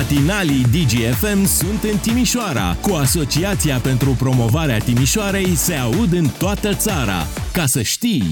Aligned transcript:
Matinalii 0.00 0.62
DGFM 0.62 1.44
sunt 1.44 1.82
în 1.82 1.98
Timișoara. 1.98 2.76
Cu 2.82 2.94
Asociația 2.94 3.78
pentru 3.78 4.10
Promovarea 4.10 4.78
Timișoarei 4.78 5.54
se 5.54 5.74
aud 5.74 6.12
în 6.12 6.26
toată 6.38 6.74
țara. 6.74 7.22
Ca 7.52 7.66
să 7.66 7.82
știi! 7.82 8.22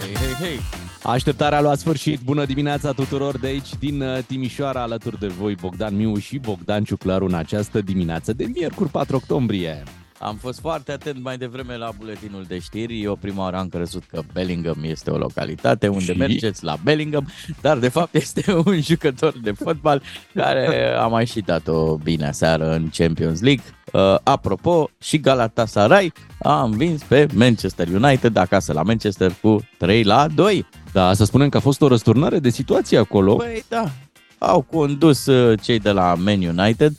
Hei, 0.00 0.14
hei, 0.14 0.46
hei! 0.48 0.60
Așteptarea 1.02 1.58
a 1.58 1.60
luat 1.60 1.78
sfârșit. 1.78 2.20
Bună 2.20 2.44
dimineața 2.44 2.92
tuturor 2.92 3.38
de 3.38 3.46
aici 3.46 3.68
din 3.78 4.00
uh, 4.00 4.18
Timișoara, 4.26 4.82
alături 4.82 5.18
de 5.18 5.26
voi 5.26 5.54
Bogdan 5.54 5.96
Miu 5.96 6.18
și 6.18 6.38
Bogdan 6.38 6.84
Ciuclaru 6.84 7.24
în 7.24 7.34
această 7.34 7.80
dimineață 7.80 8.32
de 8.32 8.44
miercuri 8.54 8.90
4 8.90 9.16
octombrie. 9.16 9.82
Am 10.18 10.36
fost 10.36 10.60
foarte 10.60 10.92
atent 10.92 11.22
mai 11.22 11.38
devreme 11.38 11.76
la 11.76 11.90
buletinul 11.98 12.44
de 12.48 12.58
știri. 12.58 13.02
Eu 13.02 13.16
prima 13.16 13.42
oară 13.42 13.56
am 13.56 13.68
crezut 13.68 14.02
că 14.10 14.22
Bellingham 14.32 14.78
este 14.82 15.10
o 15.10 15.16
localitate 15.16 15.88
unde 15.88 16.12
Și? 16.12 16.18
mergeți 16.18 16.64
la 16.64 16.76
Bellingham, 16.82 17.28
dar 17.60 17.78
de 17.78 17.88
fapt 17.88 18.14
este 18.24 18.54
un 18.64 18.80
jucător 18.80 19.34
de 19.42 19.52
fotbal 19.52 20.02
care 20.34 20.94
a 20.98 21.06
mai 21.06 21.26
și 21.26 21.40
dat-o 21.40 21.96
bine 21.96 22.30
seară 22.32 22.72
în 22.72 22.88
Champions 22.92 23.40
League. 23.40 23.64
Uh, 23.92 24.14
apropo, 24.22 24.90
și 25.00 25.18
Galatasaray 25.18 26.12
a 26.42 26.62
învins 26.62 27.02
pe 27.02 27.26
Manchester 27.34 27.88
United 27.88 28.36
acasă 28.36 28.72
la 28.72 28.82
Manchester 28.82 29.32
cu 29.40 29.68
3 29.78 30.02
la 30.02 30.26
2. 30.34 30.66
Da, 30.92 31.12
să 31.12 31.24
spunem 31.24 31.48
că 31.48 31.56
a 31.56 31.60
fost 31.60 31.80
o 31.80 31.88
răsturnare 31.88 32.38
de 32.38 32.48
situație 32.48 32.98
acolo. 32.98 33.34
Păi 33.34 33.64
da, 33.68 33.90
au 34.38 34.60
condus 34.62 35.26
uh, 35.26 35.60
cei 35.62 35.78
de 35.78 35.90
la 35.90 36.14
Man 36.14 36.42
United, 36.42 36.92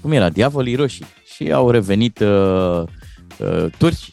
cum 0.00 0.12
era, 0.12 0.28
Diavolii 0.28 0.74
Roșii, 0.74 1.04
și 1.34 1.52
au 1.52 1.70
revenit 1.70 2.18
uh, 2.18 2.82
uh, 3.38 3.66
turci 3.78 4.12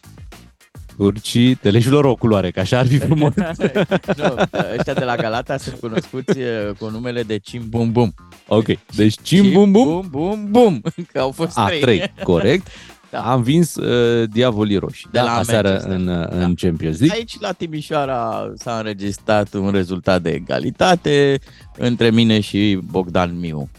Turcii, 0.98 1.56
teleșilor 1.56 2.06
o 2.06 2.16
culoare, 2.16 2.52
că 2.52 2.60
așa 2.60 2.78
ar 2.78 2.88
fi 2.88 2.98
frumos. 2.98 3.34
nu, 4.18 4.36
ăștia 4.78 4.94
de 4.94 5.04
la 5.04 5.16
Galata 5.16 5.58
sunt 5.58 5.76
cunoscuți 5.80 6.38
uh, 6.40 6.46
cu 6.80 6.90
numele 6.90 7.24
de 7.24 7.38
Cim 7.38 7.64
Bum 7.70 7.92
Bum. 7.92 8.14
ok, 8.48 8.66
deci 8.96 9.16
cim 9.22 9.52
bum 9.52 9.72
bum. 9.72 9.84
Bum 9.84 10.08
Bum 10.10 10.48
Bum, 10.50 10.82
că 11.12 11.20
au 11.20 11.32
fost 11.32 11.58
A, 11.58 11.66
trei. 11.66 11.80
trei, 11.80 12.14
corect. 12.24 12.68
Da. 13.10 13.20
Am 13.32 13.42
vins 13.42 13.76
uh, 13.76 14.30
Diavolii 14.30 14.78
Roșii 14.78 15.08
De 15.12 15.18
da, 15.18 15.24
la 15.24 15.32
aseară 15.36 15.68
Manchester. 15.70 15.98
în, 16.00 16.08
uh, 16.08 16.28
Da. 16.30 16.46
în 16.46 16.56
Champions 16.56 17.00
League. 17.00 17.18
Aici 17.18 17.40
la 17.40 17.52
Timișoara 17.52 18.52
s-a 18.56 18.78
înregistrat 18.78 19.54
un 19.54 19.72
rezultat 19.72 20.22
de 20.22 20.30
egalitate 20.30 21.40
între 21.78 22.10
mine 22.12 22.40
și 22.40 22.80
Bogdan 22.84 23.40
Miu. 23.40 23.70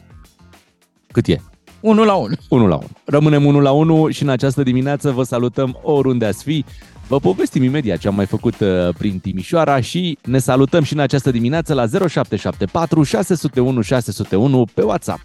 Cât 1.13 1.27
e? 1.27 1.41
1 1.83 2.05
la 2.05 2.15
1. 2.15 2.35
1 2.49 2.67
la 2.67 2.77
1. 2.77 2.87
Rămânem 3.05 3.45
1 3.45 3.61
la 3.61 3.71
1 3.71 4.09
și 4.09 4.23
în 4.23 4.29
această 4.29 4.63
dimineață 4.63 5.11
vă 5.11 5.23
salutăm 5.23 5.79
oriunde 5.83 6.25
ați 6.25 6.43
fi. 6.43 6.65
Vă 7.09 7.19
povestim 7.19 7.63
imediat 7.63 7.99
ce 7.99 8.09
am 8.09 8.15
mai 8.15 8.27
făcut 8.27 8.61
uh, 8.61 8.69
prin 8.99 9.19
Timișoara 9.19 9.81
și 9.81 10.19
ne 10.23 10.39
salutăm 10.39 10.83
și 10.83 10.93
în 10.93 10.99
această 10.99 11.31
dimineață 11.31 11.75
la 11.75 11.87
0774 11.87 13.03
601 13.03 13.81
601 13.81 14.67
pe 14.75 14.83
WhatsApp. 14.83 15.21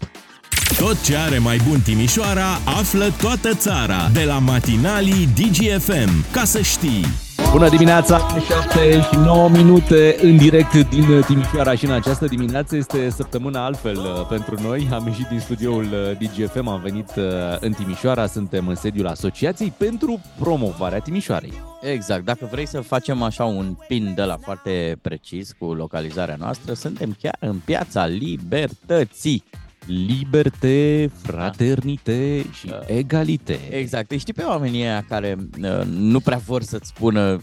Tot 0.76 1.02
ce 1.04 1.16
are 1.16 1.38
mai 1.38 1.60
bun 1.68 1.80
Timișoara 1.80 2.54
află 2.64 3.12
toată 3.20 3.54
țara. 3.54 4.08
De 4.12 4.24
la 4.24 4.38
Matinalii 4.38 5.28
DGFM. 5.34 6.24
Ca 6.32 6.44
să 6.44 6.60
știi! 6.62 7.04
Bună 7.52 7.68
dimineața, 7.68 8.26
7 8.72 9.00
și 9.00 9.16
9 9.16 9.48
minute 9.48 10.16
în 10.20 10.36
direct 10.36 10.72
din 10.72 11.22
Timișoara 11.26 11.74
și 11.74 11.84
în 11.84 11.90
această 11.90 12.26
dimineață 12.26 12.76
este 12.76 13.10
săptămâna 13.10 13.64
altfel 13.64 13.96
uh, 13.96 14.26
pentru 14.26 14.62
noi. 14.62 14.88
Am 14.92 15.06
ieșit 15.06 15.26
din 15.26 15.40
studioul 15.40 15.84
uh, 15.84 16.16
DGFM, 16.18 16.68
am 16.68 16.80
venit 16.80 17.10
uh, 17.16 17.24
în 17.60 17.72
Timișoara, 17.72 18.26
suntem 18.26 18.68
în 18.68 18.74
sediul 18.74 19.06
Asociației 19.06 19.72
pentru 19.76 20.20
promovarea 20.38 20.98
Timișoarei. 20.98 21.52
Exact, 21.80 22.24
dacă 22.24 22.48
vrei 22.50 22.66
să 22.66 22.80
facem 22.80 23.22
așa 23.22 23.44
un 23.44 23.76
pin 23.88 24.12
de 24.14 24.22
la 24.22 24.36
foarte 24.40 24.98
precis 25.02 25.52
cu 25.58 25.72
localizarea 25.72 26.36
noastră, 26.38 26.72
suntem 26.74 27.16
chiar 27.20 27.36
în 27.40 27.56
piața 27.64 28.06
Libertății. 28.06 29.44
Liberte, 29.88 31.10
fraternite 31.22 32.44
și 32.52 32.66
Da. 32.66 32.80
egalite. 32.86 33.58
Exact, 33.70 34.10
îi 34.10 34.18
știi 34.18 34.32
pe 34.32 34.42
oamenii 34.42 34.80
ăia 34.82 35.04
care 35.08 35.36
uh, 35.62 35.82
nu 35.86 36.20
prea 36.20 36.36
vor 36.38 36.62
să-ți 36.62 36.88
spună 36.88 37.40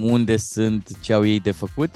unde 0.00 0.36
sunt, 0.36 0.88
ce 1.00 1.12
au 1.12 1.26
ei 1.26 1.40
de 1.40 1.50
făcut 1.50 1.90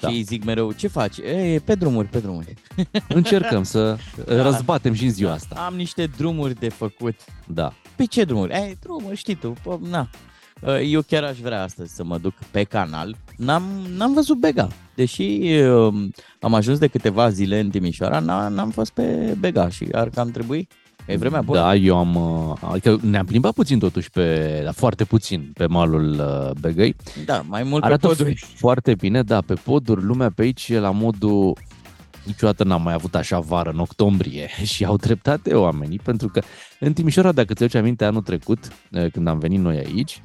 Da. 0.00 0.08
și 0.08 0.14
îi 0.16 0.22
zic 0.22 0.44
mereu, 0.44 0.72
ce 0.72 0.88
faci? 0.88 1.16
E, 1.18 1.60
pe 1.64 1.74
drumuri, 1.74 2.08
pe 2.08 2.18
drumuri. 2.18 2.54
Încercăm 3.08 3.62
să 3.62 3.96
Da. 4.26 4.42
răzbatem 4.42 4.92
și 4.92 5.04
în 5.04 5.10
ziua 5.10 5.32
asta. 5.32 5.54
Am 5.66 5.74
niște 5.74 6.06
drumuri 6.16 6.54
de 6.54 6.68
făcut. 6.68 7.14
Da. 7.46 7.72
Pe 7.96 8.04
ce 8.04 8.24
drumuri? 8.24 8.52
E, 8.52 8.76
drumuri, 8.80 9.16
știi 9.16 9.34
tu, 9.34 9.54
pă, 9.62 9.78
na. 9.88 10.08
Uh, 10.60 10.80
Eu 10.90 11.00
chiar 11.02 11.22
aș 11.22 11.38
vrea 11.38 11.62
astăzi 11.62 11.94
să 11.94 12.04
mă 12.04 12.18
duc 12.18 12.34
pe 12.50 12.64
canal. 12.64 13.16
N-am, 13.36 13.62
n-am 13.96 14.12
văzut 14.14 14.38
Bega. 14.38 14.68
Deși 14.94 15.22
uh, 15.22 15.94
am 16.40 16.54
ajuns 16.54 16.78
de 16.78 16.86
câteva 16.86 17.28
zile 17.28 17.60
în 17.60 17.70
Timișoara, 17.70 18.20
n- 18.20 18.54
n-am 18.54 18.70
fost 18.70 18.92
pe 18.92 19.36
Bega 19.38 19.68
și 19.68 19.88
ar 19.92 20.08
cam 20.08 20.30
trebui. 20.30 20.68
E 21.06 21.16
vremea 21.16 21.40
bună. 21.42 21.58
Da, 21.58 21.74
eu 21.74 21.96
am... 21.98 22.14
uh, 22.14 22.56
Adică 22.70 22.98
ne-am 23.02 23.26
plimbat 23.26 23.52
puțin 23.52 23.78
totuși 23.78 24.10
pe... 24.10 24.60
dar 24.64 24.72
Foarte 24.72 25.04
puțin 25.04 25.50
pe 25.54 25.66
malul 25.66 26.10
uh, 26.10 26.50
Begăi. 26.60 26.96
Da, 27.24 27.42
mai 27.48 27.62
mult 27.62 27.84
Arată 27.84 28.08
pe 28.08 28.14
poduri. 28.14 28.46
foarte 28.64 28.94
bine, 28.94 29.22
da, 29.22 29.40
pe 29.40 29.54
poduri, 29.54 30.02
lumea 30.02 30.30
pe 30.30 30.42
aici 30.42 30.68
e 30.68 30.78
la 30.78 30.90
modul 30.90 31.56
niciodată 32.24 32.64
n-am 32.64 32.82
mai 32.82 32.94
avut 32.94 33.14
așa 33.14 33.38
vară 33.38 33.70
în 33.70 33.78
octombrie 33.78 34.48
și 34.72 34.84
au 34.84 34.96
dreptate 34.96 35.54
oamenii, 35.54 35.98
pentru 35.98 36.28
că 36.28 36.42
în 36.80 36.92
Timișoara, 36.92 37.32
dacă 37.32 37.54
ți 37.54 37.62
aduci 37.62 37.74
aminte 37.74 38.04
anul 38.04 38.22
trecut, 38.22 38.68
eh, 38.90 39.10
când 39.12 39.28
am 39.28 39.38
venit 39.38 39.60
noi 39.60 39.76
aici, 39.76 40.22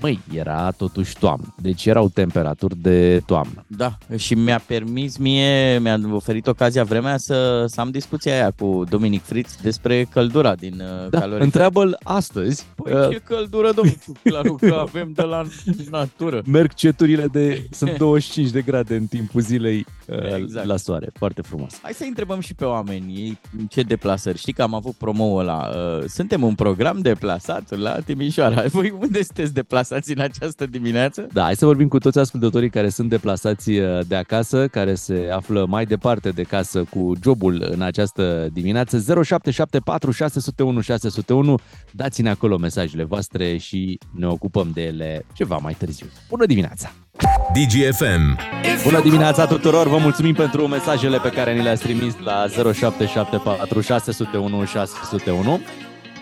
măi, 0.00 0.20
era 0.34 0.70
totuși 0.70 1.18
toamnă, 1.18 1.54
deci 1.58 1.86
erau 1.86 2.08
temperaturi 2.08 2.76
de 2.76 3.22
toamnă. 3.26 3.64
Da, 3.66 3.98
și 4.16 4.34
mi-a 4.34 4.62
permis 4.66 5.16
mie, 5.16 5.78
mi-a 5.78 6.00
oferit 6.12 6.46
ocazia 6.46 6.84
vremea 6.84 7.16
să, 7.16 7.64
să 7.68 7.80
am 7.80 7.90
discuția 7.90 8.32
aia 8.32 8.50
cu 8.58 8.84
Dominic 8.88 9.22
Fritz 9.22 9.56
despre 9.62 10.04
căldura 10.10 10.54
din 10.54 10.80
uh, 10.80 11.08
Da, 11.10 11.18
calorifer. 11.18 11.44
întreabă-l 11.44 11.98
astăzi, 12.02 12.66
Păi 12.82 12.92
uh, 12.92 13.08
ce 13.10 13.20
căldură, 13.24 13.72
domnul 13.72 13.94
Ciuclaru, 14.04 14.54
că 14.54 14.74
avem 14.80 15.12
de 15.14 15.22
la 15.22 15.44
natură. 15.90 16.42
merg 16.46 16.74
ceturile 16.74 17.26
de, 17.26 17.66
sunt 17.70 17.96
25 18.06 18.50
de 18.50 18.62
grade 18.62 18.96
în 18.96 19.06
timpul 19.06 19.40
zilei 19.40 19.86
uh, 20.06 20.34
Exact. 20.36 20.66
la 20.66 20.76
soare, 20.76 21.08
foarte 21.18 21.42
frumos. 21.42 21.78
Hai 21.82 21.92
să 21.92 22.04
întrebăm 22.08 22.40
și 22.40 22.54
pe 22.54 22.64
oameni 22.64 23.14
ei 23.14 23.38
ce 23.68 23.82
deplasări. 23.82 24.38
Știi 24.38 24.52
că 24.52 24.62
am 24.62 24.74
avut 24.74 24.94
promo 24.94 25.42
la. 25.42 25.70
Uh, 25.76 26.04
suntem 26.08 26.42
un 26.42 26.54
program 26.54 26.98
deplasat 27.00 27.76
la 27.78 28.00
Timișoara. 28.00 28.64
Voi 28.72 28.94
unde 29.00 29.22
sunteți 29.22 29.54
deplasați 29.54 29.85
în 29.94 30.20
această 30.20 30.66
dimineață? 30.66 31.26
Da, 31.32 31.42
hai 31.42 31.56
să 31.56 31.66
vorbim 31.66 31.88
cu 31.88 31.98
toți 31.98 32.18
ascultătorii 32.18 32.70
care 32.70 32.88
sunt 32.88 33.08
deplasați 33.08 33.70
uh, 33.70 34.06
de 34.06 34.16
acasă, 34.16 34.68
care 34.68 34.94
se 34.94 35.28
află 35.32 35.66
mai 35.68 35.84
departe 35.84 36.28
de 36.28 36.42
casă 36.42 36.84
cu 36.90 37.12
jobul 37.22 37.66
în 37.70 37.82
această 37.82 38.48
dimineață. 38.52 39.22
0774 39.22 40.10
601 40.10 40.80
601. 40.80 41.58
Dați-ne 41.90 42.30
acolo 42.30 42.56
mesajele 42.56 43.04
voastre 43.04 43.56
și 43.56 43.98
ne 44.10 44.26
ocupăm 44.26 44.70
de 44.74 44.82
ele 44.82 45.24
ceva 45.32 45.56
mai 45.56 45.74
târziu. 45.78 46.06
Bună 46.28 46.46
dimineața! 46.46 46.92
DGFM. 47.52 48.38
Bună 48.84 49.00
dimineața 49.00 49.46
tuturor! 49.46 49.88
Vă 49.88 49.98
mulțumim 49.98 50.34
pentru 50.34 50.66
mesajele 50.66 51.18
pe 51.18 51.30
care 51.30 51.54
ni 51.54 51.62
le-ați 51.62 51.82
trimis 51.82 52.14
la 52.24 52.46
0774 52.72 53.80
601 53.80 54.64
601. 54.64 55.60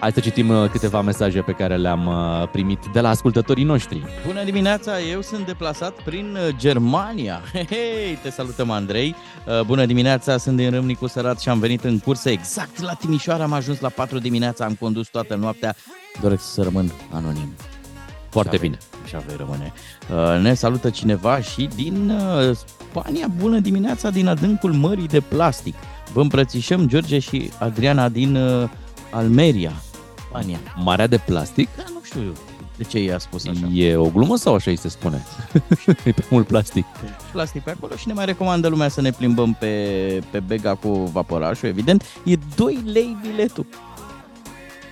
Hai 0.05 0.13
să 0.13 0.21
citim 0.21 0.49
uh, 0.49 0.71
câteva 0.71 1.01
mesaje 1.01 1.41
pe 1.41 1.53
care 1.53 1.77
le-am 1.77 2.07
uh, 2.07 2.49
primit 2.53 2.79
de 2.93 3.01
la 3.01 3.09
ascultătorii 3.09 3.65
noștri. 3.65 4.03
Bună 4.27 4.45
dimineața, 4.45 5.01
eu 5.01 5.21
sunt 5.21 5.47
deplasat 5.47 5.93
prin 6.03 6.37
uh, 6.49 6.55
Germania. 6.57 7.41
Hei, 7.71 8.19
te 8.23 8.31
salutăm 8.31 8.71
Andrei. 8.71 9.15
Uh, 9.47 9.61
Bună 9.67 9.87
dimineața, 9.87 10.37
sunt 10.37 10.57
din 10.57 10.71
Râmnicu 10.71 11.07
Sărat 11.07 11.41
și 11.41 11.49
am 11.49 11.59
venit 11.59 11.85
în 11.85 11.99
cursă 11.99 12.31
exact 12.31 12.81
la 12.81 12.93
Timișoara. 12.93 13.43
Am 13.45 13.53
ajuns 13.53 13.81
la 13.81 13.89
4 13.89 14.19
dimineața, 14.19 14.65
am 14.65 14.75
condus 14.81 15.09
toată 15.09 15.35
noaptea. 15.35 15.75
Doresc 16.21 16.53
să 16.53 16.63
rămân 16.63 16.93
anonim. 17.13 17.53
Foarte 18.31 18.55
Și 18.57 18.61
bine. 18.63 18.79
avei- 18.81 19.09
Și 19.09 19.17
avei 19.17 19.37
rămâne. 19.37 19.73
Uh, 20.37 20.41
Ne 20.43 20.55
salută 20.55 20.91
cineva 20.91 21.41
și 21.41 21.69
din 21.75 22.11
uh, 22.11 22.57
Spania. 22.91 23.27
Bună 23.39 23.59
dimineața 23.59 24.11
din 24.11 24.27
adâncul 24.27 24.73
mării 24.73 25.09
de 25.09 25.21
plastic. 25.21 25.75
Vă 26.13 26.21
îmbrățișăm 26.21 26.89
George 26.89 27.19
și 27.19 27.51
Adriana 27.59 28.09
din 28.09 28.37
uh, 28.37 28.69
Almeria, 29.11 29.73
Spania. 30.35 30.59
Marea 30.77 31.07
de 31.07 31.19
plastic 31.19 31.69
Da, 31.77 31.85
nu 31.93 32.01
știu 32.03 32.23
eu 32.23 32.33
de 32.77 32.85
ce 32.85 33.03
i-a 33.03 33.19
spus 33.19 33.47
așa. 33.47 33.67
e 33.73 33.97
o 33.97 34.09
glumă 34.09 34.37
sau 34.37 34.55
așa 34.55 34.71
îi 34.71 34.77
se 34.77 34.89
spune? 34.89 35.25
e 36.05 36.11
pe 36.13 36.25
mult 36.31 36.47
plastic. 36.47 36.85
plastic 37.33 37.63
pe 37.63 37.71
acolo 37.71 37.97
și 37.97 38.07
ne 38.09 38.13
mai 38.13 38.25
recomandă 38.25 38.69
lumea 38.69 38.89
să 38.89 39.01
ne 39.01 39.11
plimbăm 39.11 39.55
pe, 39.55 40.23
pe 40.31 40.41
Bega 40.41 40.75
cu 40.75 40.89
vaporașul, 40.89 41.69
evident. 41.69 42.05
E 42.25 42.37
2 42.57 42.81
lei 42.85 43.17
biletul. 43.23 43.67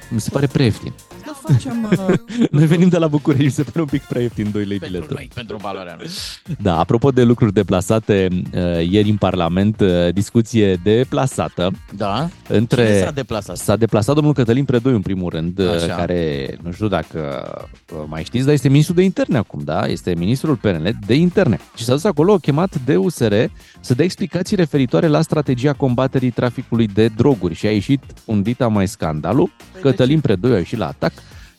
Mi 0.08 0.20
se 0.20 0.30
pare 0.30 0.46
prea 0.46 0.64
ieftin. 0.64 0.92
Să 1.24 1.52
facem 1.52 1.88
uh, 2.08 2.14
Noi 2.50 2.66
venim 2.66 2.88
de 2.88 2.98
la 2.98 3.06
București, 3.06 3.50
se 3.50 3.62
pare 3.62 3.80
un 3.80 3.86
pic 3.86 4.02
prea 4.02 4.20
ieftin 4.22 4.50
2 4.52 4.64
lei 4.64 4.78
pentru 4.78 4.96
biletul. 4.96 5.16
noi, 5.16 5.30
pentru 5.34 5.56
valoarea 5.56 5.94
noastră. 5.98 6.54
Da, 6.62 6.78
apropo 6.78 7.10
de 7.10 7.22
lucruri 7.22 7.52
deplasate, 7.52 8.28
uh, 8.32 8.88
ieri 8.90 9.10
în 9.10 9.16
Parlament, 9.16 9.80
uh, 9.80 9.88
discuție 10.12 10.74
deplasată 10.74 11.70
Da? 11.96 12.28
între... 12.48 12.84
Cine 12.86 12.98
s-a 13.04 13.10
deplasat? 13.10 13.56
S-a 13.56 13.76
deplasat 13.76 14.14
domnul 14.14 14.32
Cătălin 14.34 14.64
Predoiu, 14.64 14.94
în 14.94 15.02
primul 15.02 15.30
rând, 15.30 15.58
uh, 15.58 15.70
Așa. 15.70 15.94
care, 15.94 16.48
nu 16.62 16.72
știu 16.72 16.88
dacă 16.88 17.18
uh, 17.92 17.98
mai 18.06 18.24
știți, 18.24 18.44
dar 18.44 18.54
este 18.54 18.68
ministrul 18.68 18.96
de 18.96 19.02
interne 19.02 19.36
acum, 19.38 19.60
da? 19.64 19.86
Este 19.86 20.14
ministrul 20.14 20.56
PNL 20.56 20.96
de 21.06 21.14
interne. 21.14 21.58
Și 21.76 21.84
s-a 21.84 21.92
dus 21.92 22.04
acolo 22.04 22.36
chemat 22.36 22.76
de 22.84 22.96
USR 22.96 23.34
să 23.80 23.94
dea 23.94 24.04
explicații 24.04 24.56
referitoare 24.56 25.06
la 25.06 25.20
strategia 25.20 25.72
combaterii 25.72 26.30
traficului 26.30 26.86
de 26.86 27.06
droguri 27.08 27.54
și 27.54 27.66
a 27.66 27.70
ieșit 27.72 28.02
un 28.24 28.42
dita 28.42 28.68
mai 28.68 28.88
scandalul. 28.88 29.50
Cătălin 29.80 30.20
Predoiu 30.20 30.54
a 30.54 30.56
ieșit 30.56 30.78
la 30.78 30.86
atac, 30.86 31.11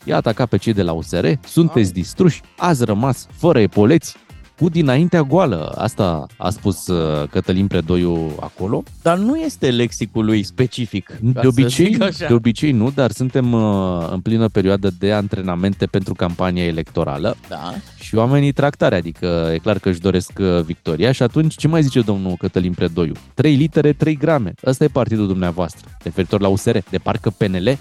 i-a 0.04 0.16
atacat 0.16 0.50
pe 0.50 0.58
cei 0.58 0.74
de 0.74 0.82
la 0.84 0.92
USR, 0.92 1.26
sunteți 1.46 1.94
distruși, 1.94 2.42
ați 2.58 2.86
rămas 2.86 3.28
fără 3.38 3.60
epoleți, 3.60 4.16
cu 4.60 4.70
dinaintea 4.70 5.22
goală. 5.22 5.74
Asta 5.78 6.26
a 6.38 6.50
spus 6.50 6.88
uh, 6.88 7.28
Cătălin 7.30 7.68
Predoiu 7.68 8.36
acolo. 8.40 8.84
Dar 9.02 9.18
nu 9.18 9.36
este 9.36 9.72
lexicul 9.72 10.26
lui 10.26 10.44
specific. 10.44 11.06
ca 11.08 11.16
De 11.20 11.40
să 11.42 11.48
obicei, 11.48 11.86
zic 11.94 12.02
așa. 12.02 12.28
de 12.28 12.34
obicei 12.34 12.72
nu, 12.72 12.92
dar 12.92 13.12
suntem 13.12 13.54
uh, 13.54 14.08
în 14.12 14.20
plină 14.20 14.48
perioadă 14.48 14.90
de 15.00 15.12
antrenamente 15.14 15.86
pentru 15.86 16.14
campania 16.14 16.66
electorală 16.66 17.36
Da. 17.50 17.74
și 18.00 18.16
oamenii 18.16 18.52
tractare, 18.52 18.96
adică 18.96 19.50
e 19.54 19.58
clar 19.58 19.80
că 19.80 19.90
își 19.90 20.00
doresc 20.00 20.32
uh, 20.40 20.62
victoria 20.62 21.12
și 21.12 21.24
atunci 21.24 21.56
ce 21.56 21.68
mai 21.68 21.84
zice 21.84 22.02
domnul 22.02 22.36
Cătălin 22.38 22.74
Predoiu? 22.74 23.14
3 23.34 23.56
litere, 23.56 23.94
3 23.94 24.16
grame. 24.18 24.54
Ăsta 24.66 24.84
e 24.84 24.88
partidul 24.88 25.28
dumneavoastră, 25.28 25.88
referitor 26.04 26.42
la 26.42 26.48
USR. 26.48 26.78
De 26.90 26.98
parcă 26.98 27.30
PNL 27.30 27.78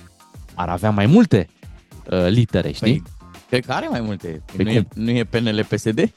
ar 0.55 0.69
avea 0.69 0.91
mai 0.91 1.07
multe 1.07 1.47
uh, 2.11 2.27
litere, 2.29 2.73
știi? 2.73 3.03
Păi, 3.03 3.03
cred 3.49 3.65
că 3.65 3.73
are 3.73 3.89
mai 3.91 4.01
multe. 4.01 4.43
Păi 4.57 4.65
nu, 4.65 4.71
cum? 4.71 4.79
e, 4.79 4.87
nu 4.95 5.11
e 5.11 5.25
PNL 5.25 5.67
PSD? 5.69 6.13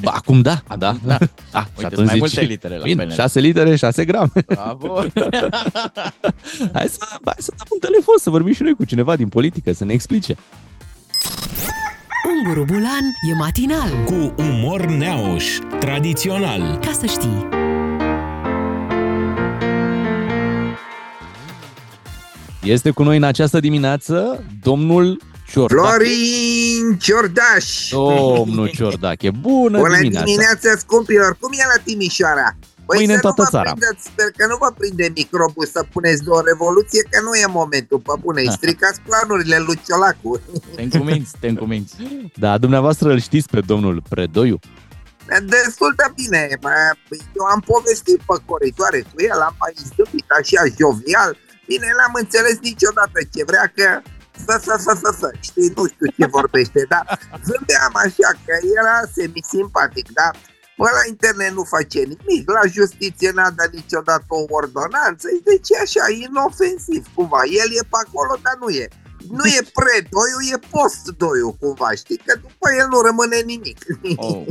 Ba, 0.00 0.10
acum 0.10 0.40
da, 0.40 0.62
da. 0.68 0.76
da. 0.76 0.96
da. 1.04 1.18
Uite, 1.18 1.18
și 1.56 1.72
sunt 1.74 1.92
atunci 1.92 2.06
mai 2.06 2.14
zici, 2.14 2.18
multe 2.18 2.40
litere 2.40 2.76
la 2.76 2.82
Bine, 2.82 3.04
PNL. 3.04 3.12
6 3.12 3.40
litere, 3.40 3.76
6 3.76 4.04
grame. 4.04 4.30
Bravo. 4.46 4.94
hai, 6.74 6.88
să, 6.88 6.98
hai 7.24 7.34
să 7.38 7.52
dăm 7.56 7.66
un 7.70 7.78
telefon, 7.80 8.14
să 8.18 8.30
vorbim 8.30 8.52
și 8.52 8.62
noi 8.62 8.74
cu 8.74 8.84
cineva 8.84 9.16
din 9.16 9.28
politică, 9.28 9.72
să 9.72 9.84
ne 9.84 9.92
explice. 9.92 10.36
Unguru 12.28 12.64
Bulan 12.64 13.04
e 13.30 13.34
matinal. 13.34 13.88
Cu 14.04 14.34
umor 14.38 14.86
neauș, 14.86 15.44
tradițional. 15.80 16.78
Ca 16.78 16.92
să 16.92 17.06
știi. 17.06 17.59
Este 22.62 22.90
cu 22.90 23.02
noi 23.02 23.16
în 23.16 23.22
această 23.22 23.60
dimineață 23.60 24.44
domnul 24.62 25.20
Ciordache. 25.50 25.82
Florin 25.82 26.98
Ciordaș! 26.98 27.88
Domnul 27.90 28.68
Ciordache, 28.68 29.30
bună, 29.30 29.78
Bună 29.78 29.96
dimineața! 29.96 30.24
dimineața, 30.24 30.76
scumpilor! 30.78 31.36
Cum 31.40 31.50
e 31.52 31.64
la 31.76 31.82
Timișoara? 31.84 32.56
Păi 32.86 32.98
Mâine 32.98 33.12
să 33.12 33.14
în 33.14 33.20
toată 33.20 33.42
nu 33.42 33.48
vă 33.50 33.56
țara. 33.56 33.70
Prindeți, 33.70 34.02
sper 34.10 34.28
că 34.36 34.44
nu 34.52 34.56
vă 34.62 34.70
prinde 34.78 35.06
microbul 35.14 35.66
să 35.74 35.80
puneți 35.92 36.22
de 36.24 36.30
o 36.38 36.40
revoluție, 36.50 37.02
că 37.10 37.18
nu 37.26 37.32
e 37.42 37.46
momentul, 37.60 37.98
pe 38.06 38.14
bune, 38.20 38.40
îi 38.42 38.50
stricați 38.58 39.00
planurile 39.06 39.58
lui 39.66 39.78
Ciolacu. 39.86 40.40
Te 40.76 40.82
încuminți, 40.82 41.32
te 41.40 41.48
încuminți. 41.48 41.94
Da, 42.44 42.58
dumneavoastră 42.58 43.06
îl 43.12 43.20
știți 43.20 43.48
pe 43.54 43.60
domnul 43.70 44.02
Predoiu? 44.08 44.58
Destul 45.54 45.92
de 46.00 46.06
bine, 46.20 46.40
Bă, 46.60 46.70
eu 47.38 47.44
am 47.54 47.60
povestit 47.72 48.20
pe 48.28 48.36
coritoare 48.50 49.00
cu 49.10 49.16
el, 49.30 49.38
am 49.48 49.54
mai 49.62 49.72
zâmbit 49.94 50.28
așa 50.38 50.62
jovial, 50.78 51.30
bine, 51.70 51.88
n-am 51.96 52.14
înțeles 52.22 52.56
niciodată 52.70 53.18
ce 53.32 53.42
vrea 53.50 53.66
că 53.76 53.88
să, 54.46 54.54
să, 54.66 54.74
să, 54.84 54.92
să, 55.02 55.10
să, 55.20 55.28
știi, 55.48 55.72
nu 55.76 55.84
știu 55.92 56.06
ce 56.16 56.26
vorbește, 56.38 56.80
dar 56.92 57.04
zâmbeam 57.46 57.94
așa 58.06 58.30
că 58.44 58.52
era 58.78 58.96
semi-simpatic, 59.14 60.06
dar 60.20 60.32
Bă, 60.80 60.88
la 61.00 61.04
internet 61.14 61.52
nu 61.58 61.64
face 61.74 62.00
nimic, 62.12 62.42
la 62.58 62.64
justiție 62.76 63.30
n-a 63.30 63.50
dat 63.58 63.70
niciodată 63.72 64.24
o 64.28 64.42
ordonanță, 64.60 65.26
deci 65.48 65.68
e 65.72 65.76
așa, 65.86 66.04
inofensiv 66.24 67.02
cumva, 67.14 67.40
el 67.60 67.70
e 67.78 67.82
pe 67.92 67.98
acolo, 68.04 68.32
dar 68.44 68.56
nu 68.62 68.68
e. 68.82 68.88
Nu 69.38 69.44
e 69.58 69.60
pre-doiu, 69.78 70.38
e 70.54 70.56
post-doiu 70.70 71.56
cumva, 71.60 71.90
știi, 72.02 72.20
că 72.24 72.32
după 72.44 72.66
el 72.78 72.86
nu 72.92 73.00
rămâne 73.00 73.38
nimic. 73.52 73.78
Oh. 74.16 74.46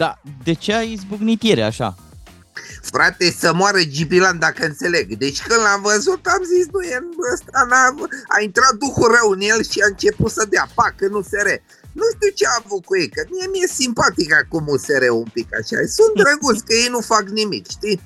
Da, 0.00 0.20
de 0.44 0.52
ce 0.52 0.74
ai 0.74 0.92
izbucnit 0.92 1.42
ieri 1.42 1.62
așa? 1.62 1.96
Frate, 2.82 3.36
să 3.38 3.52
moară 3.54 3.82
Gibilan 3.82 4.38
dacă 4.38 4.64
înțeleg. 4.64 5.16
Deci 5.16 5.42
când 5.42 5.60
l-am 5.60 5.82
văzut 5.82 6.26
am 6.26 6.42
zis, 6.54 6.66
nu 6.72 6.80
e 6.80 7.08
ăsta, 7.32 7.66
n-a, 7.68 7.94
a 8.36 8.40
intrat 8.40 8.72
duhul 8.72 9.16
rău 9.16 9.30
în 9.30 9.40
el 9.40 9.62
și 9.64 9.80
a 9.80 9.86
început 9.86 10.30
să 10.30 10.46
dea, 10.48 10.68
pac, 10.74 10.94
în 10.98 11.14
USR. 11.14 11.48
Nu 11.92 12.04
știu 12.14 12.30
ce 12.34 12.46
a 12.46 12.62
avut 12.64 12.84
cu 12.84 12.96
ei, 12.96 13.08
că 13.08 13.22
mie 13.30 13.46
mi-e 13.52 13.66
simpatic 13.66 14.34
acum 14.34 14.64
USR 14.68 15.04
un 15.10 15.28
pic 15.32 15.48
așa. 15.60 15.76
Sunt 15.98 16.12
drăguți 16.22 16.64
că 16.64 16.72
ei 16.72 16.88
nu 16.90 17.00
fac 17.00 17.24
nimic, 17.28 17.68
știi? 17.70 18.00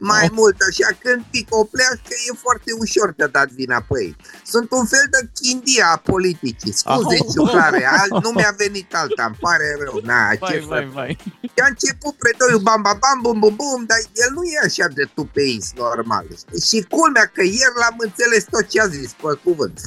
Mai 0.00 0.24
Oh. 0.30 0.30
mult 0.34 0.56
așa, 0.68 0.88
când 1.02 1.24
picoplească 1.30 2.12
e 2.30 2.36
foarte 2.44 2.70
ușor 2.80 3.12
de 3.16 3.26
dat 3.26 3.48
vina 3.50 3.80
pe 3.88 3.96
ei. 4.02 4.16
Sunt 4.44 4.70
un 4.70 4.86
fel 4.86 5.06
de 5.10 5.20
chindia 5.40 5.86
a 5.92 5.96
politicii. 5.96 6.72
Scuze, 6.72 7.16
Oh. 7.20 7.26
ciuclare, 7.34 7.84
alt, 8.00 8.22
nu 8.24 8.30
mi-a 8.30 8.54
venit 8.56 8.94
alta, 8.94 9.24
îmi 9.26 9.36
pare 9.40 9.76
rău. 9.84 10.00
Na, 10.04 10.30
ce 10.34 10.38
Vai, 10.40 10.58
să 10.60 10.66
vai, 10.66 10.86
vai. 10.98 11.18
și 11.42 11.58
a 11.64 11.66
început 11.66 12.14
predoiul 12.24 12.60
bam 12.60 12.82
bam 12.82 12.98
bam 13.04 13.18
bum 13.22 13.38
bum 13.38 13.54
bum, 13.56 13.84
dar 13.86 13.98
el 14.22 14.30
nu 14.34 14.42
e 14.42 14.58
așa 14.64 14.86
de 14.94 15.04
tupeist 15.14 15.72
normal. 15.76 16.26
Știi? 16.38 16.60
Și 16.70 16.86
culmea 16.94 17.26
că 17.34 17.42
ieri 17.42 17.78
l-am 17.80 17.96
înțeles 17.98 18.44
tot 18.50 18.68
ce 18.68 18.80
a 18.80 18.86
zis, 18.86 19.10
pe 19.12 19.32
cuvânt. 19.44 19.80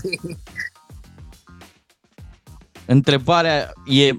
Întrebarea 2.86 3.74
e... 3.86 4.16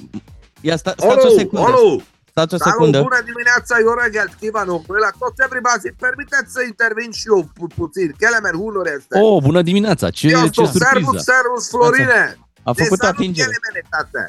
Ia 0.60 0.76
sta, 0.76 0.94
stați 0.96 1.26
o 1.26 1.28
secundă. 1.38 1.70
olu! 1.78 2.02
Stați 2.34 2.54
o 2.54 2.56
Salut, 2.56 2.72
secundă. 2.72 2.98
bună 3.08 3.20
dimineața, 3.30 3.74
eu 3.86 3.94
Regel, 4.02 4.28
Tivanu, 4.40 4.76
la 5.04 5.10
toți 5.22 5.38
everybody, 5.46 5.88
permiteți 6.04 6.52
să 6.56 6.60
intervin 6.72 7.10
și 7.18 7.24
eu 7.32 7.38
pu- 7.56 7.72
puțin, 7.80 8.08
Kelemen, 8.20 8.54
Hunor 8.60 8.86
este. 8.96 9.12
Oh, 9.18 9.42
bună 9.48 9.62
dimineața! 9.70 10.06
Ce, 10.10 10.26
Eu 10.28 10.46
ce 10.56 10.64
sunt 10.64 10.82
Servus, 10.82 11.02
surpriză! 11.02 11.32
Servus, 11.32 11.62
Florine. 11.74 12.22
A 12.68 12.72
făcut 12.82 12.98
De 12.98 13.04
salut, 13.04 13.18
atingere. 13.18 13.50
Kelemene, 13.50 13.80
tată. 13.94 14.20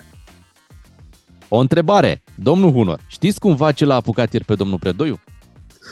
O 1.56 1.58
întrebare. 1.66 2.12
Domnul 2.50 2.72
Hunor, 2.72 3.00
știți 3.08 3.40
cumva 3.40 3.72
ce 3.72 3.86
l-a 3.86 3.96
apucat 3.96 4.34
ieri 4.34 4.46
pe 4.46 4.56
domnul 4.56 4.80
Predoiu? 4.80 5.18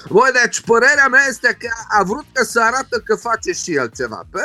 Bă, 0.10 0.26
deci 0.44 0.62
părerea 0.62 1.08
mea 1.08 1.26
este 1.30 1.56
că 1.60 1.70
a 2.00 2.04
vrut 2.04 2.26
că 2.34 2.44
să 2.44 2.62
arată 2.62 2.96
că 3.06 3.16
face 3.16 3.52
și 3.52 3.76
el 3.76 3.92
ceva. 3.96 4.22
Pe, 4.32 4.42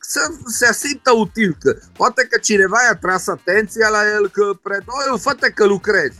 să 0.00 0.20
se 0.46 0.72
simtă 0.72 1.10
util, 1.12 1.56
că 1.60 1.76
poate 1.92 2.26
că 2.30 2.38
cineva 2.38 2.76
i-a 2.88 2.96
tras 2.96 3.26
atenția 3.26 3.88
la 3.88 4.02
el, 4.16 4.28
că 4.28 4.44
predoiul, 4.62 5.18
fă 5.20 5.32
că 5.54 5.64
lucrezi. 5.64 6.18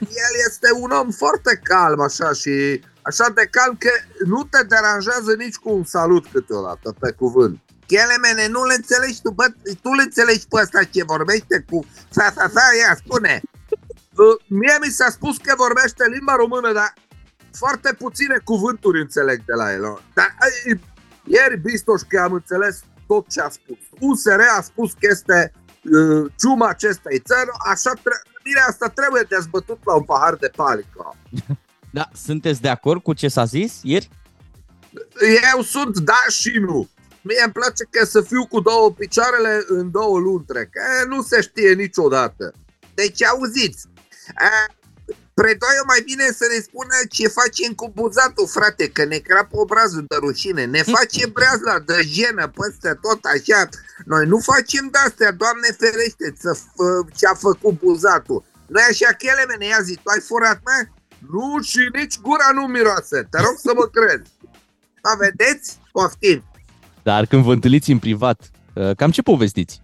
El 0.00 0.32
este 0.46 0.68
un 0.80 0.90
om 0.90 1.10
foarte 1.10 1.60
calm 1.62 2.00
așa 2.00 2.32
și 2.32 2.80
așa 3.02 3.30
de 3.34 3.48
calm 3.50 3.76
că 3.78 3.90
nu 4.24 4.42
te 4.44 4.62
deranjează 4.62 5.34
nici 5.38 5.56
cu 5.56 5.70
un 5.70 5.84
salut 5.84 6.26
câteodată, 6.32 6.94
pe 7.00 7.10
cuvânt. 7.12 7.60
Chelemene, 7.86 8.46
nu 8.48 8.64
le 8.64 8.74
înțelegi 8.74 9.22
tu, 9.22 9.30
bă, 9.30 9.46
tu 9.82 9.92
le 9.92 10.02
înțelegi 10.02 10.46
pe 10.48 10.60
ăsta 10.62 10.84
ce 10.84 11.04
vorbește 11.04 11.64
cu 11.70 11.86
sa, 12.10 12.32
sa, 12.36 12.50
sa, 12.54 12.62
ia, 12.78 12.94
spune. 13.04 13.40
Uh, 13.70 14.36
Mie 14.46 14.78
mi 14.80 14.90
s-a 14.90 15.10
spus 15.10 15.36
că 15.36 15.54
vorbește 15.56 16.04
limba 16.08 16.34
română, 16.34 16.72
dar 16.72 16.92
foarte 17.52 17.92
puține 17.92 18.40
cuvânturi 18.44 19.00
înțeleg 19.00 19.44
de 19.44 19.52
la 19.52 19.72
el. 19.72 19.80
nu? 19.80 19.98
Dar 20.14 20.36
ai, 20.40 20.80
ieri, 21.24 21.60
Bistoș, 21.60 22.00
că 22.08 22.20
am 22.20 22.32
înțeles 22.32 22.80
tot 23.06 23.28
ce 23.28 23.40
a 23.40 23.48
spus. 23.48 23.78
USR 24.00 24.40
a 24.58 24.62
spus 24.62 24.92
că 24.92 25.08
este 25.10 25.52
uh, 25.82 26.32
ciuma 26.38 26.68
acestei 26.68 27.18
țări, 27.18 27.50
așa 27.70 27.92
tre- 28.02 28.22
bine, 28.48 28.60
asta 28.68 28.88
trebuie 28.88 29.26
dezbătut 29.28 29.78
la 29.84 29.94
un 29.94 30.02
pahar 30.02 30.34
de 30.34 30.50
palică. 30.56 31.16
Da, 31.90 32.08
sunteți 32.14 32.60
de 32.60 32.68
acord 32.68 33.02
cu 33.02 33.12
ce 33.12 33.28
s-a 33.28 33.44
zis 33.44 33.80
ieri? 33.82 34.10
Eu 35.54 35.62
sunt 35.62 35.98
da 35.98 36.22
și 36.28 36.58
nu. 36.58 36.88
Mie 37.22 37.42
îmi 37.44 37.52
place 37.52 37.84
că 37.90 38.04
să 38.04 38.20
fiu 38.20 38.46
cu 38.46 38.60
două 38.60 38.92
picioarele 38.92 39.64
în 39.66 39.90
două 39.90 40.18
luntre, 40.18 40.70
că 40.72 41.06
nu 41.08 41.22
se 41.22 41.40
știe 41.40 41.72
niciodată. 41.72 42.54
Deci 42.94 43.24
auziți, 43.24 43.86
a, 44.34 44.50
Predoiu 45.40 45.84
mai 45.92 46.00
bine 46.10 46.26
să 46.40 46.46
ne 46.52 46.60
spună 46.68 46.96
ce 47.16 47.26
facem 47.40 47.70
cu 47.80 47.86
buzatul, 48.00 48.46
frate, 48.56 48.84
că 48.96 49.04
ne 49.04 49.18
crapă 49.28 49.54
obrazul 49.64 50.04
de 50.08 50.16
rușine. 50.24 50.64
Ne 50.64 50.82
face 50.96 51.22
breazla 51.36 51.76
de 51.90 51.98
jenă 52.14 52.44
peste 52.58 52.90
tot 53.04 53.20
așa. 53.34 53.60
Noi 54.12 54.24
nu 54.32 54.38
facem 54.50 54.84
de-astea, 54.94 55.30
Doamne 55.42 55.68
ferește, 55.82 56.26
să 56.44 56.50
f- 56.62 57.04
ce-a 57.18 57.34
făcut 57.46 57.74
buzatul. 57.86 58.44
Noi 58.74 58.84
așa 58.90 59.10
chelemene, 59.22 59.64
ia 59.66 59.80
zi, 59.88 59.94
tu 60.02 60.08
ai 60.14 60.20
furat, 60.20 60.58
mă? 60.68 60.78
Nu 61.32 61.62
și 61.62 61.80
nici 61.98 62.16
gura 62.26 62.48
nu 62.54 62.62
miroase, 62.66 63.18
te 63.30 63.38
rog 63.46 63.56
să 63.66 63.72
mă 63.78 63.86
crezi. 63.96 64.30
Da, 65.04 65.12
vedeți? 65.24 65.78
Poftim. 65.92 66.42
Dar 67.02 67.26
când 67.26 67.42
vă 67.44 67.52
întâlniți 67.52 67.90
în 67.90 67.98
privat, 67.98 68.38
uh, 68.74 68.96
cam 68.96 69.10
ce 69.10 69.22
povestiți? 69.22 69.80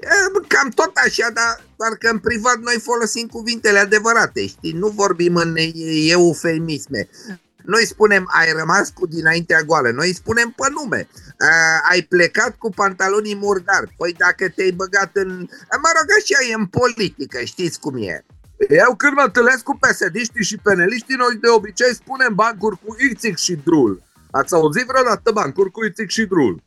E, 0.00 0.46
Cam 0.46 0.68
tot 0.68 0.92
așa, 1.06 1.30
dar 1.34 1.64
doar 1.76 1.92
că 1.98 2.08
în 2.08 2.18
privat 2.18 2.56
noi 2.56 2.78
folosim 2.82 3.26
cuvintele 3.26 3.78
adevărate, 3.78 4.46
știi? 4.46 4.72
Nu 4.72 4.88
vorbim 4.88 5.36
în 5.36 5.56
e- 5.56 5.72
eufemisme. 6.10 7.08
Noi 7.64 7.86
spunem 7.86 8.28
ai 8.30 8.52
rămas 8.52 8.90
cu 8.90 9.06
dinaintea 9.06 9.62
goală, 9.62 9.90
noi 9.90 10.14
spunem 10.14 10.50
pe 10.56 10.66
nume. 10.70 11.08
Uh, 11.14 11.90
ai 11.90 12.02
plecat 12.02 12.56
cu 12.56 12.70
pantalonii 12.70 13.34
murdari. 13.36 13.94
Păi 13.96 14.14
dacă 14.18 14.48
te-ai 14.48 14.70
băgat 14.70 15.10
în... 15.12 15.28
Mă 15.82 15.90
rog, 15.96 16.06
așa 16.18 16.50
e 16.50 16.54
în 16.54 16.66
politică, 16.66 17.38
știți 17.44 17.80
cum 17.80 17.96
e. 17.96 18.24
Eu 18.68 18.94
când 18.96 19.12
mă 19.12 19.22
întâlnesc 19.24 19.62
cu 19.62 19.78
psd 19.80 20.40
și 20.40 20.56
peneliștii, 20.56 21.16
noi 21.16 21.34
de 21.40 21.48
obicei 21.48 21.94
spunem 21.94 22.34
bancuri 22.34 22.78
cu 22.84 22.96
Ițic 23.10 23.36
și 23.36 23.58
Drul. 23.64 24.02
Ați 24.30 24.54
auzit 24.54 24.86
vreodată 24.86 25.30
bancuri 25.30 25.70
cu 25.70 25.84
Ițic 25.84 26.10
și 26.10 26.24
Drul? 26.24 26.62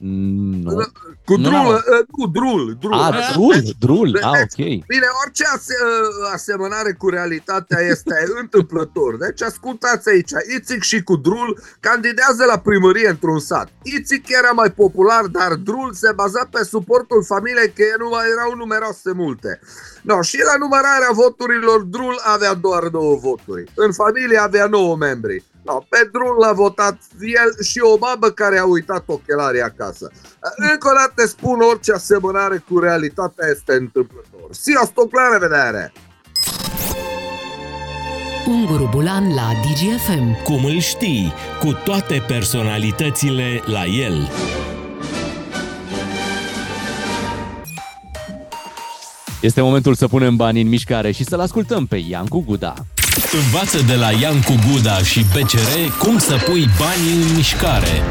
Mm, 0.00 0.60
Nu. 0.62 0.84
Cu 1.24 1.36
Nu, 1.36 1.42
drul, 1.42 1.62
nu. 1.62 1.70
uh, 1.72 1.82
nu, 2.16 2.26
drul, 2.26 2.76
drul. 2.80 2.92
A, 2.92 3.10
drul, 3.32 3.62
drul. 3.78 4.18
A, 4.22 4.28
ok. 4.30 4.56
Bine, 4.92 5.06
orice 5.24 5.44
ase- 5.54 5.74
uh, 5.84 6.30
asemănare 6.32 6.92
cu 6.92 7.08
realitatea 7.08 7.80
este 7.80 8.14
întâmplător. 8.40 9.16
Deci 9.16 9.42
ascultați 9.42 10.08
aici, 10.08 10.30
Ițic 10.56 10.82
și 10.82 11.02
cu 11.02 11.16
Drul 11.16 11.58
candidează 11.80 12.44
la 12.44 12.58
primărie 12.58 13.08
într-un 13.08 13.38
sat. 13.38 13.68
Ițic 13.82 14.28
era 14.28 14.50
mai 14.50 14.70
popular, 14.72 15.24
dar 15.24 15.54
Drul 15.54 15.92
se 15.92 16.12
baza 16.14 16.48
pe 16.50 16.64
suportul 16.64 17.24
familiei 17.24 17.72
că 17.72 17.84
nu 17.98 18.08
mai 18.08 18.24
erau 18.36 18.54
numeroase 18.56 19.12
multe. 19.14 19.60
No, 20.02 20.22
și 20.22 20.38
la 20.52 20.56
numărarea 20.58 21.10
voturilor 21.12 21.80
Drul 21.82 22.20
avea 22.24 22.54
doar 22.54 22.88
două 22.88 23.16
voturi. 23.16 23.64
În 23.74 23.92
familie 23.92 24.38
avea 24.38 24.66
nouă 24.66 24.96
membri. 24.96 25.44
No, 25.68 25.78
pe 25.88 26.08
Drul 26.12 26.36
l-a 26.40 26.52
votat 26.52 26.98
el 27.20 27.64
și 27.64 27.80
o 27.92 27.98
babă 27.98 28.30
care 28.30 28.58
a 28.58 28.64
uitat 28.64 29.02
ochelarii 29.06 29.60
acasă. 29.60 30.10
Încă 30.56 30.88
o 30.88 30.96
dată 31.00 31.28
spun, 31.28 31.60
orice 31.60 31.92
asemănare 31.92 32.64
cu 32.68 32.78
realitatea 32.78 33.46
este 33.50 33.72
întâmplător. 33.72 34.48
Sziasztok, 34.50 35.14
la 35.14 35.28
revedere! 35.32 35.92
Unguru 38.46 38.88
Bulan 38.90 39.34
la 39.34 39.48
DGFM. 39.62 40.42
Cum 40.42 40.64
îl 40.64 40.78
știi, 40.78 41.32
cu 41.60 41.72
toate 41.84 42.24
personalitățile 42.26 43.62
la 43.64 43.84
el. 43.84 44.28
Este 49.40 49.60
momentul 49.60 49.94
să 49.94 50.08
punem 50.08 50.36
banii 50.36 50.62
în 50.62 50.68
mișcare 50.68 51.10
și 51.10 51.24
să-l 51.24 51.40
ascultăm 51.40 51.86
pe 51.86 51.96
Iancu 51.96 52.44
Guda. 52.46 52.74
Învață 53.32 53.78
de 53.86 53.94
la 53.94 54.10
Iancu 54.10 54.54
Guda 54.70 54.98
și 54.98 55.26
BCR 55.32 55.96
cum 55.98 56.18
să 56.18 56.36
pui 56.44 56.68
banii 56.78 57.22
în 57.22 57.34
mișcare. 57.34 58.02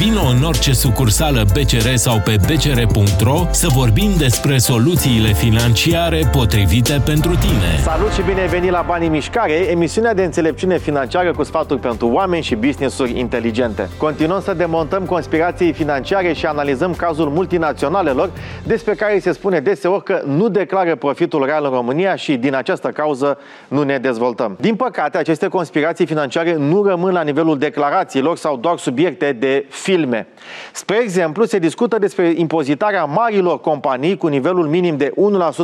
Vino 0.00 0.20
în 0.36 0.42
orice 0.42 0.72
sucursală 0.72 1.44
BCR 1.52 1.94
sau 1.94 2.20
pe 2.24 2.36
bcr.ro 2.46 3.46
să 3.50 3.66
vorbim 3.74 4.10
despre 4.18 4.58
soluțiile 4.58 5.32
financiare 5.32 6.28
potrivite 6.32 7.02
pentru 7.04 7.30
tine. 7.30 7.80
Salut 7.82 8.12
și 8.12 8.22
bine 8.22 8.40
ai 8.40 8.48
venit 8.48 8.70
la 8.70 8.84
Banii 8.86 9.08
Mișcare, 9.08 9.52
emisiunea 9.52 10.14
de 10.14 10.24
înțelepciune 10.24 10.78
financiară 10.78 11.32
cu 11.32 11.42
sfaturi 11.42 11.80
pentru 11.80 12.08
oameni 12.08 12.42
și 12.42 12.54
business-uri 12.54 13.18
inteligente. 13.18 13.88
Continuăm 13.96 14.40
să 14.40 14.54
demontăm 14.54 15.04
conspirații 15.04 15.72
financiare 15.72 16.32
și 16.32 16.46
analizăm 16.46 16.94
cazul 16.94 17.28
multinaționalelor 17.28 18.30
despre 18.64 18.94
care 18.94 19.18
se 19.18 19.32
spune 19.32 19.60
deseori 19.60 20.04
că 20.04 20.22
nu 20.26 20.48
declară 20.48 20.96
profitul 20.96 21.44
real 21.44 21.64
în 21.64 21.70
România 21.70 22.14
și 22.14 22.36
din 22.36 22.54
această 22.54 22.88
cauză 22.88 23.38
nu 23.68 23.82
ne 23.82 23.98
dezvoltăm. 23.98 24.56
Din 24.60 24.74
păcate, 24.74 25.18
aceste 25.18 25.48
conspirații 25.48 26.06
financiare 26.06 26.56
nu 26.58 26.82
rămân 26.82 27.12
la 27.12 27.22
nivelul 27.22 27.58
declarațiilor 27.58 28.36
sau 28.36 28.56
doar 28.56 28.78
subiecte 28.78 29.32
de 29.32 29.64
filme. 29.90 30.26
Spre 30.72 30.96
exemplu, 31.02 31.44
se 31.44 31.58
discută 31.58 31.98
despre 31.98 32.32
impozitarea 32.36 33.04
marilor 33.04 33.60
companii 33.60 34.16
cu 34.16 34.26
nivelul 34.26 34.66
minim 34.66 34.96
de 34.96 35.12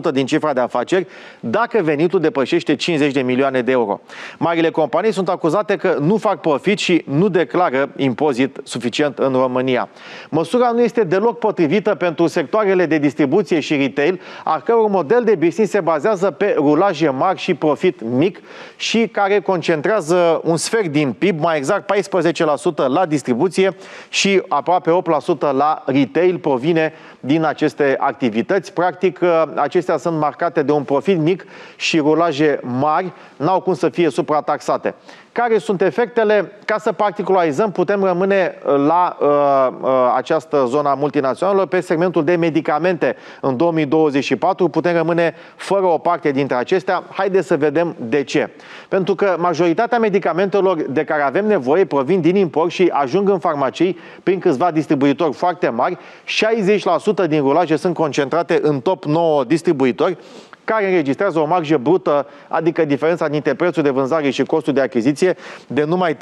1% 0.08 0.12
din 0.12 0.26
cifra 0.26 0.52
de 0.52 0.60
afaceri 0.60 1.06
dacă 1.40 1.80
venitul 1.82 2.20
depășește 2.20 2.74
50 2.74 3.12
de 3.12 3.20
milioane 3.20 3.62
de 3.62 3.70
euro. 3.70 4.00
Marile 4.38 4.70
companii 4.70 5.12
sunt 5.12 5.28
acuzate 5.28 5.76
că 5.76 5.96
nu 6.00 6.16
fac 6.16 6.40
profit 6.40 6.78
și 6.78 7.04
nu 7.08 7.28
declară 7.28 7.90
impozit 7.96 8.60
suficient 8.64 9.18
în 9.18 9.32
România. 9.32 9.88
Măsura 10.30 10.70
nu 10.70 10.82
este 10.82 11.04
deloc 11.04 11.38
potrivită 11.38 11.94
pentru 11.94 12.26
sectoarele 12.26 12.86
de 12.86 12.98
distribuție 12.98 13.60
și 13.60 13.76
retail, 13.76 14.20
a 14.44 14.60
căror 14.60 14.88
model 14.88 15.22
de 15.24 15.34
business 15.34 15.70
se 15.70 15.80
bazează 15.80 16.30
pe 16.30 16.54
rulaje 16.58 17.08
mari 17.08 17.38
și 17.38 17.54
profit 17.54 18.00
mic 18.02 18.40
și 18.76 19.06
care 19.06 19.40
concentrează 19.40 20.40
un 20.44 20.56
sfert 20.56 20.86
din 20.86 21.12
PIB, 21.12 21.40
mai 21.40 21.56
exact 21.56 21.94
14% 21.94 22.86
la 22.86 23.06
distribuție 23.06 23.76
și 24.16 24.42
aproape 24.48 24.90
8% 24.90 25.38
la 25.38 25.82
retail 25.86 26.38
provine 26.38 26.92
din 27.26 27.44
aceste 27.44 27.96
activități. 27.98 28.72
Practic, 28.72 29.20
acestea 29.54 29.96
sunt 29.96 30.18
marcate 30.18 30.62
de 30.62 30.72
un 30.72 30.82
profit 30.82 31.18
mic 31.18 31.46
și 31.76 31.98
rulaje 31.98 32.60
mari, 32.62 33.12
n-au 33.36 33.60
cum 33.60 33.74
să 33.74 33.88
fie 33.88 34.10
suprataxate. 34.10 34.94
Care 35.36 35.58
sunt 35.58 35.82
efectele? 35.82 36.52
Ca 36.64 36.78
să 36.78 36.92
particularizăm, 36.92 37.72
putem 37.72 38.04
rămâne 38.04 38.54
la 38.64 39.16
uh, 39.20 39.28
uh, 39.80 40.12
această 40.16 40.64
zona 40.68 40.94
multinațională 40.94 41.66
pe 41.66 41.80
segmentul 41.80 42.24
de 42.24 42.36
medicamente. 42.36 43.16
În 43.40 43.56
2024 43.56 44.68
putem 44.68 44.96
rămâne 44.96 45.34
fără 45.56 45.84
o 45.84 45.98
parte 45.98 46.30
dintre 46.30 46.56
acestea. 46.56 47.02
Haideți 47.10 47.46
să 47.46 47.56
vedem 47.56 47.96
de 47.98 48.22
ce. 48.22 48.50
Pentru 48.88 49.14
că 49.14 49.36
majoritatea 49.38 49.98
medicamentelor 49.98 50.82
de 50.88 51.04
care 51.04 51.22
avem 51.22 51.46
nevoie 51.46 51.84
provin 51.84 52.20
din 52.20 52.36
import 52.36 52.70
și 52.70 52.90
ajung 52.92 53.28
în 53.28 53.38
farmacii 53.38 53.98
prin 54.22 54.38
câțiva 54.38 54.70
distribuitori 54.70 55.32
foarte 55.32 55.68
mari. 55.68 55.98
60% 55.98 57.15
din 57.22 57.40
rulaje 57.40 57.76
sunt 57.76 57.94
concentrate 57.94 58.58
în 58.62 58.80
top 58.80 59.04
9 59.04 59.44
distribuitori 59.44 60.16
care 60.66 60.86
înregistrează 60.86 61.38
o 61.38 61.46
marjă 61.46 61.76
brută, 61.76 62.26
adică 62.48 62.84
diferența 62.84 63.28
dintre 63.28 63.54
prețul 63.54 63.82
de 63.82 63.90
vânzare 63.90 64.30
și 64.30 64.42
costul 64.42 64.72
de 64.72 64.80
achiziție, 64.80 65.36
de 65.66 65.84
numai 65.84 66.14
3,4% 66.14 66.18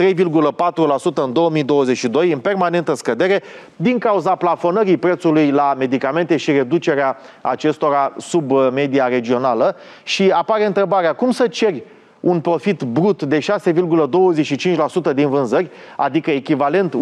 în 1.15 1.33
2022, 1.33 2.33
în 2.33 2.39
permanentă 2.39 2.95
scădere, 2.95 3.43
din 3.77 3.99
cauza 3.99 4.35
plafonării 4.35 4.97
prețului 4.97 5.51
la 5.51 5.75
medicamente 5.79 6.37
și 6.37 6.53
reducerea 6.53 7.17
acestora 7.41 8.13
sub 8.19 8.53
media 8.73 9.07
regională. 9.09 9.77
Și 10.03 10.31
apare 10.31 10.67
întrebarea, 10.67 11.13
cum 11.13 11.31
să 11.31 11.49
ceri 11.49 11.83
un 12.25 12.41
profit 12.41 12.83
brut 12.83 13.23
de 13.23 13.39
6,25% 13.39 15.15
din 15.15 15.29
vânzări, 15.29 15.71
adică 15.97 16.31
echivalent 16.31 16.95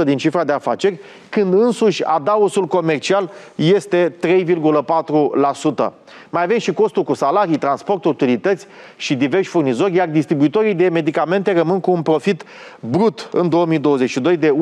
1% 0.00 0.04
din 0.04 0.16
cifra 0.16 0.44
de 0.44 0.52
afaceri, 0.52 0.98
când 1.28 1.52
însuși 1.52 2.04
adausul 2.04 2.66
comercial 2.66 3.30
este 3.54 4.14
3,4%. 4.26 5.92
Mai 6.30 6.42
avem 6.42 6.58
și 6.58 6.72
costul 6.72 7.02
cu 7.02 7.14
salarii, 7.14 7.58
transport, 7.58 8.04
utilități 8.04 8.66
și 8.96 9.14
diversi 9.14 9.48
furnizori, 9.48 9.94
iar 9.94 10.08
distribuitorii 10.08 10.74
de 10.74 10.88
medicamente 10.88 11.52
rămân 11.52 11.80
cu 11.80 11.90
un 11.90 12.02
profit 12.02 12.44
brut 12.80 13.28
în 13.32 13.48
2022 13.48 14.36
de 14.36 14.54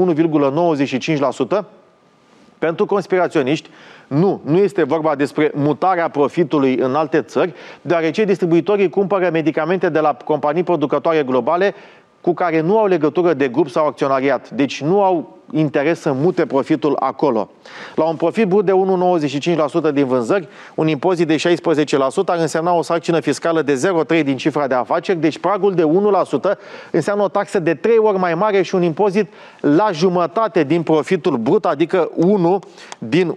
1,95%. 1.61 1.65
Pentru 2.59 2.87
conspiraționiști, 2.87 3.71
nu, 4.09 4.41
nu 4.45 4.57
este 4.57 4.83
vorba 4.83 5.15
despre 5.15 5.51
mutarea 5.55 6.09
profitului 6.09 6.77
în 6.77 6.95
alte 6.95 7.23
țări, 7.23 7.55
deoarece 7.83 8.25
distribuitorii 8.25 8.89
cumpără 8.89 9.31
medicamente 9.33 9.89
de 9.89 10.01
la 10.01 10.17
companii 10.25 10.63
producătoare 10.63 11.23
globale 11.23 11.75
cu 12.21 12.35
care 12.35 12.61
nu 12.61 12.79
au 12.79 12.87
legătură 12.87 13.33
de 13.33 13.49
grup 13.49 13.69
sau 13.69 13.87
acționariat. 13.87 14.51
Deci 14.51 14.83
nu 14.83 15.03
au 15.03 15.38
interes 15.53 16.01
să 16.01 16.13
mute 16.13 16.47
profitul 16.47 16.97
acolo. 16.99 17.51
La 17.95 18.05
un 18.05 18.17
profit 18.17 18.47
brut 18.47 18.65
de 18.65 18.73
1,95% 19.91 19.93
din 19.93 20.07
vânzări, 20.07 20.49
un 20.75 20.89
impozit 20.89 21.27
de 21.27 21.37
16% 21.37 21.39
ar 22.27 22.39
însemna 22.39 22.73
o 22.73 22.83
sarcină 22.83 23.21
fiscală 23.21 23.63
de 23.63 23.81
0,3% 24.19 24.25
din 24.25 24.37
cifra 24.37 24.67
de 24.67 24.75
afaceri, 24.75 25.19
deci 25.19 25.39
pragul 25.39 25.75
de 25.75 25.83
1% 25.83 26.59
înseamnă 26.91 27.23
o 27.23 27.29
taxă 27.29 27.59
de 27.59 27.75
3 27.75 27.97
ori 27.97 28.19
mai 28.19 28.35
mare 28.35 28.63
și 28.63 28.75
un 28.75 28.83
impozit 28.83 29.27
la 29.61 29.91
jumătate 29.93 30.65
din 30.65 30.83
profitul 30.83 31.37
brut, 31.37 31.65
adică 31.65 32.11
1 32.15 32.59
din 32.99 33.35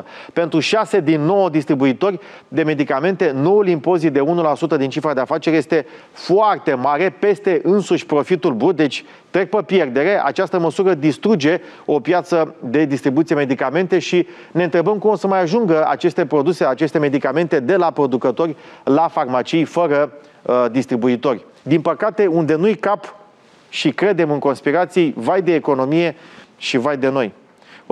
1,95%. 0.00 0.04
Pentru 0.32 0.60
6 0.60 1.00
din 1.00 1.20
9 1.20 1.48
distribuitori 1.48 2.20
de 2.48 2.62
medicamente, 2.62 3.30
noul 3.30 3.68
impozit 3.68 4.12
de 4.12 4.20
1% 4.74 4.76
din 4.78 4.90
cifra 4.90 5.14
de 5.14 5.20
afaceri 5.20 5.56
este 5.56 5.86
foarte 6.12 6.74
mare, 6.74 7.16
peste 7.18 7.60
însuși 7.62 8.06
profitul 8.06 8.52
brut, 8.52 8.76
deci 8.76 9.04
trec 9.32 9.48
pe 9.48 9.62
pierdere. 9.62 10.20
Această 10.24 10.58
măsură 10.58 10.94
distruge 10.94 11.60
o 11.84 12.00
piață 12.00 12.54
de 12.60 12.84
distribuție 12.84 13.34
medicamente 13.34 13.98
și 13.98 14.26
ne 14.52 14.64
întrebăm 14.64 14.98
cum 14.98 15.10
o 15.10 15.16
să 15.16 15.26
mai 15.26 15.40
ajungă 15.40 15.86
aceste 15.88 16.26
produse, 16.26 16.64
aceste 16.64 16.98
medicamente 16.98 17.60
de 17.60 17.76
la 17.76 17.90
producători 17.90 18.56
la 18.84 19.08
farmacii 19.08 19.64
fără 19.64 20.12
uh, 20.42 20.64
distribuitori. 20.70 21.44
Din 21.62 21.80
păcate, 21.80 22.26
unde 22.26 22.54
nu-i 22.54 22.74
cap 22.74 23.14
și 23.68 23.90
credem 23.90 24.30
în 24.30 24.38
conspirații, 24.38 25.14
vai 25.16 25.42
de 25.42 25.54
economie 25.54 26.16
și 26.56 26.76
vai 26.78 26.96
de 26.96 27.08
noi. 27.08 27.32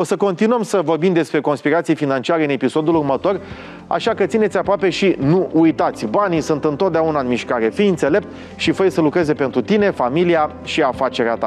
O 0.00 0.04
să 0.04 0.16
continuăm 0.16 0.62
să 0.62 0.80
vorbim 0.84 1.12
despre 1.12 1.40
conspirații 1.40 1.94
financiare 1.94 2.44
în 2.44 2.50
episodul 2.50 2.94
următor, 2.94 3.40
așa 3.86 4.14
că 4.14 4.26
țineți 4.26 4.56
aproape 4.56 4.90
și 4.90 5.16
nu 5.18 5.48
uitați. 5.52 6.06
Banii 6.06 6.40
sunt 6.40 6.64
întotdeauna 6.64 7.20
în 7.20 7.26
mișcare. 7.26 7.68
Fii 7.68 7.88
înțelept 7.88 8.26
și 8.56 8.70
fă 8.70 8.88
să 8.88 9.00
lucreze 9.00 9.32
pentru 9.32 9.60
tine, 9.60 9.90
familia 9.90 10.50
și 10.64 10.82
afacerea 10.82 11.34
ta. 11.34 11.46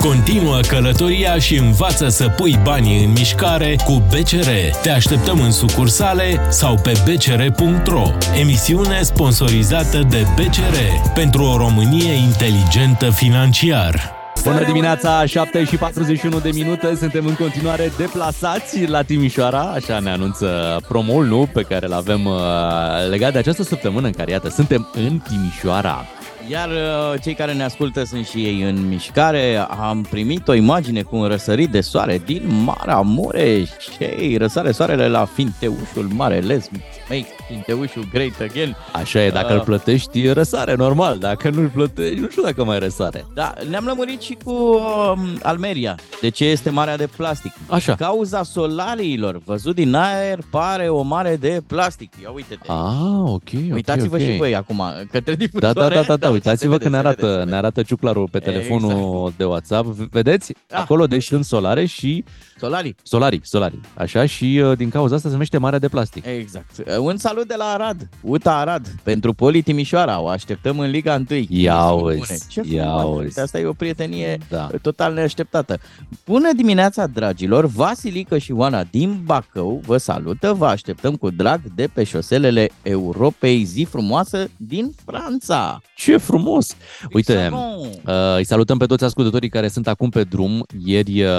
Continuă 0.00 0.58
călătoria 0.68 1.38
și 1.38 1.58
învață 1.58 2.08
să 2.08 2.28
pui 2.36 2.58
banii 2.64 3.04
în 3.04 3.10
mișcare 3.10 3.76
cu 3.84 4.02
BCR. 4.08 4.48
Te 4.82 4.90
așteptăm 4.90 5.40
în 5.40 5.50
sucursale 5.50 6.40
sau 6.48 6.74
pe 6.82 6.92
bcr.ro. 7.04 8.04
Emisiune 8.40 9.02
sponsorizată 9.02 9.98
de 10.10 10.22
BCR 10.34 10.76
pentru 11.14 11.42
o 11.42 11.56
Românie 11.56 12.12
inteligentă 12.12 13.10
financiar. 13.10 14.15
Bună 14.46 14.64
dimineața, 14.64 15.26
7 15.26 15.64
și 15.64 15.76
41 15.76 16.40
de 16.40 16.50
minute, 16.54 16.94
suntem 16.94 17.26
în 17.26 17.34
continuare 17.34 17.92
deplasați 17.96 18.86
la 18.86 19.02
Timișoara, 19.02 19.60
așa 19.60 19.98
ne 19.98 20.10
anunță 20.10 20.80
promul, 20.88 21.26
nu, 21.26 21.48
pe 21.52 21.62
care 21.62 21.86
îl 21.86 21.92
avem 21.92 22.24
uh, 22.24 22.34
legat 23.10 23.32
de 23.32 23.38
această 23.38 23.62
săptămână 23.62 24.06
în 24.06 24.12
care, 24.12 24.30
iată, 24.30 24.48
suntem 24.48 24.88
în 24.92 25.18
Timișoara. 25.18 26.04
Iar 26.50 26.68
uh, 26.68 27.20
cei 27.22 27.34
care 27.34 27.52
ne 27.52 27.62
ascultă 27.62 28.04
sunt 28.04 28.26
și 28.26 28.38
ei 28.44 28.62
în 28.62 28.88
mișcare. 28.88 29.56
Am 29.80 30.02
primit 30.10 30.48
o 30.48 30.54
imagine 30.54 31.02
cu 31.02 31.16
un 31.16 31.26
răsărit 31.26 31.70
de 31.70 31.80
soare 31.80 32.22
din 32.24 32.42
Marea 32.64 33.00
Mureș. 33.00 33.70
Cei 33.98 34.36
răsare 34.36 34.70
soarele 34.70 35.08
la 35.08 35.24
Finteușul 35.24 36.08
Mare. 36.14 36.40
Let's 36.40 36.70
make 37.08 37.26
Finteușul 37.48 38.08
great 38.12 38.40
again. 38.50 38.76
Așa 38.92 39.22
e, 39.24 39.30
dacă 39.30 39.52
Uh. 39.52 39.58
îl 39.58 39.64
plătești, 39.64 40.28
răsare, 40.32 40.74
normal. 40.74 41.18
Dacă 41.18 41.50
nu 41.50 41.60
îl 41.60 41.68
plătești, 41.68 42.20
nu 42.20 42.28
știu 42.30 42.42
dacă 42.42 42.64
mai 42.64 42.78
răsare. 42.78 43.24
Da, 43.34 43.52
ne-am 43.70 43.84
lămurit 43.84 44.20
și 44.20 44.36
cu 44.44 44.52
um, 44.52 45.18
Almeria. 45.42 45.94
De 46.20 46.28
ce 46.28 46.44
este 46.44 46.70
marea 46.70 46.96
de 46.96 47.08
plastic? 47.16 47.52
Așa. 47.68 47.94
Cauza 47.94 48.42
solariilor. 48.42 49.40
Văzut 49.44 49.74
din 49.74 49.94
aer, 49.94 50.38
pare 50.50 50.88
o 50.88 51.02
mare 51.02 51.36
de 51.40 51.62
plastic. 51.66 52.12
Ia 52.22 52.30
uite-te. 52.34 52.70
Ah, 52.72 53.20
ok, 53.24 53.42
ok, 53.68 53.72
Uitați-vă 53.74 54.16
ok. 54.16 54.22
și 54.22 54.36
voi 54.36 54.54
acum 54.54 54.82
către 55.10 55.34
Da, 55.34 55.44
difuzoare. 55.44 55.94
da, 55.94 56.00
da, 56.00 56.02
da, 56.02 56.16
da. 56.16 56.30
Uitați-vă 56.36 56.76
se 56.76 56.82
că 56.82 56.88
ne 56.88 56.96
vede, 56.96 57.02
se 57.02 57.06
arată, 57.06 57.26
vede, 57.26 57.38
se 57.44 57.50
ne 57.50 57.56
arată 57.56 57.82
ciuclarul 57.82 58.28
pe 58.30 58.38
telefonul 58.38 58.90
Exact. 58.90 59.36
de 59.36 59.44
WhatsApp. 59.44 59.86
Vedeți? 59.88 60.54
Ah. 60.70 60.78
Acolo 60.80 61.06
deci 61.06 61.24
sunt 61.24 61.44
solare 61.44 61.84
și 61.84 62.24
Solarii. 62.58 62.94
solarii, 63.02 63.40
solarii. 63.44 63.80
Așa 63.94 64.26
și 64.26 64.60
uh, 64.64 64.76
din 64.76 64.88
cauza 64.90 65.14
asta 65.14 65.26
se 65.26 65.32
numește 65.32 65.58
Marea 65.58 65.78
de 65.78 65.88
Plastic. 65.88 66.26
Exact. 66.26 66.82
Un 66.98 67.16
salut 67.16 67.46
de 67.48 67.54
la 67.58 67.64
Arad, 67.64 68.08
UTA 68.20 68.58
Arad, 68.58 68.86
pentru 69.02 69.32
Poli 69.32 69.62
Timișoara. 69.62 70.20
O 70.20 70.28
așteptăm 70.28 70.78
în 70.78 70.90
Liga 70.90 71.22
1. 71.30 71.44
Ia 71.48 71.90
Bune. 71.94 72.14
uzi, 72.20 72.48
Ce 72.48 72.62
ia 72.70 72.82
frumos. 72.98 73.14
uzi. 73.16 73.24
Uite, 73.24 73.40
Asta 73.40 73.58
e 73.58 73.64
o 73.66 73.72
prietenie 73.72 74.38
Da. 74.48 74.68
total 74.82 75.12
neașteptată. 75.14 75.78
Bună 76.26 76.48
dimineața, 76.56 77.06
dragilor! 77.06 77.66
Vasilică 77.66 78.38
și 78.38 78.52
Oana 78.52 78.84
din 78.90 79.20
Bacău 79.24 79.80
vă 79.86 79.96
salută. 79.96 80.52
Vă 80.52 80.66
așteptăm 80.66 81.14
cu 81.16 81.30
drag 81.30 81.60
de 81.74 81.88
pe 81.92 82.04
șoselele 82.04 82.68
Europei. 82.82 83.64
Zi 83.64 83.86
frumoasă 83.90 84.48
din 84.56 84.94
Franța! 85.04 85.80
Ce 85.96 86.16
frumos! 86.16 86.76
Uite, 87.12 87.32
Exact. 87.32 87.54
Uh, 88.06 88.36
îi 88.36 88.44
salutăm 88.44 88.78
pe 88.78 88.86
toți 88.86 89.04
ascultătorii 89.04 89.48
care 89.48 89.68
sunt 89.68 89.88
acum 89.88 90.08
pe 90.08 90.22
drum. 90.24 90.66
Ieri 90.84 91.22
uh, 91.22 91.30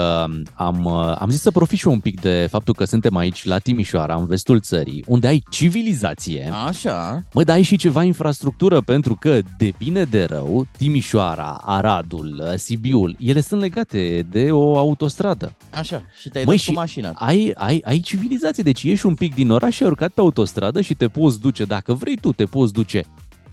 am, 0.54 0.84
uh, 0.84 1.07
am 1.18 1.30
zis 1.30 1.40
să 1.40 1.50
profit 1.50 1.78
și 1.78 1.86
eu 1.86 1.92
un 1.92 2.00
pic 2.00 2.20
de 2.20 2.46
faptul 2.50 2.74
că 2.74 2.84
suntem 2.84 3.16
aici 3.16 3.44
la 3.44 3.58
Timișoara, 3.58 4.14
în 4.14 4.26
vestul 4.26 4.60
țării, 4.60 5.04
unde 5.06 5.26
ai 5.26 5.42
civilizație. 5.50 6.50
Așa. 6.66 7.22
Mă, 7.32 7.44
dar 7.44 7.56
ai 7.56 7.62
și 7.62 7.76
ceva 7.76 8.02
infrastructură, 8.02 8.80
pentru 8.80 9.16
că, 9.20 9.38
de 9.58 9.72
bine 9.78 10.04
de 10.04 10.24
rău, 10.24 10.66
Timișoara, 10.76 11.60
Aradul, 11.64 12.42
uh, 12.42 12.58
Sibiul, 12.58 13.16
ele 13.18 13.40
sunt 13.40 13.60
legate 13.60 14.26
de 14.30 14.50
o 14.50 14.78
autostradă. 14.78 15.52
Așa. 15.70 16.02
Și 16.20 16.28
te-ai 16.28 16.44
Măi, 16.44 16.54
dus 16.54 16.64
și 16.64 16.72
cu 16.72 16.78
mașina. 16.78 17.12
Ai, 17.14 17.52
ai, 17.54 17.82
ai 17.84 18.00
civilizație, 18.00 18.62
deci 18.62 18.82
ieși 18.82 19.06
un 19.06 19.14
pic 19.14 19.34
din 19.34 19.50
oraș 19.50 19.74
și 19.74 19.82
ai 19.82 19.88
urcat 19.88 20.10
pe 20.10 20.20
autostradă 20.20 20.80
și 20.80 20.94
te 20.94 21.08
poți 21.08 21.40
duce, 21.40 21.64
dacă 21.64 21.94
vrei 21.94 22.16
tu, 22.16 22.32
te 22.32 22.44
poți 22.44 22.72
duce 22.72 23.04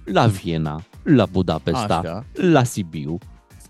la 0.03 0.25
Viena, 0.27 0.83
la 1.03 1.25
Budapesta, 1.25 1.97
Așa. 1.97 2.25
la 2.33 2.63
Sibiu. 2.63 3.17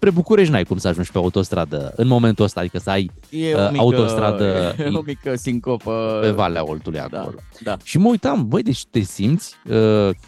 Spre 0.05 0.17
București 0.17 0.51
n-ai 0.51 0.63
cum 0.63 0.77
să 0.77 0.87
ajungi 0.87 1.11
pe 1.11 1.17
autostradă 1.17 1.93
în 1.95 2.07
momentul 2.07 2.45
ăsta, 2.45 2.59
adică 2.59 2.79
să 2.79 2.89
ai 2.89 3.11
E 3.29 3.53
uh, 3.55 3.59
o 3.67 3.69
mică, 3.71 3.81
autostradă 3.81 4.75
o 4.93 5.01
mică 5.05 5.35
sincopă. 5.35 6.19
pe 6.21 6.29
Valea 6.29 6.67
Oltului 6.69 6.99
Da, 7.09 7.19
acolo. 7.19 7.35
da. 7.63 7.77
Și 7.83 7.97
mă 7.97 8.09
uitam, 8.09 8.47
băi, 8.47 8.63
deci 8.63 8.85
te 8.85 8.99
simți 8.99 9.55
uh, 9.65 9.73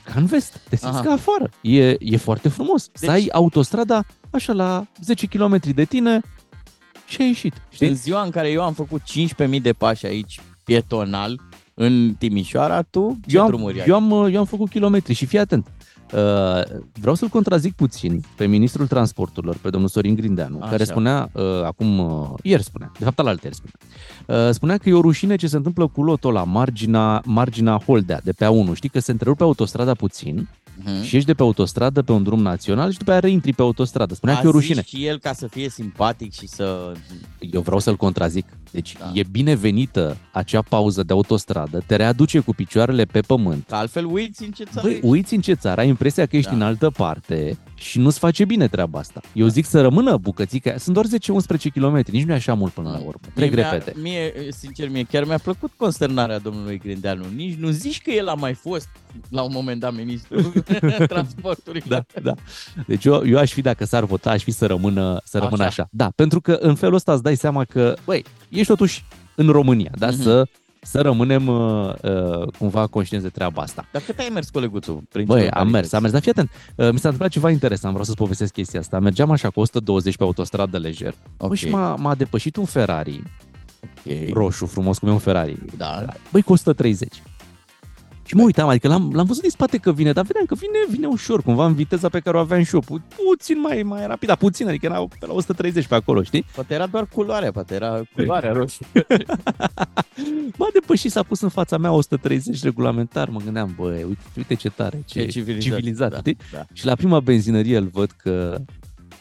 ca 0.04 0.14
în 0.16 0.26
vest, 0.26 0.60
te 0.70 0.76
simți 0.76 0.96
Aha. 0.98 1.04
ca 1.06 1.12
afară. 1.12 1.50
E, 1.62 1.96
e 2.00 2.18
foarte 2.18 2.50
frumos. 2.50 2.86
Deci... 2.88 2.96
Să 3.00 3.06
Deci- 3.06 3.16
ai 3.16 3.28
autostrada 3.32 4.06
așa 4.30 4.54
la 4.54 4.86
10 5.02 5.26
km 5.28 5.60
de 5.74 5.84
tine 5.84 6.22
și 7.08 7.22
ai 7.22 7.28
ieșit. 7.28 7.54
Știi? 7.70 7.88
În 7.88 7.96
ziua 7.96 8.22
în 8.22 8.30
care 8.30 8.50
eu 8.50 8.62
am 8.64 8.74
făcut 8.74 9.02
15.000 9.02 9.62
de 9.62 9.74
pași 9.74 10.06
aici, 10.06 10.40
pietonal, 10.64 11.40
în 11.74 12.16
Timișoara, 12.20 12.82
tu 12.82 13.20
ce 13.28 13.36
eu, 13.36 13.42
am, 13.42 13.48
drumuri 13.48 13.80
ai? 13.82 13.88
eu, 13.88 13.96
am, 13.96 14.12
eu 14.34 14.40
am 14.40 14.46
făcut 14.46 14.70
kilometri 14.70 15.14
și 15.14 15.26
fii 15.26 15.40
atent. 15.40 15.68
Uh, 16.14 16.62
vreau 17.00 17.16
să-l 17.16 17.28
contrazic 17.28 17.74
puțin 17.76 18.24
pe 18.36 18.46
ministrul 18.46 18.88
transporturilor, 18.88 19.58
pe 19.62 19.70
domnul 19.70 19.90
Sorin 19.90 20.16
Grindeanu, 20.16 20.58
Așa. 20.62 20.70
care 20.70 20.84
spunea 20.84 21.30
uh, 21.34 21.44
acum, 21.64 22.00
uh, 22.00 22.30
ieri 22.44 22.64
spunea, 22.64 22.92
de 23.00 23.04
fapt 23.04 23.20
alaltă 23.20 23.42
ieri 23.44 23.56
spunea, 23.56 24.46
uh, 24.48 24.54
spunea 24.54 24.78
că 24.78 24.90
e 24.90 24.94
o 24.94 25.02
rușine 25.02 25.36
ce 25.36 25.48
se 25.48 25.56
întâmplă 25.56 25.88
cu 25.88 26.04
lotul 26.04 26.34
la 26.34 26.44
marginea, 26.44 27.22
marginea 27.26 27.82
Holdea, 27.86 28.20
de 28.24 28.32
pe 28.32 28.46
A1. 28.46 28.74
Știi 28.74 28.90
că 28.90 29.00
se 29.00 29.12
întrerupe 29.12 29.44
autostrada 29.44 29.94
puțin 29.94 30.48
Mhm. 30.86 31.02
și 31.04 31.14
ieși 31.16 31.26
de 31.26 31.34
pe 31.34 31.42
autostradă 31.42 32.02
pe 32.02 32.12
un 32.12 32.24
drum 32.24 32.42
național 32.42 32.92
și 32.92 32.98
după 32.98 33.12
aia 33.12 33.20
reintri 33.20 33.54
pe 33.54 33.62
autostradă. 33.62 34.14
Spunea 34.14 34.36
A 34.36 34.40
că 34.40 34.46
e 34.46 34.50
o 34.50 34.52
zis 34.52 34.60
rușine. 34.62 34.84
și 34.86 35.06
el 35.06 35.20
ca 35.20 35.34
să 35.34 35.48
fie 35.48 35.70
simpatic 35.70 36.34
și 36.34 36.48
să... 36.48 36.92
Eu 37.52 37.62
vreau 37.62 37.80
să-l 37.80 37.96
contrazic. 37.96 38.46
Deci 38.72 38.96
Da. 39.00 39.06
da. 39.06 39.12
e 39.14 39.24
binevenită 39.32 40.18
acea 40.32 40.62
pauză 40.62 41.04
de 41.04 41.14
autostradă, 41.14 41.84
te 41.86 41.96
readuce 41.96 42.40
cu 42.40 42.54
picioarele 42.54 43.06
pe 43.06 43.22
pământ. 43.22 43.64
Că 43.68 43.76
altfel 43.76 44.06
uiți 44.06 44.44
în 44.44 44.52
ce 44.52 44.64
țară 44.64 44.82
Băi, 44.88 44.92
ești. 44.94 45.06
uiți 45.06 45.34
în 45.34 45.42
ce 45.42 45.54
țară, 45.54 45.82
ai 45.82 45.88
impresia 45.88 46.26
că 46.26 46.36
ești 46.38 46.50
Da. 46.52 46.58
da. 46.58 46.64
în 46.64 46.70
altă 46.70 46.90
parte 46.90 47.58
și 47.76 48.00
nu-ți 48.00 48.20
face 48.20 48.46
bine 48.46 48.68
treaba 48.68 49.00
asta. 49.00 49.22
Eu 49.34 49.48
zic 49.48 49.66
să 49.66 49.82
rămână 49.82 50.18
bucățica 50.18 50.70
aia. 50.70 50.80
Sunt 50.80 50.94
doar 50.96 51.06
10-11 51.06 51.70
km, 51.74 52.04
nici 52.12 52.24
nu 52.24 52.32
e 52.32 52.36
așa 52.36 52.54
mult 52.54 52.72
până 52.72 52.90
la 52.90 52.98
urmă. 52.98 53.20
Trec 53.34 53.54
Mie 53.54 53.62
mi-a- 53.62 53.72
repede. 53.72 53.94
Mie, 54.02 54.34
sincer, 54.50 54.90
mie 54.90 55.04
chiar 55.04 55.24
mi-a 55.26 55.38
plăcut 55.38 55.72
consternarea 55.78 56.40
domnului 56.40 56.78
Grindeanu. 56.78 57.24
Nici 57.36 57.56
nu 57.56 57.70
zici 57.70 58.02
că 58.02 58.12
el 58.12 58.28
a 58.28 58.34
mai 58.34 58.54
fost 58.54 58.88
la 59.30 59.42
un 59.42 59.52
moment 59.54 59.80
dat 59.80 59.96
ministru 59.96 60.54
transportului. 61.08 61.84
Da, 61.88 62.04
da. 62.24 62.34
Deci 62.88 63.06
eu, 63.06 63.26
eu 63.28 63.38
aș 63.38 63.52
fi, 63.52 63.62
dacă 63.62 63.86
s-ar 63.86 64.04
vota, 64.04 64.30
aș 64.30 64.44
fi 64.44 64.52
să 64.52 64.66
rămână, 64.66 65.22
să 65.24 65.38
rămână 65.38 65.64
Așa. 65.64 65.68
așa. 65.84 65.88
Da, 65.92 66.12
pentru 66.16 66.42
că 66.42 66.52
în 66.62 66.76
felul 66.76 66.96
ăsta 66.96 67.14
îți 67.14 67.24
dai 67.24 67.36
seama 67.36 67.64
că, 67.64 67.96
băi, 68.06 68.24
ești 68.50 68.68
totuși 68.68 69.06
în 69.36 69.50
România, 69.50 69.92
da? 69.98 70.08
Mhm. 70.08 70.22
Să, 70.22 70.48
să 70.82 71.02
rămânem 71.02 71.48
uh, 71.48 71.94
uh, 72.02 72.48
cumva 72.58 72.88
conștienți 72.88 73.26
de 73.28 73.32
treaba 73.32 73.62
asta. 73.62 73.88
Dar 73.92 74.02
cât 74.02 74.20
ai 74.20 74.30
mers, 74.34 74.50
coleguțul? 74.50 75.04
Prin 75.12 75.26
Băi, 75.26 75.42
ce 75.42 75.48
am 75.48 75.68
mers, 75.70 75.92
localități? 75.92 75.96
am 75.96 76.02
mers, 76.02 76.14
dar 76.14 76.22
fii 76.22 76.32
atent, 76.32 76.50
uh, 76.76 76.92
mi 76.92 77.00
s-a 77.00 77.08
întâmplat 77.10 77.30
ceva 77.30 77.50
interesant, 77.52 77.90
vreau 77.92 78.06
să-ți 78.06 78.18
povestesc 78.18 78.54
chestia 78.54 78.80
asta. 78.80 79.00
Mergeam 79.00 79.32
așa 79.32 79.50
cu 79.50 79.60
120 79.60 80.18
pe 80.18 80.24
autostradă 80.24 80.78
lejer 80.78 81.14
Ok, 81.38 81.48
Băi, 81.48 81.58
și 81.58 81.70
m-a, 81.70 81.96
m-a 81.96 82.16
depășit 82.16 82.56
un 82.56 82.66
Ferrari 82.66 83.24
ok. 84.06 84.34
roșu, 84.34 84.66
frumos, 84.66 84.98
cum 84.98 85.08
e 85.10 85.12
un 85.12 85.18
Ferrari. 85.18 85.58
Da. 85.78 86.06
Băi, 86.32 86.42
cu 86.42 86.52
130. 86.52 87.22
Și 88.28 88.36
mă 88.36 88.42
uitam, 88.44 88.68
adică 88.68 88.88
l-am, 88.88 89.12
l-am 89.14 89.26
văzut 89.26 89.42
din 89.42 89.52
spate 89.52 89.78
că 89.78 89.92
vine, 89.92 90.12
dar 90.12 90.24
vedeam 90.26 90.46
că 90.46 90.56
vine, 90.56 90.78
vine 90.90 91.08
ușor, 91.08 91.42
cumva 91.44 91.66
în 91.66 91.74
viteza 91.74 92.10
pe 92.10 92.20
care 92.20 92.38
o 92.38 92.40
aveam 92.40 92.64
și 92.64 92.74
eu, 92.76 92.80
pu- 92.82 93.02
puțin 93.28 93.60
mai, 93.60 93.84
mai 93.84 94.08
rapid, 94.08 94.28
dar 94.28 94.38
puțin, 94.38 94.68
adică 94.68 94.86
era 94.86 95.06
pe 95.20 95.26
la 95.26 95.34
130 95.34 95.88
pe 95.88 95.96
acolo, 95.96 96.24
știi? 96.24 96.46
Poate 96.56 96.74
era 96.74 96.86
doar 96.86 97.06
culoarea, 97.06 97.52
poate 97.52 97.74
era 97.76 98.02
culoarea 98.16 98.52
roșie. 98.52 98.86
M-a 100.58 100.68
depășit, 100.74 101.12
s-a 101.12 101.24
pus 101.24 101.42
în 101.42 101.50
fața 101.50 101.78
mea 101.78 101.92
130 101.92 102.64
regulamentar, 102.64 103.30
mă 103.30 103.40
gândeam, 103.44 103.74
băi, 103.78 104.04
uite, 104.04 104.22
uite 104.38 104.54
ce 104.54 104.70
tare, 104.70 105.04
ce, 105.06 105.20
Ce 105.20 105.28
civilizat. 105.28 105.62
civilizat, 105.78 106.12
da, 106.12 106.18
știi? 106.18 106.38
Da, 106.52 106.66
Și 106.74 106.86
la 106.86 106.96
prima 106.96 107.20
benzinărie 107.20 107.78
îl 107.78 107.90
văd 107.94 108.12
că 108.12 108.58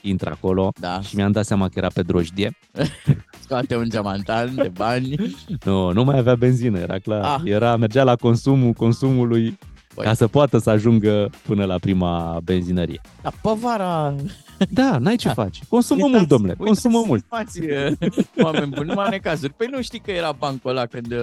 intră 0.09 0.31
acolo 0.31 0.73
da. 0.81 1.01
și 1.01 1.17
mi-am 1.17 1.33
dat 1.33 1.45
seama 1.45 1.67
că 1.67 1.73
era 1.77 1.89
pe 1.95 2.03
drojdie. 2.03 2.59
Scoate 3.45 3.77
un 3.77 3.89
geamantan 3.91 4.55
de 4.55 4.71
bani. 4.77 5.15
Nu, 5.65 5.93
nu 5.93 6.05
mai 6.05 6.19
avea 6.19 6.35
benzină, 6.35 6.79
era 6.79 6.99
clar. 6.99 7.25
Ah. 7.25 7.41
Era, 7.51 7.77
mergea 7.77 8.03
la 8.03 8.17
consumul 8.17 8.73
consumului 8.73 9.59
Băi. 9.95 10.05
ca 10.05 10.15
să 10.15 10.27
poată 10.27 10.59
să 10.59 10.71
ajungă 10.71 11.31
până 11.47 11.65
la 11.65 11.79
prima 11.79 12.39
benzinărie. 12.45 13.01
Da, 13.23 13.31
povara... 13.43 14.15
Da, 14.71 14.99
n-ai 14.99 15.17
ce 15.17 15.27
Da. 15.27 15.35
faci. 15.35 15.61
Consumă 15.69 16.05
Uitați, 16.05 16.17
mult, 16.19 16.29
domnule, 16.29 16.55
uitați, 16.59 16.81
consumă 16.81 17.05
mult. 17.07 17.25
Fați, 17.29 17.61
oameni 18.43 18.71
buni, 18.71 18.89
numai 18.89 19.09
necazuri. 19.11 19.53
Păi 19.53 19.67
nu 19.71 19.83
știi 19.83 19.99
că 20.01 20.11
era 20.11 20.33
bancul 20.39 20.71
ăla 20.71 20.87
când 20.87 21.13
uh, 21.13 21.19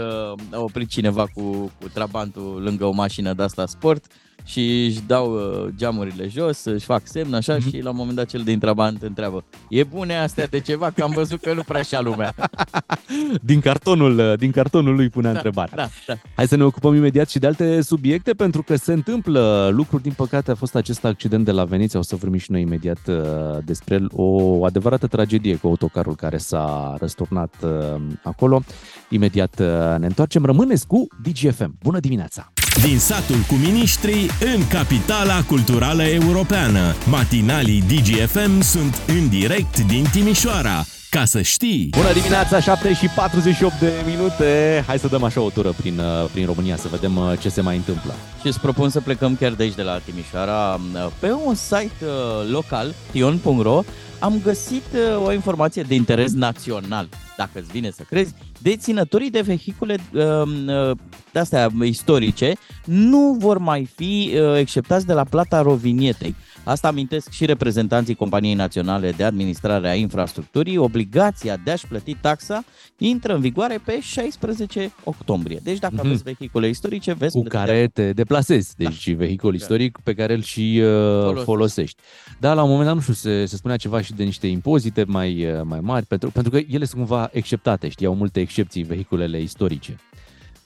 a 0.52 0.60
oprit 0.60 0.90
cineva 0.90 1.26
cu, 1.34 1.42
cu 1.82 1.88
trabantul 1.94 2.62
lângă 2.64 2.86
o 2.86 2.92
mașină 2.92 3.34
de 3.34 3.44
asta 3.44 3.66
sport 3.66 4.06
și 4.44 4.86
își 4.86 5.00
dau 5.08 5.34
uh, 5.34 5.66
geamurile 5.78 6.28
jos, 6.28 6.64
își 6.66 6.86
fac 6.86 7.02
semn 7.04 7.34
așa 7.34 7.54
Mhm. 7.54 7.70
și 7.70 7.82
la 7.82 7.90
un 7.90 7.96
moment 7.96 8.16
dat 8.16 8.26
cel 8.26 8.42
din 8.44 8.60
trabant 8.60 9.02
întreabă 9.02 9.44
E 9.70 9.84
bune 9.84 10.18
astea 10.18 10.48
de 10.48 10.60
ceva? 10.60 10.90
Că 10.90 11.04
am 11.04 11.12
văzut 11.12 11.42
că 11.42 11.54
nu 11.54 11.62
prea 11.62 11.80
așa 11.80 12.02
lumea. 12.02 12.34
Din 13.42 13.60
cartonul, 13.60 14.36
din 14.38 14.52
cartonul 14.52 14.96
lui 14.96 15.10
punea 15.10 15.32
Da, 15.32 15.38
întrebarea. 15.38 15.76
Da, 15.76 15.88
da. 16.08 16.14
Hai 16.36 16.48
să 16.48 16.56
ne 16.56 16.64
ocupăm 16.64 16.96
imediat 16.96 17.30
și 17.30 17.40
de 17.40 17.48
alte 17.48 17.82
subiecte, 17.82 18.34
pentru 18.34 18.64
că 18.64 18.76
se 18.76 18.94
întâmplă 18.94 19.70
lucruri. 19.74 20.04
Din 20.04 20.14
păcate 20.16 20.52
a 20.52 20.56
fost 20.56 20.76
acest 20.76 21.06
accident 21.06 21.46
de 21.46 21.52
la 21.52 21.64
Veneția, 21.64 22.00
o 22.00 22.04
să 22.04 22.16
vorbim 22.16 22.40
și 22.40 22.52
noi 22.52 22.62
imediat 22.62 23.00
uh, 23.08 23.16
despre 23.66 23.96
el. 23.96 24.10
O 24.12 24.66
adevărată 24.66 25.08
tragedie 25.08 25.56
cu 25.56 25.68
autocarul 25.68 26.16
care 26.16 26.38
s-a 26.38 26.96
răsturnat 27.00 27.56
uh, 27.64 28.02
acolo. 28.24 28.62
Imediat 29.10 29.60
uh, 29.60 29.68
ne 29.98 30.06
întoarcem. 30.06 30.46
Rămâneți 30.46 30.88
cu 30.88 31.08
DGFM. 31.24 31.76
Bună 31.84 32.00
dimineața! 32.00 32.53
Din 32.82 33.00
satul 33.00 33.36
cu 33.48 33.54
miniștrii 33.54 34.30
în 34.56 34.68
capitala 34.68 35.44
culturală 35.48 36.04
europeană. 36.04 36.96
Matinalii 37.10 37.82
DGFM 37.82 38.62
sunt 38.62 39.02
în 39.08 39.30
direct 39.30 39.80
din 39.80 40.06
Timișoara. 40.12 40.86
Ca 41.10 41.26
să 41.26 41.42
știi! 41.42 41.88
Bună 41.90 42.14
dimineața, 42.14 42.60
7 42.60 42.94
și 42.94 43.08
48 43.08 43.80
de 43.80 43.92
minute. 44.06 44.84
Hai 44.88 45.00
să 45.00 45.08
dăm 45.08 45.24
așa 45.24 45.42
o 45.42 45.50
tură 45.50 45.74
prin, 45.78 46.00
uh, 46.00 46.30
prin 46.32 46.46
România, 46.46 46.78
să 46.78 46.88
vedem 46.92 47.18
uh, 47.18 47.40
ce 47.40 47.50
se 47.50 47.62
mai 47.62 47.76
întâmplă. 47.76 48.14
Și 48.42 48.48
îți 48.48 48.60
propun 48.60 48.90
să 48.90 49.02
plecăm 49.02 49.36
chiar 49.36 49.52
de 49.52 49.64
aici, 49.64 49.76
de 49.76 49.82
la 49.82 50.00
Timișoara. 50.06 50.80
Pe 51.20 51.32
un 51.46 51.56
site 51.56 51.92
uh, 52.02 52.50
local, 52.52 52.94
tion.ro, 53.12 53.84
am 54.24 54.40
găsit 54.44 54.84
o 55.26 55.32
informație 55.32 55.82
de 55.82 55.96
interes 55.96 56.34
național, 56.34 57.10
dacă 57.38 57.52
îți 57.54 57.72
vine 57.72 57.92
să 57.92 58.04
crezi. 58.04 58.34
Deținătorii 58.62 59.30
de 59.30 59.42
vehicule 59.42 59.98
de 61.32 61.40
astea 61.40 61.70
istorice 61.84 62.54
nu 62.86 63.36
vor 63.40 63.58
mai 63.58 63.90
fi 63.96 64.34
exceptați 64.56 65.06
de 65.06 65.14
la 65.14 65.24
plata 65.24 65.62
rovinietei. 65.62 66.36
Asta 66.66 66.88
amintesc 66.88 67.30
și 67.30 67.46
reprezentanții 67.46 68.16
Companiei 68.16 68.54
Naționale 68.54 69.12
de 69.12 69.24
Administrare 69.24 69.90
a 69.90 69.96
Infrastructurii. 69.96 70.78
Obligația 70.78 71.58
de 71.64 71.72
a-și 71.72 71.88
plăti 71.88 72.16
taxa 72.16 72.64
intră 72.98 73.34
în 73.34 73.42
vigoare 73.42 73.80
pe 73.86 74.00
16 74.02 74.94
octombrie. 75.04 75.60
Deci 75.64 75.80
dacă 75.80 75.96
mm-hmm. 75.96 76.06
aveți 76.06 76.24
vehicule 76.24 76.68
istorice, 76.68 77.14
veți 77.14 77.38
Cu 77.38 77.44
care 77.44 77.90
te 77.94 78.14
deplasezi. 78.14 78.76
Deci 78.78 79.10
da. 79.10 79.16
vehicul 79.16 79.56
istoric 79.56 80.00
pe 80.04 80.14
care 80.14 80.34
îl 80.34 80.42
și 80.42 80.82
uh, 80.82 80.86
folosești. 80.86 81.44
folosești. 81.44 82.02
Da, 82.40 82.54
la 82.54 82.64
un 82.64 82.70
moment 82.70 82.88
dat, 82.88 82.96
nu 82.96 83.02
știu, 83.02 83.14
se, 83.14 83.46
se 83.46 83.56
spunea 83.56 83.78
ceva 83.78 84.02
și 84.02 84.14
de 84.14 84.24
niște 84.24 84.48
impozite 84.48 85.04
mai, 85.08 85.46
uh, 85.46 85.62
mai 85.64 85.80
mari, 85.80 86.06
pentru, 86.06 86.32
pentru 86.32 86.52
că 86.52 86.58
ele 86.58 86.86
sunt 86.86 87.00
cumva 87.02 87.30
exceptate, 87.32 87.90
știi, 87.90 88.06
au 88.06 88.16
multe 88.16 88.40
excepții 88.40 88.84
vehiculele 88.84 89.42
istorice. 89.42 89.98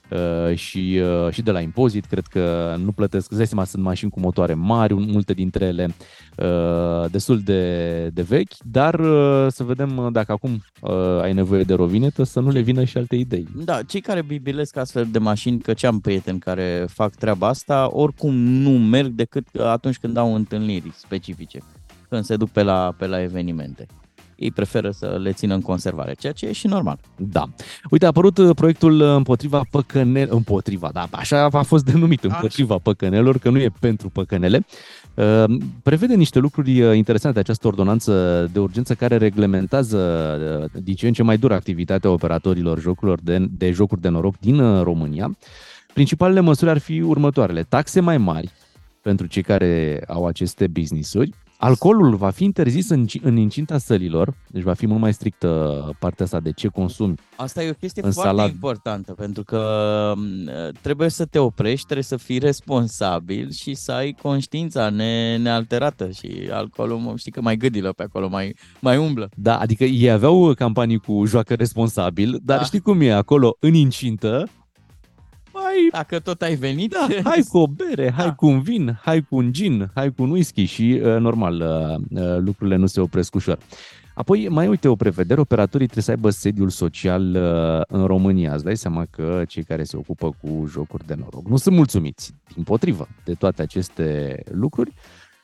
Uh, 0.10 0.56
și, 0.56 1.02
uh, 1.02 1.32
și 1.32 1.42
de 1.42 1.52
la 1.52 1.60
impozit, 1.60 2.06
cred 2.06 2.26
că 2.26 2.76
nu 2.84 2.92
plătesc, 2.92 3.30
îți 3.30 3.38
dai 3.38 3.48
seama, 3.48 3.64
sunt 3.64 3.84
mașini 3.84 4.12
cu 4.12 4.20
motoare 4.20 4.54
mari, 4.54 4.94
multe 4.94 5.34
dintre 5.34 5.66
ele 5.66 5.96
uh, 6.38 7.12
destul 7.12 7.40
de, 7.40 8.08
de 8.14 8.22
vechi, 8.22 8.54
dar 8.64 8.96
să 9.48 9.64
vedem 9.64 10.10
dacă 10.12 10.32
acum 10.32 10.64
ai 11.22 11.34
nevoie 11.34 11.64
de 11.64 11.74
rovinetă, 11.74 12.24
să 12.24 12.40
nu 12.40 12.50
le 12.50 12.60
vină 12.60 12.84
și 12.84 12.98
alte 12.98 13.16
idei. 13.16 13.48
Da, 13.64 13.82
cei 13.84 14.02
care 14.02 14.22
bibilesc 14.22 14.78
astfel 14.78 15.08
de 15.12 15.20
mașini, 15.20 15.60
că 15.60 15.74
ce 15.74 15.88
am 15.88 16.00
prieteni 16.00 16.40
care 16.40 16.86
fac 16.90 17.16
treaba 17.16 17.48
asta, 17.48 17.90
oricum 17.92 18.36
nu 18.36 18.70
merg 18.70 19.12
decât 19.12 19.48
atunci 19.60 19.98
când 19.98 20.18
au 20.18 20.36
întâlniri 20.36 20.92
specifice, 20.96 21.60
când 22.10 22.24
se 22.24 22.36
duc 22.36 22.50
pe 22.50 22.64
la, 22.64 22.96
pe 22.98 23.08
la 23.08 23.22
evenimente 23.22 23.88
ei 24.38 24.52
preferă 24.52 24.92
să 24.92 25.18
le 25.22 25.32
țină 25.32 25.54
în 25.54 25.62
conservare, 25.62 26.14
ceea 26.14 26.34
ce 26.34 26.46
e 26.46 26.52
și 26.52 26.68
normal. 26.68 27.00
Da. 27.16 27.50
Uite, 27.90 28.06
a 28.06 28.08
apărut 28.08 28.38
uh, 28.38 28.56
proiectul 28.56 29.00
uh, 29.00 29.16
împotriva 29.16 29.62
păcănel, 29.72 30.28
împotriva, 30.32 30.90
da, 30.94 31.08
așa 31.12 31.44
a 31.52 31.62
fost 31.62 31.86
denumit, 31.86 32.24
împotriva 32.24 32.78
păcănelor, 32.78 33.38
că 33.38 33.50
nu 33.50 33.60
e 33.60 33.72
pentru 33.80 34.10
păcănele. 34.10 34.66
Uh, 35.14 35.44
prevede 35.84 36.16
niște 36.16 36.40
lucruri 36.40 36.98
interesante 36.98 37.40
această 37.40 37.68
ordonanță 37.68 38.12
de 38.54 38.60
urgență 38.60 38.94
care 38.94 39.18
reglementează 39.18 40.70
din 40.84 40.96
ce 40.96 41.08
în 41.08 41.14
ce 41.14 41.24
mai 41.24 41.38
dur 41.38 41.52
activitatea 41.52 42.10
operatorilor 42.10 42.80
jocurilor 42.80 43.20
de, 43.22 43.46
de 43.58 43.72
jocuri 43.72 44.02
de 44.02 44.10
noroc 44.10 44.40
din 44.40 44.84
România. 44.84 45.38
Principalele 45.94 46.40
măsuri 46.40 46.70
ar 46.70 46.78
fi 46.78 47.02
următoarele. 47.02 47.64
Taxe 47.64 48.00
mai 48.00 48.18
mari 48.18 48.52
pentru 49.02 49.26
cei 49.26 49.42
care 49.42 50.04
au 50.08 50.26
aceste 50.26 50.68
business-uri, 50.68 51.34
Alcoolul 51.60 52.16
va 52.16 52.30
fi 52.30 52.44
interzis 52.44 52.90
în, 52.90 53.06
în 53.22 53.38
incinta 53.38 53.78
sălilor, 53.78 54.34
deci 54.48 54.64
va 54.64 54.74
fi 54.74 54.88
mult 54.88 55.00
mai 55.00 55.14
strictă 55.14 55.92
partea 56.00 56.26
asta 56.26 56.40
de 56.40 56.52
ce 56.52 56.68
consumi. 56.68 57.16
Asta 57.36 57.64
e 57.64 57.70
o 57.70 57.74
chestie 57.74 58.02
foarte 58.02 58.22
salad. 58.22 58.50
importantă, 58.50 59.14
pentru 59.14 59.44
că 59.44 60.14
trebuie 60.82 61.10
să 61.10 61.26
te 61.26 61.40
oprești, 61.40 61.86
trebuie 61.86 62.04
să 62.04 62.18
fii 62.18 62.38
responsabil 62.38 63.52
și 63.52 63.74
să 63.74 63.92
ai 63.92 64.16
conștiința 64.22 64.90
ne, 64.90 65.38
nealterată 65.38 66.10
și 66.10 66.50
alcoolul, 66.52 67.14
știi 67.16 67.32
că 67.32 67.42
mai 67.42 67.58
gâdilă 67.58 67.92
pe 67.92 68.04
acolo, 68.04 68.28
mai, 68.28 68.56
mai 68.80 68.98
umblă. 68.98 69.30
Da, 69.36 69.60
adică 69.60 69.84
ei 69.84 70.12
aveau 70.12 70.54
campanii 70.54 70.98
cu 70.98 71.26
joacă 71.26 71.54
responsabil, 71.54 72.40
dar 72.44 72.58
da. 72.58 72.64
știi 72.64 72.80
cum 72.80 73.02
e, 73.02 73.12
acolo 73.12 73.58
în 73.60 73.74
incintă 73.74 74.48
hai, 75.68 75.88
dacă 75.92 76.20
tot 76.20 76.42
ai 76.42 76.56
venit... 76.56 76.92
Da, 76.92 77.30
hai 77.30 77.44
cu 77.50 77.58
o 77.58 77.68
bere, 77.68 78.12
hai 78.12 78.26
da. 78.26 78.34
cu 78.34 78.46
un 78.46 78.62
vin, 78.62 79.00
hai 79.04 79.22
cu 79.30 79.36
un 79.36 79.54
gin, 79.54 79.90
hai 79.94 80.14
cu 80.14 80.24
un 80.24 80.30
whisky 80.30 80.66
și, 80.66 81.02
uh, 81.04 81.18
normal, 81.20 81.62
uh, 81.62 82.22
uh, 82.22 82.38
lucrurile 82.40 82.76
nu 82.76 82.86
se 82.86 83.00
opresc 83.00 83.36
ușor. 83.36 83.58
Apoi, 84.14 84.48
mai 84.50 84.68
uite 84.68 84.88
o 84.88 84.96
prevedere, 84.96 85.40
operatorii 85.40 85.86
trebuie 85.86 86.04
să 86.04 86.12
aibă 86.12 86.30
sediul 86.30 86.70
social 86.70 87.36
în 87.88 88.06
România. 88.06 88.54
Îți 88.54 88.64
dai 88.64 88.78
seama 88.78 89.06
că 89.10 89.44
cei 89.48 89.64
care 89.64 89.84
se 89.84 89.98
ocupă 89.98 90.36
cu 90.42 90.66
jocuri 90.70 91.06
de 91.06 91.16
noroc 91.18 91.48
nu 91.48 91.58
sunt 91.58 91.76
mulțumiți, 91.76 92.34
din 92.54 92.64
potrivă, 92.64 93.08
de 93.24 93.34
toate 93.34 93.62
aceste 93.62 94.40
lucruri. 94.52 94.94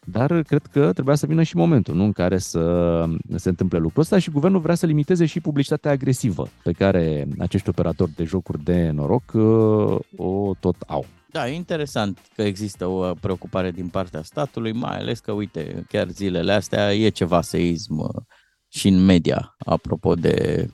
Dar 0.06 0.42
cred 0.42 0.66
că 0.66 0.94
trebuia 0.94 1.16
să 1.16 1.26
vină 1.26 1.44
și 1.44 1.56
momentul 1.56 1.96
nu? 1.96 2.04
în 2.04 2.12
care 2.12 2.38
să 2.38 3.06
se 3.36 3.50
întâmple 3.50 3.78
lucrul 3.78 4.02
ăsta 4.02 4.20
și 4.20 4.30
guvernul 4.30 4.60
vrea 4.60 4.76
să 4.76 4.86
limiteze 4.86 5.26
și 5.26 5.40
publicitatea 5.40 5.92
agresivă 5.92 6.48
pe 6.64 6.72
care 6.72 7.28
acești 7.40 7.70
operatori 7.70 8.12
de 8.16 8.24
jocuri 8.24 8.64
de 8.64 8.90
noroc 8.90 9.32
uh, 9.34 10.00
o 10.16 10.54
tot 10.60 10.76
au. 10.88 11.06
Da, 11.32 11.50
e 11.50 11.56
interesant 11.56 12.20
că 12.36 12.42
există 12.42 12.86
o 12.86 13.14
preocupare 13.14 13.72
din 13.72 13.88
partea 13.88 14.22
statului, 14.22 14.74
mai 14.74 14.98
ales 14.98 15.20
că, 15.20 15.32
uite, 15.32 15.86
chiar 15.90 16.08
zilele 16.08 16.54
astea 16.54 16.94
e 16.94 17.10
ceva 17.10 17.42
seism 17.42 17.98
uh, 17.98 18.24
și 18.68 18.88
în 18.88 19.06
media, 19.06 19.56
apropo 19.58 20.14
de 20.14 20.68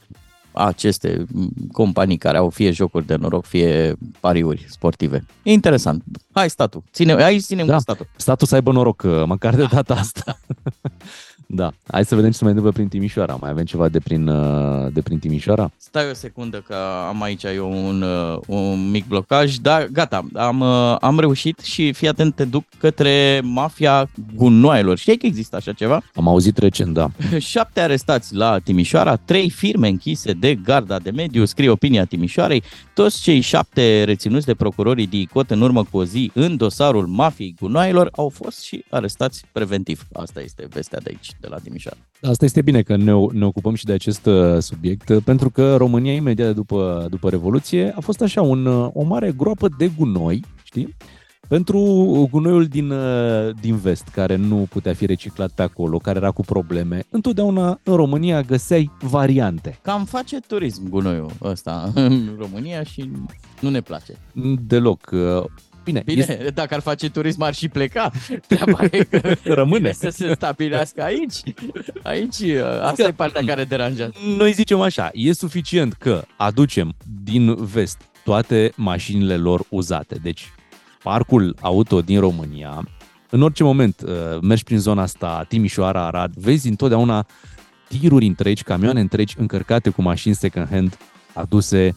aceste 0.66 1.26
companii 1.72 2.18
care 2.18 2.38
au 2.38 2.50
fie 2.50 2.72
jocuri 2.72 3.06
de 3.06 3.16
noroc, 3.16 3.46
fie 3.46 3.98
pariuri 4.20 4.66
sportive. 4.70 5.26
E 5.44 5.52
interesant. 5.52 6.04
Hai 6.32 6.50
statul. 6.50 6.84
Ține, 6.94 7.22
hai 7.22 7.40
ținem 7.40 7.66
da, 7.66 7.74
cu 7.74 7.80
statul. 7.80 8.08
Statul 8.16 8.48
să 8.48 8.56
aibă 8.56 8.72
noroc, 8.72 9.02
uh, 9.06 9.24
măcar 9.26 9.56
de 9.56 9.66
data 9.72 9.94
asta. 9.94 10.40
Da, 11.52 11.72
hai 11.88 12.06
să 12.06 12.16
vedem 12.16 12.32
ce 12.32 12.38
se 12.38 12.44
mai 12.44 12.54
întâmplă 12.54 12.78
prin 12.78 12.90
Timișoara. 12.90 13.38
Mai 13.42 13.50
avem 13.50 13.66
ceva 13.66 13.90
de 13.90 14.00
prin, 14.00 14.28
uh, 14.28 14.88
de 14.94 15.02
prin 15.02 15.20
Timișoara? 15.20 15.72
Stai 15.78 16.10
o 16.10 16.14
secundă 16.14 16.64
că 16.68 16.76
am 17.08 17.22
aici 17.22 17.44
eu 17.44 17.88
un, 17.88 18.02
uh, 18.02 18.40
un 18.48 18.90
mic 18.90 19.08
blocaj, 19.08 19.56
dar 19.56 19.88
gata, 19.92 20.26
am, 20.34 20.60
uh, 20.60 20.96
am 21.00 21.20
reușit 21.20 21.60
și 21.60 21.94
fii 21.94 22.08
atent, 22.08 22.36
te 22.36 22.46
duc 22.46 22.64
către 22.78 23.42
mafia 23.44 24.10
gunoaielor. 24.36 24.98
Știi 24.98 25.18
că 25.18 25.26
există 25.26 25.56
așa 25.56 25.74
ceva? 25.74 26.02
Am 26.16 26.28
auzit 26.28 26.58
recent, 26.58 26.94
da. 26.94 27.10
Șapte 27.38 27.80
arestați 27.80 28.36
la 28.36 28.60
Timișoara, 28.60 29.16
trei 29.16 29.50
firme 29.50 29.88
închise 29.88 30.32
de 30.32 30.56
garda 30.56 31.00
de 31.00 31.12
mediu, 31.12 31.46
scrie 31.46 31.70
opinia 31.70 32.06
Timișoarei. 32.06 32.64
Toți 32.94 33.22
cei 33.22 33.40
șapte 33.40 34.04
reținuți 34.04 34.46
de 34.46 34.54
procurorii 34.54 35.08
DICOT 35.08 35.50
în 35.52 35.62
urmă 35.62 35.84
cu 35.84 35.98
o 35.98 36.04
zi 36.04 36.32
în 36.34 36.58
dosarul 36.58 37.08
mafiei 37.08 37.56
gunoaielor 37.60 38.10
au 38.16 38.30
fost 38.30 38.62
și 38.62 38.84
arestați 38.90 39.44
preventiv. 39.52 40.08
Asta 40.14 40.42
este 40.42 40.68
vestea 40.70 41.00
de 41.00 41.10
aici 41.10 41.38
de 41.40 41.48
la 41.48 41.58
Timișoara. 41.58 41.98
Asta 42.22 42.46
este 42.46 42.62
bine 42.62 42.82
că 42.82 42.96
ne, 42.96 43.12
ne 43.32 43.46
ocupăm 43.46 43.76
și 43.76 43.86
de 43.86 43.94
acest 43.94 44.26
uh, 44.26 44.58
subiect, 44.60 45.10
uh, 45.10 45.24
pentru 45.24 45.50
că 45.50 45.76
România, 45.76 46.14
imediat 46.14 46.56
după, 46.56 47.08
după 47.10 47.30
Revoluție, 47.30 47.94
a 47.96 48.00
fost 48.00 48.22
așa 48.22 48.42
un, 48.42 48.66
uh, 48.66 48.90
o 48.94 49.04
mare 49.04 49.32
groapă 49.32 49.68
de 49.78 49.92
gunoi, 49.98 50.44
știi? 50.64 50.96
Pentru 51.48 51.80
gunoiul 52.32 52.66
din, 52.66 52.94
din 53.62 53.76
vest, 53.76 54.08
care 54.08 54.36
nu 54.36 54.68
putea 54.70 54.94
fi 54.94 55.06
reciclat 55.06 55.52
pe 55.52 55.62
acolo, 55.62 55.98
care 55.98 56.18
era 56.18 56.32
cu 56.32 56.42
probleme, 56.42 57.04
întotdeauna 57.10 57.80
în 57.84 57.96
România 57.96 58.42
găseai 58.42 58.92
variante. 59.02 59.80
Cam 59.82 60.06
face 60.06 60.40
turism 60.48 60.90
gunoiul 60.90 61.32
ăsta 61.42 61.92
în 61.94 62.36
România 62.38 62.84
și 62.84 63.12
nu 63.60 63.70
ne 63.70 63.82
place. 63.82 64.14
Deloc. 64.68 65.10
Bine, 65.84 66.02
Bine 66.06 66.20
este... 66.20 66.50
dacă 66.62 66.74
ar 66.74 66.80
face 66.80 67.10
turism 67.10 67.42
ar 67.42 67.54
și 67.54 67.68
pleca. 67.68 68.12
Treaba 68.48 68.84
e 68.92 69.04
că 69.04 69.36
rămâne 69.60 69.92
să 69.92 70.10
se 70.10 70.34
stabilească 70.34 71.04
aici. 71.04 71.36
Aici, 72.04 72.42
asta 72.82 73.04
că, 73.04 73.10
e 73.10 73.12
partea 73.12 73.46
care 73.46 73.64
deranjează. 73.64 74.14
Noi 74.38 74.52
zicem 74.52 74.82
așa, 74.82 75.10
e 75.14 75.34
suficient 75.34 75.94
că 75.94 76.24
aducem 76.38 76.96
din 77.24 77.56
vest 77.66 78.02
toate 78.24 78.72
mașinile 78.76 79.38
lor 79.38 79.66
uzate. 79.70 80.16
Deci, 80.22 80.52
parcul 81.04 81.56
auto 81.62 82.02
din 82.02 82.20
România, 82.20 82.84
în 83.30 83.42
orice 83.42 83.64
moment 83.64 84.02
uh, 84.02 84.40
mergi 84.42 84.64
prin 84.64 84.80
zona 84.80 85.02
asta, 85.02 85.46
Timișoara, 85.48 86.06
Arad, 86.06 86.34
vezi 86.34 86.68
întotdeauna 86.68 87.26
tiruri 87.88 88.26
întregi, 88.26 88.64
camioane 88.64 89.00
întregi 89.00 89.36
încărcate 89.38 89.90
cu 89.90 90.02
mașini 90.02 90.36
second-hand 90.36 90.98
aduse 91.34 91.96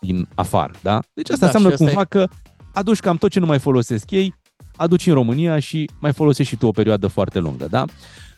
din 0.00 0.28
afară, 0.34 0.72
da? 0.82 1.02
Deci 1.14 1.30
asta 1.30 1.46
da, 1.46 1.52
înseamnă 1.52 1.76
cumva 1.76 2.00
e... 2.00 2.04
că 2.08 2.28
aduci 2.74 3.00
cam 3.00 3.16
tot 3.16 3.30
ce 3.30 3.40
nu 3.40 3.46
mai 3.46 3.58
folosesc 3.58 4.10
ei, 4.10 4.34
aduci 4.76 5.06
în 5.06 5.14
România 5.14 5.58
și 5.58 5.90
mai 5.98 6.12
folosești 6.12 6.52
și 6.52 6.58
tu 6.58 6.66
o 6.66 6.70
perioadă 6.70 7.06
foarte 7.06 7.38
lungă, 7.38 7.66
da? 7.70 7.84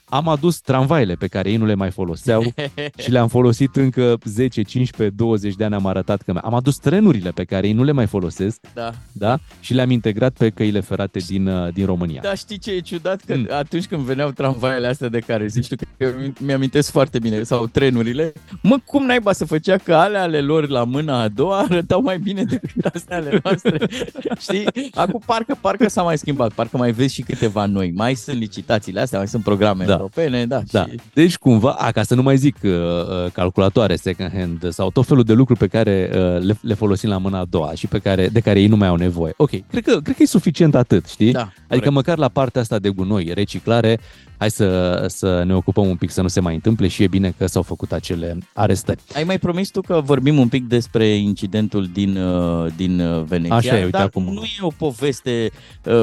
Am 0.09 0.29
adus 0.29 0.59
tramvaile 0.61 1.15
pe 1.15 1.27
care 1.27 1.51
ei 1.51 1.57
nu 1.57 1.65
le 1.67 1.75
mai 1.75 1.91
foloseau 1.91 2.43
și 3.03 3.11
le-am 3.11 3.29
folosit 3.29 3.77
încă 3.77 4.19
10, 4.25 4.63
15, 4.63 5.17
20 5.17 5.55
de 5.55 5.65
ani 5.65 5.75
am 5.75 5.87
arătat 5.87 6.23
că 6.23 6.41
am 6.43 6.55
adus 6.55 6.77
trenurile 6.77 7.31
pe 7.31 7.45
care 7.45 7.67
ei 7.67 7.73
nu 7.73 7.83
le 7.85 7.93
mai 7.93 8.07
folosesc 8.07 8.61
Da. 8.75 8.91
da? 9.13 9.39
și 9.61 9.75
le-am 9.75 9.91
integrat 9.91 10.33
pe 10.39 10.51
căile 10.51 10.81
ferate 10.81 11.19
din, 11.19 11.47
uh, 11.47 11.73
din 11.73 11.87
România. 11.87 12.21
Da, 12.23 12.35
știi 12.35 12.59
ce 12.59 12.71
e 12.73 12.81
ciudat? 12.81 13.21
Că 13.27 13.35
Mm. 13.37 13.47
atunci 13.51 13.87
când 13.87 14.03
veneau 14.03 14.31
tramvaiele 14.31 14.87
astea 14.87 15.09
de 15.09 15.19
care 15.19 15.47
zici 15.47 15.67
tu, 15.69 15.75
că 15.99 16.13
mi-amintesc 16.41 16.91
foarte 16.91 17.19
bine, 17.19 17.43
sau 17.43 17.67
trenurile, 17.67 18.33
mă, 18.63 18.77
cum 18.85 19.07
naiba 19.07 19.33
să 19.33 19.45
făcea 19.45 19.77
că 19.77 19.95
alea 19.95 20.23
ale 20.23 20.41
lor 20.41 20.69
la 20.69 20.85
mâna 20.85 21.21
a 21.21 21.29
doua 21.29 21.59
arătau 21.59 22.01
mai 22.03 22.19
bine 22.19 22.45
decât 22.45 22.85
astea 22.95 23.17
ale 23.17 23.41
noastre. 23.43 23.79
știi? 24.47 24.65
Acum 24.95 25.23
parcă, 25.27 25.59
parcă 25.61 25.89
s-a 25.89 26.03
mai 26.03 26.19
schimbat, 26.19 26.53
parcă 26.53 26.77
mai 26.77 26.93
vezi 26.93 27.15
și 27.15 27.23
câteva 27.23 27.67
noi. 27.67 27.93
Mai 27.95 28.15
sunt 28.15 28.37
licitațiile 28.39 29.01
astea, 29.01 29.19
mai 29.19 29.29
sunt 29.29 29.43
programe 29.43 29.85
Da. 29.85 29.96
Europene, 29.97 30.47
da. 30.47 30.63
Da. 30.71 30.85
Și... 30.85 31.01
Deci 31.15 31.37
cumva, 31.37 31.71
a, 31.71 31.91
ca 31.91 32.03
să 32.03 32.15
nu 32.15 32.23
mai 32.23 32.37
zic 32.37 32.57
uh, 32.63 32.71
uh, 32.71 33.31
calculatoare 33.33 33.97
second 33.97 34.31
hand 34.33 34.73
sau 34.73 34.91
tot 34.91 35.07
felul 35.07 35.23
de 35.23 35.33
lucruri 35.33 35.59
pe 35.59 35.67
care 35.67 36.11
uh, 36.13 36.19
le, 36.43 36.57
le 36.61 36.75
folosim 36.75 37.09
la 37.09 37.19
mâna 37.19 37.39
a 37.39 37.45
doua 37.45 37.73
și 37.75 37.87
pe 37.87 37.99
care, 37.99 38.29
de 38.29 38.41
care 38.41 38.61
ei 38.61 38.67
nu 38.67 38.77
mai 38.77 38.89
au 38.89 38.97
nevoie. 38.97 39.35
Ok, 39.37 39.51
cred 39.51 39.85
că, 39.85 40.01
cred 40.01 40.17
că 40.17 40.23
e 40.23 40.27
suficient 40.27 40.75
atât, 40.75 41.07
știi? 41.07 41.33
Da, 41.33 41.41
adică 41.41 41.55
corect. 41.67 41.91
măcar 41.91 42.19
la 42.19 42.29
partea 42.29 42.61
asta 42.61 42.79
de 42.79 42.89
gunoi, 42.89 43.31
reciclare, 43.35 43.99
hai 44.39 44.51
să, 44.51 45.05
să 45.09 45.43
ne 45.47 45.55
ocupăm 45.55 45.89
un 45.89 45.97
pic 45.97 46.11
să 46.11 46.23
nu 46.23 46.29
se 46.29 46.41
mai 46.41 46.55
întâmple 46.55 46.89
și 46.89 47.03
e 47.03 47.07
bine 47.07 47.35
că 47.39 47.47
s-au 47.47 47.63
făcut 47.63 47.93
acele 47.93 48.39
arestări. 48.53 49.01
Ai 49.15 49.25
mai 49.25 49.39
promis 49.39 49.69
tu 49.69 49.81
că 49.81 50.01
vorbim 50.05 50.39
un 50.39 50.49
pic 50.49 50.67
despre 50.69 51.07
incidentul 51.07 51.89
din, 51.93 52.17
uh, 52.17 52.73
din 52.77 53.01
uh, 53.01 53.23
Veneția, 53.23 53.57
Așa 53.57 53.79
e, 53.79 53.85
uite 53.85 53.97
dar 53.97 54.07
acum. 54.07 54.23
nu 54.23 54.43
e 54.43 54.59
o 54.61 54.73
poveste, 54.77 55.51
uh, 55.85 56.03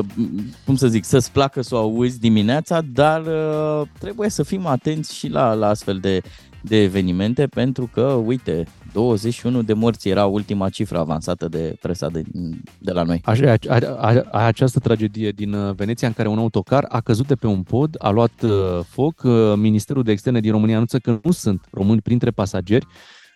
cum 0.66 0.76
să 0.76 0.88
zic, 0.88 1.04
să-ți 1.04 1.32
placă 1.32 1.62
să 1.62 1.76
o 1.76 1.78
auzi 1.78 2.20
dimineața, 2.20 2.82
dar 2.82 3.22
uh, 3.26 3.88
trebuie 4.00 4.30
să 4.30 4.44
fim 4.44 4.66
atenți 4.66 5.16
și 5.16 5.28
la, 5.28 5.54
la 5.54 5.68
astfel 5.68 5.98
de, 5.98 6.22
de 6.62 6.82
evenimente, 6.82 7.48
pentru 7.48 7.90
că, 7.94 8.02
uite, 8.02 8.66
21 8.94 9.62
de 9.62 9.74
morți 9.74 10.10
era 10.10 10.26
ultima 10.26 10.70
cifră 10.70 11.00
avansată 11.00 11.48
de 11.48 11.76
presa 11.82 12.10
de, 12.10 12.24
de 12.80 12.92
la 12.92 13.04
noi. 13.04 13.22
Așa, 13.26 13.44
e, 13.44 13.58
a, 13.70 13.78
a, 13.98 14.24
a, 14.32 14.46
această 14.46 14.80
tragedie 14.80 15.30
din 15.30 15.54
uh, 15.54 15.76
Veneția 15.76 16.08
în 16.08 16.14
care 16.14 16.28
un 16.28 16.38
autocar 16.38 16.86
a 16.90 17.02
căzut 17.02 17.28
de 17.28 17.36
pe 17.36 17.48
un 17.48 17.64
pod, 17.64 17.96
a 18.00 18.10
luat 18.10 18.42
uh, 18.42 18.52
foc. 18.88 19.22
Uh, 19.24 19.54
Ministerul 19.56 20.04
de 20.04 20.12
Externe 20.12 20.40
din 20.40 20.52
România 20.52 20.76
anunță 20.76 20.98
că 21.00 21.20
nu 21.24 21.32
sunt 21.32 21.68
români 21.72 22.02
printre 22.02 22.32
pasageri, 22.32 22.88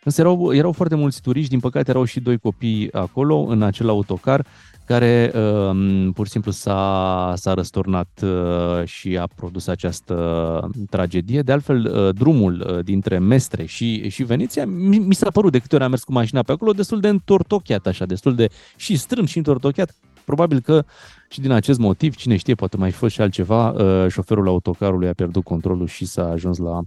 însă 0.03 0.21
erau, 0.21 0.53
erau 0.53 0.71
foarte 0.71 0.95
mulți 0.95 1.21
turiști, 1.21 1.49
din 1.49 1.59
păcate 1.59 1.89
erau 1.89 2.03
și 2.03 2.19
doi 2.19 2.37
copii 2.37 2.93
acolo, 2.93 3.37
în 3.37 3.61
acel 3.61 3.89
autocar, 3.89 4.45
care 4.87 5.31
uh, 5.35 6.09
pur 6.13 6.25
și 6.25 6.31
simplu 6.31 6.51
s-a, 6.51 7.33
s-a 7.35 7.53
răsturnat 7.53 8.21
uh, 8.23 8.85
și 8.85 9.17
a 9.17 9.27
produs 9.35 9.67
această 9.67 10.69
tragedie. 10.89 11.41
De 11.41 11.51
altfel, 11.51 11.85
uh, 11.85 12.15
drumul 12.15 12.65
uh, 12.67 12.83
dintre 12.83 13.17
Mestre 13.17 13.65
și, 13.65 14.09
și 14.09 14.23
Veneția, 14.23 14.65
mi, 14.65 14.97
mi 14.97 15.13
s-a 15.13 15.29
părut 15.29 15.51
de 15.51 15.59
câte 15.59 15.75
ori 15.75 15.83
am 15.83 15.89
mers 15.89 16.03
cu 16.03 16.11
mașina 16.11 16.43
pe 16.43 16.51
acolo, 16.51 16.71
destul 16.71 16.99
de 16.99 17.07
întortocheat 17.07 17.87
așa, 17.87 18.05
destul 18.05 18.35
de 18.35 18.47
și 18.75 18.95
strâmt 18.95 19.27
și 19.27 19.37
întortocheat. 19.37 19.95
Probabil 20.25 20.59
că 20.59 20.83
și 21.29 21.41
din 21.41 21.51
acest 21.51 21.79
motiv, 21.79 22.15
cine 22.15 22.37
știe, 22.37 22.55
poate 22.55 22.77
mai 22.77 22.91
fi 22.91 22.97
fost 22.97 23.13
și 23.13 23.21
altceva, 23.21 23.69
uh, 23.69 24.05
șoferul 24.09 24.47
autocarului 24.47 25.07
a 25.07 25.13
pierdut 25.13 25.43
controlul 25.43 25.87
și 25.87 26.05
s-a 26.05 26.29
ajuns 26.29 26.57
la 26.57 26.77
uh, 26.77 26.85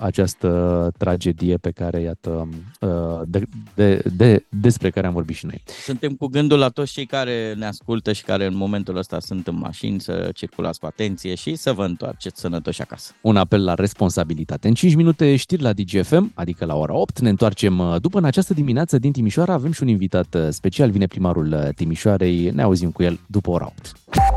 această 0.00 0.90
tragedie 0.98 1.56
pe 1.56 1.70
care, 1.70 2.00
iată, 2.00 2.48
uh, 2.80 2.88
de, 3.26 3.42
de, 3.74 4.02
de, 4.16 4.44
despre 4.48 4.90
care 4.90 5.06
am 5.06 5.12
vorbit 5.12 5.36
și 5.36 5.46
noi. 5.46 5.62
Suntem 5.82 6.12
cu 6.12 6.26
gândul 6.26 6.58
la 6.58 6.68
toți 6.68 6.92
cei 6.92 7.06
care 7.06 7.54
ne 7.56 7.66
ascultă 7.66 8.12
și 8.12 8.22
care 8.22 8.46
în 8.46 8.56
momentul 8.56 8.96
ăsta 8.96 9.20
sunt 9.20 9.46
în 9.46 9.56
mașini 9.58 10.00
să 10.00 10.30
circulați 10.34 10.80
cu 10.80 10.86
atenție 10.86 11.34
și 11.34 11.54
să 11.54 11.72
vă 11.72 11.84
întoarceți 11.84 12.40
sănătoși 12.40 12.82
acasă. 12.82 13.12
Un 13.20 13.36
apel 13.36 13.64
la 13.64 13.74
responsabilitate. 13.74 14.68
În 14.68 14.74
5 14.74 14.94
minute 14.94 15.36
știri 15.36 15.62
la 15.62 15.72
DGFM, 15.72 16.32
adică 16.34 16.64
la 16.64 16.74
ora 16.74 16.94
8, 16.94 17.20
ne 17.20 17.28
întoarcem 17.28 17.78
uh, 17.78 18.00
după 18.00 18.18
în 18.18 18.24
această 18.24 18.54
dimineață 18.54 18.98
din 18.98 19.12
Timișoara. 19.12 19.52
Avem 19.52 19.72
și 19.72 19.82
un 19.82 19.88
invitat 19.88 20.34
uh, 20.34 20.46
special, 20.50 20.90
vine 20.90 21.06
primarul 21.06 21.52
uh, 21.52 21.68
Timișoarei, 21.74 22.50
ne 22.50 22.62
auzim 22.62 22.90
cu 22.90 23.02
el 23.02 23.20
după 23.26 23.50
ora 23.50 23.64
8. 23.64 23.92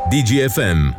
DGFM. 0.09 0.95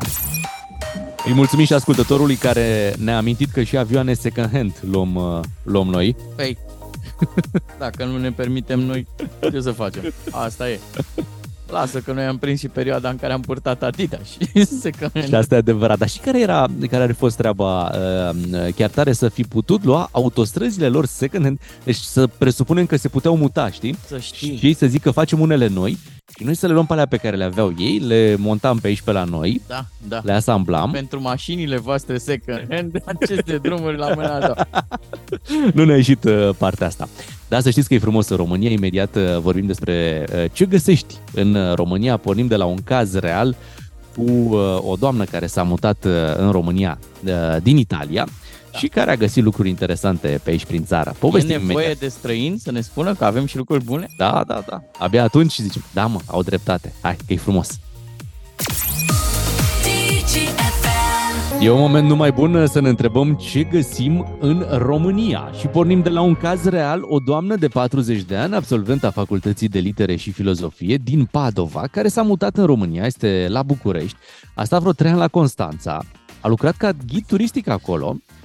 Îi 1.25 1.33
mulțumim 1.33 1.65
și 1.65 1.73
ascultătorului 1.73 2.35
care 2.35 2.93
ne-a 2.97 3.17
amintit 3.17 3.51
că 3.51 3.63
și 3.63 3.77
avioane 3.77 4.13
second 4.13 4.49
hand 4.51 4.73
luăm, 4.91 5.15
uh, 5.15 5.39
luăm 5.63 5.87
noi. 5.87 6.15
Păi, 6.35 6.57
dacă 7.79 8.05
nu 8.05 8.17
ne 8.17 8.31
permitem 8.31 8.79
noi, 8.79 9.07
ce 9.51 9.61
să 9.61 9.71
facem? 9.71 10.13
Asta 10.31 10.69
e. 10.69 10.79
Lasă 11.67 11.99
că 11.99 12.11
noi 12.11 12.23
am 12.23 12.37
prins 12.37 12.59
și 12.59 12.67
perioada 12.67 13.09
în 13.09 13.15
care 13.15 13.33
am 13.33 13.41
purtat 13.41 13.83
Adidas 13.83 14.19
și 14.29 14.65
se 14.81 14.89
că... 14.89 15.09
Și 15.27 15.35
asta 15.35 15.55
e 15.55 15.57
adevărat. 15.57 15.97
Dar 15.97 16.09
și 16.09 16.19
care 16.19 16.41
era, 16.41 16.67
care 16.89 17.03
ar 17.03 17.09
fi 17.09 17.15
fost 17.15 17.37
treaba 17.37 17.83
uh, 17.83 18.73
chiar 18.75 18.89
tare 18.89 19.13
să 19.13 19.29
fi 19.29 19.43
putut 19.43 19.83
lua 19.83 20.09
autostrăzile 20.11 20.87
lor 20.87 21.05
second 21.05 21.43
hand, 21.43 21.59
deci 21.83 21.95
să 21.95 22.27
presupunem 22.27 22.85
că 22.85 22.95
se 22.95 23.07
puteau 23.07 23.37
muta, 23.37 23.71
știi? 23.71 23.95
Să 24.07 24.17
știi. 24.17 24.57
Și 24.57 24.65
ei 24.65 24.73
să 24.73 24.85
zic 24.85 25.01
că 25.01 25.11
facem 25.11 25.39
unele 25.39 25.67
noi 25.67 25.91
și 25.91 26.18
noi 26.43 26.55
să 26.55 26.67
le 26.67 26.73
luăm 26.73 26.85
pe 26.85 26.93
alea 26.93 27.05
pe 27.05 27.17
care 27.17 27.35
le 27.35 27.43
aveau 27.43 27.73
ei, 27.77 27.97
le 27.99 28.35
montam 28.37 28.77
pe 28.77 28.87
aici 28.87 29.01
pe 29.01 29.11
la 29.11 29.23
noi, 29.23 29.61
Da, 29.67 29.85
da. 30.07 30.21
le 30.23 30.31
asamblam. 30.31 30.91
Pentru 30.91 31.21
mașinile 31.21 31.77
voastre 31.77 32.17
second 32.17 32.65
hand, 32.69 33.01
aceste 33.21 33.57
drumuri 33.57 33.97
la 33.97 34.13
mâna 34.15 34.35
a 34.35 34.39
doua. 34.39 34.67
nu 35.73 35.85
ne-a 35.85 35.95
ieșit 35.95 36.23
uh, 36.23 36.49
partea 36.57 36.87
asta. 36.87 37.07
Dar 37.47 37.61
să 37.61 37.69
știți 37.69 37.87
că 37.87 37.93
e 37.93 37.99
frumos 37.99 38.29
în 38.29 38.37
România, 38.37 38.69
imediat 38.69 39.15
uh, 39.15 39.37
vorbim 39.37 39.65
despre 39.65 40.25
uh, 40.33 40.45
ce 40.51 40.65
găsești 40.65 41.15
în 41.33 41.55
uh, 41.55 41.73
România, 41.73 42.17
pornim 42.17 42.47
de 42.47 42.55
la 42.55 42.65
un 42.65 42.77
caz 42.83 43.13
real 43.15 43.55
cu 44.15 44.31
uh, 44.31 44.77
o 44.81 44.95
doamnă 44.95 45.23
care 45.23 45.47
s-a 45.47 45.63
mutat 45.63 46.05
uh, 46.05 46.11
în 46.37 46.51
România 46.51 46.99
uh, 47.25 47.31
din 47.63 47.77
Italia 47.77 48.27
și 48.79 48.87
care 48.87 49.11
a 49.11 49.15
găsit 49.15 49.43
lucruri 49.43 49.69
interesante 49.69 50.39
pe 50.43 50.49
aici 50.49 50.65
prin 50.65 50.85
țară. 50.85 51.09
E 51.13 51.17
Povestim 51.19 51.49
nevoie 51.49 51.85
imediat. 51.85 51.97
de 51.97 52.07
străini 52.07 52.57
să 52.57 52.71
ne 52.71 52.81
spună 52.81 53.13
că 53.13 53.25
avem 53.25 53.45
și 53.45 53.57
lucruri 53.57 53.83
bune? 53.83 54.07
Da, 54.17 54.43
da, 54.47 54.63
da. 54.69 54.81
Abia 54.97 55.23
atunci 55.23 55.55
zicem, 55.55 55.83
da 55.93 56.05
mă, 56.05 56.19
au 56.25 56.43
dreptate. 56.43 56.93
Hai, 57.01 57.15
că 57.27 57.33
e 57.33 57.37
frumos. 57.37 57.79
E 61.61 61.69
un 61.69 61.79
moment 61.79 62.07
numai 62.07 62.31
bun 62.31 62.67
să 62.67 62.81
ne 62.81 62.89
întrebăm 62.89 63.33
ce 63.33 63.63
găsim 63.63 64.37
în 64.39 64.65
România 64.71 65.51
și 65.59 65.67
pornim 65.67 66.01
de 66.01 66.09
la 66.09 66.21
un 66.21 66.35
caz 66.35 66.63
real, 66.65 67.01
o 67.03 67.19
doamnă 67.19 67.55
de 67.55 67.67
40 67.67 68.21
de 68.21 68.35
ani, 68.35 68.55
absolventă 68.55 69.07
a 69.07 69.11
Facultății 69.11 69.67
de 69.67 69.79
Litere 69.79 70.15
și 70.15 70.31
Filozofie 70.31 70.99
din 71.03 71.25
Padova, 71.25 71.87
care 71.91 72.07
s-a 72.07 72.21
mutat 72.21 72.57
în 72.57 72.65
România, 72.65 73.05
este 73.05 73.45
la 73.49 73.63
București, 73.63 74.17
a 74.55 74.63
stat 74.63 74.79
vreo 74.79 74.91
3 74.91 75.11
ani 75.11 75.19
la 75.19 75.27
Constanța, 75.27 76.03
a 76.41 76.47
lucrat 76.47 76.75
ca 76.77 76.91
ghid 77.07 77.25
turistic 77.25 77.67
acolo 77.67 78.15
uh, 78.15 78.38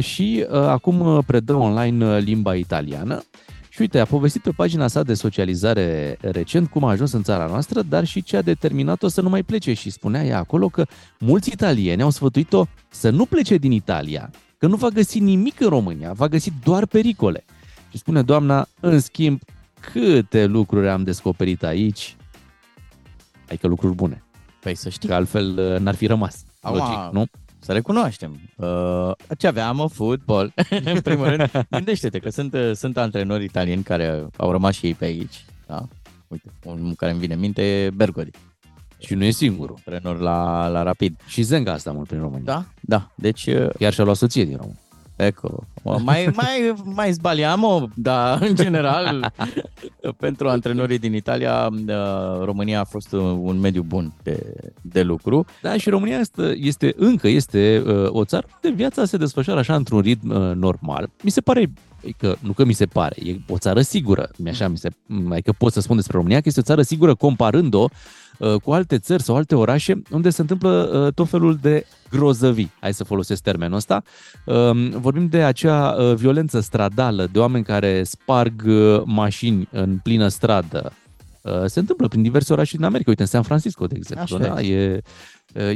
și 0.00 0.46
uh, 0.50 0.58
acum 0.58 1.00
uh, 1.00 1.24
predă 1.26 1.54
online 1.54 2.06
uh, 2.06 2.22
limba 2.22 2.54
italiană. 2.54 3.22
Și 3.68 3.80
uite, 3.80 3.98
a 3.98 4.04
povestit 4.04 4.42
pe 4.42 4.50
pagina 4.50 4.88
sa 4.88 5.02
de 5.02 5.14
socializare 5.14 6.16
recent 6.20 6.68
cum 6.68 6.84
a 6.84 6.90
ajuns 6.90 7.12
în 7.12 7.22
țara 7.22 7.46
noastră, 7.46 7.82
dar 7.82 8.04
și 8.04 8.22
ce 8.22 8.36
a 8.36 8.42
determinat-o 8.42 9.08
să 9.08 9.20
nu 9.20 9.28
mai 9.28 9.42
plece 9.42 9.72
și 9.72 9.90
spunea 9.90 10.24
ea 10.24 10.38
acolo 10.38 10.68
că 10.68 10.86
mulți 11.18 11.50
italieni 11.52 12.02
au 12.02 12.10
sfătuit-o 12.10 12.64
să 12.88 13.10
nu 13.10 13.24
plece 13.24 13.56
din 13.56 13.72
Italia, 13.72 14.30
că 14.58 14.66
nu 14.66 14.76
va 14.76 14.88
găsi 14.88 15.18
nimic 15.18 15.60
în 15.60 15.68
România, 15.68 16.12
va 16.12 16.28
găsi 16.28 16.52
doar 16.64 16.86
pericole. 16.86 17.44
Și 17.90 17.98
spune 17.98 18.22
doamna, 18.22 18.66
în 18.80 19.00
schimb, 19.00 19.40
câte 19.92 20.46
lucruri 20.46 20.88
am 20.88 21.02
descoperit 21.02 21.62
aici, 21.62 22.16
adică 23.48 23.66
lucruri 23.66 23.94
bune, 23.94 24.22
Păi 24.60 24.74
să 24.74 24.88
știi. 24.88 25.08
că 25.08 25.14
altfel 25.14 25.58
uh, 25.58 25.78
n-ar 25.80 25.94
fi 25.94 26.06
rămas. 26.06 26.44
Acum, 26.60 26.78
Logic, 26.78 27.12
nu? 27.12 27.24
Să 27.60 27.72
recunoaștem. 27.72 28.40
Uh, 28.56 29.10
ce 29.38 29.46
aveam, 29.46 29.76
mă, 29.76 29.88
fotbal. 29.88 30.52
în 30.84 31.00
primul 31.00 31.26
rând, 31.26 31.50
gândește-te 31.70 32.18
că 32.18 32.30
sunt, 32.30 32.54
uh, 32.54 32.70
sunt 32.74 32.96
antrenori 32.96 33.44
italieni 33.44 33.82
care 33.82 34.26
au 34.36 34.50
rămas 34.50 34.74
și 34.74 34.86
ei 34.86 34.94
pe 34.94 35.04
aici. 35.04 35.44
Da? 35.66 35.88
Uite, 36.28 36.50
unul 36.64 36.94
care 36.94 37.10
îmi 37.10 37.20
vine 37.20 37.34
în 37.34 37.40
minte 37.40 37.62
e 37.62 37.90
Bergodi, 37.90 38.30
Și 38.98 39.14
nu 39.14 39.24
e 39.24 39.30
singurul. 39.30 39.78
antrenor 39.86 40.20
la, 40.20 40.68
la 40.68 40.82
Rapid. 40.82 41.20
Și 41.26 41.42
Zenga 41.42 41.72
asta 41.72 41.92
mult 41.92 42.06
prin 42.08 42.20
România. 42.20 42.44
Da, 42.44 42.64
da. 42.80 43.10
Deci, 43.14 43.46
uh, 43.46 43.68
Chiar 43.78 43.92
și-a 43.92 44.04
luat 44.04 44.16
soție 44.16 44.44
din 44.44 44.56
România. 44.56 44.80
Eco. 45.26 45.64
Mă, 45.82 45.98
Mai, 46.02 46.30
mai, 46.34 46.74
mai 46.84 47.12
zbaliamo, 47.12 47.88
dar 47.94 48.42
în 48.42 48.54
general, 48.54 49.32
pentru 50.16 50.48
antrenorii 50.48 50.98
din 50.98 51.14
Italia, 51.14 51.68
uh, 51.72 52.44
România 52.44 52.80
a 52.80 52.84
fost 52.84 53.12
un- 53.12 53.38
un 53.42 53.58
mediu 53.60 53.82
bun 53.82 54.12
de, 54.22 54.54
de 54.82 55.02
lucru. 55.02 55.44
Da, 55.62 55.76
și 55.76 55.88
România 55.90 56.18
este, 56.18 56.54
este 56.58 56.94
încă 56.96 57.28
este 57.28 57.82
uh, 57.86 58.06
o 58.10 58.24
țară 58.24 58.46
unde 58.64 58.76
viața 58.76 59.04
se 59.04 59.16
desfășoară 59.16 59.60
așa 59.60 59.74
într-un 59.74 60.00
ritm 60.00 60.30
uh, 60.30 60.54
normal. 60.54 61.10
Mi 61.22 61.30
se 61.30 61.40
pare 61.40 61.72
că 62.16 62.36
nu 62.40 62.52
că 62.52 62.64
mi 62.64 62.72
se 62.72 62.86
pare, 62.86 63.16
e 63.24 63.36
o 63.48 63.58
țară 63.58 63.80
sigură. 63.80 64.30
Mi 64.38 64.48
așa 64.50 64.68
mi 64.68 64.76
se, 64.78 64.88
adică 65.30 65.52
pot 65.58 65.72
să 65.72 65.80
spun 65.80 65.96
despre 65.96 66.16
România 66.16 66.36
că 66.38 66.44
este 66.48 66.60
o 66.60 66.62
țară 66.62 66.82
sigură 66.82 67.14
comparând-o 67.14 67.82
uh, 67.82 67.90
cu 68.62 68.72
alte 68.72 68.98
țări 68.98 69.22
sau 69.22 69.36
alte 69.36 69.54
orașe 69.54 70.02
unde 70.10 70.30
se 70.30 70.40
întâmplă 70.40 70.68
uh, 71.06 71.12
tot 71.12 71.28
felul 71.28 71.58
de 71.62 71.86
grozăvii. 72.10 72.70
Hai 72.80 72.94
să 72.94 73.04
folosesc 73.04 73.42
termenul 73.42 73.76
ăsta. 73.76 74.02
Uh, 74.46 74.90
vorbim 74.92 75.26
de 75.26 75.42
acea 75.42 75.96
uh, 75.98 76.14
violență 76.14 76.60
stradală, 76.60 77.28
de 77.32 77.38
oameni 77.38 77.64
care 77.64 78.02
sparg 78.02 78.62
uh, 78.66 79.02
mașini 79.04 79.68
în 79.72 79.98
plină 80.02 80.28
stradă. 80.28 80.92
Uh, 81.42 81.64
se 81.66 81.78
întâmplă 81.78 82.08
prin 82.08 82.22
diverse 82.22 82.52
orașe 82.52 82.76
din 82.76 82.84
America. 82.84 83.08
Uite, 83.08 83.22
în 83.22 83.28
San 83.28 83.42
Francisco, 83.42 83.86
de 83.86 83.94
exemplu. 83.96 84.36
Așa 84.36 84.54
Da? 84.54 84.60
E, 84.60 85.00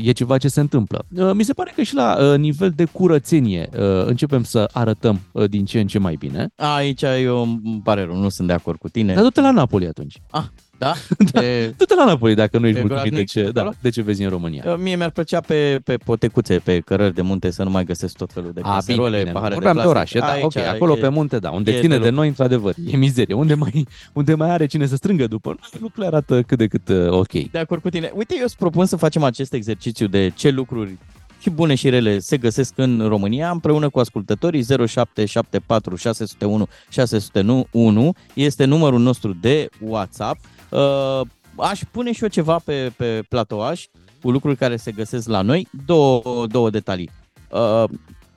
e 0.03 0.12
ceva 0.12 0.38
ce 0.38 0.48
se 0.48 0.61
întâmplă. 0.61 1.05
Mi 1.35 1.44
se 1.44 1.53
pare 1.53 1.72
că 1.77 1.83
și 1.83 1.94
la 1.94 2.37
nivel 2.37 2.70
de 2.70 2.85
curățenie 2.85 3.68
începem 4.05 4.42
să 4.42 4.68
arătăm 4.72 5.20
din 5.48 5.64
ce 5.64 5.81
în 5.81 5.87
ce 5.87 5.98
mai 5.98 6.16
bine. 6.18 6.48
Aici 6.57 7.03
eu 7.03 7.42
îmi 7.42 7.81
pare 7.85 8.05
rău, 8.05 8.16
nu 8.16 8.29
sunt 8.29 8.46
de 8.46 8.53
acord 8.53 8.79
cu 8.79 8.88
tine. 8.88 9.14
Dar 9.14 9.22
du-te 9.22 9.40
la 9.40 9.50
Napoli 9.50 9.87
atunci. 9.87 10.22
Ah, 10.31 10.44
da? 10.79 10.93
da. 11.33 11.45
E, 11.45 11.75
Du-te 11.77 11.95
la 11.95 12.05
Napoli 12.05 12.35
dacă 12.35 12.59
nu 12.59 12.67
ești 12.67 12.79
E 12.79 12.83
mulțumit 12.83 13.03
de 13.05 13.09
groaznic 13.11 13.31
ce, 13.31 13.51
da, 13.53 13.61
acolo? 13.61 13.75
de 13.81 13.89
ce 13.91 14.03
vezi 14.03 14.23
în 14.23 14.29
România. 14.29 14.75
Mie 14.75 14.97
mi-ar 14.97 15.11
plăcea 15.11 15.41
pe, 15.41 15.81
pe 15.85 15.97
potecuțe, 15.97 16.59
pe 16.59 16.81
cărări 16.81 17.15
de 17.15 17.23
munte 17.23 17.51
să 17.51 17.63
nu 17.63 17.71
mai 17.71 17.85
găsesc 17.85 18.17
tot 18.17 18.33
felul 18.33 18.51
de 18.55 18.61
A, 18.61 18.63
bine, 18.63 18.75
caserole, 18.75 19.19
bine. 19.19 19.31
pahare 19.33 19.49
de 19.49 19.55
Vorbeam 19.55 19.77
de 19.77 19.81
plastic. 19.83 19.97
orașe, 19.97 20.19
da, 20.41 20.45
ok, 20.47 20.57
Aici 20.57 20.67
acolo 20.67 20.97
e- 20.97 21.01
pe 21.01 21.09
munte, 21.09 21.39
da, 21.39 21.51
unde 21.51 21.71
e 21.71 21.81
ține 21.81 21.89
de 21.89 21.99
de 21.99 21.99
lucru. 21.99 22.15
noi, 22.15 22.29
într-adevăr, 22.29 22.75
e 22.93 22.97
mizerie. 22.97 23.35
Unde 23.35 23.55
mai, 23.55 23.87
unde 24.13 24.35
mai 24.35 24.51
are 24.51 24.67
cine 24.67 24.87
să 24.87 24.97
strângă 24.97 25.27
după, 25.27 25.57
lucrurile 25.73 26.07
arată 26.07 26.43
cât 26.43 26.59
de 26.59 26.67
cât 26.67 26.89
uh, 26.89 27.11
ok. 27.11 27.33
De 27.51 27.59
acord 27.59 27.83
cu 27.83 27.89
tine. 27.91 28.11
Uite, 28.15 28.35
eu 28.39 28.45
îți 28.45 28.57
propun 28.57 28.87
să 28.87 28.97
facem 28.97 29.23
acest 29.23 29.53
exercițiu 29.53 30.07
de 30.07 30.33
ce 30.35 30.51
lucruri 30.51 30.97
și 31.41 31.51
bune 31.51 31.75
și 31.75 31.89
rele 31.89 32.19
se 32.19 32.37
găsesc 32.37 32.73
în 32.77 33.05
România 33.09 33.51
împreună 33.51 33.89
cu 33.89 33.99
ascultătorii 33.99 34.65
0774 34.87 35.97
601 35.97 36.67
601 36.89 38.15
este 38.35 38.65
numărul 38.65 39.01
nostru 39.01 39.37
de 39.41 39.69
WhatsApp. 39.81 40.41
Uh, 40.75 41.21
aș 41.57 41.81
pune 41.91 42.13
și 42.13 42.23
eu 42.23 42.29
ceva 42.29 42.59
pe, 42.59 42.93
pe 42.97 43.25
platouaș 43.29 43.87
cu 44.23 44.31
lucruri 44.31 44.57
care 44.57 44.77
se 44.77 44.93
găsesc 44.93 45.29
la 45.29 45.43
noi. 45.43 45.69
Două, 45.87 46.47
două 46.47 46.71
detalii. 46.71 47.11
Uh, 47.51 47.85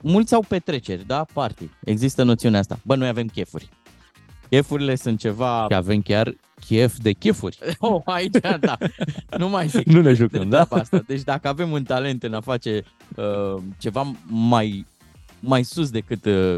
mulți 0.00 0.34
au 0.34 0.44
petreceri, 0.48 1.06
da? 1.06 1.26
Party. 1.32 1.68
Există 1.84 2.22
noțiunea 2.22 2.60
asta. 2.60 2.78
Bă, 2.82 2.94
noi 2.94 3.08
avem 3.08 3.26
chefuri. 3.26 3.68
Chefurile 4.48 4.94
sunt 4.94 5.18
ceva... 5.18 5.66
Și 5.70 5.76
avem 5.76 6.02
chiar 6.02 6.34
chef 6.66 6.96
de 7.02 7.12
chefuri. 7.12 7.58
Oh, 7.78 8.02
aici, 8.04 8.36
da. 8.60 8.76
Nu 9.38 9.48
mai 9.48 9.66
zic. 9.66 9.86
Nu 9.86 10.00
ne 10.00 10.02
de 10.02 10.14
jucăm, 10.14 10.48
da? 10.48 10.64
treaba 10.64 10.82
asta. 10.82 11.02
Deci 11.06 11.22
dacă 11.22 11.48
avem 11.48 11.70
un 11.70 11.82
talent 11.82 12.22
în 12.22 12.34
a 12.34 12.40
face 12.40 12.82
uh, 13.16 13.62
ceva 13.78 14.12
mai, 14.26 14.86
mai 15.40 15.62
sus 15.62 15.90
decât 15.90 16.24
uh, 16.24 16.56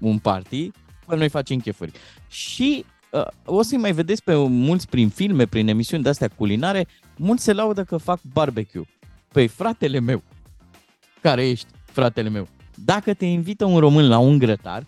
un 0.00 0.18
party, 0.18 0.70
bă, 1.06 1.14
noi 1.14 1.28
facem 1.28 1.58
chefuri. 1.58 1.92
Și 2.28 2.84
uh, 2.84 2.95
o 3.44 3.62
să-i 3.62 3.78
mai 3.78 3.92
vedeți 3.92 4.22
pe 4.22 4.34
mulți 4.36 4.88
prin 4.88 5.08
filme, 5.08 5.44
prin 5.46 5.68
emisiuni 5.68 6.02
de-astea 6.02 6.28
culinare, 6.36 6.86
mulți 7.16 7.42
se 7.44 7.52
laudă 7.52 7.84
că 7.84 7.96
fac 7.96 8.20
barbecue. 8.32 8.82
Păi 9.32 9.46
fratele 9.48 10.00
meu, 10.00 10.22
care 11.20 11.48
ești 11.48 11.66
fratele 11.84 12.28
meu, 12.28 12.48
dacă 12.74 13.14
te 13.14 13.24
invită 13.24 13.64
un 13.64 13.78
român 13.78 14.08
la 14.08 14.18
un 14.18 14.38
grătar, 14.38 14.84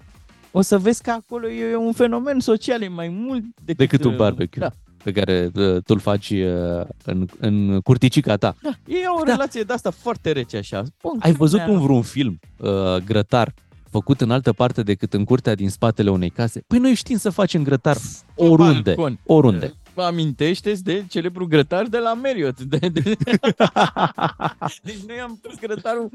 o 0.50 0.60
să 0.60 0.78
vezi 0.78 1.02
că 1.02 1.10
acolo 1.10 1.48
e 1.48 1.76
un 1.76 1.92
fenomen 1.92 2.40
social, 2.40 2.82
e 2.82 2.88
mai 2.88 3.08
mult 3.08 3.42
decât, 3.64 3.76
Decât 3.76 4.04
un 4.04 4.10
uh, 4.10 4.16
barbecue. 4.16 4.60
Da, 4.60 4.70
Pe 5.04 5.12
care 5.12 5.50
uh, 5.54 5.72
tu 5.74 5.82
îl 5.94 5.98
faci 5.98 6.30
uh, 6.30 6.84
în, 7.04 7.26
în 7.38 7.80
curticica 7.80 8.36
ta. 8.36 8.54
da. 8.62 8.70
E 8.86 8.96
o 9.20 9.24
Da. 9.24 9.30
relație 9.30 9.62
de 9.62 9.72
asta 9.72 9.90
foarte 9.90 10.32
rece 10.32 10.56
așa. 10.56 10.82
Spun, 10.84 11.16
Ai 11.20 11.32
văzut 11.32 11.58
carnea- 11.58 11.76
un 11.76 11.82
vreun 11.82 12.02
film 12.02 12.38
uh, 12.58 12.68
grătar 13.04 13.54
făcut 13.98 14.20
în 14.20 14.30
altă 14.30 14.52
parte 14.52 14.82
decât 14.82 15.14
în 15.14 15.24
curtea 15.24 15.54
din 15.54 15.70
spatele 15.70 16.11
unei 16.11 16.30
case? 16.30 16.62
Păi 16.66 16.78
noi 16.78 16.94
știm 16.94 17.16
să 17.16 17.30
facem 17.30 17.62
grătar 17.62 17.96
oriunde. 18.34 18.94
balcon. 18.94 19.18
Oriunde. 19.26 19.74
Vă 19.94 20.02
amintește 20.02 20.72
de 20.82 21.04
celebru 21.08 21.46
grătar 21.46 21.87
de 21.87 21.98
la 21.98 22.14
Marriott. 22.14 22.61
De, 22.61 22.78
de... 22.88 23.00
deci 24.82 25.02
noi 25.06 25.20
am 25.22 25.38
pus 25.42 25.58
grătarul... 25.61 26.11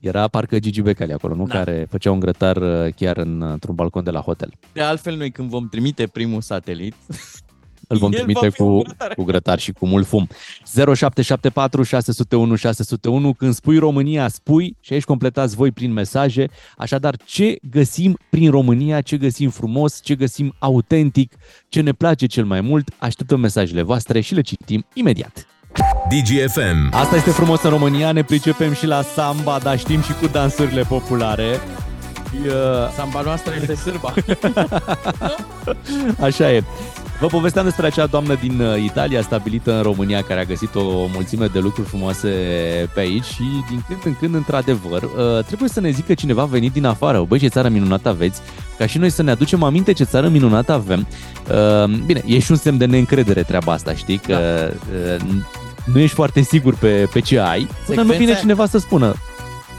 Era 0.00 0.28
parcă 0.28 0.58
Gigi 0.58 0.82
Becali 0.82 1.12
acolo, 1.12 1.34
nu? 1.34 1.46
Da. 1.46 1.54
Care 1.54 1.86
făcea 1.90 2.10
un 2.10 2.20
grătar 2.20 2.56
uh, 2.56 2.94
chiar 2.94 3.16
în, 3.16 3.42
într-un 3.42 3.74
balcon 3.74 4.04
de 4.04 4.10
la 4.10 4.20
hotel. 4.20 4.52
De 4.72 4.80
altfel, 4.80 5.16
noi 5.16 5.30
când 5.30 5.48
vom 5.48 5.68
trimite 5.68 6.06
primul 6.06 6.40
satelit, 6.40 6.94
Îl 7.92 7.98
vom 7.98 8.12
El 8.12 8.18
va 8.18 8.24
trimite 8.24 8.48
fi 8.48 8.60
un 8.60 8.76
cu, 8.76 8.82
grătar. 8.82 9.14
cu 9.14 9.22
grătar 9.22 9.58
și 9.58 9.72
cu 9.72 9.86
mult 9.86 10.06
fum. 10.06 10.28
0774 10.94 11.82
601 11.82 12.54
601. 12.54 13.32
Când 13.32 13.54
spui 13.54 13.78
România, 13.78 14.28
spui 14.28 14.76
și 14.80 14.92
aici 14.92 15.04
completați 15.04 15.56
voi 15.56 15.70
prin 15.70 15.92
mesaje. 15.92 16.48
Așadar, 16.76 17.16
ce 17.24 17.56
găsim 17.70 18.18
prin 18.30 18.50
România, 18.50 19.00
ce 19.00 19.16
găsim 19.16 19.50
frumos, 19.50 20.00
ce 20.02 20.14
găsim 20.14 20.54
autentic, 20.58 21.32
ce 21.68 21.80
ne 21.80 21.92
place 21.92 22.26
cel 22.26 22.44
mai 22.44 22.60
mult. 22.60 22.90
Așteptăm 22.98 23.40
mesajele 23.40 23.82
voastre 23.82 24.20
și 24.20 24.34
le 24.34 24.40
citim 24.40 24.84
imediat. 24.94 25.46
DGFM. 26.08 26.88
Asta 26.90 27.16
este 27.16 27.30
frumos 27.30 27.62
în 27.62 27.70
România, 27.70 28.12
ne 28.12 28.22
pricepem 28.22 28.72
și 28.72 28.86
la 28.86 29.02
samba, 29.02 29.58
dar 29.58 29.78
știm 29.78 30.02
și 30.02 30.12
cu 30.20 30.26
dansurile 30.26 30.82
populare. 30.82 31.60
Uh, 32.46 32.50
samba 32.96 33.20
noastră 33.24 33.52
este 33.60 33.74
sârba. 33.74 34.14
Așa 36.26 36.52
e. 36.52 36.62
Vă 37.20 37.26
povesteam 37.28 37.64
despre 37.64 37.86
acea 37.86 38.06
doamnă 38.06 38.34
din 38.40 38.60
uh, 38.60 38.82
Italia 38.84 39.22
stabilită 39.22 39.76
în 39.76 39.82
România 39.82 40.22
care 40.22 40.40
a 40.40 40.44
găsit 40.44 40.74
o 40.74 40.82
mulțime 41.14 41.46
de 41.46 41.58
lucruri 41.58 41.88
frumoase 41.88 42.28
pe 42.94 43.00
aici 43.00 43.24
și 43.24 43.42
din 43.68 43.82
când 43.88 44.00
în 44.04 44.16
când, 44.20 44.34
într-adevăr, 44.34 45.02
uh, 45.02 45.44
trebuie 45.46 45.68
să 45.68 45.80
ne 45.80 45.90
zică 45.90 46.14
cineva 46.14 46.44
venit 46.44 46.72
din 46.72 46.84
afară. 46.84 47.24
Băi, 47.28 47.38
ce 47.38 47.48
țară 47.48 47.68
minunată 47.68 48.08
aveți, 48.08 48.40
ca 48.78 48.86
și 48.86 48.98
noi 48.98 49.10
să 49.10 49.22
ne 49.22 49.30
aducem 49.30 49.62
aminte 49.62 49.92
ce 49.92 50.04
țară 50.04 50.28
minunată 50.28 50.72
avem. 50.72 51.06
Uh, 51.84 51.94
Bine, 52.06 52.22
e 52.26 52.38
și 52.38 52.50
un 52.50 52.56
semn 52.56 52.78
de 52.78 52.84
neîncredere 52.86 53.42
treaba 53.42 53.72
asta, 53.72 53.94
știi? 53.94 54.18
Că 54.18 54.70
uh, 55.16 55.20
nu 55.92 55.98
ești 55.98 56.14
foarte 56.14 56.40
sigur 56.40 56.74
pe, 56.74 57.08
pe 57.12 57.20
ce 57.20 57.38
ai, 57.38 57.58
până 57.86 58.00
nu 58.02 58.08
Secvența- 58.08 58.16
vine 58.24 58.38
cineva 58.38 58.66
să 58.66 58.78
spună 58.78 59.14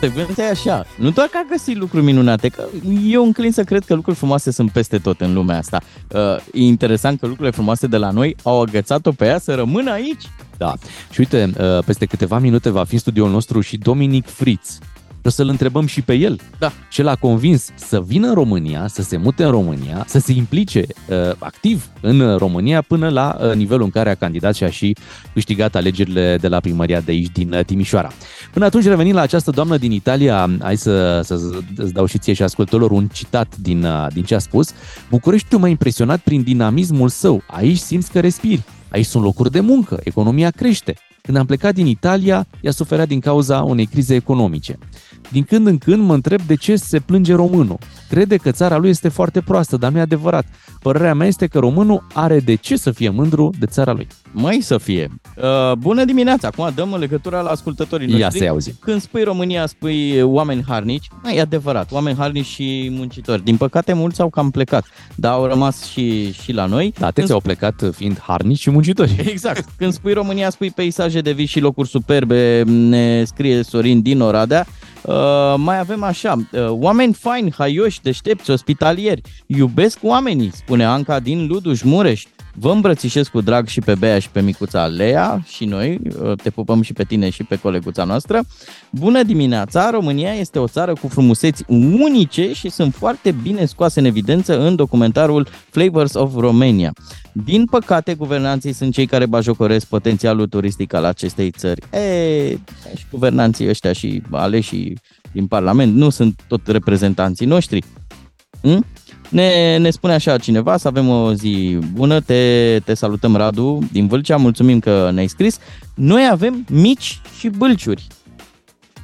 Secvența 0.03 0.43
e 0.43 0.49
așa. 0.49 0.85
Nu 0.97 1.09
doar 1.09 1.27
că 1.27 1.37
a 1.37 1.45
găsit 1.49 1.77
lucruri 1.77 2.03
minunate, 2.03 2.47
că 2.47 2.63
eu 3.05 3.23
înclin 3.23 3.51
să 3.51 3.63
cred 3.63 3.83
că 3.85 3.93
lucruri 3.93 4.17
frumoase 4.17 4.51
sunt 4.51 4.71
peste 4.71 4.97
tot 4.97 5.21
în 5.21 5.33
lumea 5.33 5.57
asta. 5.57 5.81
Uh, 6.07 6.35
e 6.53 6.61
interesant 6.61 7.19
că 7.19 7.25
lucrurile 7.25 7.55
frumoase 7.55 7.87
de 7.87 7.97
la 7.97 8.11
noi 8.11 8.35
au 8.43 8.61
agățat-o 8.61 9.11
pe 9.11 9.25
ea 9.25 9.39
să 9.39 9.55
rămână 9.55 9.91
aici. 9.91 10.23
Da. 10.57 10.73
Și 11.11 11.19
uite, 11.19 11.51
uh, 11.57 11.83
peste 11.85 12.05
câteva 12.05 12.39
minute 12.39 12.69
va 12.69 12.83
fi 12.83 12.93
în 12.93 12.99
studioul 12.99 13.29
nostru 13.29 13.61
și 13.61 13.77
Dominic 13.77 14.27
Fritz. 14.27 14.79
O 15.25 15.29
să-l 15.29 15.47
întrebăm 15.47 15.86
și 15.86 16.01
pe 16.01 16.13
el. 16.13 16.39
Da. 16.59 16.71
Ce 16.89 17.03
l-a 17.03 17.15
convins 17.15 17.69
să 17.75 18.01
vină 18.01 18.27
în 18.27 18.33
România, 18.33 18.88
să 18.88 19.01
se 19.01 19.17
mute 19.17 19.43
în 19.43 19.51
România, 19.51 20.05
să 20.07 20.19
se 20.19 20.31
implice 20.31 20.86
uh, 21.09 21.15
activ 21.38 21.89
în 22.01 22.38
România 22.38 22.81
până 22.81 23.09
la 23.09 23.38
uh, 23.41 23.53
nivelul 23.53 23.83
în 23.83 23.89
care 23.89 24.09
a 24.09 24.15
candidat 24.15 24.55
și 24.55 24.63
a 24.63 24.69
și 24.69 24.95
câștigat 25.33 25.75
alegerile 25.75 26.38
de 26.41 26.47
la 26.47 26.59
primăria 26.59 26.99
de 26.99 27.12
aici 27.12 27.31
din 27.31 27.53
uh, 27.53 27.65
Timișoara. 27.65 28.12
Până 28.53 28.65
atunci, 28.65 28.86
revenim 28.86 29.13
la 29.13 29.21
această 29.21 29.51
doamnă 29.51 29.77
din 29.77 29.91
Italia, 29.91 30.49
hai 30.59 30.77
să, 30.77 31.21
să 31.23 31.39
îți 31.75 31.93
dau 31.93 32.05
și 32.05 32.17
ție 32.17 32.33
și 32.33 32.43
ascultătorilor 32.43 32.91
un 32.91 33.07
citat 33.07 33.57
din, 33.57 33.83
uh, 33.83 34.07
din 34.13 34.23
ce 34.23 34.36
a 34.36 34.39
spus. 34.39 34.71
Bucureștiul 35.09 35.59
m-a 35.59 35.67
impresionat 35.67 36.19
prin 36.19 36.41
dinamismul 36.41 37.09
său. 37.09 37.43
Aici 37.47 37.77
simți 37.77 38.12
că 38.12 38.19
respiri. 38.19 38.63
Aici 38.89 39.05
sunt 39.05 39.23
locuri 39.23 39.51
de 39.51 39.59
muncă, 39.59 39.99
economia 40.03 40.49
crește. 40.49 40.95
Când 41.21 41.38
am 41.38 41.45
plecat 41.45 41.73
din 41.73 41.86
Italia, 41.86 42.47
ea 42.62 42.71
suferea 42.71 43.05
din 43.05 43.19
cauza 43.19 43.62
unei 43.62 43.86
crize 43.86 44.15
economice. 44.15 44.77
Din 45.31 45.43
când 45.43 45.67
în 45.67 45.77
când 45.77 46.03
mă 46.03 46.13
întreb 46.13 46.41
de 46.41 46.55
ce 46.55 46.75
se 46.75 46.99
plânge 46.99 47.33
românul. 47.33 47.77
Crede 48.09 48.36
că 48.36 48.51
țara 48.51 48.77
lui 48.77 48.89
este 48.89 49.09
foarte 49.09 49.41
proastă, 49.41 49.77
dar 49.77 49.91
nu 49.91 49.97
e 49.97 50.01
adevărat. 50.01 50.45
Părerea 50.81 51.13
mea 51.13 51.27
este 51.27 51.47
că 51.47 51.59
românul 51.59 52.07
are 52.13 52.39
de 52.39 52.55
ce 52.55 52.75
să 52.75 52.91
fie 52.91 53.09
mândru 53.09 53.49
de 53.59 53.65
țara 53.65 53.91
lui. 53.91 54.07
Mai 54.31 54.59
să 54.62 54.77
fie. 54.77 55.09
Uh, 55.38 55.71
bună 55.77 56.05
dimineața! 56.05 56.47
Acum 56.47 56.71
dăm 56.75 56.95
legătura 56.99 57.41
la 57.41 57.49
ascultătorii 57.49 58.07
noștri. 58.07 58.23
Ia 58.23 58.29
să-i 58.29 58.47
auzim. 58.47 58.73
Când 58.79 59.01
spui 59.01 59.23
România, 59.23 59.65
spui 59.65 60.21
oameni 60.21 60.63
harnici, 60.67 61.07
mai 61.23 61.36
e 61.36 61.41
adevărat, 61.41 61.91
oameni 61.91 62.17
harnici 62.17 62.45
și 62.45 62.88
muncitori. 62.91 63.43
Din 63.43 63.57
păcate, 63.57 63.93
mulți 63.93 64.21
au 64.21 64.29
cam 64.29 64.51
plecat, 64.51 64.86
dar 65.15 65.31
au 65.31 65.45
rămas 65.45 65.86
și, 65.86 66.31
și 66.31 66.51
la 66.51 66.65
noi. 66.65 66.93
Da, 66.99 67.05
atenție, 67.05 67.33
au 67.33 67.39
plecat 67.39 67.89
fiind 67.95 68.19
harnici 68.19 68.59
și 68.59 68.69
muncitori. 68.69 69.15
Exact. 69.31 69.65
Când 69.77 69.93
spui 69.93 70.13
România, 70.13 70.49
spui 70.49 70.71
peisaje 70.71 71.21
de 71.21 71.31
vis 71.31 71.49
și 71.49 71.59
locuri 71.59 71.89
superbe, 71.89 72.63
ne 72.65 73.23
scrie 73.23 73.63
Sorin 73.63 74.01
din 74.01 74.21
Oradea. 74.21 74.65
Uh, 75.05 75.53
mai 75.57 75.79
avem 75.79 76.03
așa, 76.03 76.35
uh, 76.51 76.67
oameni 76.69 77.13
faini, 77.13 77.53
haioși, 77.57 78.01
deștepți, 78.01 78.51
ospitalieri, 78.51 79.21
iubesc 79.45 79.97
oamenii, 80.01 80.51
spune 80.53 80.83
Anca 80.83 81.19
din 81.19 81.47
Luduș, 81.47 81.81
Mureș. 81.81 82.23
Vă 82.55 82.71
îmbrățișez 82.71 83.27
cu 83.27 83.41
drag 83.41 83.67
și 83.67 83.79
pe 83.79 83.95
Bea 83.95 84.19
și 84.19 84.29
pe 84.29 84.41
micuța 84.41 84.85
Lea 84.85 85.43
și 85.47 85.65
noi, 85.65 85.99
uh, 86.21 86.37
te 86.43 86.49
pupăm 86.49 86.81
și 86.81 86.93
pe 86.93 87.03
tine 87.03 87.29
și 87.29 87.43
pe 87.43 87.55
coleguța 87.55 88.03
noastră. 88.03 88.41
Bună 88.89 89.23
dimineața! 89.23 89.89
România 89.89 90.33
este 90.33 90.59
o 90.59 90.67
țară 90.67 90.93
cu 90.93 91.07
frumuseți 91.07 91.63
unice 91.67 92.53
și 92.53 92.69
sunt 92.69 92.93
foarte 92.93 93.31
bine 93.31 93.65
scoase 93.65 93.99
în 93.99 94.05
evidență 94.05 94.59
în 94.59 94.75
documentarul 94.75 95.47
Flavors 95.69 96.13
of 96.13 96.35
Romania. 96.35 96.93
Din 97.33 97.65
păcate, 97.65 98.13
guvernanții 98.13 98.73
sunt 98.73 98.93
cei 98.93 99.05
care 99.05 99.25
bajocoresc 99.25 99.85
potențialul 99.85 100.47
turistic 100.47 100.93
al 100.93 101.05
acestei 101.05 101.51
țări. 101.51 101.81
E, 101.91 102.49
și 102.95 103.05
guvernanții 103.11 103.69
ăștia 103.69 103.93
și 103.93 104.21
aleșii 104.31 104.97
din 105.31 105.47
Parlament 105.47 105.95
nu 105.95 106.09
sunt 106.09 106.41
tot 106.47 106.67
reprezentanții 106.67 107.45
noștri. 107.45 107.83
Hm? 108.61 108.85
Ne, 109.29 109.77
ne 109.77 109.89
spune 109.89 110.13
așa 110.13 110.37
cineva 110.37 110.77
să 110.77 110.87
avem 110.87 111.09
o 111.09 111.33
zi 111.33 111.77
bună, 111.93 112.19
te, 112.19 112.79
te 112.85 112.93
salutăm 112.93 113.35
Radu 113.35 113.79
din 113.91 114.07
Vâlcea, 114.07 114.37
mulțumim 114.37 114.79
că 114.79 115.09
ne-ai 115.13 115.27
scris. 115.27 115.57
Noi 115.95 116.27
avem 116.31 116.65
mici 116.69 117.21
și 117.39 117.49
bâlciuri. 117.49 118.07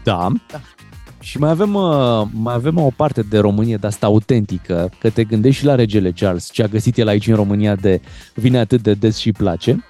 Da. 0.03 0.27
da. 0.51 0.61
Și 1.29 1.37
mai 1.37 1.49
avem, 1.49 1.73
uh, 1.73 2.21
mai 2.31 2.53
avem 2.53 2.77
o 2.77 2.91
parte 2.95 3.21
de 3.21 3.37
Românie 3.37 3.75
de 3.77 3.87
asta 3.87 4.05
autentică, 4.05 4.89
că 4.99 5.09
te 5.09 5.23
gândești 5.23 5.59
și 5.59 5.65
la 5.65 5.75
regele 5.75 6.11
Charles, 6.11 6.49
ce 6.51 6.63
a 6.63 6.67
găsit 6.67 6.97
el 6.97 7.07
aici 7.07 7.27
în 7.27 7.35
România 7.35 7.75
de 7.75 8.01
vine 8.33 8.59
atât 8.59 8.81
de 8.81 8.93
des 8.93 9.17
și 9.17 9.31
place. 9.31 9.85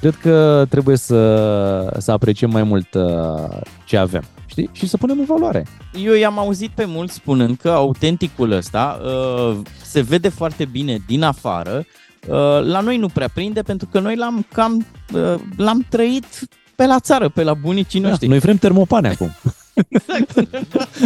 cred 0.00 0.14
că 0.14 0.66
trebuie 0.68 0.96
să, 0.96 1.96
să 1.98 2.12
apreciem 2.12 2.50
mai 2.50 2.62
mult 2.62 2.94
uh, 2.94 3.60
ce 3.84 3.96
avem. 3.96 4.22
Știi? 4.46 4.70
Și 4.72 4.88
să 4.88 4.96
punem 4.96 5.18
în 5.18 5.24
valoare. 5.24 5.66
Eu 6.04 6.14
i-am 6.14 6.38
auzit 6.38 6.70
pe 6.70 6.84
mulți 6.84 7.14
spunând 7.14 7.56
că 7.56 7.70
autenticul 7.70 8.50
ăsta 8.50 9.00
uh, 9.04 9.56
se 9.82 10.00
vede 10.00 10.28
foarte 10.28 10.64
bine 10.64 10.98
din 11.06 11.22
afară, 11.22 11.84
uh, 12.28 12.60
la 12.62 12.80
noi 12.80 12.96
nu 12.96 13.08
prea 13.08 13.28
prinde 13.34 13.62
pentru 13.62 13.88
că 13.90 14.00
noi 14.00 14.16
l-am 14.16 14.46
cam 14.52 14.86
uh, 15.14 15.34
l-am 15.56 15.86
trăit 15.88 16.26
pe 16.74 16.86
la 16.86 17.00
țară, 17.00 17.28
pe 17.28 17.42
la 17.42 17.54
bunicii 17.54 18.00
Da, 18.00 18.08
noștri. 18.08 18.28
noi 18.28 18.38
vrem 18.38 18.56
termopane 18.56 19.08
acum. 19.08 19.30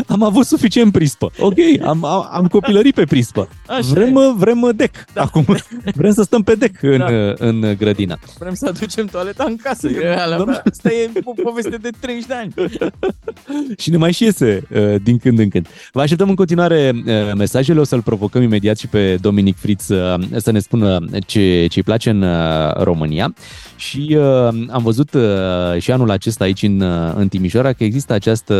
am 0.06 0.22
avut 0.22 0.46
suficient 0.46 0.92
prispă. 0.92 1.30
Ok, 1.38 1.54
am, 1.82 2.04
am, 2.04 2.28
am 2.30 2.46
copilărit 2.46 2.94
pe 2.94 3.04
prispă. 3.04 3.48
Așa 3.66 3.88
vrem, 3.90 4.16
e. 4.16 4.32
vrem 4.36 4.72
dec 4.76 5.04
da. 5.14 5.22
acum. 5.22 5.44
Vrem 5.94 6.12
să 6.12 6.22
stăm 6.22 6.42
pe 6.42 6.54
dec 6.54 6.82
în, 6.82 6.98
Da. 6.98 7.10
da. 7.10 7.34
în 7.46 7.74
grădina. 7.78 8.18
Vrem 8.38 8.54
să 8.54 8.66
aducem 8.68 9.06
toaleta 9.06 9.44
în 9.46 9.56
casă. 9.56 9.88
E, 9.88 10.16
ala- 10.18 10.62
Asta 10.70 10.92
e 10.92 11.10
o 11.24 11.32
poveste 11.42 11.76
de 11.76 11.88
30 12.00 12.26
de 12.26 12.34
ani. 12.34 12.54
Și 13.82 13.90
ne 13.90 13.96
mai 13.96 14.12
și 14.12 14.24
iese 14.24 14.66
uh, 14.74 14.94
din 15.02 15.18
când 15.18 15.38
în 15.38 15.48
când. 15.48 15.68
Vă 15.92 16.00
așteptăm 16.00 16.28
în 16.28 16.34
continuare 16.34 16.92
uh, 16.94 17.12
mesajele, 17.36 17.80
o 17.80 17.84
să-l 17.84 18.02
provocăm 18.02 18.42
imediat 18.42 18.78
și 18.78 18.86
pe 18.86 19.16
Dominic 19.20 19.56
Fritz 19.56 19.88
uh, 19.88 20.14
să 20.36 20.50
ne 20.50 20.58
spună 20.58 20.98
ce 21.26 21.66
ce 21.70 21.78
îi 21.78 21.82
place 21.82 22.10
în 22.10 22.22
uh, 22.22 22.72
România. 22.72 23.34
Și 23.76 24.16
uh, 24.18 24.24
am 24.70 24.82
văzut 24.82 25.14
uh, 25.14 25.22
și 25.78 25.90
anul 25.92 26.10
acesta 26.10 26.44
aici 26.44 26.62
în, 26.62 26.80
uh, 26.80 27.12
în 27.14 27.28
Timișoara 27.28 27.72
că 27.72 27.84
există 27.84 28.12
această 28.12 28.54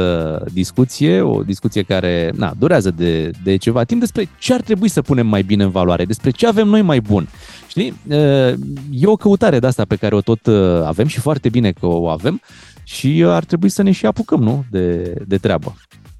discuție, 0.52 1.20
o 1.20 1.42
discuție 1.42 1.82
care 1.82 2.32
na, 2.36 2.52
durează 2.58 2.90
de, 2.90 3.30
de 3.44 3.56
ceva 3.56 3.84
timp 3.84 4.00
despre 4.00 4.28
ce 4.38 4.54
ar 4.54 4.60
trebui 4.60 4.88
să 4.88 5.02
punem 5.02 5.26
mai 5.26 5.42
bine 5.42 5.64
în 5.64 5.70
valoare, 5.70 6.04
despre 6.04 6.30
ce 6.30 6.46
avem 6.46 6.68
noi 6.68 6.82
mai 6.82 7.00
bun. 7.00 7.28
Știi? 7.68 7.94
Uh, 8.08 8.52
E 8.90 9.06
o 9.06 9.16
căutare 9.16 9.58
de 9.58 9.66
asta 9.66 9.84
pe 9.84 9.96
care 9.96 10.14
o 10.14 10.20
tot 10.20 10.46
uh, 10.46 10.82
avem 10.84 11.06
și 11.06 11.20
foarte 11.20 11.48
bine 11.48 11.72
că 11.72 11.86
o 11.86 12.08
avem 12.08 12.40
și 12.82 13.22
uh, 13.24 13.30
ar 13.30 13.44
trebui 13.44 13.68
să 13.68 13.82
ne 13.82 13.90
și 13.90 14.06
apucăm, 14.06 14.42
nu? 14.42 14.64
De, 14.70 15.14
de 15.26 15.36
treabă. 15.36 15.74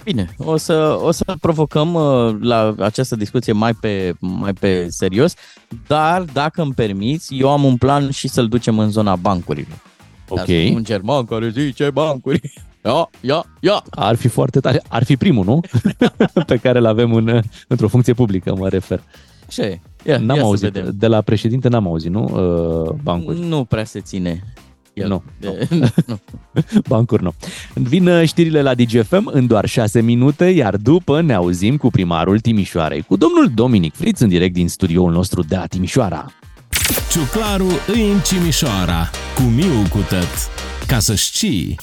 Bine, 0.05 0.35
o 0.37 0.57
să, 0.57 0.99
o 1.03 1.11
să 1.11 1.25
provocăm 1.41 1.95
uh, 1.95 2.37
la 2.41 2.75
această 2.79 3.17
discuție 3.17 3.53
mai 3.53 3.75
pe, 3.75 4.15
mai 4.19 4.53
pe 4.53 4.87
serios, 4.89 5.35
dar 5.87 6.23
dacă 6.23 6.63
îmi 6.63 6.73
permiți, 6.75 7.37
eu 7.37 7.51
am 7.51 7.65
un 7.65 7.77
plan 7.77 8.11
și 8.11 8.29
să-l 8.29 8.49
ducem 8.49 8.79
în 8.79 8.91
zona 8.91 9.17
bancurilor. 9.17 9.79
Ok. 10.29 10.49
Un 10.75 10.85
german 10.85 11.25
care 11.25 11.49
zice 11.49 11.91
bancuri. 11.91 12.53
Ia, 12.89 13.11
ia, 13.21 13.45
ia. 13.61 13.83
Ar 13.91 14.17
fi 14.17 14.29
foarte 14.29 14.61
tare. 14.61 14.83
Ar 14.89 15.05
fi 15.05 15.17
primul, 15.17 15.45
nu? 15.45 15.61
pe 16.47 16.57
care 16.57 16.79
îl 16.79 16.87
avem 16.87 17.15
în, 17.15 17.41
într-o 17.69 17.89
funcție 17.89 18.13
publică, 18.13 18.55
mă 18.55 18.69
refer. 18.69 19.03
Ce 19.49 19.63
e? 19.63 19.81
Ia, 20.11 20.19
N-am 20.19 20.37
ia 20.37 20.43
auzit. 20.43 20.65
Să 20.65 20.71
vedem. 20.81 20.95
De 20.97 21.07
la 21.07 21.21
președinte 21.21 21.69
n-am 21.69 21.87
auzit, 21.87 22.11
nu? 22.11 22.25
Uh, 22.25 22.95
Bancuri. 23.03 23.41
Nu 23.41 23.65
prea 23.65 23.85
se 23.85 24.01
ține. 24.01 24.45
El. 24.93 25.09
Nu. 25.09 25.23
De, 25.41 25.69
nu. 26.07 26.19
Bancuri 26.89 27.23
nu. 27.23 27.35
Vin 27.75 28.09
uh, 28.09 28.27
știrile 28.27 28.63
la 28.63 28.75
DGFM 28.75 29.31
în 29.33 29.47
doar 29.47 29.67
6 29.67 30.01
minute, 30.01 30.45
iar 30.45 30.77
după 30.77 31.21
ne 31.21 31.35
auzim 31.35 31.77
cu 31.77 31.91
primarul 31.91 32.41
Timișoarei, 32.41 33.03
cu 33.03 33.17
domnul 33.17 33.51
Dominic 33.55 33.95
Fritz 33.95 34.21
în 34.21 34.29
direct 34.29 34.55
din 34.55 34.69
studioul 34.69 35.13
nostru 35.13 35.43
de 35.43 35.57
la 35.57 35.67
Timișoara. 35.67 36.27
Ciuclaru 37.11 37.69
în 37.87 38.21
Cimișoara, 38.25 39.11
cu 39.35 39.43
Miu 39.43 39.89
cu 39.91 39.99
tăt. 40.09 40.29
Ca 40.87 40.99
să 40.99 41.15
știi... 41.15 41.77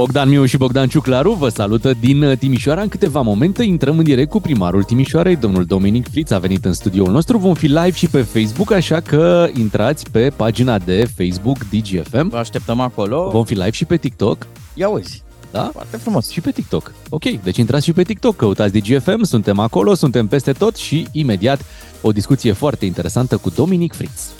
Bogdan 0.00 0.28
Miu 0.28 0.44
și 0.44 0.56
Bogdan 0.56 0.88
Ciuclaru 0.88 1.32
vă 1.32 1.48
salută 1.48 1.92
din 2.00 2.22
uh, 2.22 2.38
Timișoara. 2.38 2.82
În 2.82 2.88
câteva 2.88 3.20
momente 3.20 3.62
intrăm 3.62 3.98
în 3.98 4.04
direct 4.04 4.30
cu 4.30 4.40
primarul 4.40 4.82
Timișoarei, 4.82 5.36
domnul 5.36 5.64
Dominic 5.64 6.08
Fritz 6.10 6.30
a 6.30 6.38
venit 6.38 6.64
în 6.64 6.72
studioul 6.72 7.10
nostru. 7.10 7.38
Vom 7.38 7.54
fi 7.54 7.66
live 7.66 7.90
și 7.90 8.08
pe 8.08 8.22
Facebook, 8.22 8.72
așa 8.72 9.00
că 9.00 9.48
intrați 9.54 10.10
pe 10.10 10.32
pagina 10.36 10.78
de 10.78 11.08
Facebook 11.16 11.58
DGFM. 11.58 12.28
Vă 12.28 12.36
așteptăm 12.36 12.80
acolo. 12.80 13.30
Vom 13.30 13.44
fi 13.44 13.54
live 13.54 13.70
și 13.70 13.84
pe 13.84 13.96
TikTok. 13.96 14.46
Ia 14.74 14.88
uzi. 14.88 15.22
Da? 15.50 15.70
Foarte 15.72 15.96
frumos. 15.96 16.30
Și 16.30 16.40
pe 16.40 16.50
TikTok. 16.50 16.92
Ok, 17.08 17.24
deci 17.24 17.56
intrați 17.56 17.84
și 17.84 17.92
pe 17.92 18.02
TikTok, 18.02 18.36
căutați 18.36 18.78
DGFM, 18.78 19.22
suntem 19.22 19.58
acolo, 19.58 19.94
suntem 19.94 20.26
peste 20.26 20.52
tot 20.52 20.76
și 20.76 21.06
imediat 21.12 21.64
o 22.00 22.12
discuție 22.12 22.52
foarte 22.52 22.84
interesantă 22.86 23.36
cu 23.36 23.50
Dominic 23.50 23.94
Fritz. 23.94 24.32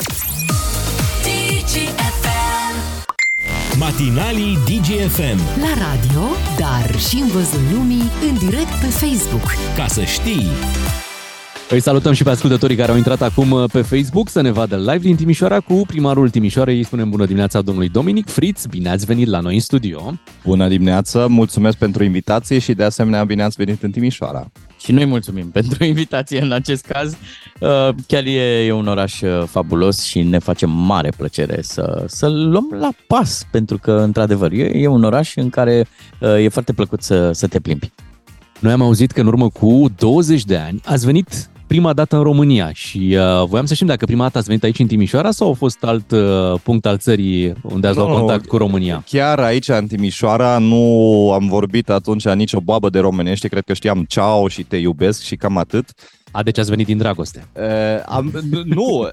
Matinalii 3.79 4.59
DGFM. 4.65 5.61
La 5.61 5.73
radio, 5.85 6.23
dar 6.59 6.99
și 6.99 7.17
în 7.17 7.27
văzul 7.27 7.61
lumii, 7.73 8.03
în 8.29 8.49
direct 8.49 8.75
pe 8.81 8.87
Facebook. 8.87 9.53
Ca 9.77 9.87
să 9.87 10.05
știi... 10.05 10.47
Îi 11.71 11.81
salutăm 11.81 12.13
și 12.13 12.23
pe 12.23 12.31
ascultătorii 12.31 12.77
care 12.77 12.91
au 12.91 12.97
intrat 12.97 13.23
acum 13.23 13.51
uh, 13.51 13.71
pe 13.73 13.83
Facebook 13.83 14.29
să 14.29 14.41
ne 14.41 14.51
vadă 14.51 14.77
live 14.77 14.99
din 14.99 15.17
Timișoara 15.17 15.61
cu 15.61 15.83
primarul 15.87 16.31
Timișoarei. 16.31 16.77
Îi 16.77 16.85
spunem 16.85 17.11
bună 17.11 17.25
dimineața 17.25 17.61
domnului 17.61 17.89
Dominic 17.89 18.29
Fritz. 18.29 18.67
Bine 18.67 18.91
ați 18.91 19.07
venit 19.07 19.29
la 19.29 19.41
noi 19.41 19.55
în 19.55 19.61
studio. 19.61 20.15
Bună 20.45 20.69
dimineața, 20.69 21.27
mulțumesc 21.27 21.77
pentru 21.77 22.05
invitație 22.05 22.59
și 22.59 22.73
de 22.73 22.85
asemenea 22.85 23.25
bine 23.25 23.43
ați 23.43 23.57
venit 23.57 23.83
în 23.83 23.91
Timișoara. 23.91 24.51
Și 24.81 24.93
noi 24.93 25.05
mulțumim 25.05 25.51
pentru 25.59 25.85
invitație 25.85 26.41
în 26.41 26.53
acest 26.53 26.87
caz. 26.87 27.17
Uh, 27.61 27.89
Chiar 28.07 28.25
e, 28.25 28.65
e 28.65 28.73
un 28.73 28.87
oraș 28.87 29.21
uh, 29.21 29.43
fabulos 29.47 30.03
și 30.03 30.23
ne 30.23 30.39
face 30.39 30.67
mare 30.67 31.13
plăcere 31.17 31.63
să, 31.63 32.05
să-l 32.07 32.49
luăm 32.51 32.69
la 32.79 32.91
pas, 33.07 33.47
pentru 33.51 33.79
că, 33.79 33.93
într-adevăr, 33.93 34.53
e, 34.53 34.71
e 34.75 34.87
un 34.87 35.05
oraș 35.05 35.37
în 35.37 35.51
care 35.51 35.87
uh, 36.21 36.45
e 36.45 36.49
foarte 36.49 36.73
plăcut 36.73 37.03
să, 37.03 37.33
să 37.33 37.47
te 37.47 37.61
plimbi. 37.61 37.93
Noi 38.61 38.73
am 38.73 38.83
auzit 38.83 39.11
că 39.11 39.21
în 39.21 39.27
urmă 39.27 39.49
cu 39.49 39.85
20 39.97 40.45
de 40.45 40.57
ani 40.57 40.81
ați 40.85 41.05
venit 41.05 41.51
prima 41.71 41.93
dată 41.93 42.17
în 42.17 42.23
România 42.23 42.71
și 42.73 43.17
uh, 43.19 43.47
voiam 43.47 43.67
să 43.67 43.75
știm 43.75 43.87
dacă 43.87 44.05
prima 44.05 44.23
dată 44.23 44.39
ați 44.39 44.47
venit 44.47 44.63
aici 44.63 44.79
în 44.79 44.87
Timișoara 44.87 45.31
sau 45.31 45.51
a 45.51 45.53
fost 45.53 45.85
alt 45.85 46.11
uh, 46.11 46.61
punct 46.63 46.87
al 46.87 46.99
țării 46.99 47.53
unde 47.63 47.87
ați 47.87 47.97
luat 47.97 48.09
Nu, 48.09 48.15
contact 48.15 48.47
cu 48.47 48.57
România? 48.57 49.03
Chiar 49.07 49.39
aici 49.39 49.69
în 49.69 49.87
Timișoara 49.87 50.59
nu 50.59 51.33
am 51.33 51.49
vorbit 51.49 51.91
atunci 51.91 52.29
nici 52.29 52.53
o 52.53 52.61
babă 52.61 52.91
de 52.91 52.99
românește, 52.99 53.49
cred 53.49 53.65
că 53.65 53.73
știam 53.73 54.05
ceau 54.09 54.49
și 54.49 54.63
te 54.63 54.77
iubesc 54.77 55.23
și 55.23 55.37
cam 55.37 55.57
atât. 55.57 55.91
A, 56.31 56.43
deci 56.43 56.59
ați 56.59 56.71
venit 56.71 56.87
din 56.87 56.99
dragoste. 56.99 57.47
Uh, 57.53 58.03
am, 58.07 58.33
nu, 58.65 59.09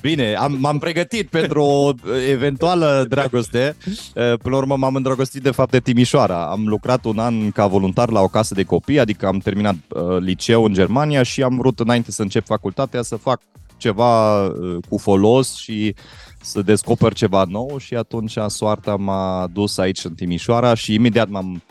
bine, 0.00 0.34
am, 0.34 0.56
m-am 0.60 0.78
pregătit 0.78 1.28
pentru 1.28 1.62
o 1.62 1.92
eventuală 2.30 3.06
dragoste. 3.08 3.76
Uh, 3.86 3.92
până 4.14 4.54
la 4.54 4.56
urmă 4.56 4.76
m-am 4.76 4.94
îndrăgostit 4.94 5.42
de 5.42 5.50
fapt 5.50 5.70
de 5.70 5.80
Timișoara. 5.80 6.50
Am 6.50 6.66
lucrat 6.66 7.04
un 7.04 7.18
an 7.18 7.50
ca 7.50 7.66
voluntar 7.66 8.10
la 8.10 8.20
o 8.20 8.28
casă 8.28 8.54
de 8.54 8.62
copii, 8.62 8.98
adică 8.98 9.26
am 9.26 9.38
terminat 9.38 9.76
uh, 9.88 10.16
liceu 10.18 10.64
în 10.64 10.72
Germania 10.72 11.22
și 11.22 11.42
am 11.42 11.56
vrut 11.56 11.80
înainte 11.80 12.10
să 12.10 12.22
încep 12.22 12.46
facultatea 12.46 13.02
să 13.02 13.16
fac 13.16 13.40
ceva 13.76 14.44
uh, 14.46 14.76
cu 14.88 14.98
folos 14.98 15.56
și 15.56 15.94
să 16.40 16.62
descoper 16.62 17.12
ceva 17.12 17.44
nou 17.48 17.78
și 17.78 17.94
atunci 17.94 18.36
soarta 18.46 18.96
m-a 18.96 19.48
dus 19.52 19.78
aici 19.78 20.04
în 20.04 20.14
Timișoara 20.14 20.74
și 20.74 20.94
imediat 20.94 21.28
m-am 21.28 21.62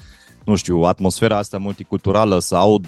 nu 0.48 0.56
știu, 0.56 0.82
atmosfera 0.82 1.38
asta 1.38 1.58
multiculturală, 1.58 2.40
să 2.40 2.56
aud 2.56 2.86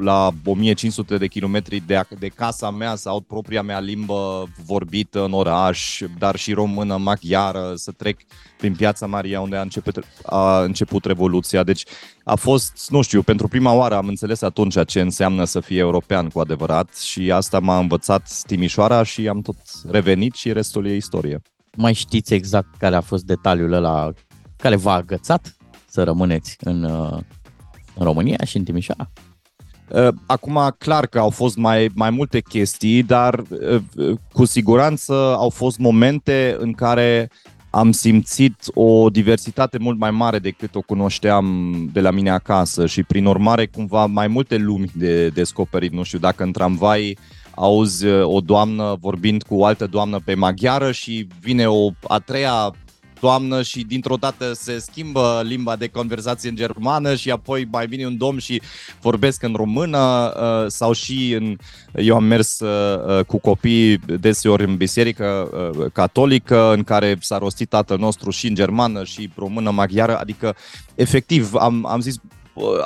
la 0.00 0.30
1500 0.44 1.16
de 1.16 1.26
kilometri 1.26 1.82
de, 1.86 2.00
de 2.18 2.28
casa 2.28 2.70
mea, 2.70 2.94
să 2.94 3.08
aud 3.08 3.22
propria 3.22 3.62
mea 3.62 3.80
limbă 3.80 4.48
vorbită 4.64 5.24
în 5.24 5.32
oraș, 5.32 6.02
dar 6.18 6.36
și 6.36 6.52
română, 6.52 6.96
maghiară, 6.96 7.72
să 7.74 7.92
trec 7.92 8.20
prin 8.58 8.74
Piața 8.74 9.06
Maria 9.06 9.40
unde 9.40 9.56
a 9.56 9.60
început, 9.60 10.04
a 10.24 10.62
început 10.62 11.04
Revoluția. 11.04 11.62
Deci 11.62 11.84
a 12.24 12.34
fost, 12.34 12.86
nu 12.90 13.02
știu, 13.02 13.22
pentru 13.22 13.48
prima 13.48 13.72
oară 13.72 13.96
am 13.96 14.06
înțeles 14.06 14.42
atunci 14.42 14.84
ce 14.86 15.00
înseamnă 15.00 15.44
să 15.44 15.60
fie 15.60 15.78
european 15.78 16.28
cu 16.28 16.40
adevărat 16.40 16.96
și 16.96 17.32
asta 17.32 17.60
m-a 17.60 17.78
învățat 17.78 18.42
Timișoara 18.46 19.02
și 19.02 19.28
am 19.28 19.40
tot 19.40 19.56
revenit 19.90 20.34
și 20.34 20.52
restul 20.52 20.86
e 20.86 20.94
istorie. 20.94 21.42
Mai 21.76 21.92
știți 21.92 22.34
exact 22.34 22.76
care 22.76 22.96
a 22.96 23.00
fost 23.00 23.24
detaliul 23.24 23.72
ăla 23.72 24.12
care 24.56 24.76
v-a 24.76 24.94
agățat 24.94 25.56
să 25.88 26.02
rămâneți 26.02 26.56
în, 26.60 26.82
uh, 26.82 27.18
în 27.94 28.04
România 28.04 28.38
și 28.44 28.56
în 28.56 28.64
Timișoara? 28.64 29.10
Uh, 29.88 30.08
Acum, 30.26 30.74
clar 30.78 31.06
că 31.06 31.18
au 31.18 31.30
fost 31.30 31.56
mai, 31.56 31.90
mai 31.94 32.10
multe 32.10 32.40
chestii, 32.40 33.02
dar 33.02 33.42
uh, 33.96 34.16
cu 34.32 34.44
siguranță 34.44 35.12
au 35.36 35.50
fost 35.50 35.78
momente 35.78 36.56
în 36.58 36.72
care 36.72 37.30
am 37.70 37.92
simțit 37.92 38.54
o 38.74 39.10
diversitate 39.10 39.78
mult 39.78 39.98
mai 39.98 40.10
mare 40.10 40.38
decât 40.38 40.74
o 40.74 40.80
cunoșteam 40.80 41.74
de 41.92 42.00
la 42.00 42.10
mine 42.10 42.30
acasă 42.30 42.86
și 42.86 43.02
prin 43.02 43.26
urmare 43.26 43.66
cumva 43.66 44.06
mai 44.06 44.26
multe 44.26 44.56
lumi 44.56 44.90
de 44.94 45.28
descoperit. 45.28 45.92
Nu 45.92 46.02
știu, 46.02 46.18
dacă 46.18 46.42
în 46.42 46.52
tramvai 46.52 47.18
auzi 47.54 48.06
uh, 48.06 48.24
o 48.24 48.40
doamnă 48.40 48.96
vorbind 49.00 49.42
cu 49.42 49.54
o 49.54 49.64
altă 49.64 49.86
doamnă 49.86 50.20
pe 50.24 50.34
maghiară 50.34 50.92
și 50.92 51.26
vine 51.40 51.66
o 51.66 51.90
a 52.08 52.18
treia 52.18 52.72
doamnă 53.20 53.62
și 53.62 53.84
dintr-o 53.84 54.16
dată 54.16 54.52
se 54.52 54.78
schimbă 54.78 55.42
limba 55.44 55.76
de 55.76 55.88
conversație 55.88 56.48
în 56.48 56.56
germană 56.56 57.14
și 57.14 57.30
apoi 57.30 57.68
mai 57.70 57.86
vine 57.86 58.06
un 58.06 58.16
domn 58.16 58.38
și 58.38 58.62
vorbesc 59.00 59.42
în 59.42 59.52
română 59.56 59.98
uh, 59.98 60.70
sau 60.70 60.92
și 60.92 61.32
în... 61.32 61.56
Eu 61.94 62.16
am 62.16 62.24
mers 62.24 62.60
uh, 62.60 63.24
cu 63.24 63.38
copii 63.38 63.96
deseori 63.96 64.64
în 64.64 64.76
biserică 64.76 65.50
uh, 65.78 65.86
catolică 65.92 66.72
în 66.72 66.84
care 66.84 67.18
s-a 67.20 67.38
rostit 67.38 67.68
tatăl 67.68 67.98
nostru 67.98 68.30
și 68.30 68.46
în 68.46 68.54
germană 68.54 69.04
și 69.04 69.30
română 69.36 69.70
maghiară, 69.70 70.18
adică 70.18 70.56
efectiv 70.94 71.54
am, 71.54 71.86
am 71.86 72.00
zis 72.00 72.16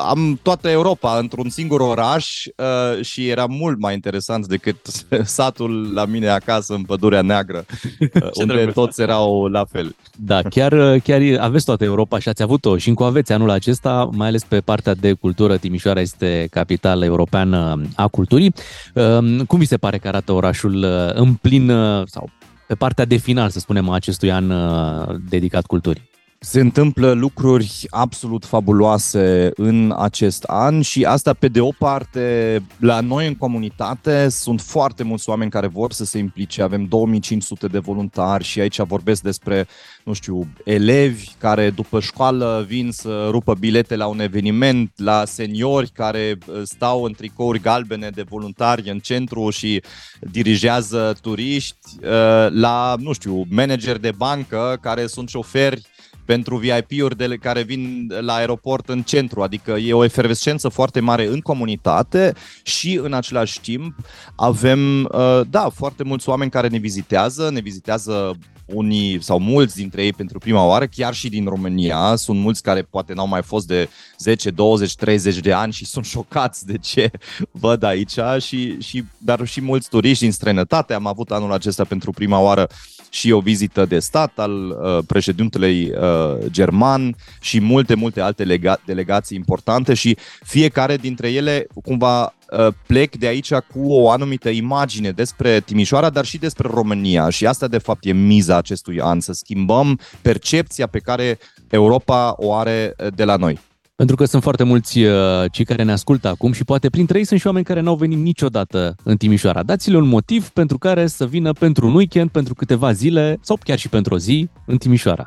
am 0.08 0.38
toată 0.42 0.68
Europa 0.68 1.18
într-un 1.18 1.48
singur 1.48 1.80
oraș 1.80 2.44
uh, 2.44 3.04
și 3.04 3.28
era 3.28 3.46
mult 3.46 3.80
mai 3.80 3.94
interesant 3.94 4.46
decât 4.46 4.76
satul 5.38 5.92
la 5.94 6.04
mine 6.04 6.28
acasă 6.28 6.74
în 6.74 6.82
Pădurea 6.82 7.22
Neagră, 7.22 7.64
uh, 8.00 8.28
unde 8.34 8.54
drăguț. 8.54 8.74
toți 8.74 9.00
erau 9.00 9.46
la 9.46 9.64
fel. 9.64 9.96
Da, 10.16 10.42
chiar, 10.42 10.98
chiar 10.98 11.20
aveți 11.38 11.64
toată 11.64 11.84
Europa 11.84 12.18
și 12.18 12.28
ați 12.28 12.42
avut-o 12.42 12.76
și 12.76 12.88
încă 12.88 13.02
o 13.02 13.06
aveți 13.06 13.32
anul 13.32 13.50
acesta, 13.50 14.08
mai 14.12 14.28
ales 14.28 14.44
pe 14.44 14.60
partea 14.60 14.94
de 14.94 15.12
cultură. 15.12 15.56
Timișoara 15.56 16.00
este 16.00 16.46
capitală 16.50 17.04
europeană 17.04 17.82
a 17.94 18.08
culturii. 18.08 18.54
Um, 18.94 19.44
Cum 19.44 19.58
vi 19.58 19.64
se 19.64 19.76
pare 19.76 19.98
că 19.98 20.08
arată 20.08 20.32
orașul 20.32 20.74
uh, 20.74 21.14
în 21.14 21.34
plin 21.34 21.70
uh, 21.70 22.02
sau 22.06 22.30
pe 22.66 22.74
partea 22.74 23.04
de 23.04 23.16
final, 23.16 23.50
să 23.50 23.58
spunem, 23.58 23.88
a 23.88 23.94
acestui 23.94 24.30
an 24.32 24.50
uh, 24.50 25.16
dedicat 25.28 25.66
culturii? 25.66 26.10
Se 26.45 26.61
întâmplă 26.61 27.12
lucruri 27.12 27.86
absolut 27.90 28.45
fabuloase 28.45 29.51
în 29.55 29.95
acest 29.99 30.43
an 30.43 30.80
și 30.80 31.05
asta 31.05 31.32
pe 31.32 31.49
de 31.49 31.61
o 31.61 31.70
parte, 31.78 32.62
la 32.78 33.01
noi 33.01 33.26
în 33.26 33.34
comunitate 33.34 34.28
sunt 34.28 34.61
foarte 34.61 35.03
mulți 35.03 35.28
oameni 35.28 35.51
care 35.51 35.66
vor 35.66 35.93
să 35.93 36.05
se 36.05 36.18
implice, 36.18 36.62
avem 36.62 36.84
2500 36.84 37.66
de 37.66 37.78
voluntari 37.78 38.45
și 38.45 38.61
aici 38.61 38.80
vorbesc 38.80 39.22
despre, 39.22 39.66
nu 40.05 40.12
știu, 40.12 40.49
elevi 40.64 41.28
care 41.38 41.70
după 41.70 42.01
școală 42.01 42.64
vin 42.68 42.90
să 42.90 43.28
rupă 43.30 43.55
bilete 43.55 43.97
la 43.97 44.07
un 44.07 44.20
eveniment, 44.20 44.93
la 44.97 45.24
seniori 45.24 45.90
care 45.90 46.38
uh, 46.47 46.61
stau 46.64 47.03
în 47.03 47.12
tricouri 47.12 47.61
galbene 47.61 48.11
de 48.11 48.24
voluntari 48.28 48.90
în 48.90 48.99
centru 48.99 49.51
și 49.51 49.82
dirigează 50.20 51.16
turiști, 51.20 51.76
uh, 52.03 52.47
la, 52.51 52.95
nu 52.99 53.12
știu, 53.12 53.45
manageri 53.49 54.01
de 54.01 54.12
bancă 54.16 54.78
care 54.80 55.07
sunt 55.07 55.28
șoferi 55.28 55.90
pentru 56.32 56.56
VIP-uri 56.56 57.16
de 57.16 57.36
care 57.40 57.62
vin 57.62 58.12
la 58.20 58.34
aeroport 58.34 58.88
în 58.88 59.02
centru, 59.02 59.42
adică 59.42 59.70
e 59.70 59.92
o 59.92 60.04
efervescență 60.04 60.68
foarte 60.68 61.00
mare 61.00 61.26
în 61.26 61.40
comunitate 61.40 62.34
și 62.62 63.00
în 63.02 63.12
același 63.12 63.60
timp 63.60 63.94
avem, 64.36 65.04
uh, 65.04 65.40
da, 65.50 65.68
foarte 65.68 66.02
mulți 66.02 66.28
oameni 66.28 66.50
care 66.50 66.68
ne 66.68 66.78
vizitează, 66.78 67.50
ne 67.50 67.60
vizitează 67.60 68.38
unii 68.66 69.22
sau 69.22 69.38
mulți 69.38 69.76
dintre 69.76 70.04
ei 70.04 70.12
pentru 70.12 70.38
prima 70.38 70.64
oară, 70.64 70.86
chiar 70.86 71.14
și 71.14 71.28
din 71.28 71.44
România. 71.44 72.14
Sunt 72.16 72.38
mulți 72.38 72.62
care 72.62 72.82
poate 72.82 73.12
n-au 73.12 73.28
mai 73.28 73.42
fost 73.42 73.66
de 73.66 73.88
10, 74.18 74.50
20, 74.50 74.94
30 74.94 75.38
de 75.38 75.52
ani 75.52 75.72
și 75.72 75.84
sunt 75.84 76.04
șocați 76.04 76.66
de 76.66 76.78
ce 76.78 77.10
văd 77.50 77.82
aici, 77.82 78.18
și, 78.38 78.80
și, 78.80 79.04
dar 79.18 79.46
și 79.46 79.60
mulți 79.60 79.88
turiști 79.88 80.22
din 80.22 80.32
străinătate. 80.32 80.94
Am 80.94 81.06
avut 81.06 81.30
anul 81.30 81.52
acesta 81.52 81.84
pentru 81.84 82.10
prima 82.10 82.38
oară 82.38 82.68
și 83.14 83.30
o 83.30 83.40
vizită 83.40 83.84
de 83.84 83.98
stat 83.98 84.38
al 84.38 84.68
uh, 84.68 85.04
președintelui 85.06 85.90
uh, 85.90 86.46
german 86.50 87.16
și 87.40 87.60
multe, 87.60 87.94
multe 87.94 88.20
alte 88.20 88.44
lega- 88.44 88.84
delegații 88.86 89.36
importante 89.36 89.94
și 89.94 90.16
fiecare 90.42 90.96
dintre 90.96 91.30
ele 91.30 91.66
cumva 91.82 92.22
uh, 92.24 92.68
plec 92.86 93.16
de 93.16 93.26
aici 93.26 93.52
cu 93.52 93.92
o 93.92 94.10
anumită 94.10 94.48
imagine 94.48 95.10
despre 95.10 95.60
Timișoara, 95.60 96.10
dar 96.10 96.24
și 96.24 96.38
despre 96.38 96.68
România 96.72 97.28
și 97.28 97.46
asta 97.46 97.68
de 97.68 97.78
fapt 97.78 98.04
e 98.04 98.12
miza 98.12 98.56
acestui 98.56 99.00
an, 99.00 99.20
să 99.20 99.32
schimbăm 99.32 100.00
percepția 100.22 100.86
pe 100.86 100.98
care 100.98 101.38
Europa 101.70 102.34
o 102.36 102.54
are 102.54 102.94
uh, 102.98 103.06
de 103.14 103.24
la 103.24 103.36
noi. 103.36 103.58
Pentru 104.03 104.20
că 104.20 104.28
sunt 104.28 104.42
foarte 104.42 104.62
mulți 104.62 104.98
uh, 104.98 105.12
cei 105.50 105.64
care 105.64 105.82
ne 105.82 105.92
ascultă 105.92 106.28
acum 106.28 106.53
și 106.53 106.64
poate 106.64 106.90
printre 106.90 107.18
ei 107.18 107.24
sunt 107.24 107.40
și 107.40 107.46
oameni 107.46 107.64
care 107.64 107.80
n-au 107.80 107.94
venit 107.94 108.18
niciodată 108.18 108.96
în 109.03 109.16
Timișoara. 109.16 109.62
Dați-le 109.62 109.96
un 109.96 110.09
motiv 110.09 110.48
pentru 110.48 110.78
care 110.78 111.07
să 111.07 111.26
vină 111.26 111.53
pentru 111.53 111.86
un 111.86 111.94
weekend, 111.94 112.30
pentru 112.30 112.55
câteva 112.55 112.92
zile 112.92 113.38
sau 113.40 113.59
chiar 113.64 113.78
și 113.78 113.88
pentru 113.88 114.14
o 114.14 114.18
zi 114.18 114.48
în 114.66 114.76
Timișoara. 114.76 115.24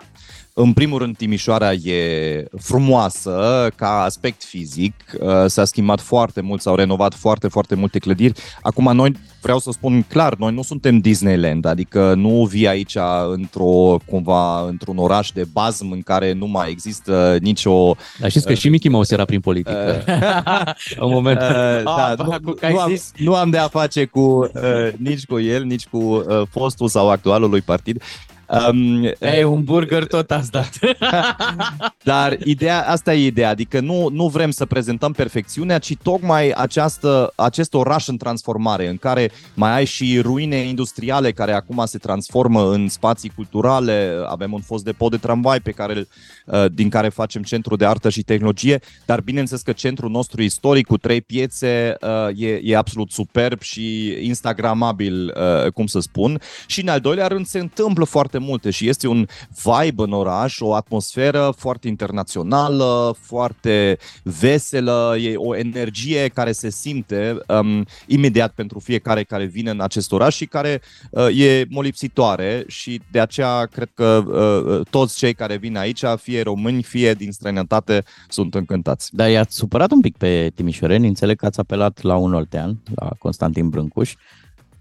În 0.57 0.73
primul 0.73 0.99
rând, 0.99 1.17
Timișoara 1.17 1.71
e 1.71 2.45
frumoasă 2.59 3.69
ca 3.75 4.01
aspect 4.01 4.43
fizic. 4.43 4.93
Uh, 5.19 5.45
S-a 5.45 5.65
schimbat 5.65 5.99
foarte 6.01 6.41
mult, 6.41 6.61
s-au 6.61 6.75
renovat 6.75 7.13
foarte, 7.13 7.47
foarte 7.47 7.75
multe 7.75 7.99
clădiri. 7.99 8.33
Acum, 8.61 8.95
noi, 8.95 9.11
vreau 9.41 9.59
să 9.59 9.71
spun 9.71 10.01
clar, 10.01 10.35
noi 10.35 10.53
nu 10.53 10.61
suntem 10.61 10.99
Disneyland, 10.99 11.65
adică 11.65 12.13
nu 12.13 12.45
vii 12.45 12.67
aici 12.67 12.97
într-o, 13.31 13.97
cumva, 14.05 14.67
într-un 14.67 14.97
oraș 14.97 15.29
de 15.29 15.43
bazm 15.53 15.91
în 15.91 16.01
care 16.01 16.33
nu 16.33 16.47
mai 16.47 16.69
există 16.69 17.37
nicio... 17.41 17.95
Dar 18.19 18.29
știți 18.29 18.45
că 18.45 18.53
și 18.53 18.69
Mickey 18.69 18.91
Mouse 18.91 19.13
era 19.13 19.25
prin 19.25 19.39
politică. 19.39 20.03
în 20.99 21.09
moment. 21.09 21.39
Uh, 21.39 21.83
da, 21.83 22.05
Ah, 22.09 22.17
nu, 22.17 22.31
acum 22.31 22.53
că 22.59 22.65
ai 22.65 22.73
nu, 22.73 22.79
am, 22.79 22.89
zis. 22.89 23.11
nu 23.17 23.35
am 23.35 23.49
de 23.49 23.57
a 23.57 23.67
face 23.67 24.05
cu 24.05 24.19
uh, 24.19 24.51
nici 24.97 25.25
cu 25.25 25.39
el, 25.39 25.63
nici 25.63 25.85
cu 25.85 25.97
uh, 25.97 26.41
fostul 26.49 26.87
sau 26.87 27.09
actualul 27.09 27.49
lui 27.49 27.61
partid. 27.61 28.01
Um, 28.49 29.03
E 29.19 29.43
un 29.43 29.63
burger 29.63 30.05
tot 30.05 30.31
ați 30.31 30.51
dat. 30.51 30.69
Dar 32.03 32.37
ideea, 32.43 32.89
asta 32.89 33.13
e 33.13 33.25
ideea, 33.25 33.49
adică 33.49 33.79
nu, 33.79 34.09
nu 34.11 34.27
vrem 34.27 34.51
să 34.51 34.65
prezentăm 34.65 35.11
perfecțiunea, 35.11 35.79
ci 35.79 35.95
tocmai 36.03 36.51
această, 36.51 37.33
acest 37.35 37.73
oraș 37.73 38.07
în 38.07 38.17
transformare, 38.17 38.87
în 38.87 38.97
care 38.97 39.31
mai 39.53 39.71
ai 39.71 39.85
și 39.85 40.19
ruine 40.21 40.55
industriale 40.55 41.31
care 41.31 41.53
acum 41.53 41.85
se 41.85 41.97
transformă 41.97 42.71
în 42.71 42.87
spații 42.87 43.31
culturale, 43.35 44.23
avem 44.27 44.53
un 44.53 44.61
fost 44.61 44.83
depot 44.83 45.11
de 45.11 45.17
tramvai 45.17 45.59
pe 45.59 45.71
care, 45.71 45.93
îl- 45.93 46.07
uh, 46.45 46.65
din 46.71 46.89
care 46.89 47.09
facem 47.09 47.41
centru 47.43 47.75
de 47.75 47.85
artă 47.85 48.09
și 48.09 48.23
tehnologie, 48.23 48.79
dar 49.05 49.21
bineînțeles 49.21 49.61
că 49.61 49.71
centrul 49.71 50.09
nostru 50.09 50.41
istoric 50.41 50.85
cu 50.87 50.97
trei 50.97 51.21
piețe 51.21 51.95
uh, 52.01 52.39
e, 52.41 52.59
e 52.63 52.77
absolut 52.77 53.11
superb 53.11 53.61
și 53.61 54.17
instagramabil, 54.21 55.33
uh, 55.63 55.71
cum 55.71 55.85
să 55.85 55.99
spun. 55.99 56.41
Și 56.65 56.81
în 56.81 56.87
al 56.87 56.99
doilea 56.99 57.27
rând 57.27 57.45
se 57.45 57.59
întâmplă 57.59 58.05
foarte 58.05 58.34
multe 58.37 58.69
și 58.69 58.89
este 58.89 59.07
un 59.07 59.25
vibe 59.63 60.03
în 60.03 60.11
oraș, 60.11 60.59
o 60.59 60.73
atmosferă 60.73 61.53
foarte 61.57 61.87
internațională, 61.87 63.15
foarte 63.19 63.97
veselă, 64.23 65.15
e 65.19 65.35
o 65.35 65.55
energie 65.55 66.27
care 66.27 66.51
se 66.51 66.69
simte 66.69 67.37
um, 67.47 67.85
imediat 68.07 68.51
pentru 68.51 68.79
fiecare 68.79 69.23
care 69.23 69.45
vine 69.45 69.69
în 69.69 69.81
acest 69.81 70.11
oraș 70.11 70.35
și 70.35 70.45
care 70.45 70.81
uh, 71.09 71.39
e 71.39 71.65
molipsitoare 71.69 72.63
și 72.67 73.01
de 73.11 73.19
aceea 73.19 73.65
cred 73.65 73.89
că 73.93 74.23
uh, 74.25 74.85
toți 74.89 75.17
cei 75.17 75.33
care 75.33 75.57
vin 75.57 75.77
aici, 75.77 76.03
fie 76.21 76.41
români, 76.41 76.83
fie 76.83 77.13
din 77.13 77.31
străinătate, 77.31 78.03
sunt 78.27 78.55
încântați. 78.55 79.15
Dar 79.15 79.29
i-ați 79.29 79.55
supărat 79.55 79.91
un 79.91 80.01
pic 80.01 80.17
pe 80.17 80.51
timișoreni, 80.55 81.07
înțeleg 81.07 81.37
că 81.37 81.45
ați 81.45 81.59
apelat 81.59 82.01
la 82.01 82.15
un 82.15 82.33
oltean, 82.33 82.77
la 82.95 83.09
Constantin 83.19 83.69
Brâncuș, 83.69 84.13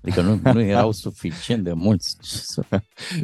adică 0.04 0.20
nu, 0.20 0.40
nu 0.52 0.60
erau 0.76 0.92
suficient 0.92 1.64
de 1.64 1.72
mulți. 1.72 2.16
Ce 2.22 2.28
să- 2.36 2.64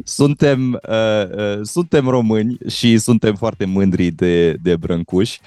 Suntem, 0.04 0.72
uh, 0.88 1.36
uh, 1.36 1.60
suntem 1.62 2.08
români 2.08 2.56
și 2.68 2.98
suntem 2.98 3.34
foarte 3.34 3.64
mândri 3.64 4.10
de, 4.10 4.52
de 4.52 4.76
Brâncuși. 4.76 5.40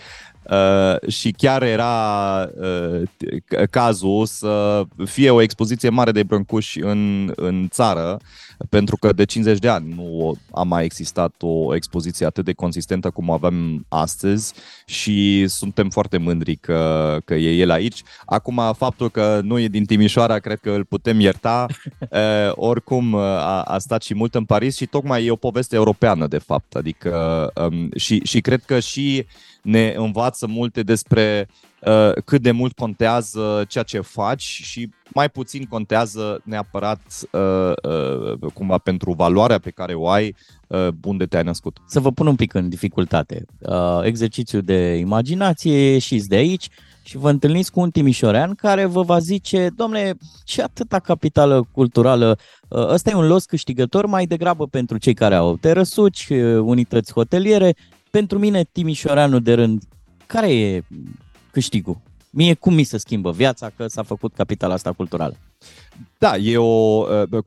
Uh, 0.50 1.10
și 1.10 1.32
chiar 1.32 1.64
era 1.64 2.50
uh, 2.62 3.02
c- 3.02 3.70
cazul 3.70 4.26
să 4.26 4.84
fie 5.06 5.30
o 5.30 5.42
expoziție 5.42 5.90
mare 5.90 6.12
de 6.12 6.24
brâncuși 6.24 6.80
în, 6.80 7.32
în 7.36 7.68
țară, 7.70 8.20
pentru 8.70 8.98
că 8.98 9.14
de 9.14 9.26
50 9.26 9.60
de 9.60 9.68
ani 9.68 9.94
nu 9.96 10.38
a 10.52 10.64
mai 10.64 10.84
existat 10.84 11.34
o 11.40 11.76
expoziție 11.76 12.26
atât 12.26 12.46
de 12.46 12.54
consistentă 12.54 13.10
cum 13.10 13.30
o 13.30 13.34
avem 13.34 13.86
astăzi 13.90 14.54
și 14.86 15.48
suntem 15.48 15.90
foarte 15.90 16.18
mândri 16.18 16.56
că, 16.56 17.18
că 17.26 17.34
e 17.34 17.56
el 17.56 17.70
aici. 17.72 18.02
Acum, 18.26 18.74
faptul 18.78 19.10
că 19.10 19.40
nu 19.44 19.60
e 19.60 19.68
din 19.68 19.86
Timișoara, 19.86 20.40
cred 20.40 20.60
că 20.60 20.72
îl 20.72 20.84
putem 20.84 21.20
ierta. 21.20 21.66
Uh, 22.14 22.52
oricum, 22.56 23.14
uh, 23.14 23.22
a, 23.22 23.62
a 23.62 23.78
stat 23.78 24.02
și 24.02 24.14
mult 24.14 24.36
în 24.36 24.46
Paris 24.46 24.76
și 24.76 24.86
tocmai 24.86 25.26
e 25.26 25.32
o 25.32 25.36
poveste 25.36 25.76
europeană, 25.76 26.28
de 26.28 26.38
fapt. 26.38 26.76
Adică, 26.76 27.52
um, 27.56 27.90
și, 27.96 28.22
și 28.24 28.42
cred 28.42 28.64
că 28.64 28.80
și 28.80 29.26
ne 29.64 29.94
învață 29.98 30.48
multe 30.48 30.84
despre 30.84 31.48
uh, 31.82 32.12
cât 32.26 32.42
de 32.42 32.52
mult 32.52 32.76
contează 32.76 33.64
ceea 33.68 33.84
ce 33.84 34.00
faci 34.00 34.42
și 34.42 34.90
mai 35.14 35.30
puțin 35.30 35.64
contează 35.64 36.42
neapărat 36.44 37.02
uh, 37.32 37.72
uh, 38.42 38.52
cumva 38.54 38.78
pentru 38.78 39.12
valoarea 39.12 39.60
pe 39.60 39.70
care 39.70 39.94
o 39.94 40.10
ai 40.10 40.36
uh, 40.68 40.88
unde 41.04 41.26
te-ai 41.26 41.44
născut. 41.44 41.78
Să 41.88 42.00
vă 42.00 42.12
pun 42.12 42.28
un 42.28 42.36
pic 42.36 42.54
în 42.54 42.70
dificultate. 42.70 43.46
Uh, 43.60 44.00
exercițiu 44.04 44.62
de 44.62 44.96
imaginație, 44.96 45.92
ieșiți 45.92 46.28
de 46.28 46.36
aici 46.36 46.70
și 47.04 47.18
vă 47.18 47.30
întâlniți 47.30 47.72
cu 47.72 47.80
un 47.80 47.90
timișorean 47.90 48.56
care 48.56 48.86
vă 48.86 49.02
va 49.02 49.20
zice, 49.20 49.70
domnule, 49.76 50.18
ce 50.44 50.62
atâta 50.62 51.00
capitală 51.00 51.68
culturală, 51.72 52.38
uh, 52.68 52.88
ăsta 52.88 53.10
e 53.10 53.16
un 53.16 53.28
los 53.28 53.46
câștigător 53.46 54.06
mai 54.06 54.26
degrabă 54.26 54.68
pentru 54.68 54.98
cei 54.98 55.14
care 55.14 55.36
au 55.36 55.58
terăsuci, 55.58 56.28
uh, 56.30 56.60
unități 56.60 57.14
hoteliere, 57.14 57.76
pentru 58.18 58.40
mine 58.40 58.64
timișoreanul 58.64 59.42
de 59.42 59.54
rând, 59.54 59.84
care 60.26 60.54
e 60.56 60.84
câștigul? 61.52 62.02
Mie 62.30 62.54
cum 62.54 62.74
mi 62.74 62.84
se 62.84 62.98
schimbă 62.98 63.32
viața 63.32 63.70
că 63.70 63.88
s-a 63.88 64.04
făcut 64.04 64.34
capitala 64.34 64.74
asta 64.74 64.92
culturală? 64.92 65.36
Da, 66.18 66.38
e 66.38 66.58
o, 66.58 67.06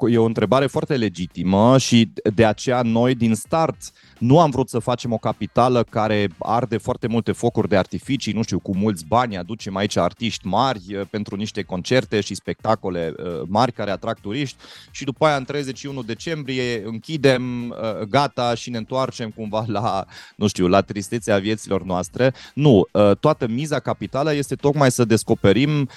e 0.09 0.19
o 0.19 0.25
întrebare 0.25 0.67
foarte 0.67 0.97
legitimă 0.97 1.79
și 1.79 2.13
de 2.35 2.45
aceea 2.45 2.83
noi 2.83 3.15
din 3.15 3.35
start 3.35 3.77
nu 4.19 4.41
am 4.41 4.51
vrut 4.51 4.69
să 4.69 4.79
facem 4.79 5.13
o 5.13 5.19
capitală 5.19 5.83
care 5.83 6.29
arde 6.39 6.77
foarte 6.77 7.07
multe 7.07 7.33
focuri 7.33 7.69
de 7.69 7.77
artificii, 7.77 8.33
nu 8.33 8.43
știu, 8.43 8.59
cu 8.59 8.77
mulți 8.77 9.05
bani, 9.07 9.37
aducem 9.37 9.77
aici 9.77 9.97
artiști 9.97 10.47
mari 10.47 10.81
uh, 10.91 11.01
pentru 11.11 11.37
niște 11.37 11.63
concerte 11.63 12.21
și 12.21 12.35
spectacole 12.35 13.15
uh, 13.17 13.43
mari 13.47 13.73
care 13.73 13.91
atrag 13.91 14.19
turiști 14.21 14.57
și 14.91 15.05
după 15.05 15.27
aia 15.27 15.37
în 15.37 15.45
31 15.45 16.03
decembrie 16.03 16.83
închidem, 16.85 17.69
uh, 17.69 18.01
gata 18.09 18.55
și 18.55 18.71
ne 18.71 18.77
întoarcem 18.77 19.31
cumva 19.31 19.65
la, 19.67 20.05
nu 20.37 20.47
știu, 20.47 20.69
la 20.69 20.81
tristețea 20.81 21.39
vieților 21.39 21.83
noastre. 21.83 22.35
Nu, 22.55 22.87
toată 23.21 23.47
miza 23.49 23.79
capitală 23.79 24.35
este 24.35 24.55
tocmai 24.55 24.91
să 24.91 25.05
descoperim 25.05 25.89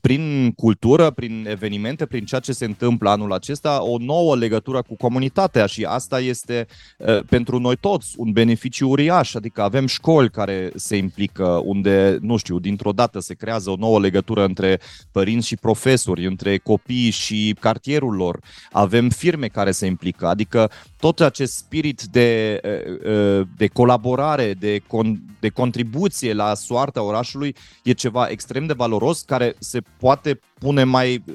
prin 0.00 0.52
cultură, 0.52 1.10
prin 1.10 1.46
evenimente, 1.48 1.61
prin 2.06 2.24
ceea 2.24 2.40
ce 2.40 2.52
se 2.52 2.64
întâmplă 2.64 3.10
anul 3.10 3.32
acesta, 3.32 3.82
o 3.82 3.96
nouă 3.98 4.36
legătură 4.36 4.82
cu 4.82 4.96
comunitatea 4.96 5.66
și 5.66 5.84
asta 5.84 6.20
este 6.20 6.66
pentru 7.28 7.58
noi 7.58 7.76
toți 7.76 8.14
un 8.16 8.32
beneficiu 8.32 8.88
uriaș, 8.88 9.34
adică 9.34 9.62
avem 9.62 9.86
școli 9.86 10.30
care 10.30 10.72
se 10.74 10.96
implică, 10.96 11.60
unde, 11.64 12.18
nu 12.20 12.36
știu, 12.36 12.58
dintr-o 12.58 12.92
dată 12.92 13.20
se 13.20 13.34
creează 13.34 13.70
o 13.70 13.76
nouă 13.76 14.00
legătură 14.00 14.44
între 14.44 14.80
părinți 15.12 15.46
și 15.46 15.56
profesori, 15.56 16.26
între 16.26 16.58
copii 16.58 17.10
și 17.10 17.56
cartierul 17.60 18.14
lor, 18.14 18.40
avem 18.72 19.08
firme 19.08 19.46
care 19.46 19.70
se 19.70 19.86
implică, 19.86 20.26
adică 20.26 20.70
tot 20.98 21.20
acest 21.20 21.54
spirit 21.54 22.02
de, 22.02 22.60
de 23.56 23.66
colaborare, 23.66 24.54
de, 24.58 24.80
con, 24.86 25.20
de 25.40 25.48
contribuție 25.48 26.32
la 26.32 26.54
soarta 26.54 27.02
orașului 27.02 27.54
e 27.82 27.92
ceva 27.92 28.26
extrem 28.26 28.66
de 28.66 28.72
valoros 28.72 29.22
care 29.22 29.54
se 29.58 29.80
poate 29.98 30.40
pune 30.58 30.84
mai 30.84 31.22
Uh, 31.26 31.34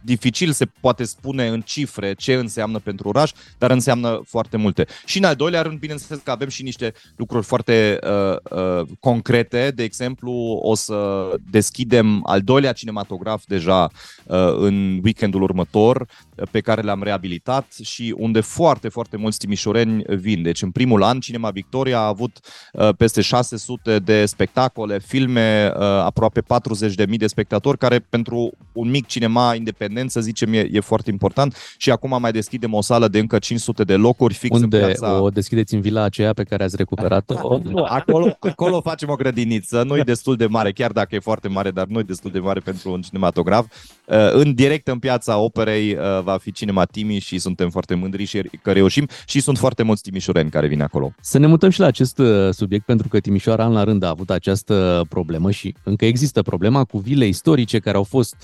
dificil 0.00 0.52
se 0.52 0.66
poate 0.80 1.04
spune 1.04 1.46
în 1.46 1.60
cifre 1.60 2.14
ce 2.14 2.34
înseamnă 2.34 2.78
pentru 2.78 3.08
oraș, 3.08 3.30
dar 3.58 3.70
înseamnă 3.70 4.20
foarte 4.26 4.56
multe. 4.56 4.86
Și 5.04 5.18
în 5.18 5.24
al 5.24 5.34
doilea 5.34 5.62
rând, 5.62 5.78
bineînțeles 5.78 6.20
că 6.22 6.30
avem 6.30 6.48
și 6.48 6.62
niște 6.62 6.92
lucruri 7.16 7.44
foarte 7.44 7.98
uh, 8.02 8.36
uh, 8.58 8.86
concrete. 9.00 9.72
De 9.74 9.82
exemplu, 9.82 10.32
o 10.62 10.74
să 10.74 11.28
deschidem 11.50 12.20
al 12.26 12.40
doilea 12.40 12.72
cinematograf 12.72 13.42
deja 13.46 13.90
uh, 14.24 14.36
în 14.58 15.00
weekendul 15.04 15.42
următor, 15.42 16.00
uh, 16.00 16.48
pe 16.50 16.60
care 16.60 16.82
l-am 16.82 17.02
reabilitat 17.02 17.72
și 17.82 18.14
unde 18.18 18.40
foarte, 18.40 18.88
foarte 18.88 19.16
mulți 19.16 19.38
timișoreni 19.38 20.02
vin. 20.08 20.42
Deci 20.42 20.62
în 20.62 20.70
primul 20.70 21.02
an 21.02 21.20
Cinema 21.20 21.50
Victoria 21.50 21.98
a 21.98 22.06
avut 22.06 22.38
uh, 22.72 22.88
peste 22.96 23.20
600 23.20 23.98
de 23.98 24.26
spectacole, 24.26 24.98
filme, 24.98 25.72
uh, 25.74 25.82
aproape 25.82 26.42
40.000 26.42 27.16
de 27.16 27.26
spectatori, 27.26 27.78
care 27.78 27.98
pentru 27.98 28.52
un 28.72 28.90
mic 28.90 29.06
cinema 29.06 29.54
independent, 29.66 30.10
să 30.10 30.20
zicem, 30.20 30.52
e, 30.52 30.68
e 30.72 30.80
foarte 30.80 31.10
important 31.10 31.56
și 31.76 31.90
acum 31.90 32.16
mai 32.20 32.32
deschidem 32.32 32.74
o 32.74 32.80
sală 32.80 33.08
de 33.08 33.18
încă 33.18 33.38
500 33.38 33.84
de 33.84 33.94
locuri 33.94 34.34
fix 34.34 34.60
Unde 34.60 34.76
în 34.76 34.84
piața... 34.84 35.20
o 35.20 35.28
deschideți 35.28 35.74
în 35.74 35.80
vila 35.80 36.02
aceea 36.02 36.32
pe 36.32 36.42
care 36.42 36.64
ați 36.64 36.76
recuperat-o? 36.76 37.34
Nu, 37.76 37.84
acolo, 37.88 38.36
acolo 38.40 38.80
facem 38.80 39.08
o 39.08 39.14
grădiniță, 39.14 39.82
nu 39.82 39.96
e 39.96 40.02
destul 40.02 40.36
de 40.36 40.46
mare, 40.46 40.72
chiar 40.72 40.92
dacă 40.92 41.14
e 41.14 41.18
foarte 41.18 41.48
mare, 41.48 41.70
dar 41.70 41.86
nu 41.86 41.98
e 41.98 42.02
destul 42.02 42.30
de 42.30 42.38
mare 42.38 42.60
pentru 42.60 42.92
un 42.92 43.00
cinematograf. 43.00 43.66
Uh, 44.06 44.32
în 44.32 44.54
direct 44.54 44.88
în 44.88 44.98
piața 44.98 45.38
operei 45.38 45.92
uh, 45.92 46.22
va 46.22 46.36
fi 46.36 46.52
Cinema 46.52 46.84
Timi 46.84 47.18
și 47.18 47.38
suntem 47.38 47.70
foarte 47.70 47.94
mândri 47.94 48.24
și 48.24 48.50
că 48.62 48.72
reușim 48.72 49.08
și 49.26 49.40
sunt 49.40 49.58
foarte 49.58 49.82
mulți 49.82 50.02
timișoreni 50.02 50.50
care 50.50 50.66
vin 50.66 50.82
acolo. 50.82 51.12
Să 51.20 51.38
ne 51.38 51.46
mutăm 51.46 51.70
și 51.70 51.80
la 51.80 51.86
acest 51.86 52.18
uh, 52.18 52.48
subiect 52.50 52.84
pentru 52.84 53.08
că 53.08 53.20
Timișoara 53.20 53.64
an 53.64 53.72
la 53.72 53.84
rând 53.84 54.02
a 54.02 54.08
avut 54.08 54.30
această 54.30 55.04
problemă 55.08 55.50
și 55.50 55.74
încă 55.82 56.04
există 56.04 56.42
problema 56.42 56.84
cu 56.84 56.98
vile 56.98 57.26
istorice 57.26 57.78
care 57.78 57.96
au 57.96 58.02
fost 58.02 58.36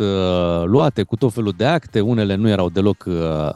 luate 0.64 1.02
cu 1.02 1.16
tot 1.16 1.32
felul 1.32 1.54
de 1.56 1.64
acte, 1.64 2.00
unele 2.00 2.34
nu 2.34 2.48
erau 2.48 2.68
deloc 2.68 3.04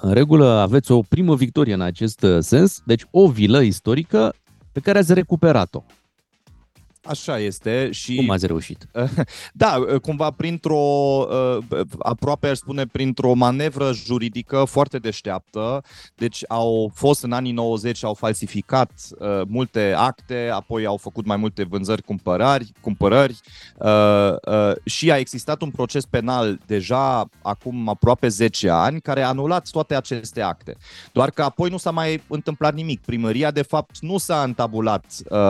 în 0.01 0.13
regulă. 0.13 0.47
Aveți 0.47 0.93
o 0.93 1.01
primă 1.01 1.35
victorie 1.35 1.75
în 1.75 1.81
acest 1.81 2.27
sens, 2.39 2.81
deci 2.85 3.03
o 3.11 3.29
vilă 3.29 3.61
istorică 3.61 4.35
pe 4.73 4.81
care 4.81 4.99
ați 4.99 5.15
recuperat-o. 5.15 5.83
Așa 7.09 7.39
este 7.39 7.91
și... 7.93 8.15
Cum 8.15 8.31
ați 8.31 8.47
reușit? 8.47 8.87
Da, 9.53 9.79
cumva 10.03 10.31
printr-o, 10.31 10.81
aproape 11.99 12.49
aș 12.49 12.57
spune, 12.57 12.87
printr-o 12.87 13.33
manevră 13.35 13.93
juridică 13.93 14.65
foarte 14.65 14.99
deșteaptă. 14.99 15.83
Deci 16.15 16.45
au 16.49 16.91
fost 16.95 17.23
în 17.23 17.33
anii 17.33 17.53
90, 17.53 18.05
au 18.05 18.15
falsificat 18.15 18.91
multe 19.47 19.95
acte, 19.97 20.51
apoi 20.53 20.87
au 20.87 20.97
făcut 20.97 21.27
mai 21.27 21.37
multe 21.37 21.65
vânzări, 21.65 22.03
cumpărări, 22.03 22.73
cumpărări 22.81 23.41
și 24.85 25.11
a 25.11 25.17
existat 25.17 25.63
un 25.63 25.71
proces 25.71 26.05
penal 26.05 26.59
deja 26.67 27.29
acum 27.43 27.89
aproape 27.89 28.29
10 28.29 28.69
ani 28.69 29.01
care 29.01 29.23
a 29.23 29.29
anulat 29.29 29.69
toate 29.71 29.95
aceste 29.95 30.41
acte. 30.41 30.77
Doar 31.13 31.31
că 31.31 31.43
apoi 31.43 31.71
nu 31.71 31.77
s-a 31.77 31.91
mai 31.91 32.23
întâmplat 32.29 32.75
nimic. 32.75 33.01
Primăria, 33.01 33.51
de 33.51 33.63
fapt, 33.63 33.99
nu 34.01 34.19
s-a 34.19 34.43
întabulat, 34.43 35.05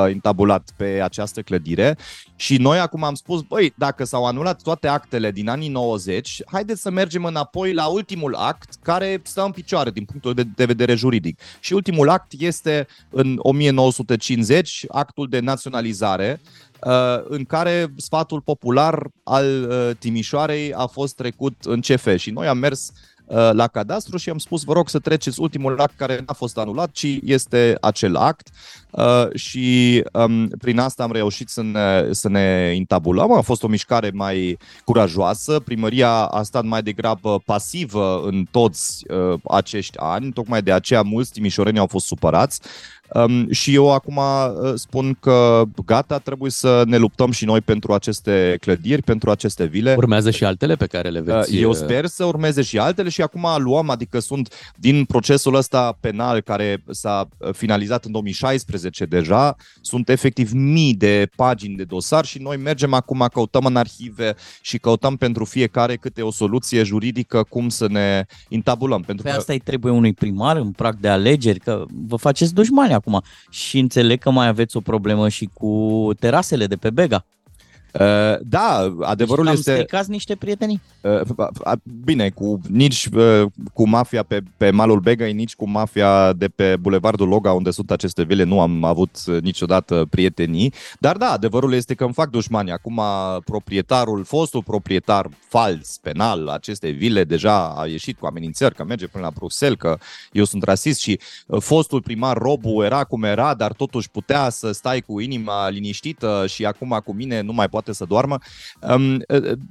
întabulat 0.05 0.71
pe 0.77 1.01
această 1.03 1.43
clădire 1.47 1.97
și 2.37 2.57
noi 2.57 2.79
acum 2.79 3.05
am 3.05 3.15
spus, 3.15 3.43
băi, 3.43 3.73
dacă 3.77 4.05
s-au 4.05 4.27
anulat 4.27 4.63
toate 4.63 4.89
actele 4.89 5.31
din 5.31 5.49
anii 5.49 5.69
90, 5.69 6.43
haideți 6.47 6.81
să 6.81 6.91
mergem 6.91 7.25
înapoi 7.25 7.73
la 7.73 7.87
ultimul 7.87 8.35
act 8.35 8.75
care 8.83 9.21
stă 9.25 9.45
în 9.45 9.51
picioare 9.51 9.91
din 9.91 10.05
punctul 10.05 10.35
de, 10.35 10.43
de 10.43 10.65
vedere 10.65 10.95
juridic. 10.95 11.41
Și 11.61 11.73
ultimul 11.73 12.09
act 12.09 12.33
este 12.39 12.87
în 13.11 13.39
1950, 13.39 14.85
actul 14.89 15.29
de 15.29 15.41
naționalizare, 15.41 16.41
uh, 16.81 16.93
în 17.29 17.45
care 17.45 17.93
sfatul 17.97 18.41
popular 18.41 19.09
al 19.25 19.69
uh, 19.69 19.97
Timișoarei 19.99 20.73
a 20.73 20.87
fost 20.87 21.15
trecut 21.15 21.55
în 21.65 21.81
CF 21.81 22.17
și 22.17 22.31
noi 22.31 22.47
am 22.47 22.59
mers 22.59 22.93
Uh, 22.93 23.16
la 23.53 23.67
cadastru 23.67 24.17
și 24.17 24.31
am 24.31 24.39
spus, 24.39 24.63
vă 24.63 24.73
rog 24.73 24.89
să 24.89 24.99
treceți 24.99 25.41
ultimul 25.41 25.81
act 25.81 25.97
care 25.97 26.25
n-a 26.27 26.33
fost 26.33 26.59
anulat, 26.59 26.91
ci 26.91 27.19
este 27.23 27.77
acel 27.81 28.17
act 28.17 28.49
uh, 28.91 29.35
și 29.35 30.03
um, 30.13 30.49
prin 30.49 30.79
asta 30.79 31.03
am 31.03 31.13
reușit 31.13 31.49
să 31.49 31.63
ne, 31.63 32.13
să 32.13 32.29
ne 32.29 32.73
intabulăm. 32.75 33.33
A 33.33 33.41
fost 33.41 33.63
o 33.63 33.69
mișcare 33.69 34.11
mai 34.15 34.59
curajoasă, 34.85 35.61
primăria 35.61 36.11
a 36.11 36.43
stat 36.43 36.65
mai 36.65 36.83
degrabă 36.83 37.43
pasivă 37.45 38.23
în 38.25 38.47
toți 38.51 39.05
uh, 39.09 39.39
acești 39.51 39.99
ani, 39.99 40.33
tocmai 40.33 40.63
de 40.63 40.73
aceea 40.73 41.03
mulți 41.03 41.33
timișoreni 41.33 41.79
au 41.79 41.87
fost 41.87 42.07
supărați. 42.07 42.61
Um, 43.15 43.51
și 43.51 43.75
eu 43.75 43.93
acum 43.93 44.17
uh, 44.17 44.73
spun 44.75 45.17
că 45.21 45.63
gata, 45.85 46.19
trebuie 46.19 46.51
să 46.51 46.83
ne 46.87 46.97
luptăm 46.97 47.31
și 47.31 47.45
noi 47.45 47.61
pentru 47.61 47.93
aceste 47.93 48.57
clădiri, 48.61 49.03
pentru 49.03 49.31
aceste 49.31 49.65
vile. 49.65 49.95
Urmează 49.97 50.31
și 50.31 50.45
altele 50.45 50.75
pe 50.75 50.87
care 50.87 51.09
le 51.09 51.21
veți... 51.21 51.55
Uh, 51.55 51.61
eu 51.61 51.73
sper 51.73 52.07
să 52.07 52.25
urmeze 52.25 52.63
și 52.63 52.79
altele 52.79 53.09
și 53.09 53.23
acum 53.23 53.47
luăm, 53.59 53.91
adică 53.91 54.19
sunt 54.19 54.73
din 54.77 55.05
procesul 55.05 55.55
ăsta 55.55 55.97
penal 56.01 56.41
care 56.41 56.83
s-a 56.91 57.29
finalizat 57.53 58.05
în 58.05 58.13
2016 58.13 59.05
deja, 59.05 59.57
sunt 59.81 60.09
efectiv 60.09 60.53
mii 60.53 60.95
de 60.95 61.29
pagini 61.37 61.77
de 61.77 61.85
dosar 61.85 62.25
și 62.25 62.39
noi 62.39 62.57
mergem 62.57 62.93
acum, 62.93 63.29
căutăm 63.33 63.65
în 63.65 63.77
arhive 63.77 64.35
și 64.61 64.79
căutăm 64.79 65.17
pentru 65.17 65.45
fiecare 65.45 65.97
câte 65.97 66.23
o 66.23 66.31
soluție 66.31 66.83
juridică 66.83 67.43
cum 67.49 67.69
să 67.69 67.87
ne 67.89 68.27
intabulăm. 68.49 69.03
Pentru 69.03 69.25
pe 69.25 69.31
că... 69.31 69.37
asta 69.37 69.53
îi 69.53 69.59
trebuie 69.59 69.93
unui 69.93 70.13
primar 70.13 70.57
în 70.57 70.71
prag 70.71 70.97
de 71.01 71.09
alegeri, 71.09 71.59
că 71.59 71.85
vă 72.07 72.17
faceți 72.17 72.55
dușmani 72.55 72.95
acum. 72.97 73.23
Și 73.51 73.79
înțeleg 73.79 74.19
că 74.19 74.31
mai 74.31 74.47
aveți 74.47 74.77
o 74.77 74.81
problemă 74.81 75.29
și 75.29 75.51
cu 75.53 76.11
terasele 76.21 76.67
de 76.67 76.77
pe 76.77 76.91
Bega. 76.91 77.25
Uh, 77.93 78.39
da, 78.41 78.95
adevărul 79.01 79.45
deci 79.45 79.55
este... 79.55 79.73
stricați 79.73 80.11
niște 80.11 80.35
prietenii. 80.35 80.81
Uh, 81.01 81.21
bine, 82.05 82.31
cu, 82.31 82.61
nici 82.69 83.09
uh, 83.15 83.43
cu 83.73 83.89
mafia 83.89 84.23
pe, 84.23 84.43
pe 84.57 84.71
malul 84.71 85.01
Begăi, 85.01 85.33
nici 85.33 85.55
cu 85.55 85.69
mafia 85.69 86.33
de 86.33 86.49
pe 86.49 86.77
Bulevardul 86.81 87.29
Loga, 87.29 87.53
unde 87.53 87.71
sunt 87.71 87.91
aceste 87.91 88.23
vile, 88.23 88.43
nu 88.43 88.61
am 88.61 88.85
avut 88.85 89.11
niciodată 89.41 90.07
prietenii. 90.11 90.73
Dar 90.99 91.17
da, 91.17 91.31
adevărul 91.31 91.73
este 91.73 91.95
că 91.95 92.05
îmi 92.05 92.13
fac 92.13 92.31
dușmani. 92.31 92.71
Acum 92.71 93.01
proprietarul, 93.45 94.25
fostul 94.25 94.63
proprietar 94.63 95.29
fals, 95.49 95.99
penal, 96.03 96.49
acestei 96.49 96.93
vile, 96.93 97.25
deja 97.25 97.75
a 97.77 97.87
ieșit 97.87 98.19
cu 98.19 98.27
amenințări 98.27 98.75
că 98.75 98.85
merge 98.85 99.07
până 99.07 99.25
la 99.25 99.31
Bruxelles, 99.35 99.79
că 99.79 99.99
eu 100.33 100.45
sunt 100.45 100.63
rasist 100.63 101.01
și 101.01 101.21
fostul 101.59 102.03
primar 102.03 102.37
Robu 102.37 102.83
era 102.83 103.05
cum 103.05 103.23
era, 103.23 103.55
dar 103.55 103.73
totuși 103.73 104.11
putea 104.11 104.49
să 104.49 104.73
stai 104.73 105.01
cu 105.01 105.21
inima 105.21 105.69
liniștită 105.69 106.45
și 106.49 106.65
acum 106.67 107.01
cu 107.05 107.13
mine 107.13 107.41
nu 107.41 107.53
mai 107.53 107.69
poate 107.77 107.87
poate 107.87 107.93
să 107.93 108.05
doarmă. 108.05 108.39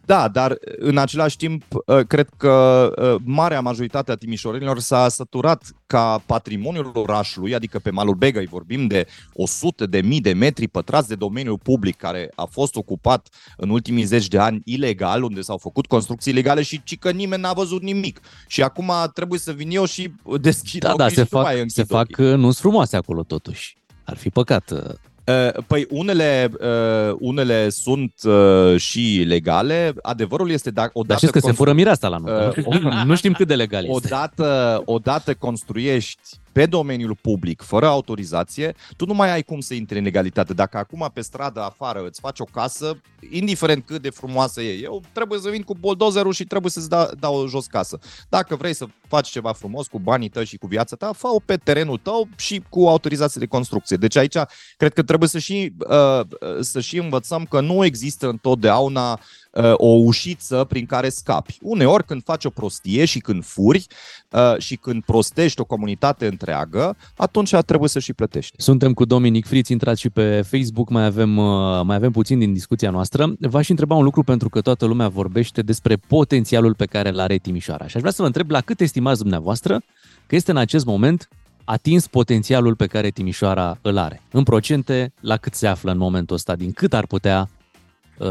Da, 0.05 0.27
dar 0.27 0.57
în 0.77 0.97
același 0.97 1.37
timp, 1.37 1.63
cred 2.07 2.29
că 2.37 2.91
marea 3.23 3.61
majoritate 3.61 4.11
a 4.11 4.15
timișorenilor 4.15 4.79
s-a 4.79 5.09
săturat 5.09 5.63
ca 5.87 6.23
patrimoniul 6.25 6.91
orașului, 6.93 7.55
adică 7.55 7.79
pe 7.79 7.89
malul 7.89 8.15
Begăi 8.15 8.45
vorbim 8.45 8.87
de 8.87 9.07
100 9.33 9.85
de 9.85 10.01
mii 10.01 10.21
de 10.21 10.33
metri 10.33 10.67
pătrați 10.67 11.07
de 11.07 11.15
domeniul 11.15 11.57
public 11.57 11.95
care 11.95 12.31
a 12.35 12.45
fost 12.45 12.75
ocupat 12.75 13.27
în 13.57 13.69
ultimii 13.69 14.03
zeci 14.03 14.27
de 14.27 14.37
ani 14.37 14.61
ilegal, 14.65 15.23
unde 15.23 15.41
s-au 15.41 15.57
făcut 15.57 15.85
construcții 15.85 16.31
ilegale 16.31 16.61
și 16.61 16.83
ci 16.83 16.97
că 16.97 17.11
nimeni 17.11 17.41
n-a 17.41 17.53
văzut 17.53 17.81
nimic. 17.81 18.19
Și 18.47 18.63
acum 18.63 18.91
trebuie 19.13 19.39
să 19.39 19.51
vin 19.51 19.69
eu 19.71 19.85
și 19.85 20.11
deschid 20.41 20.81
Da, 20.81 20.93
da, 20.95 21.09
se 21.09 21.23
fac, 21.23 21.47
se 21.65 21.83
fac 21.83 22.17
nu 22.17 22.51
frumoase 22.51 22.95
acolo 22.95 23.23
totuși. 23.23 23.77
Ar 24.03 24.17
fi 24.17 24.29
păcat 24.29 24.71
Uh, 24.71 24.79
Păi 25.67 25.85
unele, 25.89 26.51
uh, 26.59 27.15
unele 27.19 27.69
sunt 27.69 28.13
uh, 28.23 28.79
și 28.79 29.23
legale. 29.27 29.93
Adevărul 30.01 30.49
este 30.49 30.71
dacă 30.71 30.91
Dar 30.93 31.01
odată 31.03 31.17
știți 31.17 31.31
că 31.31 31.39
se 31.39 31.45
constru- 31.45 31.63
fură 31.63 31.75
mireasta 31.75 32.07
la 32.07 32.17
noi. 32.17 32.47
Uh, 32.65 33.05
nu 33.05 33.15
știm 33.21 33.33
cât 33.33 33.47
de 33.47 33.55
legal 33.55 33.85
este. 33.85 33.95
odată, 33.95 34.81
odată 34.85 35.33
construiești 35.33 36.19
pe 36.55 36.65
domeniul 36.65 37.17
public, 37.21 37.61
fără 37.61 37.87
autorizație, 37.87 38.75
tu 38.97 39.05
nu 39.05 39.13
mai 39.13 39.31
ai 39.31 39.43
cum 39.43 39.59
să 39.59 39.73
intri 39.73 39.97
în 39.97 40.03
legalitate. 40.03 40.53
Dacă 40.53 40.77
acum 40.77 41.09
pe 41.13 41.21
stradă 41.21 41.61
afară 41.61 42.05
îți 42.05 42.19
faci 42.19 42.39
o 42.39 42.43
casă, 42.43 43.01
indiferent 43.29 43.85
cât 43.85 44.01
de 44.01 44.09
frumoasă 44.09 44.61
e, 44.61 44.79
eu 44.81 45.01
trebuie 45.11 45.39
să 45.39 45.49
vin 45.49 45.61
cu 45.61 45.75
buldozerul 45.79 46.33
și 46.33 46.43
trebuie 46.43 46.71
să-ți 46.71 46.89
da, 46.89 47.09
dau 47.19 47.47
jos 47.47 47.65
casă. 47.65 47.99
Dacă 48.29 48.55
vrei 48.55 48.73
să 48.73 48.85
faci 49.07 49.29
ceva 49.29 49.53
frumos 49.53 49.87
cu 49.87 49.99
banii 49.99 50.29
tăi 50.29 50.45
și 50.45 50.57
cu 50.57 50.67
viața 50.67 50.95
ta, 50.95 51.11
fă-o 51.11 51.39
pe 51.39 51.55
terenul 51.55 51.97
tău 51.97 52.27
și 52.37 52.63
cu 52.69 52.87
autorizație 52.87 53.39
de 53.39 53.47
construcție. 53.47 53.97
Deci 53.97 54.15
aici 54.15 54.37
cred 54.77 54.93
că 54.93 55.03
trebuie 55.03 55.29
să 55.29 55.39
și, 55.39 55.73
uh, 55.89 56.21
să 56.59 56.79
și 56.79 56.97
învățăm 56.97 57.45
că 57.45 57.61
nu 57.61 57.85
există 57.85 58.29
întotdeauna 58.29 59.11
uh, 59.11 59.19
o 59.73 59.87
ușiță 59.87 60.65
prin 60.69 60.85
care 60.85 61.09
scapi. 61.09 61.57
Uneori 61.61 62.05
când 62.05 62.23
faci 62.23 62.45
o 62.45 62.49
prostie 62.49 63.05
și 63.05 63.19
când 63.19 63.43
furi 63.43 63.85
uh, 64.31 64.57
și 64.57 64.75
când 64.75 65.03
prostești 65.03 65.61
o 65.61 65.65
comunitate 65.65 66.27
întreagă, 66.27 66.95
atunci 67.17 67.55
trebuie 67.65 67.89
să 67.89 67.99
și 67.99 68.13
plătești. 68.13 68.61
Suntem 68.61 68.93
cu 68.93 69.05
Dominic 69.05 69.45
Friț, 69.45 69.69
intrați 69.69 70.01
și 70.01 70.09
pe 70.09 70.41
Facebook, 70.41 70.89
mai 70.89 71.05
avem, 71.05 71.37
uh, 71.37 71.81
mai 71.83 71.95
avem 71.95 72.11
puțin 72.11 72.39
din 72.39 72.53
discuția 72.53 72.89
noastră. 72.89 73.33
V-aș 73.39 73.69
întreba 73.69 73.95
un 73.95 74.03
lucru 74.03 74.23
pentru 74.23 74.49
că 74.49 74.61
toată 74.61 74.85
lumea 74.85 75.07
vorbește 75.07 75.61
despre 75.61 75.95
potențialul 75.95 76.73
pe 76.75 76.85
care 76.85 77.09
îl 77.09 77.19
are 77.19 77.37
Timișoara. 77.37 77.87
Și 77.87 77.95
aș 77.95 78.01
vrea 78.01 78.13
să 78.13 78.21
vă 78.21 78.27
întreb 78.27 78.49
la 78.49 78.61
cât 78.61 78.79
estimați 78.79 79.19
dumneavoastră 79.19 79.81
că 80.27 80.35
este 80.35 80.51
în 80.51 80.57
acest 80.57 80.85
moment 80.85 81.29
atins 81.63 82.07
potențialul 82.07 82.75
pe 82.75 82.85
care 82.85 83.09
Timișoara 83.09 83.77
îl 83.81 83.97
are. 83.97 84.21
În 84.31 84.43
procente, 84.43 85.13
la 85.19 85.37
cât 85.37 85.53
se 85.53 85.67
află 85.67 85.91
în 85.91 85.97
momentul 85.97 86.35
ăsta, 86.35 86.55
din 86.55 86.71
cât 86.71 86.93
ar 86.93 87.05
putea 87.05 87.49
uh, 88.17 88.27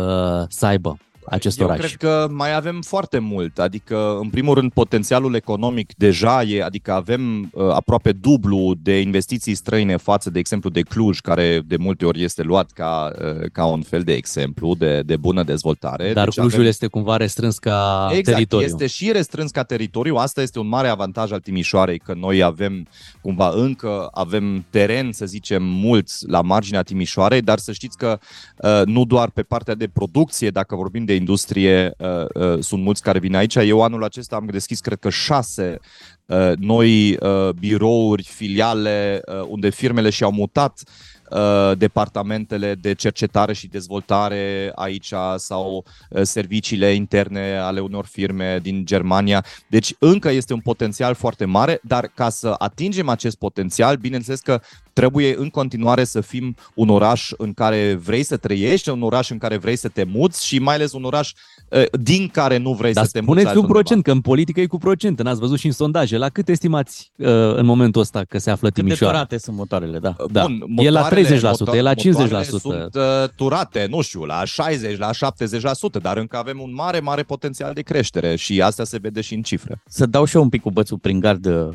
să 0.48 0.66
aibă 0.66 0.98
acest 1.26 1.60
Eu 1.60 1.66
oraș. 1.66 1.78
cred 1.78 1.90
că 1.96 2.28
mai 2.30 2.54
avem 2.54 2.80
foarte 2.82 3.18
mult, 3.18 3.58
adică 3.58 4.18
în 4.20 4.28
primul 4.28 4.54
rând 4.54 4.72
potențialul 4.72 5.34
economic 5.34 5.94
deja 5.96 6.42
e, 6.42 6.62
adică 6.62 6.92
avem 6.92 7.50
uh, 7.52 7.70
aproape 7.72 8.12
dublu 8.12 8.74
de 8.82 9.00
investiții 9.00 9.54
străine 9.54 9.96
față 9.96 10.30
de 10.30 10.38
exemplu 10.38 10.70
de 10.70 10.80
Cluj, 10.80 11.18
care 11.20 11.62
de 11.66 11.76
multe 11.76 12.04
ori 12.04 12.22
este 12.22 12.42
luat 12.42 12.70
ca, 12.70 13.12
uh, 13.18 13.44
ca 13.52 13.64
un 13.66 13.82
fel 13.82 14.02
de 14.02 14.12
exemplu 14.12 14.74
de, 14.74 15.00
de 15.02 15.16
bună 15.16 15.42
dezvoltare. 15.42 16.12
Dar 16.12 16.24
Deci 16.24 16.34
Clujul 16.34 16.58
avem- 16.58 16.68
este 16.68 16.86
cumva 16.86 17.16
restrâns 17.16 17.58
ca 17.58 18.08
Exact, 18.12 18.36
teritoriu. 18.36 18.66
este 18.66 18.86
și 18.86 19.12
restrâns 19.12 19.50
ca 19.50 19.62
teritoriu. 19.62 20.14
Asta 20.16 20.42
este 20.42 20.58
un 20.58 20.68
mare 20.68 20.88
avantaj 20.88 21.32
al 21.32 21.40
Timișoarei, 21.40 21.98
că 21.98 22.14
noi 22.14 22.42
avem 22.42 22.86
cumva 23.20 23.48
încă 23.54 24.08
avem 24.12 24.64
teren, 24.70 25.12
să 25.12 25.26
zicem, 25.26 25.62
mulți 25.62 26.28
la 26.28 26.40
marginea 26.40 26.82
Timișoarei, 26.82 27.40
dar 27.40 27.58
să 27.58 27.72
știți 27.72 27.96
că 27.96 28.18
uh, 28.56 28.82
nu 28.84 29.04
doar 29.04 29.30
pe 29.30 29.42
partea 29.42 29.74
de 29.74 29.88
producție, 29.92 30.50
dacă 30.50 30.76
vorbim 30.76 31.04
de 31.04 31.13
industrie, 31.14 31.94
uh, 31.98 32.24
uh, 32.34 32.58
sunt 32.60 32.82
mulți 32.82 33.02
care 33.02 33.18
vin 33.18 33.34
aici. 33.34 33.54
Eu 33.54 33.82
anul 33.82 34.04
acesta 34.04 34.36
am 34.36 34.46
deschis, 34.46 34.80
cred 34.80 34.98
că 34.98 35.10
șase 35.10 35.78
uh, 36.26 36.52
noi 36.56 37.16
uh, 37.16 37.48
birouri, 37.58 38.22
filiale, 38.22 39.20
uh, 39.26 39.46
unde 39.48 39.70
firmele 39.70 40.10
și-au 40.10 40.32
mutat 40.32 40.82
uh, 41.30 41.72
departamentele 41.78 42.74
de 42.74 42.94
cercetare 42.94 43.52
și 43.52 43.68
dezvoltare 43.68 44.72
aici 44.74 45.12
sau 45.36 45.84
uh, 46.10 46.22
serviciile 46.22 46.92
interne 46.92 47.56
ale 47.56 47.80
unor 47.80 48.06
firme 48.06 48.58
din 48.62 48.84
Germania. 48.84 49.44
Deci 49.68 49.94
încă 49.98 50.30
este 50.30 50.52
un 50.52 50.60
potențial 50.60 51.14
foarte 51.14 51.44
mare, 51.44 51.80
dar 51.82 52.10
ca 52.14 52.28
să 52.28 52.54
atingem 52.58 53.08
acest 53.08 53.36
potențial, 53.36 53.96
bineînțeles 53.96 54.40
că 54.40 54.60
trebuie 54.94 55.34
în 55.38 55.48
continuare 55.48 56.04
să 56.04 56.20
fim 56.20 56.56
un 56.74 56.88
oraș 56.88 57.30
în 57.36 57.52
care 57.52 57.94
vrei 57.94 58.22
să 58.22 58.36
trăiești, 58.36 58.88
un 58.88 59.02
oraș 59.02 59.30
în 59.30 59.38
care 59.38 59.56
vrei 59.56 59.76
să 59.76 59.88
te 59.88 60.04
muți 60.04 60.46
și 60.46 60.58
mai 60.58 60.74
ales 60.74 60.92
un 60.92 61.04
oraș 61.04 61.32
uh, 61.68 61.82
din 62.00 62.28
care 62.28 62.56
nu 62.56 62.72
vrei 62.72 62.92
Dar 62.92 63.04
să 63.04 63.10
te 63.10 63.18
muți 63.20 63.28
spuneți 63.30 63.46
un 63.46 63.52
altundeva. 63.52 63.78
procent, 63.80 64.02
că 64.04 64.10
în 64.10 64.20
politică 64.20 64.60
e 64.60 64.66
cu 64.66 64.78
procent, 64.78 65.22
n-ați 65.22 65.40
văzut 65.40 65.58
și 65.58 65.66
în 65.66 65.72
sondaje. 65.72 66.16
La 66.16 66.28
cât 66.28 66.48
estimați 66.48 67.10
uh, 67.16 67.26
în 67.54 67.66
momentul 67.66 68.00
ăsta 68.00 68.24
că 68.28 68.38
se 68.38 68.50
află 68.50 68.68
Cât 68.68 68.76
de 68.76 68.82
Timișoara? 68.82 69.12
turate 69.12 69.38
sunt 69.38 69.56
motoarele, 69.56 69.98
da. 69.98 70.16
Da. 70.30 70.42
Bun, 70.42 70.64
E 70.76 70.90
la 70.90 71.00
motoarele- 71.00 71.38
30%, 71.72 71.74
e 71.74 71.80
la 71.80 71.94
50%. 71.94 72.02
motoarele 72.04 72.42
Sunt 72.44 72.94
uh, 72.94 73.02
turate, 73.36 73.86
nu 73.90 74.00
știu, 74.00 74.24
la 74.24 74.44
60, 74.44 74.98
la 74.98 75.10
70%, 75.12 76.00
dar 76.02 76.16
încă 76.16 76.36
avem 76.36 76.60
un 76.60 76.74
mare, 76.74 77.00
mare 77.00 77.22
potențial 77.22 77.72
de 77.74 77.82
creștere 77.82 78.36
și 78.36 78.62
asta 78.62 78.84
se 78.84 78.98
vede 78.98 79.20
și 79.20 79.34
în 79.34 79.42
cifre. 79.42 79.82
Să 79.86 80.06
dau 80.06 80.24
și 80.24 80.36
eu 80.36 80.42
un 80.42 80.48
pic 80.48 80.62
cu 80.62 80.70
bățul 80.70 80.98
prin 80.98 81.20
gard, 81.20 81.46
uh, 81.46 81.68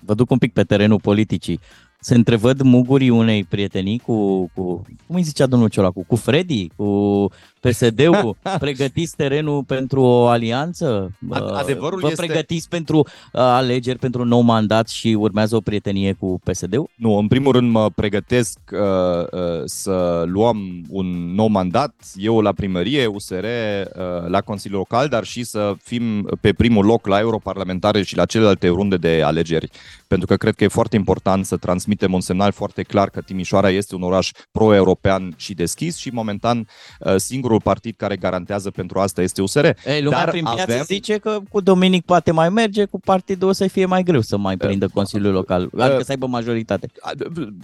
vă 0.00 0.14
duc 0.14 0.30
un 0.30 0.38
pic 0.38 0.52
pe 0.52 0.62
terenul 0.62 1.00
politicii. 1.00 1.60
Se 2.04 2.14
întrevăd 2.14 2.60
mugurii 2.60 3.08
unei 3.08 3.44
prietenii 3.44 3.98
cu, 3.98 4.50
cu 4.54 4.82
cum 5.06 5.16
îi 5.16 5.22
zicea 5.22 5.46
domnul 5.46 5.68
Ciolacu, 5.68 6.04
cu 6.06 6.16
Freddy, 6.16 6.68
cu 6.76 7.28
PSD-ul, 7.60 8.36
pregătiți 8.58 9.16
terenul 9.16 9.62
pentru 9.64 10.00
o 10.02 10.26
alianță? 10.26 11.10
Ad- 11.34 11.42
Uh, 11.42 11.52
adevărul 11.52 12.00
Vă 12.00 12.08
este- 12.10 12.24
pregătiți 12.24 12.68
pentru 12.68 12.98
uh, 12.98 13.04
alegeri, 13.32 13.98
pentru 13.98 14.22
un 14.22 14.28
nou 14.28 14.40
mandat 14.40 14.88
și 14.88 15.08
urmează 15.18 15.56
o 15.56 15.60
prietenie 15.60 16.12
cu 16.12 16.40
PSD-ul? 16.44 16.88
Nu, 16.94 17.16
în 17.16 17.26
primul 17.26 17.52
rând 17.52 17.70
mă 17.70 17.90
pregătesc 17.94 18.58
uh, 18.72 18.78
uh, 18.80 19.62
să 19.64 20.22
luăm 20.26 20.84
un 20.88 21.34
nou 21.34 21.46
mandat, 21.46 21.94
eu 22.16 22.40
la 22.40 22.52
primărie, 22.52 23.06
USR, 23.06 23.34
uh, 23.44 24.26
la 24.26 24.40
Consiliul 24.40 24.78
Local, 24.78 25.08
dar 25.08 25.24
și 25.24 25.44
să 25.44 25.74
fim 25.82 26.28
pe 26.40 26.52
primul 26.52 26.84
loc 26.84 27.06
la 27.06 27.18
europarlamentare 27.18 28.02
și 28.02 28.16
la 28.16 28.24
celelalte 28.24 28.68
runde 28.68 28.96
de 28.96 29.22
alegeri. 29.24 29.70
Pentru 30.06 30.26
că 30.26 30.36
cred 30.36 30.54
că 30.54 30.64
e 30.64 30.68
foarte 30.68 30.96
important 30.96 31.46
să 31.46 31.56
transmitem 31.56 31.92
un 32.12 32.20
semnal 32.20 32.52
foarte 32.52 32.82
clar 32.82 33.10
că 33.10 33.20
Timișoara 33.20 33.70
este 33.70 33.94
un 33.94 34.02
oraș 34.02 34.30
pro-european 34.52 35.34
și 35.36 35.54
deschis 35.54 35.96
și 35.96 36.08
momentan 36.08 36.68
uh, 37.00 37.16
singurul 37.16 37.60
partid 37.60 37.96
care 37.96 38.16
garantează 38.16 38.70
pentru 38.70 38.98
asta 38.98 39.22
este 39.22 39.42
USR. 39.42 39.64
Ei, 39.64 40.02
lumea 40.02 40.18
Dar 40.18 40.30
prin 40.30 40.44
viață 40.54 40.72
avem- 40.72 40.84
zice 40.84 41.18
că 41.18 41.38
cu 41.50 41.60
Dominic 41.60 42.04
poate 42.04 42.30
mai 42.30 42.48
merge, 42.48 42.84
cu 42.84 43.00
partidul 43.00 43.48
o 43.48 43.52
să 43.52 43.66
fie 43.66 43.86
mai 43.86 44.02
greu 44.02 44.20
să 44.20 44.36
mai 44.36 44.56
prindă 44.56 44.88
Consiliul 44.88 45.32
Local, 45.32 45.70
adică 45.78 46.02
să 46.02 46.10
aibă 46.10 46.26
majoritate. 46.26 46.88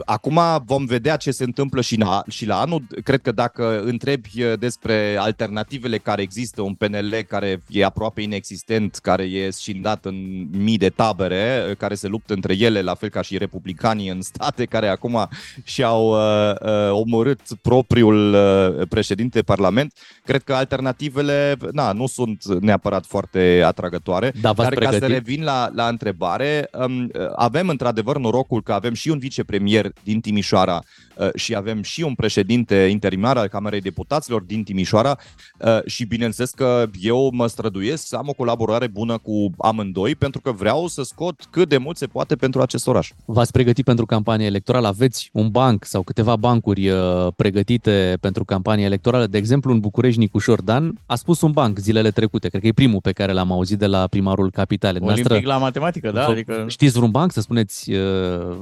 Acum 0.05 0.41
vom 0.65 0.85
vedea 0.85 1.17
ce 1.17 1.31
se 1.31 1.45
întâmplă 1.45 1.81
și 1.81 1.99
la, 1.99 2.23
și 2.29 2.47
la 2.47 2.61
anul. 2.61 2.83
Cred 3.05 3.21
că 3.23 3.33
dacă 3.33 3.83
întrebi 3.83 4.31
despre 4.59 5.17
alternativele 5.19 5.99
care 5.99 6.23
există, 6.23 6.63
un 6.63 6.75
PNL 6.75 7.15
care 7.29 7.63
e 7.69 7.85
aproape 7.85 8.21
inexistent, 8.21 8.97
care 8.97 9.23
e 9.23 9.51
scindat 9.51 10.05
în 10.05 10.47
mii 10.51 10.79
de 10.79 10.89
tabere, 10.89 11.75
care 11.79 11.95
se 11.95 12.09
luptă 12.09 12.35
între 12.35 12.55
ele, 12.59 12.83
la 12.83 12.95
fel 12.95 13.09
ca 13.09 13.23
și 13.23 13.39
republicanii 13.39 14.09
în 14.09 14.20
state, 14.21 14.65
care 14.65 14.89
acum 14.89 15.29
și-au 15.65 16.11
uh, 16.11 16.55
uh, 16.61 16.91
omorât 16.91 17.41
propriul 17.63 18.35
uh, 18.35 18.87
președinte 18.89 19.39
de 19.39 19.45
parlament, 19.45 19.93
cred 20.25 20.43
că 20.43 20.55
alternativele 20.55 21.57
na, 21.73 21.93
nu 21.93 22.07
sunt 22.07 22.45
neapărat 22.61 23.07
foarte 23.07 23.63
atrăgătoare. 23.67 24.33
Da, 24.41 24.53
v-ați 24.53 24.71
Dar 24.71 24.79
ca 24.79 24.91
să 24.91 24.99
pregătit? 24.99 25.17
revin 25.17 25.45
la, 25.45 25.71
la 25.75 25.89
întrebare, 25.89 26.69
um, 26.73 27.11
avem 27.37 27.69
într-adevăr 27.69 28.19
norocul 28.19 28.63
că 28.63 28.73
avem 28.73 28.95
și 28.95 29.09
un 29.09 29.19
vicepremier 29.19 29.93
din 30.03 30.21
Timișoara 30.21 30.75
uh, 30.75 31.10
și 31.35 31.55
avem 31.57 31.83
și 31.83 32.03
un 32.03 32.15
președinte 32.15 32.75
interimar 32.91 33.37
al 33.37 33.47
Camerei 33.49 33.81
Deputaților 33.81 34.43
din 34.43 34.63
Timișoara 34.63 35.19
uh, 35.59 35.79
și 35.87 36.05
bineînțeles 36.05 36.51
că 36.51 36.87
eu 37.01 37.31
mă 37.33 37.47
străduiesc 37.47 38.07
să 38.07 38.17
am 38.17 38.29
o 38.29 38.33
colaborare 38.33 38.87
bună 38.87 39.19
cu 39.19 39.51
amândoi 39.59 40.15
pentru 40.15 40.41
că 40.41 40.53
vreau 40.53 40.87
să 40.87 41.03
scot 41.03 41.47
cât 41.51 41.69
de 41.69 41.77
mult 41.77 41.97
se 41.97 42.07
poate 42.07 42.37
pentru 42.37 42.61
acest 42.61 42.87
oraș. 42.87 43.11
V-ați 43.25 43.53
pregătit 43.53 43.85
pentru 43.85 44.07
campanie 44.07 44.47
electorală? 44.47 44.87
Aveți 44.87 45.31
un 45.33 45.49
banc 45.49 45.85
sau 45.85 46.03
câteva 46.03 46.37
bancuri 46.37 46.89
uh, 46.89 47.27
pregătite 47.37 48.17
pentru 48.21 48.45
campanie 48.45 48.85
electorală? 48.85 49.27
De 49.27 49.39
exemplu, 49.39 49.73
în 49.73 49.81
București, 49.81 50.19
Nicușor 50.19 50.63
Dan 50.63 50.99
a 51.07 51.15
spus 51.15 51.41
un 51.41 51.51
banc 51.51 51.79
zilele 51.79 52.11
trecute. 52.11 52.49
Cred 52.49 52.61
că 52.61 52.67
e 52.67 52.73
primul 52.73 53.01
pe 53.01 53.13
care 53.13 53.33
l-am 53.33 53.53
auzit 53.53 53.79
de 53.79 53.87
la 53.87 54.07
primarul 54.07 54.51
capitalei. 54.51 55.03
Olimpic 55.05 55.47
la 55.47 55.59
matematică, 55.59 56.11
da? 56.11 56.25
vă- 56.25 56.31
Adică... 56.31 56.65
Știți 56.69 56.93
vreun 56.93 57.11
banc? 57.11 57.33
Să 57.33 57.41
spuneți 57.41 57.93
uh, 57.93 58.57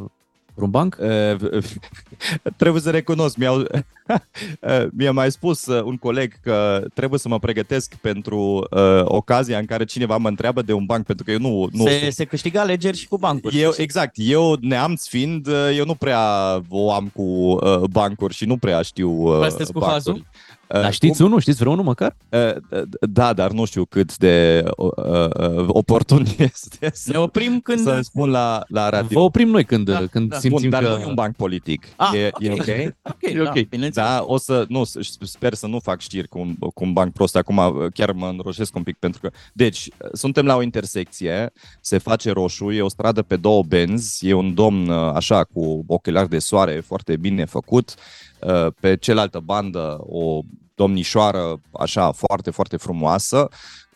vreun 0.59 0.71
banc? 0.71 0.97
Uh, 1.01 1.63
trebuie 2.57 2.83
să 2.83 2.91
recunosc, 2.91 3.37
mi-au, 3.37 3.59
uh, 3.59 4.85
mi-a 4.99 5.13
mai 5.13 5.31
spus 5.31 5.67
uh, 5.67 5.83
un 5.83 5.97
coleg 5.97 6.33
că 6.43 6.85
trebuie 6.95 7.19
să 7.19 7.29
mă 7.29 7.39
pregătesc 7.39 7.95
pentru 7.95 8.67
uh, 8.71 9.01
ocazia 9.05 9.59
în 9.59 9.65
care 9.65 9.85
cineva 9.85 10.17
mă 10.17 10.29
întreabă 10.29 10.63
de 10.63 10.73
un 10.73 10.85
banc, 10.85 11.07
pentru 11.07 11.25
că 11.25 11.31
eu 11.31 11.39
nu, 11.39 11.69
nu 11.73 11.87
Se, 11.87 12.11
se 12.11 12.25
câștigă 12.25 12.59
alegeri 12.59 12.97
și 12.97 13.09
cu 13.09 13.19
bancuri. 13.19 13.61
Eu, 13.61 13.73
exact, 13.77 14.15
eu 14.17 14.57
neamț 14.61 15.07
fiind, 15.07 15.47
uh, 15.47 15.77
eu 15.77 15.85
nu 15.85 15.95
prea 15.95 16.21
o 16.69 16.93
am 16.93 17.11
cu 17.15 17.23
uh, 17.23 17.81
bancuri 17.91 18.35
și 18.35 18.45
nu 18.45 18.57
prea 18.57 18.83
știu 18.83 19.11
uh, 19.11 19.39
Vă 19.39 19.49
sunteți 19.49 19.73
cu 19.73 19.79
bancuri. 19.79 20.05
hazul? 20.05 20.27
Dar 20.69 20.93
știți 20.93 21.23
unul? 21.23 21.41
Știți 21.41 21.59
vreunul 21.59 21.85
măcar? 21.85 22.17
Uh, 22.29 22.83
Da, 23.01 23.33
dar 23.33 23.51
nu 23.51 23.65
știu 23.65 23.85
cât 23.85 24.17
de 24.17 24.65
uh, 24.77 24.91
uh, 24.97 25.65
oportun 25.67 26.27
este 26.39 26.91
să, 26.93 27.11
Ne 27.13 27.19
oprim 27.19 27.61
când... 27.61 27.79
să 27.81 28.01
spun 28.03 28.31
la, 28.31 28.63
la 28.69 28.89
radio. 28.89 29.19
Vă 29.19 29.25
oprim 29.25 29.49
noi 29.49 29.65
când, 29.65 29.91
Da, 29.91 30.07
când 30.11 30.29
da. 30.29 30.39
simțim 30.39 30.71
Bun, 30.71 30.81
dar 30.81 30.83
că... 30.83 30.89
nu 30.97 31.01
e 31.03 31.07
un 31.07 31.15
banc 31.15 31.37
politic. 31.37 31.87
Ah, 31.97 32.11
e, 32.15 32.31
ok. 32.33 32.43
e 32.43 32.51
ok? 32.53 32.95
Ok, 33.03 33.17
E 33.21 33.43
da, 33.43 33.43
ok. 33.43 33.69
bineînțeles. 33.69 34.09
Da, 34.09 34.23
o 34.27 34.37
să, 34.37 34.65
nu, 34.69 34.85
s- 34.85 34.97
sper 35.21 35.55
să 35.55 35.67
nu 35.67 35.79
fac 35.79 36.01
știri 36.01 36.29
cu 36.29 36.39
un, 36.39 36.55
cu 36.55 36.85
un 36.85 36.93
banc 36.93 37.13
prost. 37.13 37.37
Acum 37.37 37.57
uh, 37.57 37.73
chiar 37.95 38.13
mă 38.13 38.27
înroșesc 38.29 38.77
un 38.77 38.83
pic 38.83 38.97
pentru 38.99 39.21
că... 39.21 39.31
Deci, 39.53 39.87
uh, 39.87 40.09
suntem 40.13 40.47
la 40.47 40.57
o 40.57 40.63
intersecție, 40.63 41.53
se 41.81 41.99
face 41.99 42.31
roșu, 42.33 42.71
e 42.71 42.81
o 42.83 42.89
stradă 42.89 43.23
pe 43.23 43.37
două 43.37 43.63
benzi, 43.63 44.29
e 44.29 44.33
un 44.33 44.55
domn 44.55 44.89
uh, 44.89 45.13
așa 45.15 45.45
cu 45.45 45.85
ochelari 45.87 46.29
de 46.29 46.39
soare 46.39 46.81
foarte 46.87 47.17
bine 47.17 47.45
făcut, 47.45 47.89
uh, 47.97 48.03
pe 48.81 48.97
cealaltă 48.97 49.39
bandă 49.39 49.99
o 50.01 50.41
domnișoară 50.75 51.61
așa 51.73 52.13
foarte, 52.13 52.51
foarte 52.51 52.77
frumoasă, 52.77 53.49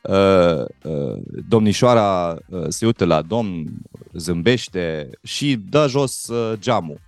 Uh, 0.03 0.64
uh, 0.82 1.22
domnișoara 1.49 2.36
uh, 2.49 2.64
se 2.68 2.86
uită 2.86 3.05
la 3.05 3.22
domn, 3.22 3.64
zâmbește 4.12 5.11
și 5.22 5.59
dă 5.68 5.86
jos 5.88 6.26
uh, 6.26 6.59
geamul. 6.59 7.01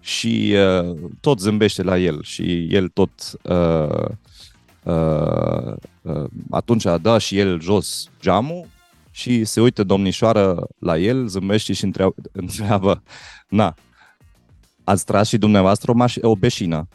Și 0.00 0.54
uh, 0.80 0.96
tot 1.20 1.40
zâmbește 1.40 1.82
la 1.82 1.98
el 1.98 2.22
și 2.22 2.66
el 2.74 2.88
tot 2.88 3.10
uh, 3.42 4.08
uh, 4.82 5.74
uh, 6.02 6.24
atunci 6.50 6.84
dă 7.00 7.18
și 7.18 7.38
el 7.38 7.60
jos 7.60 8.08
geamul 8.20 8.66
și 9.10 9.44
se 9.44 9.60
uită 9.60 9.84
domnișoară 9.84 10.66
la 10.78 10.98
el, 10.98 11.26
zâmbește 11.26 11.72
și 11.72 11.84
întreabă, 11.84 12.14
întreabă 12.32 13.02
na, 13.48 13.74
ați 14.86 15.04
tras 15.04 15.28
și 15.28 15.38
dumneavoastră 15.38 15.90
o, 15.90 15.94
maș- 15.94 16.20
o 16.22 16.36
beșină. 16.36 16.88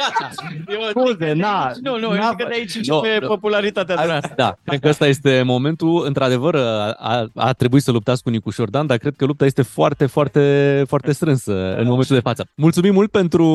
Scuze, 0.90 1.32
na, 1.32 1.72
Nu, 1.82 1.98
nu, 1.98 2.12
n-a- 2.12 2.34
că 2.34 2.44
de 2.48 2.54
aici 2.54 2.78
Nu, 2.78 2.96
începe 2.96 3.18
nu. 3.20 3.26
popularitatea 3.26 3.94
noastră. 4.06 4.32
Da, 4.36 4.56
cred 4.64 4.80
că 4.80 4.88
ăsta 4.88 5.06
este 5.06 5.42
momentul. 5.44 6.02
Într-adevăr, 6.06 6.54
a, 6.54 6.90
a, 6.98 7.26
a 7.34 7.52
trebuit 7.52 7.82
să 7.82 7.90
luptați 7.90 8.22
cu 8.22 8.30
Nicu 8.30 8.50
Șordan, 8.50 8.86
dar 8.86 8.96
cred 8.96 9.14
că 9.16 9.24
lupta 9.24 9.44
este 9.44 9.62
foarte, 9.62 10.06
foarte, 10.06 10.84
foarte 10.88 11.12
strânsă 11.12 11.76
în 11.76 11.86
momentul 11.86 12.14
de 12.14 12.20
față. 12.22 12.46
Mulțumim 12.54 12.92
mult 12.92 13.10
pentru... 13.10 13.46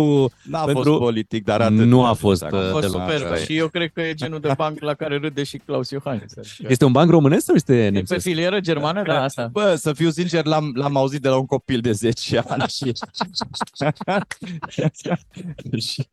N-a 0.43 0.63
Pentru- 0.63 0.83
fost 0.83 0.99
politic, 0.99 1.43
dar 1.43 1.61
atât. 1.61 1.77
Nu 1.77 2.05
a 2.05 2.13
fost, 2.13 2.41
Dacă- 2.41 2.55
uh, 2.55 2.63
A 2.67 2.69
fost 2.71 2.81
deloc. 2.91 3.01
super 3.09 3.25
Așa 3.31 3.35
e. 3.41 3.43
și 3.43 3.57
eu 3.57 3.67
cred 3.67 3.91
că 3.93 4.01
e 4.01 4.13
genul 4.13 4.39
de 4.39 4.53
banc 4.57 4.79
la 4.81 4.93
care 4.93 5.17
râde 5.17 5.43
și 5.43 5.57
Claus 5.57 5.89
Iohannis. 5.89 6.33
Este 6.67 6.85
un 6.85 6.91
banc 6.91 7.09
românesc 7.09 7.45
sau 7.45 7.55
este 7.55 7.75
E 7.75 7.83
pe 7.83 7.89
nemțesc? 7.89 8.25
filieră 8.25 8.59
germană, 8.59 9.01
da, 9.05 9.23
asta. 9.23 9.49
Bă, 9.51 9.75
să 9.77 9.93
fiu 9.93 10.09
sincer, 10.09 10.45
l-am, 10.45 10.71
l-am 10.75 10.97
auzit 10.97 11.21
de 11.21 11.29
la 11.29 11.35
un 11.37 11.45
copil 11.45 11.79
de 11.79 11.91
10 11.91 12.43
ani 12.47 12.63
și... 12.67 12.91
și 15.87 16.07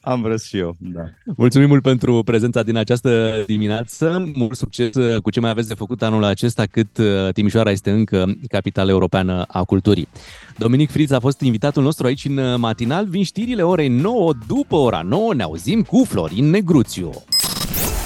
am 0.00 0.22
vrut 0.22 0.42
și 0.42 0.56
eu, 0.58 0.76
da. 0.78 1.00
Mulțumim 1.36 1.68
mult 1.68 1.82
pentru 1.82 2.22
prezența 2.22 2.62
din 2.62 2.76
această 2.76 3.42
dimineață. 3.46 4.30
Mult 4.34 4.56
succes 4.56 4.94
uh, 4.94 5.20
cu 5.22 5.30
ce 5.30 5.40
mai 5.40 5.50
aveți 5.50 5.68
de 5.68 5.74
făcut 5.74 6.02
anul 6.02 6.24
acesta, 6.24 6.64
cât 6.70 6.98
uh, 6.98 7.32
Timișoara 7.32 7.70
este 7.70 7.90
încă 7.90 8.34
capitală 8.48 8.90
europeană 8.90 9.44
a 9.48 9.64
culturii. 9.64 10.08
Dominic 10.56 10.90
Friț 10.90 11.10
a 11.10 11.20
fost 11.20 11.40
invitatul 11.40 11.82
nostru 11.82 12.06
aici 12.06 12.24
în 12.24 12.36
uh, 12.36 12.58
matinal. 12.58 13.06
Vin 13.06 13.24
știrile 13.24 13.62
orei 13.62 13.88
9 13.88 14.32
după 14.46 14.76
ora 14.76 15.02
9. 15.04 15.34
Ne 15.34 15.42
auzim 15.42 15.82
cu 15.82 16.04
Florin 16.08 16.50
Negruțiu. 16.50 17.10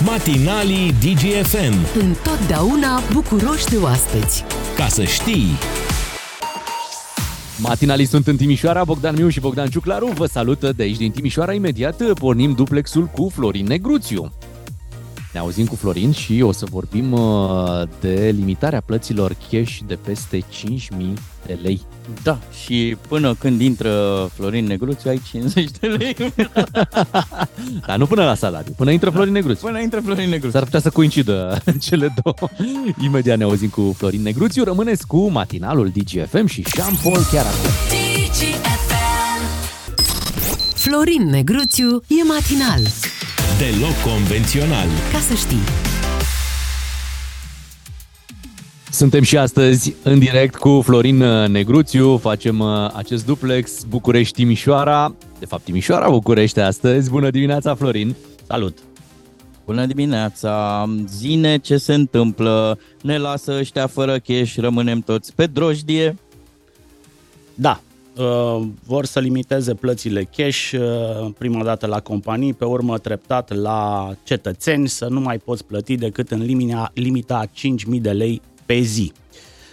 Matinalii 0.05 0.93
DGFM. 0.93 1.99
Întotdeauna 2.01 3.01
bucuroși 3.13 3.67
de 3.67 3.77
oaspeți. 3.77 4.45
Ca 4.77 4.87
să 4.87 5.05
știi... 5.05 5.84
Matinalii 7.59 8.07
sunt 8.07 8.27
în 8.27 8.37
Timișoara, 8.37 8.85
Bogdan 8.85 9.15
Miu 9.15 9.29
și 9.29 9.41
Bogdan 9.41 9.69
Ciuclaru 9.69 10.07
vă 10.07 10.27
salută 10.27 10.73
de 10.73 10.83
aici 10.83 10.97
din 10.97 11.11
Timișoara. 11.11 11.53
Imediat 11.53 12.13
pornim 12.13 12.53
duplexul 12.53 13.05
cu 13.05 13.29
Florin 13.29 13.67
Negruțiu. 13.67 14.33
Ne 15.35 15.41
auzim 15.41 15.67
cu 15.67 15.75
Florin 15.75 16.13
și 16.13 16.41
o 16.43 16.53
să 16.53 16.67
vorbim 16.71 17.13
uh, 17.13 17.83
de 18.01 18.35
limitarea 18.37 18.81
plăților 18.81 19.37
cash 19.51 19.79
de 19.87 19.99
peste 20.05 20.39
5.000 20.39 20.45
de 21.47 21.59
lei. 21.63 21.81
Da, 22.23 22.39
și 22.65 22.97
până 23.09 23.35
când 23.35 23.61
intră 23.61 23.91
Florin 24.35 24.65
Negruțiu 24.65 25.11
ai 25.11 25.23
50 25.31 25.71
de 25.81 25.87
lei. 25.87 26.17
Dar 27.87 27.97
nu 27.97 28.07
până 28.07 28.25
la 28.25 28.35
salariu, 28.35 28.73
până 28.77 28.91
intră 28.91 29.11
Florin 29.11 29.33
Negruțiu. 29.33 29.67
Până 29.67 29.81
intră 29.81 30.01
Florin 30.01 30.29
Negruțiu. 30.29 30.51
S-ar 30.51 30.65
putea 30.65 30.81
să 30.81 30.91
coincidă 30.91 31.63
cele 31.81 32.15
două. 32.23 32.51
Imediat 33.05 33.39
ne 33.39 33.45
auzim 33.45 33.69
cu 33.69 33.95
Florin 33.97 34.23
Negruțiu. 34.23 34.65
Rămâneți 34.65 35.07
cu 35.07 35.31
matinalul 35.31 35.93
DGFM 35.95 36.47
și 36.47 36.65
Jean 36.77 36.99
Paul 37.03 37.23
chiar 37.33 37.45
acum. 37.45 37.71
Florin 40.75 41.29
Negruțiu 41.31 42.03
e 42.07 42.25
matinal. 42.27 42.81
Deloc 43.59 44.15
convențional. 44.15 44.87
Ca 45.13 45.19
să 45.19 45.35
știi. 45.35 45.63
Suntem 48.91 49.23
și 49.23 49.37
astăzi 49.37 49.95
în 50.03 50.19
direct 50.19 50.55
cu 50.55 50.81
Florin 50.85 51.17
Negruțiu. 51.47 52.17
Facem 52.17 52.59
uh, 52.59 52.91
acest 52.95 53.27
duplex 53.27 53.83
București-Timișoara. 53.89 55.15
De 55.39 55.47
fapt, 55.47 55.65
Timișoara-București 55.65 56.61
astăzi. 56.61 57.11
Bună 57.11 57.31
dimineața, 57.31 57.75
Florin! 57.75 58.15
Salut! 58.47 58.79
Bună 59.65 59.87
dimineața! 59.87 60.85
Zine 61.09 61.57
ce 61.57 61.77
se 61.77 61.95
întâmplă, 61.95 62.79
ne 63.03 63.19
lasă 63.19 63.57
ăștia 63.59 63.87
fără 63.87 64.19
cash, 64.19 64.55
rămânem 64.57 65.01
toți 65.01 65.35
pe 65.35 65.47
drojdie. 65.47 66.17
Da, 67.55 67.81
uh, 67.81 67.94
vor 68.87 69.05
să 69.05 69.21
limiteze 69.21 69.75
plățile 69.75 70.29
cash, 70.37 70.73
uh, 70.73 71.31
prima 71.39 71.65
dată 71.65 71.87
la 71.87 72.01
companii, 72.01 72.53
pe 72.53 72.65
urmă 72.65 72.99
treptat 72.99 73.55
la 73.55 74.11
cetățeni, 74.25 74.89
să 74.89 75.07
nu 75.11 75.21
mai 75.21 75.39
poți 75.39 75.65
plăti 75.65 75.97
decât 75.97 76.31
în 76.31 76.43
limita, 76.43 76.91
limita 76.95 77.45
5.000 77.47 78.01
de 78.01 78.11
lei 78.11 78.41
pe 78.67 78.81
zi. 78.81 79.13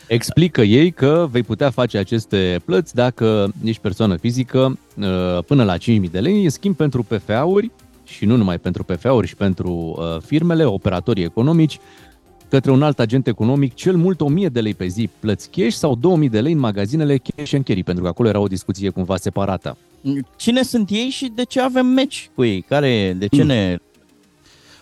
Explică 0.07 0.61
ei 0.61 0.91
că 0.91 1.27
vei 1.31 1.43
putea 1.43 1.69
face 1.69 1.97
aceste 1.97 2.61
plăți 2.65 2.95
dacă 2.95 3.53
ești 3.63 3.81
persoană 3.81 4.15
fizică 4.15 4.77
uh, 4.97 5.43
până 5.45 5.63
la 5.63 5.77
5.000 5.77 6.11
de 6.11 6.19
lei, 6.19 6.43
în 6.43 6.49
schimb 6.49 6.75
pentru 6.75 7.03
PFA-uri 7.03 7.71
și 8.03 8.25
nu 8.25 8.35
numai 8.35 8.59
pentru 8.59 8.83
PFA-uri 8.83 9.27
și 9.27 9.35
pentru 9.35 9.71
uh, 9.97 10.21
firmele, 10.25 10.65
operatorii 10.65 11.23
economici, 11.23 11.79
către 12.51 12.71
un 12.71 12.83
alt 12.83 12.99
agent 12.99 13.27
economic, 13.27 13.73
cel 13.73 13.95
mult 13.95 14.21
1000 14.21 14.47
de 14.47 14.61
lei 14.61 14.73
pe 14.73 14.87
zi 14.87 15.09
plăți 15.19 15.49
cash 15.49 15.75
sau 15.75 15.95
2000 15.95 16.29
de 16.29 16.41
lei 16.41 16.51
în 16.51 16.59
magazinele 16.59 17.17
cash 17.17 17.53
and 17.53 17.63
carry, 17.63 17.83
pentru 17.83 18.03
că 18.03 18.09
acolo 18.09 18.29
era 18.29 18.39
o 18.39 18.47
discuție 18.47 18.89
cumva 18.89 19.17
separată. 19.17 19.77
Cine 20.35 20.63
sunt 20.63 20.89
ei 20.89 21.09
și 21.09 21.31
de 21.35 21.43
ce 21.43 21.61
avem 21.61 21.85
meci 21.85 22.29
cu 22.35 22.43
ei? 22.43 22.61
Care, 22.61 23.15
de 23.17 23.27
ce 23.27 23.43
ne... 23.43 23.77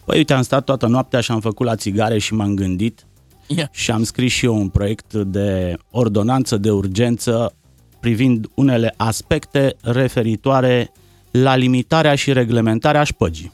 Păi 0.06 0.18
uite, 0.18 0.34
am 0.34 0.42
stat 0.42 0.64
toată 0.64 0.88
noaptea 0.88 1.20
și 1.20 1.32
am 1.32 1.40
făcut 1.40 1.66
la 1.66 1.76
țigare 1.76 2.18
și 2.18 2.34
m-am 2.34 2.56
gândit 2.56 3.06
Ia. 3.48 3.70
și 3.72 3.92
am 3.92 4.04
scris 4.04 4.32
și 4.32 4.46
eu 4.46 4.56
un 4.56 4.70
proiect 4.70 5.14
de 5.14 5.78
ordonanță 5.92 6.58
de 6.58 6.72
urgență 6.72 7.54
privind 8.00 8.48
unele 8.54 8.94
aspecte 8.98 9.76
referitoare 9.82 10.92
la 11.32 11.56
limitarea 11.56 12.16
și 12.16 12.34
reglementarea 12.34 13.04
șpăgii. 13.04 13.52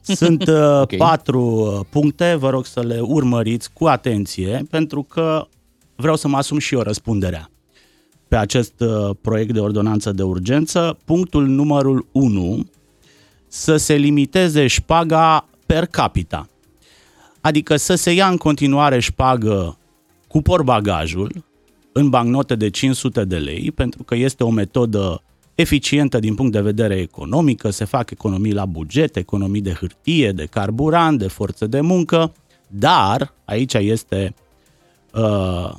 Sunt 0.02 0.46
uh, 0.48 0.80
okay. 0.80 0.98
patru 0.98 1.42
uh, 1.42 1.86
puncte, 1.90 2.34
vă 2.34 2.50
rog 2.50 2.66
să 2.66 2.80
le 2.80 3.00
urmăriți 3.00 3.72
cu 3.72 3.86
atenție, 3.86 4.66
pentru 4.70 5.02
că 5.02 5.46
vreau 5.96 6.16
să 6.16 6.28
mă 6.28 6.36
asum 6.36 6.58
și 6.58 6.74
eu 6.74 6.80
răspunderea 6.80 7.50
pe 8.28 8.36
acest 8.36 8.80
uh, 8.80 9.16
proiect 9.20 9.52
de 9.52 9.60
ordonanță 9.60 10.12
de 10.12 10.22
urgență. 10.22 10.98
Punctul 11.04 11.46
numărul 11.46 12.06
1, 12.12 12.66
să 13.48 13.76
se 13.76 13.94
limiteze 13.94 14.66
șpaga 14.66 15.48
per 15.66 15.86
capita. 15.86 16.48
Adică 17.40 17.76
să 17.76 17.94
se 17.94 18.12
ia 18.12 18.28
în 18.28 18.36
continuare 18.36 18.98
șpagă 19.00 19.78
cu 20.28 20.42
porbagajul 20.42 21.44
în 21.92 22.08
bancnote 22.08 22.54
de 22.54 22.70
500 22.70 23.24
de 23.24 23.36
lei, 23.36 23.72
pentru 23.72 24.02
că 24.02 24.14
este 24.14 24.44
o 24.44 24.50
metodă 24.50 25.22
eficientă 25.54 26.18
din 26.18 26.34
punct 26.34 26.52
de 26.52 26.60
vedere 26.60 26.94
economică, 26.96 27.70
se 27.70 27.84
fac 27.84 28.10
economii 28.10 28.52
la 28.52 28.66
buget, 28.66 29.16
economii 29.16 29.60
de 29.60 29.72
hârtie, 29.72 30.32
de 30.32 30.44
carburant, 30.44 31.18
de 31.18 31.28
forță 31.28 31.66
de 31.66 31.80
muncă, 31.80 32.32
dar 32.68 33.34
aici 33.44 33.74
este 33.74 34.34
uh, 35.14 35.70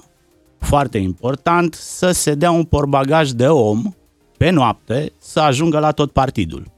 foarte 0.59 0.97
important 0.97 1.73
să 1.73 2.11
se 2.11 2.33
dea 2.35 2.51
un 2.51 2.63
porbagaj 2.63 3.29
de 3.29 3.47
om 3.47 3.93
pe 4.37 4.49
noapte 4.49 5.11
să 5.17 5.39
ajungă 5.39 5.79
la 5.79 5.91
tot 5.91 6.11
partidul. 6.11 6.71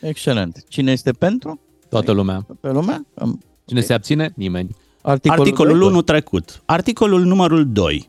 Excelent. 0.00 0.64
Cine 0.68 0.92
este 0.92 1.12
pentru? 1.12 1.60
Toată 1.88 2.12
lumea. 2.12 2.46
Pe 2.60 2.70
lumea? 2.70 3.06
Am- 3.14 3.40
Cine 3.64 3.80
se 3.80 3.92
abține? 3.92 4.32
Nimeni. 4.36 4.76
Articolul, 5.02 5.42
Articolul 5.44 5.78
doi? 5.78 5.88
1 5.88 6.02
trecut. 6.02 6.62
Articolul 6.64 7.24
numărul 7.24 7.72
2. 7.72 8.08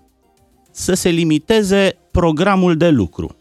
Să 0.71 0.93
se 0.93 1.09
limiteze 1.09 1.97
programul 2.11 2.77
de 2.77 2.89
lucru. 2.89 3.35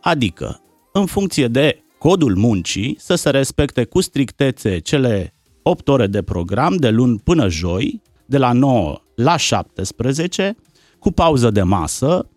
Adică, 0.00 0.60
în 0.92 1.06
funcție 1.06 1.48
de 1.48 1.84
codul 1.98 2.36
muncii, 2.36 2.96
să 2.98 3.14
se 3.14 3.30
respecte 3.30 3.84
cu 3.84 4.00
strictețe 4.00 4.78
cele 4.78 5.34
8 5.62 5.88
ore 5.88 6.06
de 6.06 6.22
program 6.22 6.76
de 6.76 6.88
luni 6.88 7.18
până 7.18 7.48
joi, 7.48 8.02
de 8.26 8.38
la 8.38 8.52
9 8.52 9.00
la 9.14 9.36
17, 9.36 10.56
cu 10.98 11.10
pauză 11.10 11.50
de 11.50 11.62
masă 11.62 12.28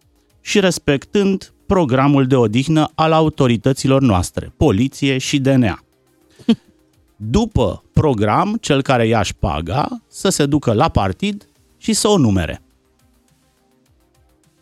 și 0.41 0.59
respectând 0.59 1.53
programul 1.65 2.27
de 2.27 2.35
odihnă 2.35 2.91
al 2.95 3.11
autorităților 3.11 4.01
noastre, 4.01 4.53
poliție 4.57 5.17
și 5.17 5.39
DNA. 5.39 5.83
După 7.15 7.83
program, 7.93 8.57
cel 8.61 8.81
care 8.81 9.07
ia 9.07 9.21
șpaga 9.21 9.87
să 10.07 10.29
se 10.29 10.45
ducă 10.45 10.73
la 10.73 10.89
partid 10.89 11.49
și 11.77 11.93
să 11.93 12.07
o 12.07 12.17
numere. 12.17 12.61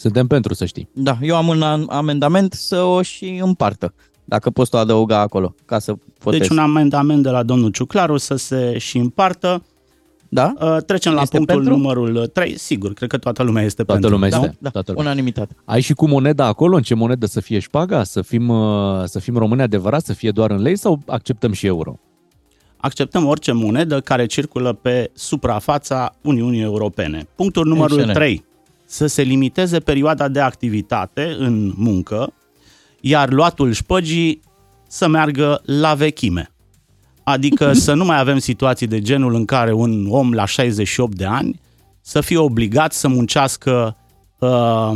Suntem 0.01 0.27
pentru, 0.27 0.53
să 0.53 0.65
știi. 0.65 0.89
Da, 0.93 1.17
eu 1.21 1.35
am 1.35 1.47
un 1.47 1.61
am- 1.61 1.87
amendament 1.89 2.53
să 2.53 2.81
o 2.81 3.01
și 3.01 3.39
împartă. 3.43 3.93
Dacă 4.25 4.49
poți 4.49 4.69
tu 4.69 4.77
adăuga 4.77 5.19
acolo, 5.19 5.55
ca 5.65 5.79
să 5.79 5.93
votez. 6.19 6.39
Deci 6.39 6.49
un 6.49 6.57
amendament 6.57 7.23
de 7.23 7.29
la 7.29 7.43
domnul 7.43 7.69
Ciuclaru 7.71 8.17
să 8.17 8.35
se 8.35 8.77
și 8.77 8.97
împartă. 8.97 9.63
Da? 10.29 10.53
Uh, 10.61 10.77
Trecem 10.85 11.13
la 11.13 11.21
Este 11.21 11.35
punctul 11.37 11.55
pentru? 11.57 11.75
numărul 11.75 12.27
3. 12.27 12.57
Sigur, 12.57 12.93
cred 12.93 13.09
că 13.09 13.17
toată 13.17 13.43
lumea 13.43 13.63
este 13.63 13.83
Toată 13.83 14.01
pentru. 14.01 14.09
lumea 14.09 14.29
da? 14.29 14.37
este. 14.37 14.57
Da, 14.59 14.69
Toată 14.69 14.91
lumea. 14.91 15.05
unanimitate. 15.11 15.55
Ai 15.65 15.81
și 15.81 15.93
cu 15.93 16.07
moneda 16.07 16.45
acolo? 16.45 16.75
În 16.75 16.81
ce 16.81 16.93
monedă 16.95 17.25
să 17.25 17.39
fie 17.39 17.59
șpaga? 17.59 18.03
Să 18.03 18.21
fim, 18.21 18.47
uh, 18.49 19.03
să 19.03 19.19
fim 19.19 19.37
români 19.37 19.61
adevărați? 19.61 20.05
Să 20.05 20.13
fie 20.13 20.31
doar 20.31 20.51
în 20.51 20.61
lei 20.61 20.75
sau 20.77 21.01
acceptăm 21.07 21.51
și 21.51 21.65
euro? 21.65 21.99
acceptăm 22.83 23.25
orice 23.25 23.51
monedă 23.51 23.99
care 23.99 24.25
circulă 24.25 24.73
pe 24.73 25.11
suprafața 25.13 26.15
Uniunii 26.21 26.61
Europene. 26.61 27.27
Punctul 27.35 27.65
numărul 27.65 27.97
Excelent. 27.99 28.17
3. 28.17 28.43
Să 28.91 29.07
se 29.07 29.21
limiteze 29.21 29.79
perioada 29.79 30.27
de 30.27 30.39
activitate 30.39 31.35
în 31.37 31.73
muncă, 31.75 32.33
iar 33.01 33.29
luatul 33.29 33.71
șpăgii 33.71 34.41
să 34.87 35.07
meargă 35.07 35.61
la 35.65 35.93
vechime. 35.93 36.51
Adică 37.23 37.73
să 37.85 37.93
nu 37.93 38.05
mai 38.05 38.19
avem 38.19 38.37
situații 38.37 38.87
de 38.87 39.01
genul 39.01 39.33
în 39.33 39.45
care 39.45 39.73
un 39.73 40.07
om 40.09 40.33
la 40.33 40.45
68 40.45 41.15
de 41.15 41.25
ani 41.25 41.59
să 42.01 42.21
fie 42.21 42.37
obligat 42.37 42.93
să 42.93 43.07
muncească 43.07 43.97
uh, 44.39 44.91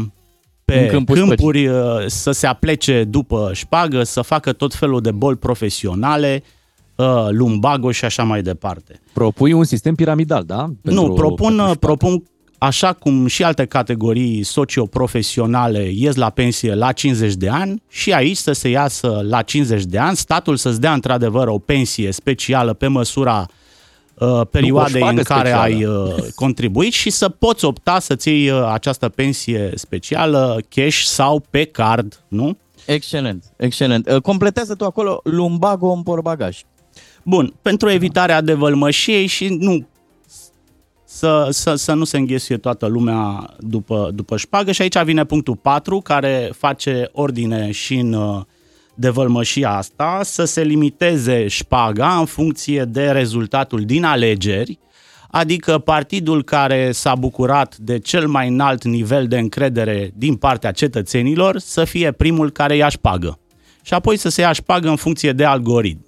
pe 0.66 0.80
În 0.80 0.88
câmpul 0.88 1.16
câmpuri, 1.16 1.68
uh, 1.68 2.06
să 2.06 2.32
se 2.32 2.48
aplece 2.48 3.04
după 3.04 3.52
șpagă, 3.54 4.04
să 4.04 4.22
facă 4.22 4.54
tot 4.54 4.74
felul 4.74 5.02
de 5.02 5.12
boli 5.12 5.38
profesionale, 5.38 6.44
uh, 6.96 7.28
lumbago 7.30 7.92
și 7.92 8.06
așa 8.06 8.24
mai 8.24 8.42
departe. 8.42 9.02
Propui 9.14 9.54
un 9.54 9.64
sistem 9.64 9.96
piramidal, 9.96 10.44
da? 10.44 10.72
nu, 10.82 11.14
propun, 11.14 11.48
pentru 11.48 11.64
șpagă. 11.64 11.76
propun 11.80 12.24
așa 12.58 12.94
cum 12.94 13.28
și 13.28 13.44
alte 13.44 13.66
categorii 13.66 14.44
socioprofesionale 14.44 15.90
ies 15.92 16.16
la 16.16 16.30
pensie 16.30 16.74
la 16.74 16.92
50 16.92 17.34
de 17.34 17.50
ani 17.50 17.82
și 17.90 18.14
aici 18.14 18.38
să 18.38 18.52
se 18.52 18.70
iasă 18.70 19.22
la 19.24 19.42
50 19.42 19.84
de 19.84 19.98
ani, 19.98 20.16
statul 20.16 20.56
să-ți 20.58 20.80
dea 20.80 20.94
într-adevăr 20.94 21.48
o 21.48 21.58
pensie 21.58 22.12
specială 22.12 22.74
pe 22.74 22.88
măsura 22.88 23.46
uh, 24.14 24.42
perioadei 24.52 25.02
șpagă 25.02 25.18
în 25.18 25.24
care 25.24 25.50
specială. 25.50 25.62
ai 25.62 25.86
uh, 25.86 26.26
contribuit 26.36 26.94
și 26.94 27.10
să 27.10 27.30
poți 27.30 27.66
opta 27.66 28.00
să-ți 28.00 28.30
iei 28.30 28.50
uh, 28.50 28.70
această 28.72 29.10
pensie 29.10 29.72
specială 29.76 30.60
cash 30.70 31.02
sau 31.02 31.44
pe 31.50 31.64
card, 31.64 32.24
nu? 32.28 32.58
Excelent, 32.86 33.44
excelent. 33.58 34.10
Uh, 34.10 34.22
Completează 34.22 34.76
tu 34.76 34.86
acolo 34.86 35.20
lumbago 35.24 35.92
în 35.92 36.04
porbagaj. 36.04 36.62
Bun, 37.24 37.54
pentru 37.62 37.90
evitarea 37.90 38.42
devălmășiei 38.42 39.26
și 39.26 39.48
nu 39.48 39.88
să, 41.16 41.48
să, 41.50 41.76
să 41.76 41.94
nu 41.94 42.04
se 42.04 42.18
înghesuie 42.18 42.58
toată 42.58 42.86
lumea 42.86 43.54
după, 43.60 44.12
după 44.14 44.38
șpagă 44.38 44.72
și 44.72 44.82
aici 44.82 45.04
vine 45.04 45.26
punctul 45.26 45.56
4 45.56 46.00
care 46.00 46.52
face 46.58 47.10
ordine 47.12 47.72
și 47.72 47.96
în 47.96 48.14
uh, 48.14 48.42
devălmășia 48.96 49.72
asta, 49.72 50.20
să 50.24 50.46
se 50.46 50.64
limiteze 50.64 51.48
șpaga 51.48 52.18
în 52.18 52.26
funcție 52.26 52.84
de 52.84 53.12
rezultatul 53.12 53.82
din 53.82 54.04
alegeri, 54.04 54.80
adică 55.32 55.78
partidul 55.78 56.44
care 56.44 56.92
s-a 56.92 57.16
bucurat 57.16 57.78
de 57.78 58.00
cel 58.00 58.28
mai 58.28 58.48
înalt 58.48 58.84
nivel 58.84 59.28
de 59.28 59.38
încredere 59.38 60.12
din 60.16 60.36
partea 60.36 60.72
cetățenilor 60.72 61.58
să 61.58 61.84
fie 61.84 62.12
primul 62.12 62.52
care 62.52 62.76
ia 62.76 62.90
șpagă. 62.90 63.40
Și 63.82 63.94
apoi 63.94 64.18
să 64.18 64.30
se 64.30 64.42
ia 64.42 64.52
șpagă 64.52 64.90
în 64.90 64.96
funcție 64.96 65.32
de 65.32 65.46
algoritm. 65.46 66.06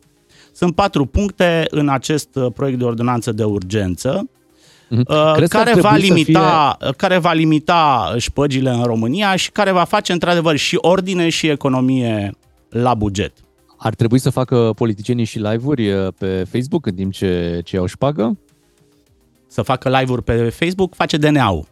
Sunt 0.51 0.75
patru 0.75 1.05
puncte 1.05 1.65
în 1.69 1.89
acest 1.89 2.35
uh, 2.35 2.51
proiect 2.53 2.77
de 2.77 2.85
ordonanță 2.85 3.31
de 3.31 3.43
urgență 3.43 4.29
uh, 4.89 4.97
Mhm. 4.97 5.33
Crezi 5.33 5.51
că 5.51 5.57
ar 5.57 5.63
care 5.63 5.79
va, 5.79 5.89
trebui 5.89 6.07
să 6.07 6.13
limita, 6.13 6.77
care 6.97 7.17
va 7.17 7.31
limita 7.33 8.13
șpăgile 8.17 8.69
în 8.69 8.83
România 8.83 9.35
și 9.35 9.51
care 9.51 9.71
va 9.71 9.83
face 9.83 10.11
într-adevăr 10.11 10.55
și 10.55 10.77
ordine 10.81 11.29
și 11.29 11.47
economie 11.47 12.31
la 12.69 12.93
buget. 12.93 13.33
Ar 13.77 13.93
trebui 13.95 14.19
să 14.19 14.29
facă 14.29 14.71
politicienii 14.75 15.25
și 15.25 15.39
live-uri 15.39 15.91
uh, 15.91 16.07
pe 16.17 16.45
Facebook 16.51 16.85
în 16.85 16.93
timp 16.95 17.13
ce, 17.13 17.61
ce 17.63 17.75
iau 17.75 17.85
șpagă? 17.85 18.37
Să 19.47 19.61
facă 19.61 19.89
live-uri 19.89 20.23
pe 20.23 20.49
Facebook, 20.49 20.95
face 20.95 21.17
DNA-ul, 21.17 21.65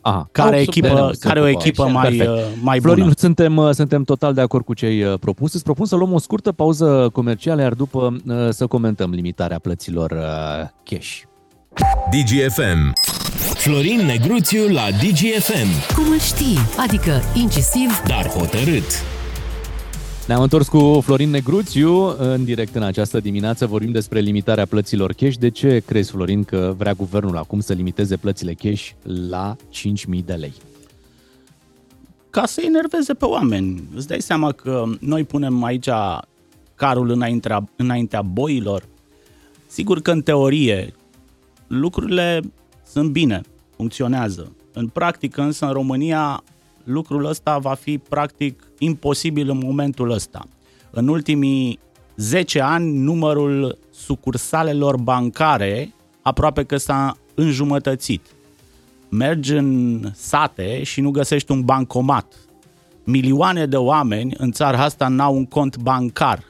Aha, 0.00 0.28
care, 0.32 0.54
au 0.56 0.60
echipă, 0.62 0.88
DNA-ul, 0.88 1.14
se 1.14 1.26
care 1.28 1.40
o 1.40 1.42
ocupă. 1.48 1.58
echipă 1.66 1.82
Perfect. 1.82 2.02
mai, 2.02 2.16
Perfect. 2.16 2.30
uh, 2.54 2.58
mai 2.62 2.80
Florin, 2.80 3.02
bună. 3.02 3.14
suntem, 3.18 3.56
uh, 3.56 3.70
suntem 3.70 4.02
total 4.04 4.34
de 4.34 4.40
acord 4.40 4.64
cu 4.64 4.74
ce 4.74 4.86
ai 4.86 5.02
uh, 5.04 5.18
propus. 5.20 5.54
Îți 5.54 5.62
propun 5.64 5.86
să 5.86 5.96
luăm 5.96 6.12
o 6.12 6.18
scurtă 6.18 6.52
pauză 6.52 7.08
comercială, 7.12 7.60
iar 7.62 7.72
după 7.74 8.16
uh, 8.26 8.48
să 8.50 8.66
comentăm 8.66 9.10
limitarea 9.10 9.58
plăților 9.58 10.10
uh, 10.10 10.68
cash. 10.82 11.20
DGFM. 12.10 12.92
Florin 13.54 14.00
Negruțiu 14.06 14.68
la 14.68 14.90
DGFM, 14.90 15.94
Cum 15.94 16.10
îl 16.10 16.18
știi? 16.18 16.58
Adică 16.78 17.20
incisiv, 17.34 18.02
dar 18.06 18.26
hotărât. 18.28 18.84
Ne-am 20.26 20.42
întors 20.42 20.68
cu 20.68 21.00
Florin 21.04 21.30
Negruțiu 21.30 22.16
în 22.18 22.44
direct 22.44 22.74
în 22.74 22.82
această 22.82 23.20
dimineață. 23.20 23.66
Vorbim 23.66 23.92
despre 23.92 24.20
limitarea 24.20 24.66
plăților 24.66 25.12
cash. 25.12 25.36
De 25.36 25.48
ce 25.48 25.82
crezi, 25.86 26.10
Florin, 26.10 26.44
că 26.44 26.74
vrea 26.78 26.92
guvernul 26.92 27.36
acum 27.36 27.60
să 27.60 27.72
limiteze 27.72 28.16
plățile 28.16 28.52
cash 28.52 28.90
la 29.28 29.56
5.000 29.72 30.24
de 30.24 30.32
lei? 30.32 30.52
ca 32.30 32.46
să 32.46 32.62
enerveze 32.64 33.14
pe 33.14 33.24
oameni. 33.24 33.82
Îți 33.94 34.06
dai 34.06 34.20
seama 34.20 34.52
că 34.52 34.84
noi 35.00 35.24
punem 35.24 35.64
aici 35.64 35.88
carul 36.74 37.10
înaintea, 37.10 37.68
înaintea 37.76 38.22
boilor. 38.22 38.84
Sigur 39.66 40.00
că 40.00 40.10
în 40.10 40.22
teorie 40.22 40.94
lucrurile 41.66 42.40
sunt 42.86 43.10
bine, 43.10 43.40
funcționează. 43.76 44.52
În 44.72 44.88
practică 44.88 45.42
însă 45.42 45.66
în 45.66 45.72
România 45.72 46.42
lucrul 46.84 47.24
ăsta 47.24 47.58
va 47.58 47.74
fi 47.74 47.98
practic 47.98 48.62
imposibil 48.78 49.50
în 49.50 49.58
momentul 49.64 50.10
ăsta. 50.10 50.46
În 50.90 51.08
ultimii 51.08 51.78
10 52.16 52.60
ani 52.60 52.98
numărul 52.98 53.78
sucursalelor 53.90 54.96
bancare 54.96 55.94
aproape 56.22 56.64
că 56.64 56.76
s-a 56.76 57.16
înjumătățit 57.34 58.26
mergi 59.08 59.52
în 59.52 60.00
sate 60.14 60.82
și 60.82 61.00
nu 61.00 61.10
găsești 61.10 61.52
un 61.52 61.60
bancomat. 61.60 62.34
Milioane 63.04 63.66
de 63.66 63.76
oameni 63.76 64.34
în 64.38 64.52
țara 64.52 64.82
asta 64.82 65.08
n-au 65.08 65.34
un 65.34 65.46
cont 65.46 65.76
bancar. 65.76 66.44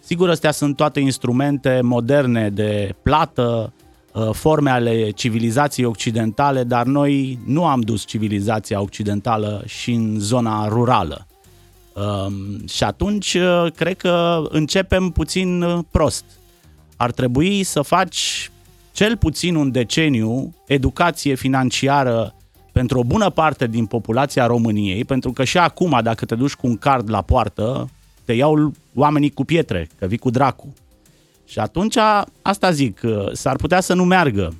Sigur, 0.00 0.28
astea 0.30 0.50
sunt 0.50 0.76
toate 0.76 1.00
instrumente 1.00 1.80
moderne 1.82 2.50
de 2.50 2.94
plată, 3.02 3.72
uh, 3.76 3.81
forme 4.32 4.70
ale 4.70 5.10
civilizației 5.10 5.86
occidentale, 5.86 6.64
dar 6.64 6.86
noi 6.86 7.38
nu 7.46 7.66
am 7.66 7.80
dus 7.80 8.04
civilizația 8.04 8.80
occidentală 8.80 9.62
și 9.66 9.92
în 9.92 10.18
zona 10.18 10.68
rurală. 10.68 11.26
Um, 11.92 12.66
și 12.66 12.84
atunci, 12.84 13.34
uh, 13.34 13.66
cred 13.74 13.96
că 13.96 14.42
începem 14.48 15.10
puțin 15.10 15.62
uh, 15.62 15.78
prost. 15.90 16.24
Ar 16.96 17.10
trebui 17.10 17.62
să 17.62 17.82
faci 17.82 18.50
cel 18.92 19.16
puțin 19.16 19.54
un 19.54 19.70
deceniu 19.70 20.54
educație 20.66 21.34
financiară 21.34 22.34
pentru 22.72 22.98
o 22.98 23.04
bună 23.04 23.30
parte 23.30 23.66
din 23.66 23.86
populația 23.86 24.46
României, 24.46 25.04
pentru 25.04 25.32
că 25.32 25.44
și 25.44 25.58
acum, 25.58 26.00
dacă 26.02 26.24
te 26.24 26.34
duci 26.34 26.54
cu 26.54 26.66
un 26.66 26.76
card 26.76 27.10
la 27.10 27.22
poartă, 27.22 27.90
te 28.24 28.32
iau 28.32 28.72
oamenii 28.94 29.30
cu 29.30 29.44
pietre, 29.44 29.88
că 29.98 30.06
vii 30.06 30.18
cu 30.18 30.30
dracu. 30.30 30.74
Și 31.52 31.58
atunci, 31.58 31.96
asta 32.42 32.70
zic, 32.70 33.00
uh, 33.04 33.32
s-ar 33.32 33.56
putea 33.56 33.80
să 33.80 33.94
nu 33.94 34.04
meargă. 34.04 34.54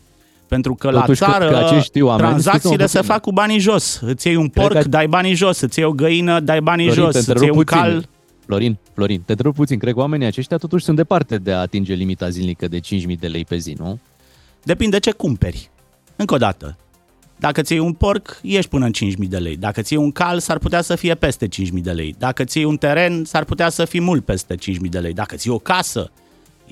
Pentru 0.49 0.75
că 0.75 0.91
Totuși, 0.91 1.21
la 1.21 1.27
că- 1.27 1.33
țară 1.33 1.51
că 1.51 1.57
acești 1.57 2.01
oameni- 2.01 2.29
tranzacțiile 2.29 2.59
scuze-mă 2.59 2.87
se 2.89 2.97
puțin. 2.99 3.13
fac 3.13 3.23
cu 3.23 3.33
banii 3.33 3.59
jos. 3.59 4.01
Îți 4.03 4.27
iei 4.27 4.37
un 4.37 4.49
Cred 4.49 4.65
porc, 4.67 4.83
că- 4.83 4.89
dai 4.89 5.07
banii 5.07 5.35
jos. 5.35 5.61
Îți 5.61 5.79
iei 5.79 5.89
o 5.89 5.93
găină, 5.93 6.41
dai 6.41 6.61
banii 6.61 6.91
Florin, 6.91 7.11
te 7.11 7.19
jos. 7.19 7.27
Îți 7.27 7.29
iei 7.41 7.49
întrerup 7.49 7.57
un 7.59 7.65
puțin. 7.65 7.93
cal, 7.93 8.09
Florin, 8.47 8.79
Florin, 8.95 9.21
te 9.23 9.33
întreb 9.33 9.55
puțin. 9.55 9.79
Cred 9.79 9.93
că 9.95 9.99
oamenii 10.01 10.27
aceștia 10.27 10.57
totuși 10.57 10.85
sunt 10.85 10.97
departe 10.97 11.37
de 11.37 11.53
a 11.53 11.61
atinge 11.61 11.95
limita 11.95 12.29
zilnică 12.29 12.69
de 12.69 12.79
5.000 12.79 13.17
de 13.17 13.27
lei 13.27 13.45
pe 13.45 13.57
zi, 13.57 13.75
nu? 13.79 13.99
Depinde 14.63 14.99
ce 14.99 15.11
cumperi. 15.11 15.71
Încă 16.17 16.35
o 16.35 16.39
dată. 16.39 16.77
Dacă 17.39 17.63
ți 17.63 17.73
iei 17.73 17.81
un 17.81 17.93
porc, 17.93 18.39
ieși 18.43 18.69
până 18.69 18.85
în 18.85 18.93
5.000 18.93 19.29
de 19.29 19.37
lei. 19.39 19.57
Dacă 19.57 19.81
ți 19.83 19.93
iei 19.93 20.03
un 20.03 20.13
cal, 20.13 20.39
s-ar 20.39 20.59
putea 20.59 20.81
să 20.83 20.95
fie 20.95 21.15
peste 21.15 21.49
5.000 21.49 21.83
de 21.83 21.91
lei. 21.91 22.15
Dacă 22.19 22.45
ți 22.45 22.57
iei 22.59 22.67
un 22.67 22.77
teren, 22.77 23.25
s-ar 23.25 23.45
putea 23.45 23.69
să 23.69 23.85
fii 23.85 24.01
mult 24.01 24.25
peste 24.25 24.55
5.000 24.57 24.91
de 24.91 24.99
lei. 24.99 25.13
Dacă 25.13 25.37
ți 25.37 25.47
iei 25.47 25.57
o 25.57 25.59
casă, 25.59 26.11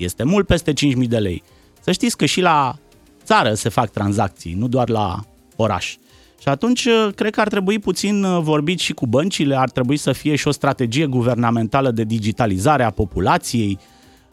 este 0.01 0.23
mult 0.23 0.47
peste 0.47 0.73
5.000 0.73 1.07
de 1.07 1.17
lei. 1.17 1.43
Să 1.79 1.91
știți 1.91 2.17
că 2.17 2.25
și 2.25 2.41
la 2.41 2.75
țară 3.23 3.53
se 3.53 3.69
fac 3.69 3.89
tranzacții, 3.89 4.53
nu 4.53 4.67
doar 4.67 4.89
la 4.89 5.19
oraș. 5.55 5.95
Și 6.41 6.47
atunci, 6.47 6.87
cred 7.15 7.33
că 7.33 7.41
ar 7.41 7.47
trebui 7.47 7.79
puțin 7.79 8.23
uh, 8.23 8.41
vorbit 8.41 8.79
și 8.79 8.93
cu 8.93 9.07
băncile, 9.07 9.57
ar 9.57 9.69
trebui 9.69 9.97
să 9.97 10.11
fie 10.11 10.35
și 10.35 10.47
o 10.47 10.51
strategie 10.51 11.05
guvernamentală 11.05 11.91
de 11.91 12.03
digitalizare 12.03 12.83
a 12.83 12.89
populației, 12.89 13.79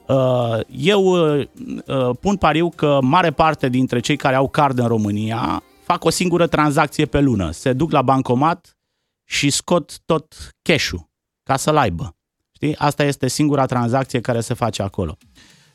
Uh, 0.09 0.61
Eu 0.71 1.03
uh, 1.05 1.47
uh, 1.87 2.17
pun 2.21 2.37
pariu 2.37 2.69
că 2.69 2.99
mare 3.03 3.31
parte 3.31 3.69
dintre 3.69 4.01
cei 4.01 4.17
care 4.17 4.37
au 4.37 4.49
card 4.49 4.79
în 4.79 4.87
România 4.87 5.63
fac 5.85 6.05
o 6.05 6.11
singură 6.11 6.47
tranzacție 6.47 7.07
pe 7.07 7.21
lună. 7.21 7.51
Se 7.51 7.73
duc 7.73 7.91
la 7.91 8.03
bancomat 8.03 8.77
și 9.25 9.51
scot 9.51 9.99
tot 10.05 10.35
cash-ul 10.63 11.11
ca 11.43 11.57
să-l 11.57 11.77
aibă. 11.77 12.17
Știi? 12.53 12.77
Asta 12.77 13.05
este 13.05 13.29
singura 13.29 13.67
tranzacție 13.67 14.21
care 14.21 14.41
se 14.41 14.55
face 14.55 14.83
acolo. 14.83 15.17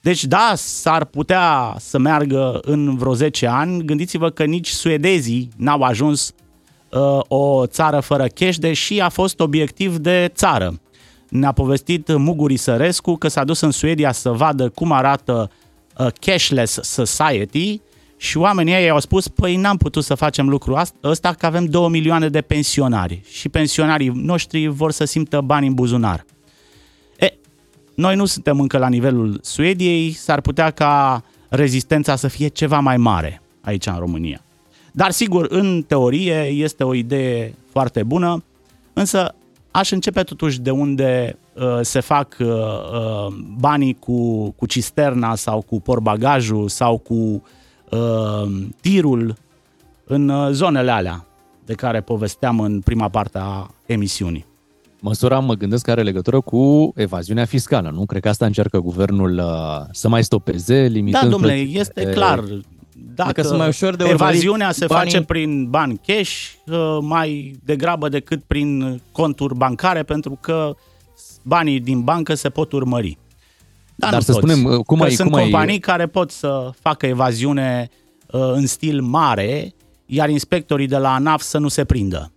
Deci 0.03 0.25
da, 0.25 0.53
s-ar 0.55 1.05
putea 1.05 1.75
să 1.79 1.97
meargă 1.97 2.59
în 2.61 2.95
vreo 2.95 3.13
10 3.13 3.47
ani. 3.47 3.85
Gândiți-vă 3.85 4.29
că 4.29 4.43
nici 4.43 4.67
suedezii 4.67 5.49
n-au 5.57 5.81
ajuns 5.81 6.33
uh, 6.89 7.19
o 7.27 7.65
țară 7.65 7.99
fără 7.99 8.27
cash, 8.27 8.57
deși 8.57 8.99
a 8.99 9.09
fost 9.09 9.39
obiectiv 9.39 9.97
de 9.97 10.31
țară. 10.35 10.79
Ne-a 11.29 11.51
povestit 11.51 12.17
Muguri 12.17 12.57
Sărescu 12.57 13.15
că 13.15 13.27
s-a 13.27 13.43
dus 13.43 13.59
în 13.59 13.71
Suedia 13.71 14.11
să 14.11 14.29
vadă 14.29 14.69
cum 14.69 14.91
arată 14.91 15.51
uh, 15.97 16.07
cashless 16.19 16.79
society 16.81 17.81
și 18.17 18.37
oamenii 18.37 18.73
ei 18.73 18.89
au 18.89 18.99
spus, 18.99 19.27
păi 19.27 19.55
n-am 19.55 19.77
putut 19.77 20.03
să 20.03 20.15
facem 20.15 20.49
lucrul 20.49 20.81
ăsta 21.03 21.33
că 21.33 21.45
avem 21.45 21.65
2 21.65 21.89
milioane 21.89 22.29
de 22.29 22.41
pensionari 22.41 23.21
și 23.29 23.49
pensionarii 23.49 24.11
noștri 24.15 24.67
vor 24.67 24.91
să 24.91 25.05
simtă 25.05 25.41
bani 25.41 25.67
în 25.67 25.73
buzunar. 25.73 26.25
E, 27.95 28.01
noi 28.01 28.15
nu 28.15 28.25
suntem 28.25 28.59
încă 28.59 28.77
la 28.77 28.87
nivelul 28.87 29.39
Suediei, 29.41 30.11
s-ar 30.11 30.41
putea 30.41 30.71
ca 30.71 31.23
rezistența 31.49 32.15
să 32.15 32.27
fie 32.27 32.47
ceva 32.47 32.79
mai 32.79 32.97
mare 32.97 33.41
aici 33.61 33.85
în 33.85 33.97
România. 33.97 34.41
Dar 34.91 35.11
sigur, 35.11 35.47
în 35.49 35.83
teorie 35.87 36.43
este 36.43 36.83
o 36.83 36.93
idee 36.93 37.55
foarte 37.71 38.03
bună, 38.03 38.43
însă 38.93 39.35
aș 39.71 39.91
începe 39.91 40.23
totuși 40.23 40.59
de 40.59 40.71
unde 40.71 41.37
uh, 41.53 41.79
se 41.81 41.99
fac 41.99 42.37
uh, 42.39 42.47
uh, 42.47 43.33
banii 43.59 43.93
cu, 43.99 44.49
cu 44.51 44.65
cisterna 44.65 45.35
sau 45.35 45.61
cu 45.61 45.81
porbagajul 45.81 46.67
sau 46.67 46.97
cu 46.97 47.13
uh, 47.13 48.67
tirul 48.81 49.35
în 50.05 50.29
uh, 50.29 50.51
zonele 50.51 50.91
alea 50.91 51.25
de 51.65 51.73
care 51.73 52.01
povesteam 52.01 52.59
în 52.59 52.81
prima 52.81 53.09
parte 53.09 53.37
a 53.41 53.69
emisiunii. 53.85 54.45
Măsura, 55.05 55.39
mă 55.39 55.53
gândesc, 55.53 55.83
că 55.83 55.91
are 55.91 56.01
legătură 56.03 56.41
cu 56.41 56.93
evaziunea 56.95 57.45
fiscală, 57.45 57.89
nu? 57.89 58.05
Cred 58.05 58.21
că 58.21 58.29
asta 58.29 58.45
încearcă 58.45 58.79
guvernul 58.79 59.37
uh, 59.37 59.85
să 59.91 60.09
mai 60.09 60.23
stopeze, 60.23 60.75
limitând... 60.75 61.23
Da, 61.23 61.29
domnule, 61.29 61.53
este 61.53 62.03
clar 62.03 62.43
dacă 63.15 63.29
adică 63.29 63.47
sunt 63.47 63.57
mai 63.57 63.67
ușor 63.67 63.95
de 63.95 64.09
evaziunea 64.09 64.71
se 64.71 64.85
banii... 64.85 65.11
face 65.11 65.23
prin 65.23 65.69
bani 65.69 65.99
cash 66.05 66.51
uh, 66.65 66.97
mai 67.01 67.55
degrabă 67.63 68.09
decât 68.09 68.43
prin 68.43 69.01
conturi 69.11 69.55
bancare 69.55 70.03
pentru 70.03 70.37
că 70.41 70.75
banii 71.41 71.79
din 71.79 72.01
bancă 72.01 72.33
se 72.33 72.49
pot 72.49 72.71
urmări. 72.71 73.17
Dar, 73.95 74.11
Dar 74.11 74.21
să 74.21 74.31
toți. 74.31 74.45
spunem, 74.45 74.71
uh, 74.71 74.85
cum 74.85 74.97
că 74.97 75.03
ai, 75.03 75.11
sunt 75.11 75.31
cum 75.31 75.39
companii 75.39 75.73
ai... 75.73 75.79
care 75.79 76.07
pot 76.07 76.31
să 76.31 76.69
facă 76.79 77.05
evaziune 77.05 77.89
uh, 78.31 78.51
în 78.53 78.67
stil 78.67 79.01
mare, 79.01 79.73
iar 80.05 80.29
inspectorii 80.29 80.87
de 80.87 80.97
la 80.97 81.13
ANAF 81.13 81.41
să 81.41 81.57
nu 81.57 81.67
se 81.67 81.83
prindă. 81.83 82.31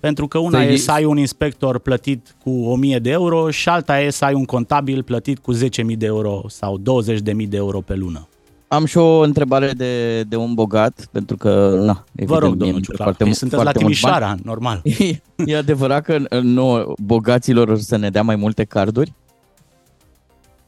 Pentru 0.00 0.26
că 0.26 0.38
una 0.38 0.58
să 0.58 0.64
e 0.64 0.76
să 0.76 0.90
ai 0.90 1.04
un 1.04 1.16
inspector 1.16 1.78
plătit 1.78 2.36
cu 2.42 2.50
1000 2.50 2.98
de 2.98 3.10
euro 3.10 3.50
și 3.50 3.68
alta 3.68 4.00
e 4.00 4.10
să 4.10 4.24
ai 4.24 4.34
un 4.34 4.44
contabil 4.44 5.02
plătit 5.02 5.38
cu 5.38 5.54
10.000 5.54 5.60
de 5.96 6.06
euro 6.06 6.42
sau 6.48 6.80
20.000 6.80 7.48
de 7.48 7.56
euro 7.56 7.80
pe 7.80 7.94
lună. 7.94 8.28
Am 8.68 8.84
și 8.84 8.96
o 8.96 9.20
întrebare 9.20 9.72
de, 9.72 10.22
de 10.22 10.36
un 10.36 10.54
bogat, 10.54 11.08
pentru 11.12 11.36
că, 11.36 11.80
na, 11.84 12.04
evident, 12.14 12.40
Vă 12.40 12.46
rog, 12.46 12.54
domnul 12.54 12.80
Ciucla, 12.80 13.04
foarte, 13.04 13.24
sunteți 13.24 13.62
foarte 13.62 13.72
la 13.72 13.72
Timișoara, 13.78 14.34
normal. 14.42 14.80
E, 14.84 15.20
e 15.46 15.56
adevărat 15.56 16.04
că 16.04 16.18
nu, 16.42 16.94
bogaților 16.98 17.78
să 17.78 17.96
ne 17.96 18.10
dea 18.10 18.22
mai 18.22 18.36
multe 18.36 18.64
carduri? 18.64 19.12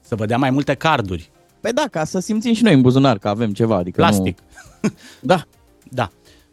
Să 0.00 0.14
vă 0.14 0.26
dea 0.26 0.36
mai 0.36 0.50
multe 0.50 0.74
carduri? 0.74 1.30
Păi 1.60 1.72
da, 1.72 1.84
ca 1.90 2.04
să 2.04 2.18
simțim 2.18 2.52
și 2.52 2.62
noi 2.62 2.74
în 2.74 2.80
buzunar 2.80 3.18
că 3.18 3.28
avem 3.28 3.52
ceva. 3.52 3.76
Adică 3.76 4.00
Plastic. 4.00 4.38
Nu... 4.82 4.90
Da. 5.20 5.42
Da. 5.90 6.10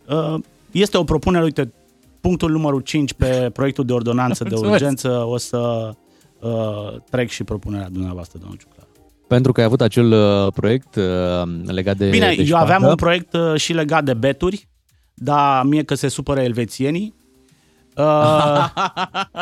Uh, 0.09 0.39
este 0.71 0.97
o 0.97 1.03
propunere, 1.03 1.43
uite, 1.43 1.71
punctul 2.26 2.51
numărul 2.51 2.80
5 2.80 3.13
pe 3.13 3.49
proiectul 3.53 3.86
de 3.86 3.93
ordonanță 3.93 4.43
de 4.43 4.55
urgență, 4.55 5.09
o 5.09 5.38
să 5.38 5.91
uh, 6.39 6.49
trec 7.09 7.30
și 7.30 7.43
propunerea 7.43 7.89
dumneavoastră, 7.89 8.38
domnul 8.39 8.57
Ciucla. 8.57 8.84
Pentru 9.28 9.51
că 9.51 9.59
ai 9.59 9.65
avut 9.65 9.82
acel 9.82 10.11
uh, 10.11 10.53
proiect 10.53 10.95
uh, 10.95 11.03
legat 11.65 11.97
de 11.97 12.09
Bine, 12.09 12.34
de 12.38 12.43
eu 12.47 12.57
aveam 12.57 12.84
un 12.84 12.95
proiect 12.95 13.34
uh, 13.34 13.55
și 13.55 13.73
legat 13.73 14.03
de 14.03 14.13
beturi, 14.13 14.67
dar 15.13 15.63
mie 15.63 15.84
că 15.84 15.95
se 15.95 16.07
supără 16.07 16.41
elvețienii. 16.41 17.13
Uh, 17.97 18.69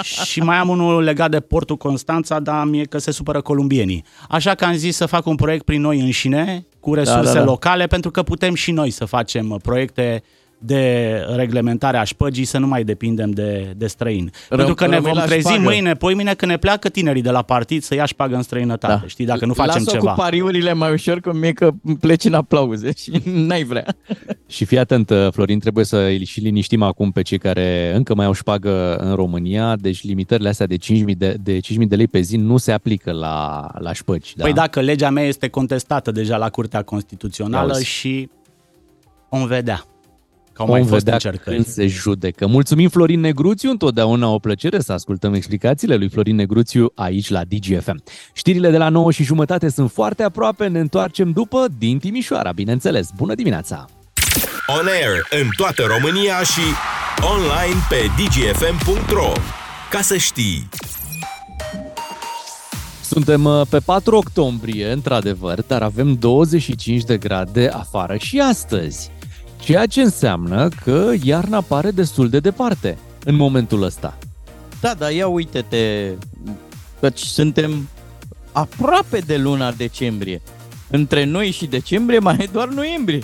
și 0.31 0.39
mai 0.39 0.57
am 0.57 0.69
unul 0.69 1.03
legat 1.03 1.31
de 1.31 1.39
portul 1.39 1.77
Constanța, 1.77 2.39
dar 2.39 2.65
mie 2.65 2.83
că 2.83 2.97
se 2.97 3.11
supără 3.11 3.41
columbienii. 3.41 4.03
Așa 4.29 4.55
că 4.55 4.65
am 4.65 4.73
zis 4.73 4.95
să 4.95 5.05
fac 5.05 5.25
un 5.25 5.35
proiect 5.35 5.65
prin 5.65 5.81
noi 5.81 5.99
înșine, 5.99 6.67
cu 6.79 6.93
resurse 6.93 7.23
da, 7.23 7.33
da, 7.33 7.39
da. 7.39 7.43
locale, 7.43 7.87
pentru 7.87 8.11
că 8.11 8.23
putem 8.23 8.53
și 8.53 8.71
noi 8.71 8.89
să 8.89 9.05
facem 9.05 9.59
proiecte 9.61 10.23
uh, 10.23 10.42
de 10.65 11.11
reglementare 11.35 11.97
a 11.97 12.03
șpăgii 12.03 12.45
să 12.45 12.57
nu 12.57 12.67
mai 12.67 12.83
depindem 12.83 13.31
de, 13.31 13.73
de 13.77 13.87
străini. 13.87 14.29
Ră, 14.49 14.55
Pentru 14.55 14.73
că 14.73 14.87
ne 14.87 14.99
vom 14.99 15.13
trezi 15.25 15.47
șpagă. 15.47 15.61
mâine, 15.61 15.93
poimine, 15.93 16.33
când 16.33 16.51
ne 16.51 16.57
pleacă 16.57 16.89
tinerii 16.89 17.21
de 17.21 17.29
la 17.29 17.41
partid 17.41 17.83
să 17.83 17.95
ia 17.95 18.05
șpagă 18.05 18.35
în 18.35 18.41
străinătate. 18.41 18.99
Da. 19.01 19.07
Știi, 19.07 19.25
dacă 19.25 19.45
nu 19.45 19.53
facem 19.53 19.81
Lasă 19.83 19.97
ceva. 19.97 20.09
cu 20.13 20.19
pariurile 20.21 20.73
mai 20.73 20.91
ușor, 20.91 21.19
că 21.19 21.33
mie 21.33 21.51
că 21.51 21.71
pleci 21.99 22.23
în 22.23 22.33
aplauze 22.33 22.91
și 22.97 23.11
n-ai 23.47 23.63
vrea. 23.63 23.85
și 24.47 24.65
fii 24.65 24.77
atent, 24.79 25.09
uh, 25.09 25.27
Florin, 25.31 25.59
trebuie 25.59 25.85
să 25.85 25.97
îi 25.97 26.25
și 26.25 26.39
liniștim 26.39 26.81
acum 26.81 27.11
pe 27.11 27.21
cei 27.21 27.37
care 27.37 27.91
încă 27.95 28.15
mai 28.15 28.25
au 28.25 28.33
șpagă 28.33 28.95
în 28.95 29.15
România, 29.15 29.75
deci 29.75 30.03
limitările 30.03 30.49
astea 30.49 30.65
de 30.65 30.75
5.000 30.75 30.79
de, 31.17 31.35
de, 31.43 31.57
5.000 31.57 31.61
de 31.87 31.95
lei 31.95 32.07
pe 32.07 32.19
zi 32.19 32.37
nu 32.37 32.57
se 32.57 32.71
aplică 32.71 33.11
la, 33.11 33.67
la 33.79 33.93
șpăgi. 33.93 34.33
Da? 34.35 34.43
Păi 34.43 34.53
dacă 34.53 34.79
legea 34.81 35.09
mea 35.09 35.23
este 35.23 35.47
contestată 35.47 36.11
deja 36.11 36.37
la 36.37 36.49
Curtea 36.49 36.81
Constituțională 36.81 37.71
Auzi. 37.73 37.85
și 37.85 38.29
vom 39.29 39.45
vedea. 39.45 39.83
Că 40.53 40.61
au 40.61 40.67
mai 40.67 40.83
fost 40.83 41.07
încercări. 41.07 41.55
când 41.55 41.65
se 41.67 41.87
judecă. 41.87 42.47
Mulțumim 42.47 42.89
Florin 42.89 43.19
Negruțiu, 43.19 43.69
întotdeauna 43.69 44.27
o 44.27 44.39
plăcere 44.39 44.79
să 44.79 44.93
ascultăm 44.93 45.33
explicațiile 45.33 45.95
lui 45.95 46.09
Florin 46.09 46.35
Negruțiu 46.35 46.91
aici 46.95 47.29
la 47.29 47.41
DGFM. 47.47 48.03
Știrile 48.33 48.69
de 48.69 48.77
la 48.77 48.89
9 48.89 49.11
și 49.11 49.23
jumătate 49.23 49.69
sunt 49.69 49.91
foarte 49.91 50.23
aproape, 50.23 50.67
ne 50.67 50.79
întoarcem 50.79 51.31
după 51.31 51.65
din 51.77 51.99
Timișoara, 51.99 52.51
bineînțeles. 52.51 53.09
Bună 53.15 53.35
dimineața! 53.35 53.85
On 54.67 54.87
air 54.87 55.41
în 55.41 55.47
toată 55.55 55.83
România 55.87 56.43
și 56.43 56.61
online 57.33 57.79
pe 57.89 58.01
dgfm.ro 58.17 59.31
Ca 59.89 60.01
să 60.01 60.17
știi! 60.17 60.69
Suntem 63.13 63.43
uh, 63.45 63.61
pe 63.69 63.79
4 63.79 64.15
octombrie, 64.15 64.91
într-adevăr, 64.91 65.61
dar 65.61 65.81
avem 65.81 66.13
25 66.13 67.03
de 67.03 67.17
grade 67.17 67.69
afară 67.73 68.17
și 68.17 68.39
astăzi. 68.39 69.11
Ceea 69.63 69.85
ce 69.85 70.01
înseamnă 70.01 70.67
că 70.83 71.11
iarna 71.23 71.61
pare 71.61 71.91
destul 71.91 72.29
de 72.29 72.39
departe 72.39 72.97
în 73.25 73.35
momentul 73.35 73.83
ăsta. 73.83 74.17
Da, 74.81 74.93
dar 74.93 75.11
ia 75.11 75.27
uite-te, 75.27 76.11
căci 76.99 77.19
suntem 77.19 77.89
aproape 78.51 79.19
de 79.19 79.37
luna 79.37 79.71
decembrie. 79.71 80.41
Între 80.89 81.23
noi 81.23 81.51
și 81.51 81.65
decembrie 81.65 82.19
mai 82.19 82.37
e 82.39 82.49
doar 82.51 82.67
noiembrie. 82.67 83.23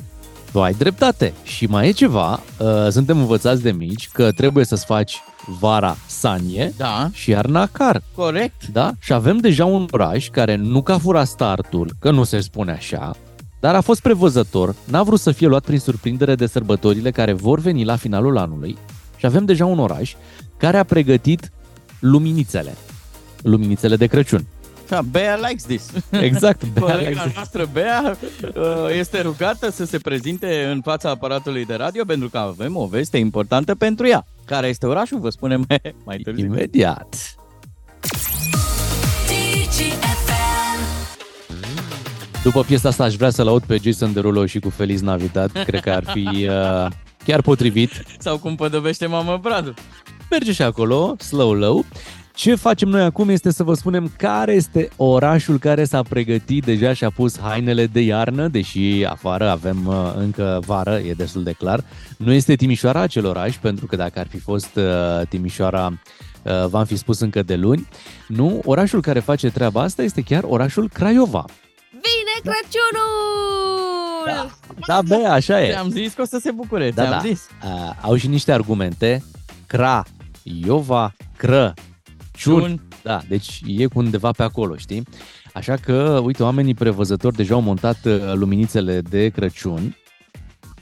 Tu 0.52 0.62
ai 0.62 0.74
dreptate. 0.74 1.34
Și 1.44 1.66
mai 1.66 1.88
e 1.88 1.92
ceva, 1.92 2.32
uh, 2.60 2.88
suntem 2.90 3.18
învățați 3.18 3.62
de 3.62 3.72
mici 3.72 4.10
că 4.14 4.32
trebuie 4.32 4.66
să-ți 4.66 4.86
faci 4.86 5.22
vara 5.60 5.96
sanie 6.08 6.74
da. 6.78 7.10
și 7.14 7.30
iarna 7.30 7.66
car. 7.66 8.02
Corect. 8.16 8.68
Da? 8.68 8.92
Și 9.00 9.14
avem 9.14 9.38
deja 9.38 9.66
un 9.66 9.88
oraș 9.92 10.30
care 10.30 10.56
nu 10.56 10.82
că 10.82 10.92
a 10.92 10.98
furat 10.98 11.28
startul, 11.28 11.92
că 12.00 12.12
nu 12.12 12.24
se 12.24 12.40
spune 12.40 12.72
așa, 12.72 13.16
dar 13.60 13.76
a 13.76 13.82
fost 13.82 14.02
prevăzător, 14.02 14.76
n-a 14.86 15.04
vrut 15.04 15.20
să 15.20 15.32
fie 15.32 15.48
luat 15.48 15.64
prin 15.64 15.80
surprindere 15.80 16.36
de 16.36 16.46
sărbătorile 16.46 17.12
care 17.12 17.34
vor 17.34 17.60
veni 17.60 17.84
la 17.84 17.96
finalul 17.96 18.38
anului 18.38 18.78
și 19.18 19.26
avem 19.26 19.46
deja 19.46 19.66
un 19.66 19.80
oraș 19.80 20.16
care 20.58 20.78
a 20.78 20.84
pregătit 20.84 21.52
luminițele, 22.00 22.76
luminițele 23.42 23.96
de 23.96 24.08
Crăciun. 24.08 24.46
Da, 24.88 25.02
Bea 25.02 25.36
likes 25.36 25.64
this. 25.64 25.92
Exact. 26.10 26.66
Bea 26.66 26.96
likes 26.96 27.22
this. 27.22 27.34
noastră, 27.36 27.70
Bea, 27.74 28.18
uh, 28.56 28.64
este 28.98 29.22
rugată 29.22 29.72
să 29.72 29.86
se 29.86 29.98
prezinte 29.98 30.64
în 30.72 30.82
fața 30.82 31.10
aparatului 31.10 31.66
de 31.66 31.74
radio 31.74 32.04
pentru 32.06 32.30
că 32.30 32.38
avem 32.38 32.76
o 32.76 32.86
veste 32.86 33.18
importantă 33.18 33.76
pentru 33.76 34.08
ea. 34.08 34.26
Care 34.46 34.68
este 34.68 34.86
orașul? 34.86 35.20
Vă 35.20 35.30
spunem 35.30 35.66
mai 36.06 36.18
târziu. 36.18 36.46
Imediat. 36.46 37.36
După 42.44 42.62
piesa 42.62 42.90
asta 42.90 43.04
aș 43.04 43.16
vrea 43.16 43.30
să-l 43.30 43.48
aud 43.48 43.64
pe 43.64 43.80
Jason 43.84 44.14
Derulo 44.14 44.46
și 44.46 44.60
cu 44.60 44.70
Feliz 44.70 45.02
Navidad. 45.02 45.52
Cred 45.52 45.82
că 45.82 45.90
ar 45.90 46.04
fi 46.04 46.28
uh, 46.50 46.88
chiar 47.26 47.42
potrivit. 47.42 48.04
Sau 48.20 48.38
cum 48.38 48.56
pădăvește 48.56 49.06
Mama 49.06 49.38
Bradu. 49.38 49.74
Merge 50.30 50.52
și 50.52 50.62
acolo, 50.62 51.16
slow 51.18 51.54
low. 51.54 51.86
Ce 52.34 52.56
facem 52.56 52.90
noi 52.90 53.02
acum 53.02 53.30
este 53.30 53.52
să 53.52 53.64
vă 53.64 53.74
spunem 53.74 54.12
care 54.18 54.54
este 54.54 54.90
orașul 54.96 55.60
care 55.60 55.84
s-a 55.84 56.02
pregătit 56.02 56.66
deja 56.66 56.94
și 56.94 57.04
a 57.04 57.10
pus 57.10 57.40
hainele 57.40 57.86
de 57.86 58.00
iarnă, 58.00 58.48
deși 58.48 59.06
afară 59.10 59.50
avem 59.50 59.86
uh, 59.88 60.14
încă 60.18 60.62
vară, 60.66 61.00
e 61.00 61.14
destul 61.14 61.44
de 61.44 61.52
clar. 61.52 61.84
Nu 62.18 62.32
este 62.32 62.56
Timișoara 62.56 63.00
acel 63.02 63.26
oraș, 63.26 63.58
pentru 63.58 63.86
că 63.86 63.96
dacă 63.96 64.20
ar 64.20 64.28
fi 64.28 64.40
fost 64.40 64.76
uh, 64.76 65.28
Timișoara, 65.30 65.86
uh, 66.44 66.66
v-am 66.68 66.86
fi 66.86 66.96
spus 66.96 67.20
încă 67.20 67.44
de 67.44 67.56
luni. 67.56 67.88
Nu, 68.28 68.62
orașul 68.66 69.02
care 69.02 69.20
face 69.20 69.50
treaba 69.50 69.82
asta 69.82 70.04
este 70.04 70.22
chiar 70.22 70.44
orașul 70.48 70.90
Craiova. 70.94 71.46
Vine 72.04 72.54
Crăciunul! 72.54 74.26
Da, 74.26 74.50
da 74.88 75.02
bă, 75.02 75.28
așa 75.32 75.64
e. 75.64 75.76
Am 75.76 75.90
zis 75.90 76.14
că 76.14 76.22
o 76.22 76.26
să 76.26 76.40
se 76.42 76.52
bucure, 76.52 76.92
da, 76.92 77.04
am 77.04 77.10
da. 77.10 77.20
zis. 77.20 77.48
Uh, 77.64 77.92
au 78.02 78.16
și 78.16 78.28
niște 78.28 78.52
argumente. 78.52 79.24
Cra 79.68 80.04
Iova 80.44 81.14
Crăciun. 81.38 81.74
Ciun. 82.38 82.82
Da, 83.04 83.22
deci 83.28 83.62
e 83.66 83.86
cu 83.86 84.00
undeva 84.00 84.32
pe 84.32 84.44
acolo, 84.44 84.76
știi? 84.76 85.04
Așa 85.54 85.76
că, 85.76 86.22
uite, 86.24 86.44
oamenii 86.44 86.74
prevăzători 86.74 87.36
deja 87.36 87.54
au 87.54 87.62
montat 87.62 87.98
uh, 88.06 88.34
luminițele 88.34 89.02
de 89.02 89.30
Crăciun 89.30 89.98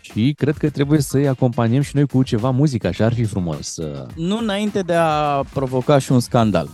și 0.01 0.33
cred 0.37 0.57
că 0.57 0.69
trebuie 0.69 1.01
să-i 1.01 1.27
acompaniem 1.27 1.81
și 1.81 1.95
noi 1.95 2.07
cu 2.07 2.23
ceva 2.23 2.49
muzică, 2.49 2.87
așa 2.87 3.05
ar 3.05 3.13
fi 3.13 3.23
frumos. 3.23 3.77
uh. 3.77 4.05
Nu 4.15 4.37
înainte 4.37 4.81
de 4.81 4.93
a 4.93 5.43
provoca 5.53 5.97
și 5.97 6.11
un 6.11 6.19
scandal. 6.19 6.69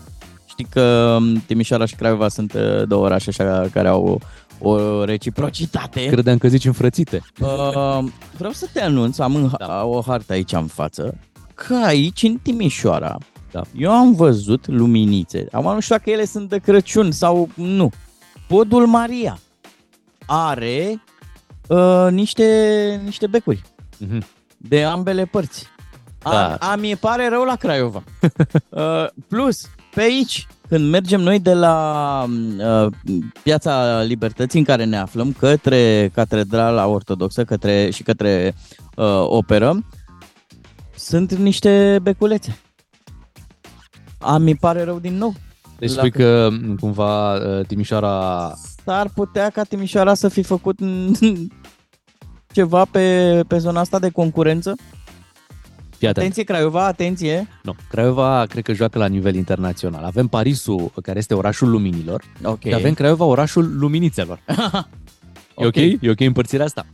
Știi 0.54 0.66
că 0.70 1.18
m, 1.22 1.44
Timișoara 1.46 1.86
și 1.86 1.96
Craiova 1.96 2.28
sunt 2.28 2.54
uh, 2.54 2.88
două 2.88 3.06
orașe 3.06 3.30
așa 3.30 3.68
care 3.74 3.88
au 3.88 4.22
o 4.60 5.04
reciprocitate. 5.04 6.06
Credeam 6.06 6.38
că 6.38 6.48
zici 6.48 6.66
înfrățite. 6.66 7.22
Uh, 7.40 8.00
vreau 8.38 8.52
să 8.52 8.68
te 8.74 8.82
anunț, 8.82 9.18
am 9.18 9.36
în, 9.36 9.52
da. 9.58 9.84
o 9.86 10.02
hartă 10.02 10.34
aici 10.34 10.52
în 10.52 10.66
față, 10.68 11.18
că 11.54 11.76
aici, 11.86 12.24
în 12.24 12.38
Timișoara, 12.38 13.18
Da. 13.52 13.62
eu 13.78 13.92
am 13.92 14.14
văzut 14.16 14.68
luminițe. 14.68 15.46
Am 15.52 15.64
nu 15.64 15.80
știu 15.80 15.96
dacă 15.96 16.10
ele 16.10 16.26
sunt 16.26 16.50
de 16.50 16.58
Crăciun 16.58 17.12
sau 17.12 17.50
nu. 17.56 17.90
Podul 18.48 18.86
Maria 18.88 19.40
are 20.26 21.02
uh, 21.68 22.08
niște, 22.12 22.46
niște 23.04 23.28
becuri 23.28 23.62
Mhm. 23.98 24.26
de 24.58 24.84
ambele 24.84 25.26
părți. 25.26 25.66
A, 26.24 26.30
Da. 26.32 26.56
a 26.72 26.76
mi 26.76 26.96
pare 26.96 27.30
rău 27.30 27.44
la 27.44 27.56
Craiova. 27.56 28.04
uh, 28.70 29.08
plus, 29.28 29.70
pe 29.94 30.02
aici, 30.02 30.48
când 30.68 30.90
mergem 30.90 31.22
noi 31.22 31.40
de 31.40 31.54
la 31.54 32.26
uh, 32.58 32.92
Piața 33.44 34.02
Libertății 34.02 34.60
în 34.60 34.66
care 34.66 34.84
ne 34.84 34.98
aflăm, 34.98 35.32
către 35.32 36.12
Catedrala 36.14 36.88
Ortodoxă 36.88 37.44
către, 37.44 37.90
și 37.90 38.04
către 38.04 38.56
uh, 38.96 39.24
operă, 39.26 39.86
sunt 40.96 41.34
niște 41.34 42.00
beculețe. 42.02 42.60
A, 44.20 44.38
mi 44.38 44.56
pare 44.56 44.84
rău 44.84 45.00
din 45.00 45.18
nou. 45.18 45.34
Deci 45.80 45.90
La 45.90 45.96
spui 45.96 46.12
că 46.12 46.50
m, 46.52 46.76
cumva 46.76 47.34
uh, 47.34 47.66
Timișoara... 47.66 48.54
S-ar 48.84 49.10
putea 49.16 49.50
ca 49.50 49.64
Timișoara 49.64 50.14
să 50.14 50.28
fi 50.28 50.44
făcut 50.44 50.80
ceva 52.54 52.86
pe, 52.86 53.40
pe 53.48 53.58
zona 53.58 53.80
asta 53.80 54.00
de 54.00 54.10
concurență? 54.10 54.76
Fii 56.04 56.12
atent. 56.12 56.26
Atenție 56.32 56.54
Craiova, 56.54 56.86
atenție! 56.86 57.48
Nu, 57.64 57.76
Craiova 57.90 58.46
cred 58.50 58.64
că 58.64 58.74
joacă 58.74 58.98
la 58.98 59.06
nivel 59.06 59.36
internațional. 59.36 60.04
Avem 60.04 60.28
Parisul, 60.28 60.92
care 61.02 61.18
este 61.18 61.34
orașul 61.34 61.70
luminilor, 61.70 62.24
Ok. 62.44 62.62
și 62.62 62.74
avem 62.74 62.94
Craiova, 62.94 63.26
orașul 63.26 63.78
luminițelor. 63.78 64.40
E 65.58 65.66
ok? 65.66 65.76
E 65.76 66.10
ok 66.10 66.20
împărțirea 66.20 66.66
asta? 66.66 66.86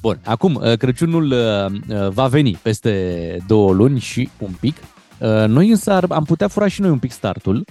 Bun, 0.00 0.20
acum, 0.24 0.54
uh, 0.54 0.76
Crăciunul 0.76 1.30
uh, 1.30 1.98
uh, 1.98 2.08
va 2.08 2.26
veni 2.26 2.58
peste 2.62 3.36
două 3.46 3.72
luni 3.72 3.98
și 4.00 4.28
un 4.38 4.50
pic. 4.60 4.76
Uh, 5.18 5.44
Noi 5.46 5.70
însă 5.70 5.92
ar, 5.92 6.04
am 6.08 6.24
putea 6.24 6.48
fura 6.48 6.68
și 6.68 6.80
noi 6.80 6.90
un 6.90 6.98
pic 6.98 7.12
startul 7.12 7.64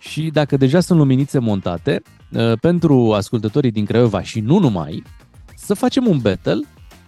și 0.00 0.30
dacă 0.32 0.56
deja 0.56 0.80
sunt 0.80 0.98
luminițe 0.98 1.38
montate, 1.38 2.02
uh, 2.32 2.52
pentru 2.60 3.12
ascultătorii 3.12 3.70
din 3.70 3.84
Craiova 3.84 4.22
și 4.22 4.40
nu 4.40 4.58
numai, 4.58 5.02
să 5.56 5.74
facem 5.74 6.06
un 6.06 6.18
battle 6.18 6.60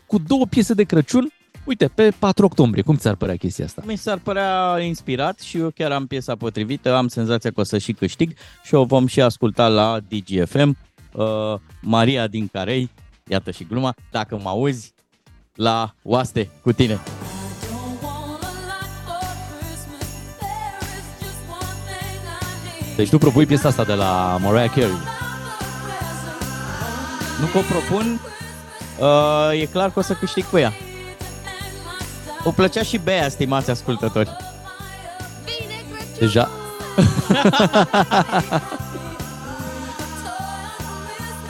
cu 0.06 0.18
două 0.18 0.46
piese 0.46 0.74
de 0.74 0.82
Crăciun, 0.82 1.28
uite, 1.66 1.88
pe 1.88 2.10
4 2.18 2.44
octombrie. 2.44 2.82
Cum 2.82 2.96
ți-ar 2.96 3.14
părea 3.14 3.36
chestia 3.36 3.64
asta? 3.64 3.82
Mi 3.86 3.96
s-ar 3.96 4.18
părea 4.18 4.78
inspirat 4.80 5.40
și 5.40 5.58
eu 5.58 5.70
chiar 5.70 5.92
am 5.92 6.06
piesa 6.06 6.36
potrivită, 6.36 6.94
am 6.94 7.08
senzația 7.08 7.50
că 7.50 7.60
o 7.60 7.64
să 7.64 7.78
și 7.78 7.92
câștig 7.92 8.32
și 8.64 8.74
o 8.74 8.84
vom 8.84 9.06
și 9.06 9.20
asculta 9.20 9.68
la 9.68 9.98
DGFM. 10.08 10.76
Uh, 11.12 11.24
Maria 11.80 12.26
din 12.26 12.48
Carei, 12.52 12.90
iată 13.28 13.50
și 13.50 13.64
gluma, 13.64 13.94
dacă 14.10 14.38
mă 14.42 14.48
auzi, 14.48 14.94
la 15.54 15.94
oaste 16.02 16.50
cu 16.62 16.72
tine. 16.72 17.00
Deci 22.96 23.08
tu 23.08 23.18
propui 23.18 23.46
piesa 23.46 23.68
asta 23.68 23.84
de 23.84 23.94
la 23.94 24.38
Mariah 24.42 24.70
Carey. 24.70 24.90
Nu 27.40 27.46
că 27.46 27.58
o 27.58 27.60
propun, 27.60 28.20
uh, 28.98 29.60
e 29.60 29.66
clar 29.66 29.90
că 29.90 29.98
o 29.98 30.02
să 30.02 30.14
câștig 30.14 30.44
cu 30.44 30.58
ea. 30.58 30.72
O 32.46 32.50
plăcea 32.50 32.82
și 32.82 32.98
Bea, 32.98 33.28
stimați 33.28 33.70
ascultători. 33.70 34.30
Deja. 36.18 36.48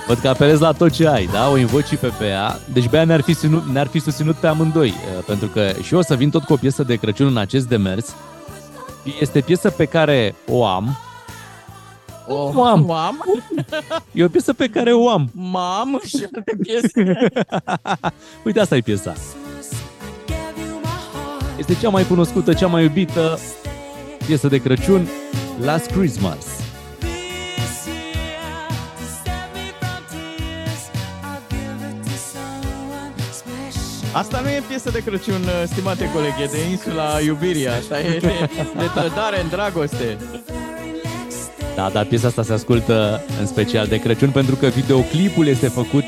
Văd 0.07 0.19
că 0.19 0.29
apelezi 0.29 0.61
la 0.61 0.73
tot 0.73 0.91
ce 0.91 1.09
ai, 1.09 1.29
da? 1.33 1.51
O 1.51 1.57
invoci 1.57 1.87
și 1.87 1.97
pe 1.97 2.13
Bea. 2.19 2.59
Deci 2.73 2.89
Bea 2.89 3.05
ne-ar 3.05 3.21
fi, 3.21 3.33
susținut, 3.33 3.67
ne-ar 3.67 3.87
fi 3.87 3.99
susținut 3.99 4.37
pe 4.37 4.47
amândoi, 4.47 4.89
uh, 4.89 4.95
pentru 5.27 5.49
că 5.49 5.73
și 5.83 5.93
eu 5.93 5.99
o 5.99 6.03
să 6.03 6.15
vin 6.15 6.31
tot 6.31 6.45
cu 6.45 6.53
o 6.53 6.57
piesă 6.57 6.83
de 6.83 6.97
Crăciun 6.97 7.27
în 7.27 7.37
acest 7.37 7.69
demers. 7.69 8.15
Este 9.21 9.41
piesă 9.41 9.71
pe 9.71 9.85
care 9.85 10.35
o 10.49 10.67
am. 10.67 10.99
O 12.27 12.65
am. 12.65 12.85
Mam, 12.85 13.25
E 14.13 14.25
o 14.25 14.29
piesă 14.29 14.53
pe 14.53 14.69
care 14.69 14.93
o 14.93 15.11
am. 15.11 15.31
mam 15.33 16.01
și 16.07 16.27
alte 16.35 16.57
piese. 16.63 17.31
Uite, 18.45 18.61
asta 18.61 18.77
e 18.77 18.81
piesa. 18.81 19.15
Este 21.59 21.75
cea 21.75 21.89
mai 21.89 22.05
cunoscută, 22.05 22.55
cea 22.55 22.67
mai 22.67 22.83
iubită 22.83 23.39
piesă 24.27 24.49
de 24.49 24.59
Crăciun, 24.59 25.09
Last 25.61 25.91
Christmas. 25.91 26.47
Asta 34.13 34.41
nu 34.41 34.49
e 34.49 34.63
piesă 34.69 34.91
de 34.91 35.03
Crăciun, 35.05 35.43
uh, 35.43 35.63
stimate 35.67 36.11
colegi, 36.15 36.43
e 36.43 36.47
de 36.47 36.71
insula 36.71 37.21
iubirii, 37.25 37.69
asta 37.69 38.01
e 38.01 38.19
de, 38.19 38.33
de 38.81 38.91
trădare 38.95 39.41
în 39.43 39.49
dragoste. 39.49 40.17
Da, 41.75 41.91
dar 41.93 42.05
piesa 42.05 42.27
asta 42.27 42.43
se 42.43 42.53
ascultă 42.53 43.25
în 43.41 43.47
special 43.47 43.87
de 43.87 44.01
Crăciun 44.01 44.31
pentru 44.31 44.55
că 44.55 44.67
videoclipul 44.67 45.47
este 45.47 45.69
făcut, 45.69 46.05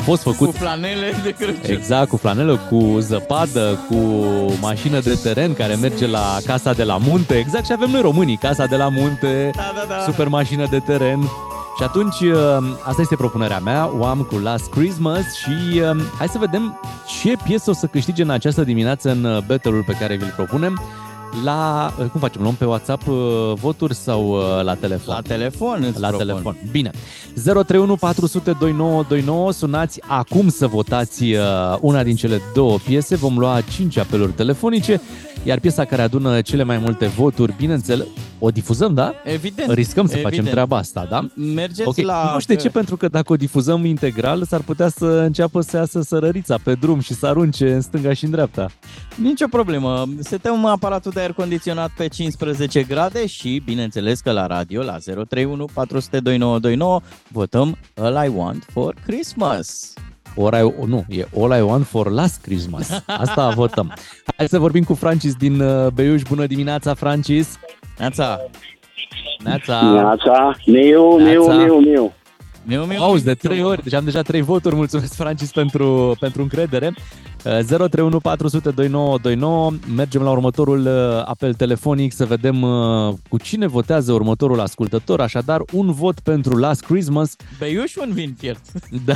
a 0.00 0.02
fost 0.02 0.22
Cu 0.22 0.30
făcut 0.30 0.56
flanele 0.56 1.12
de 1.22 1.30
Crăciun. 1.38 1.60
exact 1.76 2.08
cu 2.08 2.16
flanelă, 2.16 2.56
cu 2.70 2.96
zăpadă, 2.98 3.78
cu 3.88 3.96
mașină 4.60 5.00
de 5.00 5.18
teren 5.22 5.54
care 5.54 5.74
merge 5.74 6.06
la 6.06 6.36
casa 6.46 6.72
de 6.72 6.84
la 6.84 6.96
munte, 6.96 7.34
exact 7.34 7.64
ce 7.64 7.72
avem 7.72 7.90
noi 7.90 8.00
românii, 8.00 8.36
casa 8.36 8.66
de 8.66 8.76
la 8.76 8.88
munte, 8.88 9.50
Da, 9.54 9.72
da, 9.74 9.94
da. 9.94 10.02
super 10.04 10.28
mașină 10.28 10.66
de 10.70 10.78
teren. 10.78 11.20
Și 11.76 11.82
atunci, 11.86 12.20
uh, 12.20 12.36
asta 12.82 13.00
este 13.00 13.16
propunerea 13.16 13.58
mea, 13.58 13.90
o 13.98 14.04
am 14.04 14.18
cu 14.30 14.36
Last 14.38 14.70
Christmas 14.70 15.34
și 15.34 15.80
uh, 15.80 16.02
hai 16.18 16.28
să 16.28 16.38
vedem 16.38 16.80
ce 17.22 17.36
piesă 17.44 17.70
o 17.70 17.72
să 17.72 17.86
câștige 17.86 18.22
în 18.22 18.30
această 18.30 18.62
dimineață 18.64 19.10
în 19.10 19.24
uh, 19.24 19.38
battle-ul 19.46 19.82
pe 19.86 19.96
care 20.00 20.16
vi-l 20.16 20.32
propunem. 20.36 20.80
La, 21.44 21.92
uh, 21.98 22.06
cum 22.06 22.20
facem, 22.20 22.42
luăm 22.42 22.54
pe 22.54 22.64
WhatsApp 22.64 23.06
uh, 23.08 23.16
voturi 23.54 23.94
sau 23.94 24.28
uh, 24.28 24.62
la 24.62 24.74
telefon? 24.74 25.14
La 25.14 25.20
telefon 25.20 25.84
îți 25.88 26.00
la 26.00 26.08
propun. 26.08 26.26
telefon. 26.26 26.56
Bine. 26.70 26.90
031 27.44 27.96
400 27.96 28.52
2929. 28.58 29.52
Sunați 29.52 30.00
acum 30.06 30.48
să 30.48 30.66
votați 30.66 31.24
uh, 31.24 31.38
una 31.80 32.02
din 32.02 32.16
cele 32.16 32.40
două 32.54 32.78
piese. 32.78 33.16
Vom 33.16 33.38
lua 33.38 33.60
5 33.60 33.96
apeluri 33.96 34.32
telefonice, 34.32 35.00
iar 35.42 35.58
piesa 35.58 35.84
care 35.84 36.02
adună 36.02 36.40
cele 36.40 36.62
mai 36.62 36.78
multe 36.78 37.06
voturi, 37.06 37.54
bineînțeles, 37.56 38.06
o 38.38 38.50
difuzăm, 38.50 38.94
da? 38.94 39.14
Evident. 39.24 39.72
Riscăm 39.72 40.06
să 40.06 40.12
evident. 40.12 40.34
facem 40.34 40.50
treaba 40.50 40.76
asta, 40.76 41.06
da? 41.10 41.26
Mergeți 41.34 41.88
Ok, 41.88 41.96
la... 41.96 42.30
nu 42.32 42.40
știu 42.40 42.54
de 42.54 42.60
ce, 42.60 42.68
pentru 42.68 42.96
că 42.96 43.08
dacă 43.08 43.32
o 43.32 43.36
difuzăm 43.36 43.84
integral, 43.84 44.44
s-ar 44.44 44.60
putea 44.60 44.88
să 44.88 45.06
înceapă 45.06 45.60
să 45.60 45.76
iasă 45.76 46.02
sărărița 46.02 46.58
pe 46.62 46.74
drum 46.74 47.00
și 47.00 47.14
să 47.14 47.26
arunce 47.26 47.72
în 47.72 47.80
stânga 47.80 48.12
și 48.12 48.24
în 48.24 48.30
dreapta. 48.30 48.66
Nicio 49.16 49.46
problemă. 49.50 50.08
Setăm 50.18 50.64
aparatul 50.64 51.10
de 51.14 51.20
aer 51.20 51.32
condiționat 51.32 51.90
pe 51.96 52.08
15 52.08 52.82
grade 52.82 53.26
și, 53.26 53.62
bineînțeles 53.64 54.20
că 54.20 54.30
la 54.30 54.46
radio, 54.46 54.82
la 54.82 54.96
031 54.98 55.64
400 55.74 56.20
2929, 56.20 57.00
votăm 57.28 57.76
All 57.94 58.26
I 58.26 58.32
Want 58.34 58.66
for 58.72 58.94
Christmas. 59.06 59.92
All 60.38 60.54
I, 60.54 60.86
nu, 60.86 61.04
e 61.08 61.26
All 61.38 61.58
I 61.58 61.60
Want 61.60 61.86
for 61.86 62.10
Last 62.10 62.42
Christmas. 62.42 63.02
Asta 63.06 63.48
votăm. 63.48 63.92
Hai 64.36 64.48
să 64.48 64.58
vorbim 64.58 64.84
cu 64.84 64.94
Francis 64.94 65.34
din 65.34 65.60
uh, 65.60 65.86
Beiuș. 65.86 66.22
Bună 66.22 66.46
dimineața, 66.46 66.94
Francis! 66.94 67.58
Neața, 67.98 68.40
Neața! 69.44 69.80
Neața, 69.80 70.56
miu, 70.66 71.16
miu, 71.16 71.46
Neața. 71.46 71.52
miu, 71.54 71.78
miu. 71.78 72.12
miu, 72.62 72.84
miu. 72.84 73.02
Auzi, 73.02 73.24
de 73.24 73.34
trei 73.34 73.62
ori, 73.62 73.82
deci 73.82 73.92
am 73.94 74.04
deja 74.04 74.22
trei 74.22 74.40
voturi. 74.40 74.74
Mulțumesc, 74.74 75.14
Francis, 75.14 75.50
pentru, 75.50 76.16
pentru 76.20 76.42
încredere. 76.42 76.94
Uh, 77.44 77.58
031 77.64 78.20
400 78.20 78.70
2929. 78.70 79.72
Mergem 79.94 80.22
la 80.22 80.30
următorul 80.30 80.86
uh, 80.86 81.22
apel 81.24 81.54
telefonic 81.54 82.12
să 82.12 82.26
vedem 82.26 82.62
uh, 82.62 83.14
cu 83.28 83.38
cine 83.38 83.66
votează 83.66 84.12
următorul 84.12 84.60
ascultător. 84.60 85.20
Așadar, 85.20 85.62
un 85.72 85.92
vot 85.92 86.20
pentru 86.20 86.58
Last 86.58 86.84
Christmas. 86.84 87.36
Beiuș 87.58 87.94
un 87.94 88.10
vin 88.12 88.34
fiert. 88.38 88.62
Da. 89.04 89.14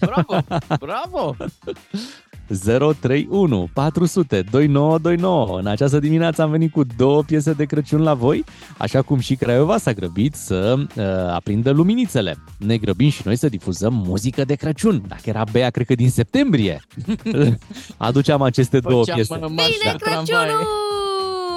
Bravo, 0.00 0.38
bravo. 0.78 1.36
031 2.64 3.68
400 3.72 4.42
2929. 4.50 5.58
În 5.58 5.66
această 5.66 5.98
dimineață 5.98 6.42
am 6.42 6.50
venit 6.50 6.72
cu 6.72 6.84
două 6.96 7.22
piese 7.22 7.52
de 7.52 7.64
Crăciun 7.64 8.02
la 8.02 8.14
voi, 8.14 8.44
așa 8.78 9.02
cum 9.02 9.18
și 9.18 9.34
Craiova 9.34 9.78
s-a 9.78 9.92
grăbit 9.92 10.34
să 10.34 10.74
uh, 10.78 11.04
aprindă 11.34 11.70
luminițele. 11.70 12.36
Ne 12.58 12.76
grăbim 12.76 13.08
și 13.08 13.22
noi 13.24 13.36
să 13.36 13.48
difuzăm 13.48 14.02
muzică 14.06 14.44
de 14.44 14.54
Crăciun. 14.54 15.02
Dacă 15.08 15.22
era 15.24 15.44
Bea, 15.52 15.70
cred 15.70 15.86
că 15.86 15.94
din 15.94 16.10
septembrie. 16.10 16.80
Aduceam 17.96 18.42
aceste 18.42 18.78
două 18.78 19.04
Făceam 19.04 19.16
piese. 19.16 19.36
marș 19.38 19.48
Bine 19.48 19.92
de 19.92 19.96
tramvai. 19.98 20.24
Crăciunul! 20.24 20.94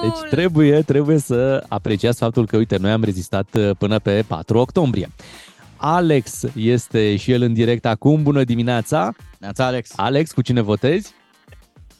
Deci 0.01 0.29
trebuie, 0.29 0.81
trebuie 0.81 1.17
să 1.17 1.63
apreciați 1.67 2.19
faptul 2.19 2.45
că, 2.45 2.57
uite, 2.57 2.77
noi 2.77 2.91
am 2.91 3.03
rezistat 3.03 3.47
uh, 3.55 3.69
până 3.77 3.99
pe 3.99 4.23
4 4.27 4.57
octombrie. 4.57 5.09
Alex 5.77 6.43
este 6.55 7.15
și 7.15 7.31
el 7.31 7.41
în 7.41 7.53
direct 7.53 7.85
acum. 7.85 8.23
Bună 8.23 8.43
dimineața! 8.43 9.13
Neața, 9.39 9.65
Alex. 9.65 9.93
Alex, 9.95 10.31
cu 10.31 10.41
cine 10.41 10.61
votezi? 10.61 11.13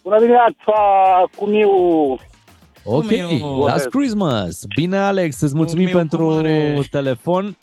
Bună 0.04 0.18
dimineața, 0.20 0.74
cu 1.36 1.46
Miu. 1.46 1.70
Ok, 2.84 3.10
Miu. 3.10 3.66
Last 3.66 3.90
Christmas! 3.90 4.66
Bine, 4.76 4.98
Alex, 4.98 5.42
îți 5.42 5.56
mulțumim 5.56 5.84
Miu 5.86 5.94
cu 5.94 5.98
pentru 6.00 6.30
mare. 6.34 6.80
telefon. 6.92 7.58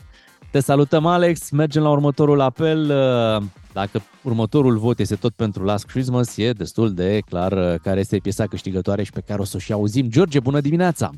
Te 0.51 0.61
salutăm, 0.61 1.07
Alex. 1.07 1.51
Mergem 1.51 1.83
la 1.83 1.91
următorul 1.91 2.41
apel. 2.41 2.81
Uh, 2.91 3.43
Dacă 3.73 4.03
următorul 4.23 4.79
vot 4.79 4.99
este 4.99 5.15
tot 5.15 5.33
pentru 5.35 5.65
Last 5.65 5.87
Christmas, 5.87 6.37
e 6.37 6.51
destul 6.51 6.95
de 6.95 7.19
clar 7.31 7.53
uh, 7.53 7.75
care 7.83 8.01
este 8.01 8.19
piesa 8.19 8.47
câștigătoare 8.47 9.03
și 9.03 9.13
pe 9.13 9.23
care 9.27 9.41
o 9.41 9.45
să 9.45 9.53
o 9.57 9.59
și 9.59 9.73
auzim. 9.73 10.07
George, 10.09 10.41
bună 10.41 10.61
dimineața! 10.61 11.11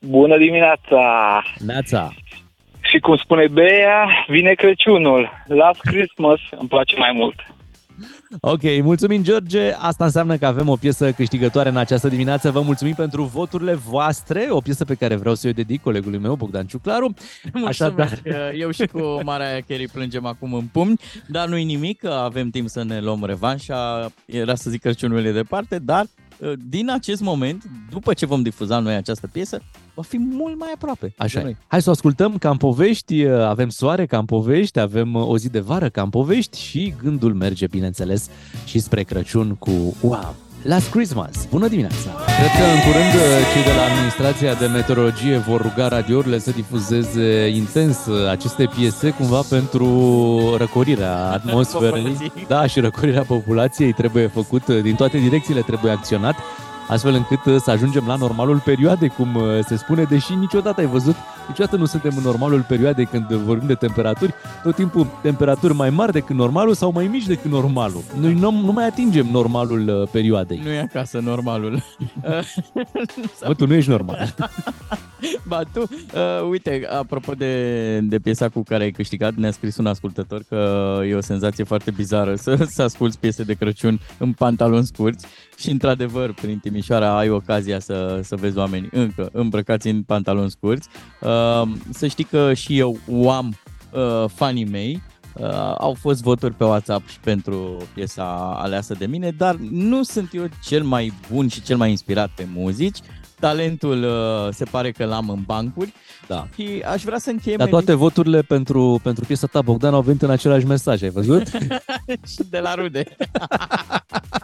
Bună 0.00 0.36
dimineața. 0.38 1.02
Neața! 1.66 2.12
Și 2.80 2.98
cum 2.98 3.16
spune 3.16 3.46
Bea, 3.48 4.08
vine 4.28 4.52
Crăciunul. 4.52 5.30
Last 5.46 5.80
Christmas 5.80 6.40
îmi 6.58 6.68
place 6.68 6.96
mai 6.98 7.12
mult. 7.14 7.34
Ok, 8.40 8.62
mulțumim, 8.82 9.22
George. 9.22 9.72
Asta 9.72 10.04
înseamnă 10.04 10.36
că 10.36 10.46
avem 10.46 10.68
o 10.68 10.76
piesă 10.76 11.12
câștigătoare 11.12 11.68
în 11.68 11.76
această 11.76 12.08
dimineață. 12.08 12.50
Vă 12.50 12.60
mulțumim 12.60 12.94
pentru 12.94 13.24
voturile 13.24 13.74
voastre, 13.74 14.46
o 14.50 14.60
piesă 14.60 14.84
pe 14.84 14.94
care 14.94 15.14
vreau 15.16 15.34
să 15.34 15.48
o 15.48 15.52
dedic 15.52 15.82
colegului 15.82 16.18
meu, 16.18 16.34
Bogdan 16.34 16.66
Ciuclaru. 16.66 17.14
Mulțumesc. 17.52 18.22
Eu 18.58 18.70
și 18.70 18.86
cu 18.86 19.20
Mariah 19.24 19.62
Carey 19.68 19.88
plângem 19.88 20.26
acum 20.26 20.54
în 20.54 20.64
pumni, 20.72 21.00
dar 21.26 21.48
nu-i 21.48 21.64
nimic, 21.64 21.98
că 21.98 22.08
avem 22.08 22.50
timp 22.50 22.68
să 22.68 22.84
ne 22.84 23.00
luăm 23.00 23.24
revanșa. 23.24 24.12
Era 24.26 24.54
să 24.54 24.70
zic 24.70 24.80
Crăciunul 24.80 25.24
e 25.24 25.32
departe, 25.32 25.78
dar 25.78 26.02
uh, 26.02 26.29
din 26.68 26.90
acest 26.90 27.20
moment, 27.20 27.64
după 27.90 28.14
ce 28.14 28.26
vom 28.26 28.42
difuza 28.42 28.78
noi 28.78 28.94
această 28.94 29.26
piesă, 29.26 29.62
va 29.94 30.02
fi 30.02 30.18
mult 30.18 30.58
mai 30.58 30.68
aproape. 30.74 31.14
Așa 31.16 31.34
de 31.34 31.40
e. 31.40 31.42
noi. 31.42 31.56
Hai 31.66 31.82
să 31.82 31.88
o 31.88 31.92
ascultăm 31.92 32.38
ca 32.38 32.50
în 32.50 32.56
povești, 32.56 33.26
avem 33.26 33.68
soare 33.68 34.06
ca 34.06 34.18
în 34.18 34.24
povești, 34.24 34.78
avem 34.78 35.14
o 35.14 35.38
zi 35.38 35.48
de 35.48 35.60
vară 35.60 35.88
ca 35.88 36.02
în 36.02 36.10
povești 36.10 36.58
și 36.58 36.94
gândul 37.02 37.34
merge, 37.34 37.66
bineînțeles, 37.66 38.28
și 38.64 38.78
spre 38.78 39.02
Crăciun 39.02 39.54
cu 39.54 39.96
Wow! 40.00 40.49
Last 40.62 40.90
Christmas! 40.90 41.46
Bună 41.50 41.68
dimineața! 41.68 42.10
Cred 42.38 42.50
că 42.58 42.64
în 42.72 42.80
curând 42.86 43.12
cei 43.52 43.62
de 43.62 43.72
la 43.76 43.82
Administrația 43.82 44.54
de 44.54 44.66
Meteorologie 44.66 45.36
vor 45.36 45.62
ruga 45.62 45.88
radiourile 45.88 46.38
să 46.38 46.50
difuzeze 46.50 47.48
intens 47.48 47.98
aceste 48.30 48.68
piese 48.76 49.10
cumva 49.10 49.40
pentru 49.48 49.86
răcorirea 50.58 51.16
atmosferei. 51.38 52.02
Populației. 52.02 52.46
Da, 52.48 52.66
și 52.66 52.80
răcorirea 52.80 53.22
populației 53.22 53.92
trebuie 53.92 54.26
făcut 54.26 54.66
din 54.66 54.94
toate 54.94 55.18
direcțiile, 55.18 55.60
trebuie 55.60 55.92
acționat 55.92 56.36
astfel 56.90 57.14
încât 57.14 57.44
uh, 57.44 57.56
să 57.60 57.70
ajungem 57.70 58.04
la 58.06 58.16
normalul 58.16 58.58
perioadei, 58.64 59.08
cum 59.08 59.34
uh, 59.34 59.42
se 59.66 59.76
spune, 59.76 60.02
deși 60.02 60.34
niciodată 60.34 60.80
ai 60.80 60.86
văzut, 60.86 61.16
niciodată 61.48 61.76
nu 61.76 61.84
suntem 61.84 62.12
în 62.16 62.22
normalul 62.22 62.64
perioadei 62.68 63.06
când 63.06 63.26
vorbim 63.26 63.66
de 63.66 63.74
temperaturi, 63.74 64.34
tot 64.62 64.74
timpul 64.74 65.06
temperaturi 65.22 65.74
mai 65.74 65.90
mari 65.90 66.12
decât 66.12 66.36
normalul 66.36 66.74
sau 66.74 66.92
mai 66.92 67.06
mici 67.06 67.26
decât 67.26 67.50
normalul. 67.50 68.02
Noi 68.20 68.34
nu, 68.34 68.50
nu 68.50 68.72
mai 68.72 68.86
atingem 68.86 69.26
normalul 69.30 69.88
uh, 69.88 70.08
perioadei. 70.12 70.60
Nu 70.64 70.70
e 70.70 70.80
acasă 70.80 71.18
normalul. 71.18 71.82
Bă, 73.46 73.54
tu 73.54 73.66
nu 73.66 73.74
ești 73.74 73.90
normal. 73.90 74.34
Ba 75.48 75.62
tu, 75.72 75.80
uh, 75.80 76.48
uite, 76.50 76.86
apropo 76.98 77.32
de, 77.32 77.98
de 77.98 78.18
piesa 78.18 78.48
cu 78.48 78.62
care 78.62 78.82
ai 78.82 78.90
câștigat, 78.90 79.34
ne-a 79.34 79.50
scris 79.50 79.76
un 79.76 79.86
ascultător 79.86 80.42
că 80.48 81.00
e 81.08 81.14
o 81.14 81.20
senzație 81.20 81.64
foarte 81.64 81.90
bizară 81.90 82.34
să, 82.34 82.66
să 82.68 82.82
asculti 82.82 83.16
piese 83.16 83.42
de 83.42 83.54
Crăciun 83.54 84.00
în 84.18 84.32
pantaloni 84.32 84.86
scurți 84.86 85.26
și 85.60 85.70
într-adevăr, 85.70 86.32
prin 86.32 86.58
Timișoara 86.58 87.16
ai 87.18 87.30
ocazia 87.30 87.78
să, 87.78 88.20
să 88.22 88.36
vezi 88.36 88.58
oameni 88.58 88.88
încă 88.92 89.28
îmbrăcați 89.32 89.88
în 89.88 90.02
pantaloni 90.02 90.50
scurți. 90.50 90.88
Uh, 91.20 91.62
să 91.90 92.06
știi 92.06 92.24
că 92.24 92.54
și 92.54 92.78
eu 92.78 92.98
o 93.08 93.30
am 93.30 93.54
uh, 93.92 94.24
fanii 94.28 94.64
mei, 94.64 95.02
Uh, 95.34 95.74
au 95.78 95.94
fost 96.00 96.22
voturi 96.22 96.54
pe 96.54 96.64
WhatsApp 96.64 97.08
și 97.08 97.18
pentru 97.20 97.76
piesa 97.94 98.58
aleasă 98.62 98.94
de 98.98 99.06
mine, 99.06 99.30
dar 99.30 99.56
nu 99.70 100.02
sunt 100.02 100.28
eu 100.32 100.48
cel 100.64 100.82
mai 100.82 101.12
bun 101.32 101.48
și 101.48 101.62
cel 101.62 101.76
mai 101.76 101.90
inspirat 101.90 102.30
pe 102.34 102.46
muzici. 102.54 102.98
Talentul 103.40 104.02
uh, 104.02 104.52
se 104.52 104.64
pare 104.64 104.90
că 104.90 105.04
l-am 105.04 105.28
în 105.28 105.42
bancuri 105.46 105.92
Da. 106.28 106.48
și 106.54 106.82
aș 106.86 107.02
vrea 107.02 107.18
să 107.18 107.30
încheiem 107.30 107.58
Dar 107.58 107.68
toate 107.68 107.94
voturile 107.94 108.42
pentru, 108.42 109.00
pentru 109.02 109.24
piesa 109.24 109.46
ta, 109.46 109.62
Bogdan, 109.62 109.94
au 109.94 110.02
venit 110.02 110.22
în 110.22 110.30
același 110.30 110.66
mesaj, 110.66 111.02
ai 111.02 111.10
văzut? 111.10 111.46
și 112.32 112.42
de 112.50 112.58
la 112.58 112.74
rude. 112.74 113.04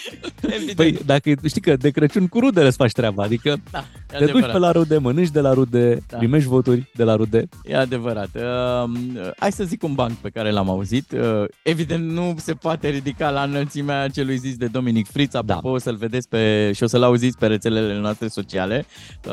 Evident. 0.56 0.76
Păi, 0.76 0.98
dacă 1.06 1.30
știi 1.46 1.60
că 1.60 1.76
de 1.76 1.90
Crăciun 1.90 2.28
cu 2.28 2.38
rudele 2.40 2.66
îți 2.66 2.76
faci 2.76 2.92
treaba, 2.92 3.22
adică 3.22 3.56
da, 3.70 3.78
e 3.78 3.84
te 4.08 4.18
duci 4.18 4.28
adevărat. 4.28 4.52
pe 4.52 4.58
la 4.58 4.70
rude, 4.72 4.98
mănânci 4.98 5.30
de 5.30 5.40
la 5.40 5.52
rude, 5.52 6.02
Da. 6.10 6.16
primești 6.16 6.48
voturi 6.48 6.90
de 6.94 7.04
la 7.04 7.14
rude. 7.16 7.48
E 7.64 7.76
adevărat. 7.76 8.28
Uh, 8.34 8.90
hai 9.38 9.52
să 9.52 9.64
zic 9.64 9.82
un 9.82 9.94
banc 9.94 10.12
pe 10.12 10.28
care 10.28 10.50
l-am 10.50 10.70
auzit. 10.70 11.12
Uh, 11.12 11.44
evident, 11.62 12.10
nu 12.10 12.34
se 12.38 12.52
poate 12.52 12.88
ridica 12.88 13.30
la 13.30 13.42
înălțimea 13.42 14.08
celui 14.08 14.36
zis 14.36 14.56
de 14.56 14.66
Dominic 14.66 15.06
Fritz. 15.10 15.34
Apropo, 15.34 15.68
da. 15.68 15.74
o 15.74 15.78
să-l 15.78 15.96
vedeți 15.96 16.28
pe, 16.28 16.72
și 16.74 16.82
o 16.82 16.86
să-l 16.86 17.02
auziți 17.02 17.38
pe 17.38 17.46
rețelele 17.46 17.98
noastre 17.98 18.28
sociale. 18.28 18.86
Uh, 19.26 19.32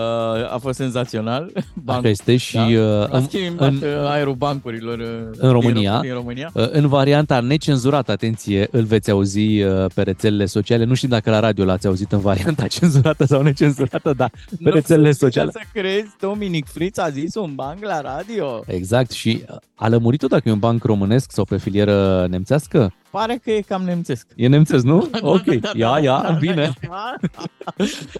a 0.53 0.57
fost 0.61 0.77
senzațional. 0.77 1.51
Așa 1.85 2.07
este 2.09 2.37
și 2.37 2.55
da? 2.55 2.63
uh, 2.65 2.77
A 3.11 3.17
în, 3.17 3.23
schimbat 3.23 3.71
în, 3.71 3.75
uh, 3.75 3.83
aerul 4.09 4.33
bancurilor 4.35 4.99
uh, 4.99 5.05
în 5.37 5.51
România, 5.51 5.99
din 6.01 6.13
România. 6.13 6.49
uh, 6.53 6.69
în 6.71 6.87
varianta 6.87 7.39
necenzurată, 7.39 8.11
atenție, 8.11 8.67
îl 8.71 8.83
veți 8.83 9.11
auzi 9.11 9.61
uh, 9.61 9.85
pe 9.93 10.01
rețelele 10.01 10.45
sociale. 10.53 10.83
Nu 10.83 10.93
știu 10.93 11.07
dacă 11.07 11.29
la 11.29 11.39
radio 11.39 11.65
l-ați 11.65 11.87
auzit 11.87 12.11
în 12.11 12.19
varianta 12.19 12.67
cenzurată 12.77 13.25
sau 13.25 13.41
necenzurată, 13.41 14.13
dar 14.13 14.29
pe 14.49 14.55
Nu 14.59 14.71
rețelele 14.71 15.11
să- 15.11 15.17
sociale. 15.19 15.51
Să 15.51 15.59
crezi, 15.73 16.09
Dominic 16.19 16.65
Fritz 16.67 16.97
a 16.97 17.09
zis 17.09 17.35
un 17.35 17.51
banc 17.55 17.83
la 17.83 18.01
radio. 18.01 18.63
Exact, 18.67 19.11
și 19.11 19.43
uh, 19.49 19.55
a 19.75 19.87
lămurit-o 19.87 20.27
dacă 20.27 20.49
e 20.49 20.51
un 20.51 20.59
banc 20.59 20.83
românesc 20.83 21.31
sau 21.31 21.43
pe 21.45 21.57
filieră 21.57 22.27
nemțească? 22.29 22.93
Pare 23.11 23.39
că 23.43 23.51
e 23.51 23.59
cam 23.61 23.81
nemțesc. 23.83 24.27
E 24.35 24.47
nemțesc, 24.47 24.83
nu? 24.83 25.09
Ok, 25.21 25.43
da, 25.45 25.71
ia, 25.75 25.99
ia, 26.01 26.37
bine. 26.39 26.73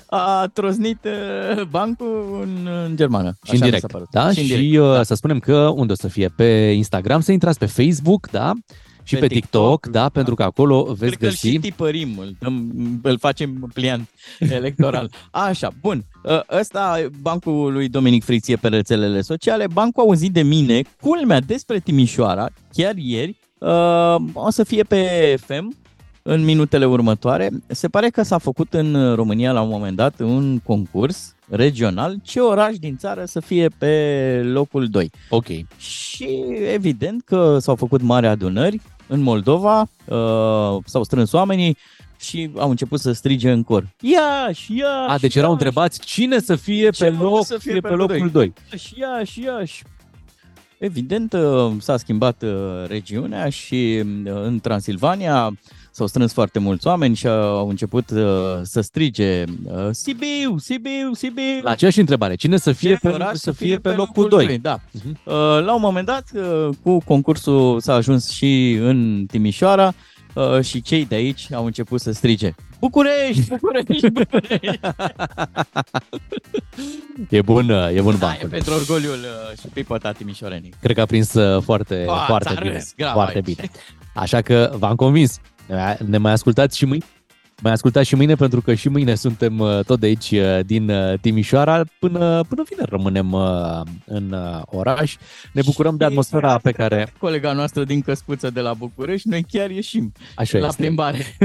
A 0.05 0.49
troznit 0.53 1.05
uh, 1.05 1.64
bancul 1.64 2.39
în, 2.41 2.68
în 2.88 2.95
germană. 2.95 3.30
Și 3.43 3.51
în 3.51 3.55
Așa 3.55 3.65
mi 3.65 3.69
direct. 3.72 3.81
s-a 3.81 3.88
părut. 3.91 4.07
Da? 4.11 4.31
Și 4.31 4.39
în 4.39 4.45
Și, 4.45 4.55
direct. 4.55 4.84
uh, 4.84 5.01
să 5.01 5.14
spunem 5.15 5.39
că 5.39 5.57
unde 5.76 5.91
o 5.91 5.95
să 5.95 6.07
fie? 6.07 6.27
Pe 6.35 6.43
Instagram, 6.76 7.22
să 7.22 7.31
intrați 7.31 7.57
pe 7.60 7.65
Facebook, 7.65 8.27
da? 8.31 8.51
Și 9.03 9.13
pe, 9.13 9.19
Pe 9.19 9.27
pe 9.27 9.34
TikTok, 9.34 9.81
TikTok, 9.81 10.01
da? 10.01 10.09
Pentru 10.09 10.35
că 10.35 10.43
acolo 10.43 10.84
veți 10.84 10.99
Cred 10.99 11.17
că 11.17 11.25
îl 11.25 11.30
găsi... 11.30 11.47
și 11.47 11.59
tipărim, 11.59 12.17
îl, 12.17 12.35
dăm, 12.39 12.71
îl 13.01 13.17
facem 13.17 13.71
pliant 13.73 14.09
electoral. 14.39 15.11
Așa, 15.31 15.71
bun. 15.81 16.05
Ă, 16.25 16.43
Ăsta, 16.59 16.99
bancul 17.21 17.73
lui 17.73 17.89
Dominic 17.89 18.23
Fritz 18.23 18.47
e 18.49 18.55
pe 18.55 18.67
rețelele 18.67 19.21
sociale. 19.21 19.67
Bancul 19.73 20.03
a 20.03 20.05
auzit 20.05 20.34
de 20.34 20.41
mine, 20.41 20.81
culmea 21.01 21.39
despre 21.39 21.80
Timișoara, 21.80 22.47
chiar 22.71 22.95
ieri, 22.95 23.35
ă, 23.61 24.17
o 24.34 24.49
să 24.49 24.63
fie 24.63 24.84
pe 24.84 25.35
FM 25.45 25.75
în 26.21 26.43
minutele 26.43 26.85
următoare. 26.85 27.49
Se 27.67 27.88
pare 27.88 28.09
că 28.09 28.23
s-a 28.23 28.38
făcut 28.38 28.73
în 28.73 29.15
România 29.15 29.51
la 29.51 29.61
un 29.61 29.69
moment 29.69 29.95
dat 29.95 30.19
un 30.19 30.59
concurs 30.59 31.35
regional 31.49 32.15
ce 32.23 32.39
oraș 32.39 32.77
din 32.77 32.97
țară 32.97 33.25
să 33.25 33.39
fie 33.39 33.67
pe 33.77 34.41
locul 34.43 34.88
2. 34.88 35.11
Ok. 35.30 35.45
Și 35.77 36.30
evident 36.73 37.21
că 37.25 37.57
s-au 37.59 37.75
făcut 37.75 38.01
mari 38.01 38.27
adunări 38.27 38.81
în 39.14 39.22
Moldova, 39.22 39.80
uh, 40.06 40.77
s-au 40.85 41.03
strâns 41.03 41.31
oamenii 41.31 41.77
și 42.19 42.49
au 42.57 42.69
început 42.69 42.99
să 42.99 43.11
strige 43.11 43.52
în 43.52 43.64
cor. 43.64 43.88
Iași, 43.99 44.77
Iași, 44.77 45.10
A, 45.10 45.18
deci 45.18 45.35
erau 45.35 45.49
Iași, 45.49 45.64
întrebați 45.64 45.99
cine 45.99 46.40
să 46.40 46.56
fie 46.56 46.90
Ce 46.90 47.03
pe, 47.03 47.10
vor 47.10 47.30
loc, 47.31 47.45
să 47.45 47.57
fie 47.57 47.72
fie 47.72 47.81
pe 47.81 47.88
pe 47.88 47.94
locul 47.94 48.30
doi? 48.30 48.30
2. 48.31 48.53
Iași, 48.72 48.99
Iași, 48.99 49.41
Iași. 49.41 49.84
Evident, 50.77 51.34
uh, 51.34 51.72
s-a 51.80 51.98
schimbat 51.98 52.41
uh, 52.41 52.52
regiunea 52.88 53.49
și 53.49 54.03
uh, 54.26 54.31
în 54.44 54.60
Transilvania 54.60 55.57
s-au 55.95 56.07
strâns 56.07 56.33
foarte 56.33 56.59
mulți 56.59 56.87
oameni 56.87 57.15
și 57.15 57.27
au 57.27 57.69
început 57.69 58.09
uh, 58.09 58.21
să 58.61 58.81
strige 58.81 59.43
uh, 59.65 59.87
Sibiu, 59.91 60.57
Sibiu, 60.57 61.13
Sibiu. 61.13 61.59
La 61.61 61.69
aceeași 61.71 61.99
întrebare, 61.99 62.35
cine 62.35 62.57
să 62.57 62.71
fie, 62.71 62.89
Ce 62.93 62.99
pe, 63.01 63.07
oraș 63.09 63.35
să 63.35 63.51
fie 63.51 63.77
pe 63.77 63.89
locul 63.89 64.29
2? 64.29 64.57
Da. 64.61 64.79
Uh, 65.23 65.33
La 65.65 65.73
un 65.75 65.81
moment 65.81 66.05
dat, 66.05 66.23
uh, 66.35 66.69
cu 66.83 66.97
concursul 67.05 67.79
s-a 67.79 67.93
ajuns 67.93 68.29
și 68.29 68.77
în 68.81 69.25
Timișoara 69.31 69.93
uh, 70.33 70.61
și 70.61 70.81
cei 70.81 71.05
de 71.05 71.15
aici 71.15 71.47
au 71.53 71.65
început 71.65 72.01
să 72.01 72.11
strige 72.11 72.53
București, 72.79 73.47
București, 73.49 74.09
București. 74.09 74.79
E 77.29 77.41
bun, 77.41 77.69
e 77.69 78.01
bun 78.01 78.17
Da, 78.19 78.25
e 78.27 78.29
bancul. 78.29 78.49
pentru 78.49 78.73
orgoliul 78.73 79.13
uh, 79.19 79.57
și 79.59 79.67
pipăta 79.67 80.11
timișorenii. 80.11 80.73
Cred 80.81 80.95
că 80.95 81.01
a 81.01 81.05
prins 81.05 81.33
uh, 81.33 81.61
foarte, 81.63 82.05
Ah, 82.09 82.23
foarte 82.27 82.49
ți-a 82.53 82.59
bine. 82.61 82.73
râs 82.73 82.93
grav 82.97 83.13
foarte 83.13 83.35
aici. 83.35 83.45
bine. 83.45 83.69
Așa 84.15 84.41
că 84.41 84.73
v-am 84.77 84.95
convins. 84.95 85.39
Ne 85.68 85.76
mai- 85.76 85.98
Ne 86.06 86.18
mai 86.18 86.31
ascultați 86.31 86.77
și 86.77 86.85
mâine? 86.85 87.06
Mai 87.61 87.71
ascultați 87.71 88.07
și 88.07 88.15
mâine 88.15 88.35
pentru 88.35 88.61
că 88.61 88.73
și 88.73 88.89
mâine 88.89 89.15
suntem 89.15 89.59
uh, 89.59 89.80
tot 89.85 89.99
de 89.99 90.05
aici 90.05 90.31
uh, 90.31 90.59
din 90.65 90.89
uh, 90.89 91.19
Timișoara. 91.21 91.84
Până, 91.99 92.43
până 92.47 92.63
vineri 92.69 92.89
rămânem 92.89 93.31
uh, 93.31 93.81
în 94.05 94.31
uh, 94.31 94.61
oraș. 94.65 95.15
Ne 95.51 95.61
bucurăm 95.65 95.97
de 95.97 96.05
atmosfera 96.05 96.57
pe 96.57 96.71
care... 96.71 97.13
Colega 97.19 97.53
noastră 97.53 97.84
din 97.84 98.01
Căspuță 98.01 98.49
de 98.49 98.59
la 98.59 98.73
București, 98.73 99.30
noi 99.30 99.45
chiar 99.51 99.69
ieșim 99.69 100.11
Așa 100.35 100.57
la 100.57 100.67
este. 100.67 100.81
plimbare. 100.81 101.35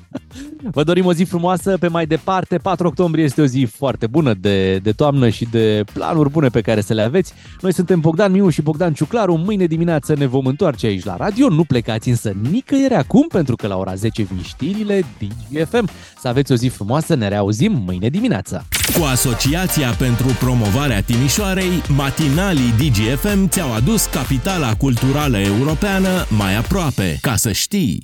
Vă 0.76 0.82
dorim 0.82 1.06
o 1.06 1.12
zi 1.12 1.24
frumoasă 1.24 1.76
pe 1.78 1.88
mai 1.88 2.06
departe. 2.06 2.56
4 2.58 2.86
octombrie 2.86 3.24
este 3.24 3.40
o 3.40 3.46
zi 3.46 3.64
foarte 3.64 4.06
bună 4.06 4.34
de, 4.34 4.78
de 4.78 4.92
toamnă 4.92 5.28
și 5.28 5.44
de 5.50 5.84
planuri 5.92 6.30
bune 6.30 6.48
pe 6.48 6.60
care 6.60 6.80
să 6.80 6.94
le 6.94 7.02
aveți. 7.02 7.32
Noi 7.60 7.72
suntem 7.72 8.00
Bogdan 8.00 8.32
Miu 8.32 8.48
și 8.48 8.62
Bogdan 8.62 8.92
Ciuclaru. 8.92 9.36
Mâine 9.36 9.66
dimineață 9.66 10.14
ne 10.14 10.26
vom 10.26 10.46
întoarce 10.46 10.86
aici 10.86 11.04
la 11.04 11.16
radio. 11.16 11.48
Nu 11.48 11.64
plecați 11.64 12.08
însă 12.08 12.32
nicăieri 12.50 12.94
acum 12.94 13.26
pentru 13.28 13.56
că 13.56 13.66
la 13.66 13.76
ora 13.76 13.94
10 13.94 14.22
vin 14.22 14.42
știrile 14.42 15.04
DGFM. 15.50 15.88
Să 16.20 16.28
aveți 16.28 16.52
o 16.52 16.54
zi 16.54 16.68
frumoasă, 16.68 17.14
ne 17.14 17.28
reauzim 17.28 17.82
mâine 17.86 18.08
dimineața. 18.08 18.64
Cu 18.98 19.04
Asociația 19.04 19.90
pentru 19.90 20.26
Promovarea 20.26 21.02
Timișoarei, 21.02 21.82
matinalii 21.96 22.74
DGFM 22.78 23.48
ți-au 23.48 23.72
adus 23.72 24.04
capitala 24.04 24.74
culturală 24.74 25.38
europeană 25.38 26.26
mai 26.28 26.56
aproape. 26.56 27.18
Ca 27.20 27.36
să 27.36 27.52
știi! 27.52 28.02